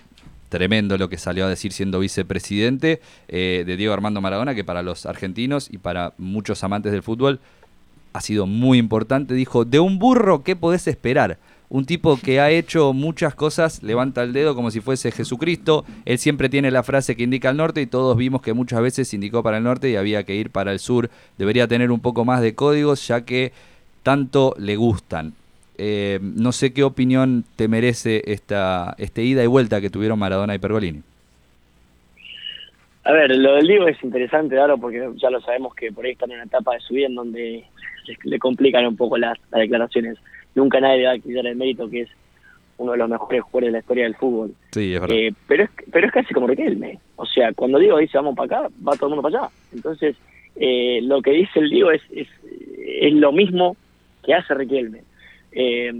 tremendo 0.49 0.97
lo 0.97 1.09
que 1.09 1.17
salió 1.17 1.45
a 1.45 1.49
decir 1.49 1.71
siendo 1.73 1.99
vicepresidente 1.99 3.01
eh, 3.27 3.63
de 3.65 3.77
Diego 3.77 3.93
Armando 3.93 4.21
Maradona, 4.21 4.55
que 4.55 4.63
para 4.63 4.83
los 4.83 5.05
argentinos 5.05 5.67
y 5.71 5.77
para 5.77 6.13
muchos 6.17 6.63
amantes 6.63 6.91
del 6.91 7.03
fútbol 7.03 7.39
ha 8.13 8.21
sido 8.21 8.45
muy 8.45 8.77
importante. 8.77 9.33
Dijo, 9.33 9.65
de 9.65 9.79
un 9.79 9.99
burro, 9.99 10.43
¿qué 10.43 10.55
podés 10.55 10.87
esperar? 10.87 11.37
Un 11.69 11.85
tipo 11.85 12.17
que 12.17 12.39
ha 12.39 12.51
hecho 12.51 12.93
muchas 12.93 13.35
cosas, 13.35 13.81
levanta 13.83 14.23
el 14.23 14.33
dedo 14.33 14.55
como 14.55 14.71
si 14.71 14.81
fuese 14.81 15.11
Jesucristo. 15.11 15.85
Él 16.05 16.17
siempre 16.19 16.49
tiene 16.49 16.71
la 16.71 16.83
frase 16.83 17.15
que 17.15 17.23
indica 17.23 17.49
al 17.49 17.57
norte 17.57 17.81
y 17.81 17.87
todos 17.87 18.15
vimos 18.17 18.41
que 18.41 18.53
muchas 18.53 18.81
veces 18.81 19.13
indicó 19.13 19.43
para 19.43 19.57
el 19.57 19.63
norte 19.63 19.89
y 19.89 19.95
había 19.95 20.23
que 20.23 20.35
ir 20.35 20.51
para 20.51 20.71
el 20.71 20.79
sur. 20.79 21.09
Debería 21.37 21.67
tener 21.67 21.91
un 21.91 21.99
poco 21.99 22.25
más 22.25 22.41
de 22.41 22.55
códigos 22.55 23.07
ya 23.07 23.25
que 23.25 23.51
tanto 24.03 24.53
le 24.59 24.75
gustan. 24.75 25.33
Eh, 25.77 26.19
no 26.21 26.51
sé 26.51 26.73
qué 26.73 26.83
opinión 26.83 27.43
te 27.55 27.67
merece 27.67 28.21
esta 28.27 28.95
este 28.97 29.23
ida 29.23 29.43
y 29.43 29.47
vuelta 29.47 29.81
que 29.81 29.89
tuvieron 29.89 30.19
Maradona 30.19 30.55
y 30.55 30.59
Pergolini. 30.59 31.01
A 33.03 33.11
ver, 33.11 33.35
lo 33.35 33.55
del 33.55 33.67
Diego 33.67 33.87
es 33.87 34.03
interesante, 34.03 34.55
Daro, 34.55 34.79
porque 34.79 35.07
ya 35.17 35.29
lo 35.29 35.39
sabemos 35.41 35.75
que 35.75 35.91
por 35.91 36.05
ahí 36.05 36.13
están 36.13 36.31
en 36.31 36.37
una 36.37 36.45
etapa 36.45 36.73
de 36.73 36.79
su 36.79 36.95
vida 36.95 37.05
en 37.05 37.13
donde 37.15 37.63
le, 38.23 38.39
complican 38.39 38.87
un 38.87 38.97
poco 38.97 39.17
las 39.17 39.37
declaraciones. 39.51 40.17
Nunca 40.55 40.79
nadie 40.79 40.99
le 40.99 41.05
va 41.05 41.11
a 41.13 41.19
quitar 41.19 41.45
el 41.45 41.55
mérito 41.55 41.89
que 41.89 42.01
es 42.01 42.09
uno 42.77 42.93
de 42.93 42.97
los 42.97 43.09
mejores 43.09 43.41
jugadores 43.43 43.67
de 43.67 43.71
la 43.71 43.79
historia 43.79 44.03
del 44.03 44.15
fútbol. 44.15 44.51
Sí, 44.71 44.93
es 44.93 45.01
verdad. 45.01 45.15
Eh, 45.15 45.33
pero 45.47 45.63
es 45.63 45.69
pero 45.91 46.07
es 46.07 46.13
casi 46.13 46.33
como 46.33 46.47
Riquelme. 46.47 46.99
O 47.15 47.25
sea, 47.25 47.53
cuando 47.53 47.79
Diego 47.79 47.97
dice 47.97 48.17
vamos 48.17 48.35
para 48.35 48.59
acá, 48.59 48.69
va 48.85 48.95
todo 48.95 49.07
el 49.07 49.15
mundo 49.15 49.29
para 49.29 49.39
allá. 49.39 49.49
Entonces, 49.73 50.15
eh, 50.55 50.99
lo 51.03 51.21
que 51.21 51.31
dice 51.31 51.59
el 51.59 51.69
Diego 51.69 51.91
es, 51.91 52.01
es, 52.11 52.27
es 52.43 53.13
lo 53.13 53.31
mismo 53.31 53.77
que 54.23 54.33
hace 54.33 54.53
Riquelme. 54.53 55.03
Eh, 55.51 55.93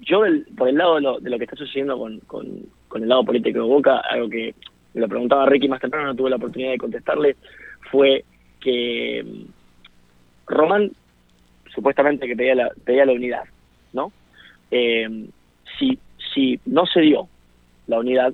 yo, 0.00 0.22
por 0.56 0.68
el 0.68 0.76
lado 0.76 0.96
de 0.96 1.00
lo, 1.00 1.20
de 1.20 1.30
lo 1.30 1.38
que 1.38 1.44
está 1.44 1.56
sucediendo 1.56 1.98
con, 1.98 2.20
con, 2.20 2.46
con 2.88 3.02
el 3.02 3.08
lado 3.08 3.24
político 3.24 3.58
de 3.60 3.64
Boca, 3.66 3.98
algo 3.98 4.28
que 4.28 4.54
me 4.94 5.00
lo 5.00 5.08
preguntaba 5.08 5.46
Ricky 5.46 5.68
más 5.68 5.80
temprano, 5.80 6.08
no 6.08 6.14
tuve 6.16 6.30
la 6.30 6.36
oportunidad 6.36 6.72
de 6.72 6.78
contestarle, 6.78 7.36
fue 7.90 8.24
que 8.60 9.24
mm, 9.24 9.44
Román 10.46 10.90
supuestamente 11.74 12.26
que 12.26 12.36
pedía 12.36 12.54
la, 12.54 12.70
pedía 12.84 13.06
la 13.06 13.12
unidad, 13.12 13.44
¿no? 13.92 14.12
Eh, 14.70 15.26
si, 15.78 15.98
si 16.34 16.60
no 16.66 16.86
se 16.86 17.00
dio 17.00 17.28
la 17.86 17.98
unidad, 17.98 18.32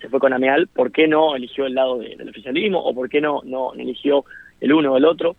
se 0.00 0.08
fue 0.08 0.20
con 0.20 0.32
Ameal, 0.32 0.68
¿por 0.68 0.92
qué 0.92 1.08
no 1.08 1.34
eligió 1.36 1.66
el 1.66 1.74
lado 1.74 1.98
de- 1.98 2.16
del 2.16 2.28
oficialismo 2.28 2.78
o 2.78 2.94
por 2.94 3.08
qué 3.08 3.20
no, 3.20 3.40
no 3.44 3.72
eligió 3.74 4.24
el 4.60 4.72
uno 4.72 4.92
o 4.92 4.96
el 4.96 5.04
otro? 5.04 5.34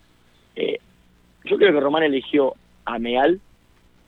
Eh, 0.55 0.79
yo 1.45 1.57
creo 1.57 1.71
que 1.73 1.79
Román 1.79 2.03
eligió 2.03 2.53
a 2.85 2.95
Ameal 2.95 3.39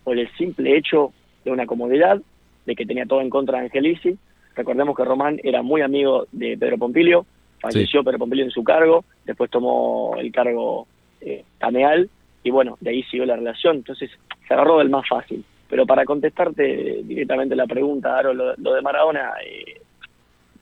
por 0.03 0.17
el 0.19 0.29
simple 0.37 0.77
hecho 0.77 1.13
de 1.45 1.51
una 1.51 1.65
comodidad, 1.65 2.21
de 2.65 2.75
que 2.75 2.85
tenía 2.85 3.05
todo 3.05 3.21
en 3.21 3.29
contra 3.29 3.59
de 3.59 3.65
Angelici. 3.65 4.17
Recordemos 4.55 4.95
que 4.95 5.05
Román 5.05 5.39
era 5.43 5.61
muy 5.61 5.81
amigo 5.81 6.27
de 6.31 6.57
Pedro 6.57 6.77
Pompilio, 6.77 7.25
falleció 7.59 8.03
Pedro 8.03 8.19
Pompilio 8.19 8.45
en 8.45 8.51
su 8.51 8.63
cargo, 8.63 9.05
después 9.25 9.49
tomó 9.49 10.15
el 10.19 10.31
cargo 10.31 10.85
eh, 11.21 11.43
Ameal, 11.61 12.09
y 12.43 12.49
bueno, 12.51 12.77
de 12.81 12.89
ahí 12.89 13.03
siguió 13.03 13.25
la 13.25 13.35
relación, 13.37 13.77
entonces 13.77 14.11
se 14.51 14.53
agarró 14.53 14.79
del 14.79 14.89
más 14.89 15.07
fácil. 15.07 15.43
Pero 15.69 15.85
para 15.85 16.03
contestarte 16.03 16.99
directamente 17.03 17.55
la 17.55 17.65
pregunta, 17.65 18.17
Aro, 18.17 18.33
lo, 18.33 18.53
lo 18.57 18.73
de 18.73 18.81
Maradona, 18.81 19.31
eh, 19.45 19.79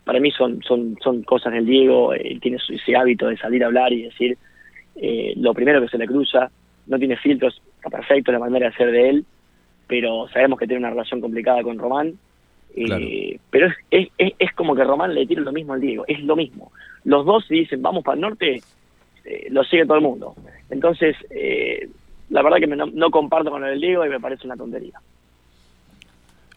para 0.03 0.19
mí 0.19 0.29
son, 0.31 0.61
son, 0.61 0.95
son 1.03 1.23
cosas 1.23 1.53
del 1.53 1.65
Diego, 1.65 2.13
eh, 2.13 2.21
él 2.25 2.39
tiene 2.39 2.59
su- 2.59 2.73
ese 2.73 2.95
hábito 2.95 3.27
de 3.27 3.37
salir 3.37 3.63
a 3.63 3.67
hablar 3.67 3.91
y 3.91 4.03
decir 4.03 4.37
eh, 5.01 5.33
lo 5.37 5.53
primero 5.55 5.81
que 5.81 5.87
se 5.87 5.97
le 5.97 6.05
cruza, 6.05 6.51
no 6.85 6.99
tiene 6.99 7.17
filtros, 7.17 7.59
está 7.77 7.89
perfecto 7.89 8.31
la 8.31 8.37
manera 8.39 8.69
de 8.69 8.75
ser 8.75 8.91
de 8.91 9.09
él, 9.09 9.25
pero 9.87 10.27
sabemos 10.31 10.59
que 10.59 10.67
tiene 10.67 10.79
una 10.81 10.91
relación 10.91 11.21
complicada 11.21 11.63
con 11.63 11.79
Román, 11.79 12.13
eh, 12.75 12.85
Claro. 12.85 13.05
pero 13.49 13.67
es, 13.67 13.73
es, 13.89 14.07
es, 14.19 14.33
es 14.37 14.53
como 14.53 14.75
que 14.75 14.83
Román 14.83 15.15
le 15.15 15.25
tira 15.25 15.41
lo 15.41 15.51
mismo 15.51 15.73
al 15.73 15.81
Diego, 15.81 16.03
es 16.07 16.21
lo 16.23 16.35
mismo. 16.35 16.71
Los 17.03 17.25
dos 17.25 17.45
si 17.47 17.55
dicen 17.61 17.81
vamos 17.81 18.03
para 18.03 18.13
el 18.15 18.21
norte, 18.21 18.61
eh, 19.25 19.47
lo 19.49 19.63
sigue 19.63 19.85
todo 19.85 19.95
el 19.97 20.03
mundo. 20.03 20.35
Entonces, 20.69 21.15
eh, 21.31 21.89
la 22.29 22.41
verdad 22.41 22.57
que 22.59 22.67
me- 22.67 22.75
no, 22.75 23.11
comparto 23.11 23.49
con 23.51 23.63
el 23.63 23.79
Diego 23.79 24.05
y 24.05 24.09
me 24.09 24.19
parece 24.19 24.45
una 24.45 24.55
tontería. 24.55 24.99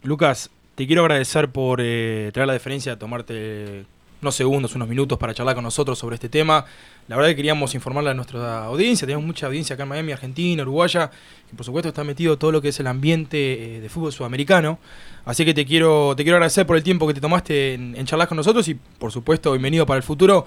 Lucas, 0.03 0.49
te 0.75 0.85
quiero 0.87 1.03
agradecer 1.03 1.49
por 1.49 1.79
eh, 1.81 2.29
traer 2.33 2.47
la 2.47 2.53
deferencia, 2.53 2.97
tomarte 2.99 3.85
unos 4.21 4.35
segundos, 4.35 4.73
unos 4.75 4.87
minutos 4.87 5.17
para 5.17 5.33
charlar 5.33 5.55
con 5.55 5.63
nosotros 5.65 5.99
sobre 5.99 6.15
este 6.15 6.29
tema. 6.29 6.65
La 7.09 7.15
verdad 7.17 7.29
que 7.31 7.35
queríamos 7.35 7.75
informarle 7.75 8.09
a 8.11 8.13
nuestra 8.13 8.65
audiencia, 8.65 9.05
tenemos 9.05 9.25
mucha 9.25 9.47
audiencia 9.47 9.73
acá 9.73 9.83
en 9.83 9.89
Miami, 9.89 10.13
Argentina, 10.13 10.63
Uruguaya, 10.63 11.11
que 11.49 11.55
por 11.55 11.65
supuesto 11.65 11.89
está 11.89 12.03
metido 12.05 12.37
todo 12.37 12.51
lo 12.51 12.61
que 12.61 12.69
es 12.69 12.79
el 12.79 12.87
ambiente 12.87 13.77
eh, 13.77 13.81
de 13.81 13.89
fútbol 13.89 14.13
sudamericano. 14.13 14.79
Así 15.25 15.43
que 15.45 15.53
te 15.53 15.65
quiero, 15.65 16.15
te 16.15 16.23
quiero 16.23 16.37
agradecer 16.37 16.65
por 16.65 16.77
el 16.77 16.83
tiempo 16.83 17.05
que 17.07 17.13
te 17.13 17.21
tomaste 17.21 17.73
en, 17.73 17.95
en 17.97 18.05
charlar 18.05 18.27
con 18.29 18.37
nosotros 18.37 18.67
y 18.69 18.75
por 18.75 19.11
supuesto 19.11 19.51
bienvenido 19.51 19.85
para 19.85 19.97
el 19.97 20.03
futuro. 20.03 20.45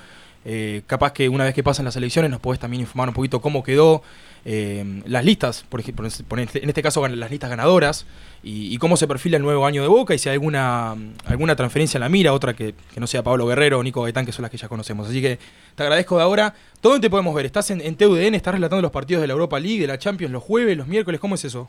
Eh, 0.49 0.83
capaz 0.87 1.13
que 1.13 1.29
una 1.29 1.43
vez 1.43 1.55
que 1.55 1.65
pasan 1.65 1.85
las 1.85 1.97
elecciones 1.97 2.31
nos 2.31 2.39
podés 2.39 2.61
también 2.61 2.81
informar 2.81 3.09
un 3.09 3.15
poquito 3.15 3.41
cómo 3.41 3.65
quedó 3.65 4.03
eh, 4.45 5.03
las 5.05 5.25
listas, 5.25 5.67
por 5.69 5.81
ejemplo, 5.81 6.07
en 6.07 6.69
este, 6.69 6.83
caso 6.83 7.07
las 7.09 7.31
listas 7.33 7.51
ganadoras, 7.51 8.07
y, 8.45 8.79
cómo 8.79 8.97
se 8.97 9.09
perfila 9.09 9.39
el 9.39 9.43
nuevo 9.43 9.67
año 9.67 9.83
de 9.83 9.89
Boca 9.89 10.15
y 10.15 10.19
si 10.19 10.29
hay 10.29 10.35
alguna, 10.35 10.95
alguna 11.25 11.57
transferencia 11.57 11.99
en 11.99 12.03
la 12.03 12.09
mira, 12.09 12.33
otra 12.33 12.55
que, 12.55 12.75
que 12.95 13.01
no 13.01 13.09
sea 13.09 13.25
Pablo 13.25 13.47
Guerrero 13.47 13.81
o 13.81 13.83
Nico 13.83 14.03
Gaitán, 14.03 14.25
que 14.25 14.31
son 14.31 14.43
las 14.43 14.53
que 14.53 14.57
ya 14.57 14.69
conocemos. 14.69 15.09
Así 15.09 15.21
que 15.21 15.41
te 15.75 15.83
agradezco 15.83 16.17
de 16.17 16.23
ahora. 16.23 16.55
¿Dónde 16.81 17.01
te 17.01 17.11
podemos 17.11 17.35
ver? 17.35 17.45
¿Estás 17.45 17.73
en, 17.73 17.81
en 17.81 17.97
TUDN? 17.97 18.37
¿Estás 18.37 18.55
relatando 18.55 18.83
los 18.83 18.93
partidos 18.93 19.23
de 19.23 19.27
la 19.27 19.33
Europa 19.33 19.59
League, 19.59 19.81
de 19.81 19.89
la 19.89 19.99
Champions, 19.99 20.33
los 20.33 20.45
jueves, 20.45 20.77
los 20.77 20.87
miércoles? 20.87 21.21
¿Cómo 21.21 21.35
es 21.35 21.45
eso? 21.45 21.69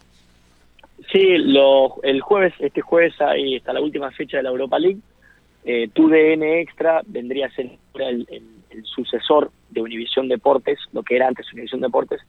Sí, 1.11 1.37
lo, 1.37 1.99
el 2.03 2.21
jueves, 2.21 2.53
este 2.59 2.81
jueves 2.81 3.19
ahí 3.21 3.55
está 3.55 3.73
la 3.73 3.81
última 3.81 4.11
fecha 4.11 4.37
de 4.37 4.43
la 4.43 4.49
Europa 4.49 4.77
League. 4.77 4.99
Eh, 5.65 5.89
TUDN 5.93 6.43
Extra 6.43 7.01
vendría 7.07 7.47
a 7.47 7.51
ser 7.51 7.71
el, 7.95 8.27
el 8.71 8.83
sucesor 8.85 9.51
de 9.69 9.81
Univisión 9.81 10.27
Deportes, 10.27 10.79
lo 10.93 11.03
que 11.03 11.15
era 11.15 11.27
antes 11.27 11.51
Univisión 11.53 11.81
Deportes, 11.81 12.21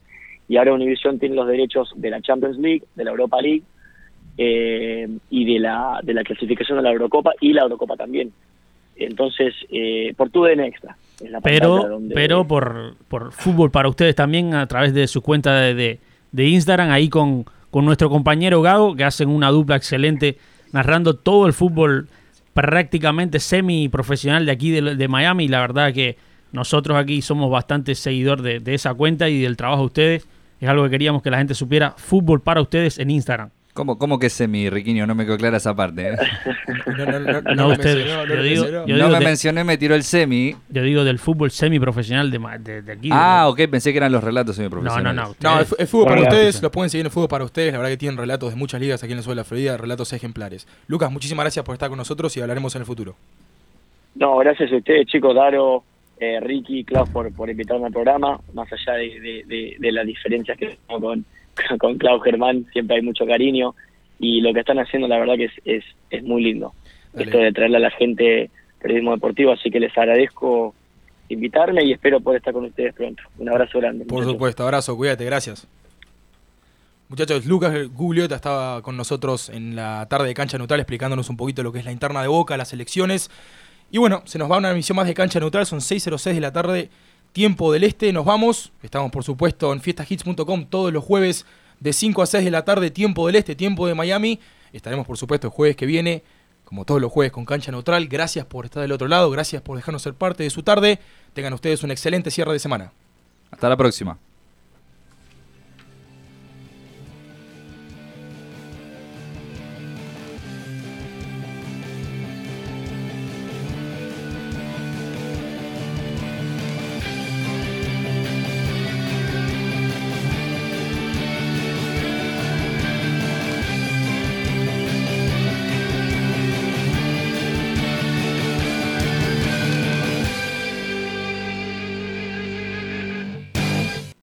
y 0.49 0.57
ahora 0.57 0.73
Univisión 0.75 1.19
tiene 1.19 1.35
los 1.35 1.47
derechos 1.47 1.93
de 1.97 2.11
la 2.11 2.21
Champions 2.21 2.59
League, 2.59 2.83
de 2.95 3.05
la 3.05 3.11
Europa 3.11 3.41
League 3.41 3.63
eh, 4.37 5.09
y 5.31 5.45
de 5.53 5.59
la, 5.61 6.01
de 6.03 6.15
la 6.15 6.23
clasificación 6.23 6.79
de 6.79 6.83
la 6.85 6.93
Eurocopa 6.93 7.33
y 7.41 7.53
la 7.53 7.63
Eurocopa 7.63 7.97
también. 7.97 8.33
Entonces, 8.97 9.55
eh, 9.71 10.13
por 10.17 10.31
TUDN 10.31 10.61
Extra. 10.61 10.97
Es 11.21 11.31
la 11.31 11.41
Pero, 11.41 11.89
donde- 11.89 12.15
pero 12.15 12.47
por, 12.47 12.95
por 13.09 13.33
fútbol 13.33 13.71
para 13.71 13.89
ustedes 13.89 14.15
también 14.15 14.55
a 14.55 14.67
través 14.67 14.93
de 14.95 15.07
su 15.07 15.23
cuenta 15.23 15.61
de, 15.61 15.75
de- 15.75 15.99
de 16.33 16.47
Instagram, 16.47 16.91
ahí 16.91 17.09
con, 17.09 17.45
con 17.71 17.85
nuestro 17.85 18.11
compañero 18.11 18.61
Gago, 18.63 18.95
que 18.97 19.05
hacen 19.05 19.29
una 19.29 19.51
dupla 19.51 19.77
excelente 19.77 20.37
narrando 20.73 21.15
todo 21.15 21.47
el 21.47 21.53
fútbol 21.53 22.09
prácticamente 22.55 23.41
semi 23.41 23.89
profesional 23.89 24.47
de 24.47 24.53
aquí 24.53 24.71
de, 24.71 24.97
de 24.97 25.09
Miami. 25.09 25.45
Y 25.45 25.49
la 25.49 25.61
verdad 25.61 25.93
que 25.93 26.17
nosotros 26.53 26.97
aquí 26.97 27.23
somos 27.23 27.51
bastante 27.51 27.95
seguidor 27.95 28.43
de, 28.43 28.61
de 28.61 28.75
esa 28.75 28.95
cuenta 28.95 29.29
y 29.29 29.41
del 29.41 29.57
trabajo 29.57 29.83
de 29.83 29.87
ustedes. 29.87 30.29
Es 30.61 30.69
algo 30.69 30.85
que 30.85 30.91
queríamos 30.91 31.23
que 31.23 31.31
la 31.31 31.39
gente 31.39 31.55
supiera. 31.55 31.95
Fútbol 31.97 32.41
para 32.41 32.61
ustedes 32.61 32.99
en 32.99 33.11
Instagram. 33.11 33.51
¿Cómo, 33.79 33.97
cómo 33.97 34.19
que 34.19 34.29
semi, 34.29 34.69
Riquiño? 34.69 35.07
No 35.07 35.15
me 35.15 35.25
quedó 35.25 35.37
clara 35.39 35.59
esa 35.59 35.73
parte. 35.77 36.09
¿eh? 36.09 36.17
No, 36.99 37.07
no, 37.07 37.21
no, 37.21 37.41
no, 37.43 37.55
No, 37.55 37.67
me 37.69 37.73
ustedes. 37.75 37.97
mencionó, 37.99 38.23
no 38.27 38.29
Yo 38.29 38.35
lo 38.35 38.43
digo- 38.43 38.63
mencionó. 38.65 38.87
yo 38.89 38.97
no 38.97 39.05
digo 39.05 39.09
me 39.11 39.19
de- 39.21 39.25
mencioné, 39.25 39.63
me 39.65 39.79
tiró 39.79 39.95
el 39.95 40.03
semi. 40.03 40.57
Yo 40.69 40.83
digo 40.83 41.05
del 41.05 41.21
fútbol 41.21 41.53
semi 41.53 41.79
profesional 41.79 42.29
de, 42.33 42.39
ma- 42.41 42.59
de, 42.59 42.83
de 42.83 42.93
aquí. 42.93 43.09
Ah, 43.13 43.43
de- 43.57 43.65
ok, 43.65 43.71
pensé 43.71 43.93
que 43.93 43.99
eran 43.99 44.11
los 44.11 44.25
relatos 44.25 44.57
no, 44.57 44.65
semiprofesionales. 44.65 45.15
no, 45.15 45.23
no. 45.23 45.29
No, 45.29 45.31
ustedes- 45.63 45.73
el, 45.79 45.83
el 45.83 45.87
fútbol 45.87 46.07
para 46.09 46.21
ustedes, 46.23 46.61
los 46.61 46.73
pueden 46.73 46.91
seguir 46.91 47.03
en 47.03 47.07
el 47.07 47.13
fútbol 47.13 47.29
para 47.29 47.45
ustedes, 47.45 47.71
la 47.73 47.79
verdad 47.79 47.91
que 47.93 47.97
tienen 47.99 48.19
relatos 48.19 48.51
de 48.51 48.57
muchas 48.57 48.81
ligas 48.81 49.01
aquí 49.05 49.13
en 49.13 49.19
el 49.19 49.23
sur 49.25 49.31
de 49.31 49.37
la 49.37 49.45
Florida, 49.45 49.77
relatos 49.77 50.13
ejemplares. 50.13 50.67
Lucas, 50.89 51.13
muchísimas 51.13 51.45
gracias 51.45 51.65
por 51.65 51.75
estar 51.75 51.89
con 51.89 51.99
nosotros 51.99 52.37
y 52.37 52.41
hablaremos 52.41 52.75
en 52.75 52.83
el 52.83 52.87
futuro. 52.87 53.15
No, 54.17 54.39
gracias 54.39 54.73
a 54.73 54.77
ustedes, 54.77 55.07
chicos, 55.07 55.35
Daro, 55.37 55.85
eh, 56.19 56.41
Ricky, 56.41 56.83
Klaus, 56.83 57.09
por, 57.11 57.33
por 57.33 57.49
invitarme 57.49 57.87
al 57.87 57.93
programa. 57.93 58.41
Más 58.55 58.67
allá 58.73 58.95
de, 58.99 59.21
de, 59.21 59.45
de- 59.47 59.77
de 59.79 59.93
las 59.93 60.05
diferencias 60.05 60.59
que 60.59 60.77
tengo 60.89 61.01
con, 61.01 61.25
con 61.79 61.99
Klaus 61.99 62.23
Germán, 62.23 62.67
siempre 62.73 62.97
hay 62.97 63.03
mucho 63.03 63.27
cariño. 63.27 63.75
Y 64.19 64.41
lo 64.41 64.53
que 64.53 64.61
están 64.61 64.79
haciendo, 64.79 65.07
la 65.07 65.19
verdad 65.19 65.37
que 65.37 65.45
es, 65.45 65.53
es, 65.65 65.85
es 66.11 66.23
muy 66.25 66.43
lindo. 66.43 66.73
Dale. 67.13 67.27
Esto 67.27 67.39
de 67.39 67.53
traerle 67.53 67.77
a 67.77 67.81
la 67.81 67.91
gente 67.91 68.51
periodismo 68.81 69.13
deportivo, 69.13 69.53
así 69.53 69.71
que 69.71 69.81
les 69.81 69.97
agradezco 69.97 70.75
invitarme 71.29 71.85
y 71.85 71.93
espero 71.93 72.21
poder 72.21 72.39
estar 72.39 72.53
con 72.53 72.65
ustedes 72.65 72.95
pronto. 72.95 73.23
Un 73.39 73.49
abrazo 73.49 73.79
grande. 73.79 74.05
Por 74.05 74.19
muchachos. 74.19 74.33
supuesto, 74.33 74.63
abrazo, 74.65 74.97
cuídate, 74.97 75.25
gracias. 75.25 75.69
Muchachos, 77.09 77.47
Lucas 77.47 77.89
Gugliota 77.89 78.35
estaba 78.35 78.83
con 78.83 78.97
nosotros 78.97 79.49
en 79.49 79.75
la 79.75 80.07
tarde 80.11 80.29
de 80.29 80.35
cancha 80.35 80.59
neutral 80.59 80.81
explicándonos 80.81 81.31
un 81.31 81.39
poquito 81.39 81.63
lo 81.63 81.73
que 81.73 81.79
es 81.79 81.85
la 81.85 81.93
interna 81.93 82.21
de 82.21 82.29
Boca, 82.29 82.57
las 82.57 82.73
elecciones. 82.73 83.31
Y 83.91 83.99
bueno, 83.99 84.23
se 84.27 84.39
nos 84.39 84.51
va 84.51 84.59
una 84.59 84.71
emisión 84.71 84.97
más 84.97 85.07
de 85.07 85.15
cancha 85.15 85.41
neutral, 85.41 85.65
son 85.65 85.81
6.06 85.81 86.35
de 86.35 86.41
la 86.41 86.53
tarde, 86.53 86.91
tiempo 87.33 87.73
del 87.73 87.85
este, 87.85 88.13
nos 88.13 88.25
vamos. 88.25 88.73
Estamos 88.83 89.11
por 89.11 89.25
supuesto 89.25 89.73
en 89.73 89.81
fiestashits.com 89.81 90.67
todos 90.67 90.93
los 90.93 91.05
jueves 91.05 91.47
de 91.81 91.93
5 91.93 92.23
a 92.23 92.27
6 92.27 92.45
de 92.45 92.51
la 92.51 92.65
tarde, 92.65 92.91
tiempo 92.91 93.27
del 93.27 93.37
este, 93.37 93.55
tiempo 93.55 93.87
de 93.87 93.95
Miami. 93.95 94.41
Estaremos 94.73 95.07
por 95.07 95.17
supuesto 95.17 95.47
el 95.49 95.53
jueves 95.53 95.77
que 95.77 95.87
viene, 95.87 96.23
como 96.65 96.85
todos 96.85 97.01
los 97.01 97.13
jueves 97.13 97.33
con 97.33 97.45
cancha 97.45 97.71
neutral. 97.73 98.07
Gracias 98.09 98.45
por 98.45 98.65
estar 98.65 98.83
del 98.83 98.93
otro 98.93 99.09
lado, 99.09 99.31
gracias 99.31 99.63
por 99.63 99.77
dejarnos 99.77 100.03
ser 100.03 100.15
parte 100.15 100.43
de 100.43 100.51
su 100.51 100.63
tarde. 100.63 100.99
Tengan 101.33 101.53
ustedes 101.53 101.83
un 101.83 101.91
excelente 101.91 102.31
cierre 102.31 102.53
de 102.53 102.59
semana. 102.59 102.93
Hasta 103.51 103.69
la 103.69 103.77
próxima. 103.77 104.19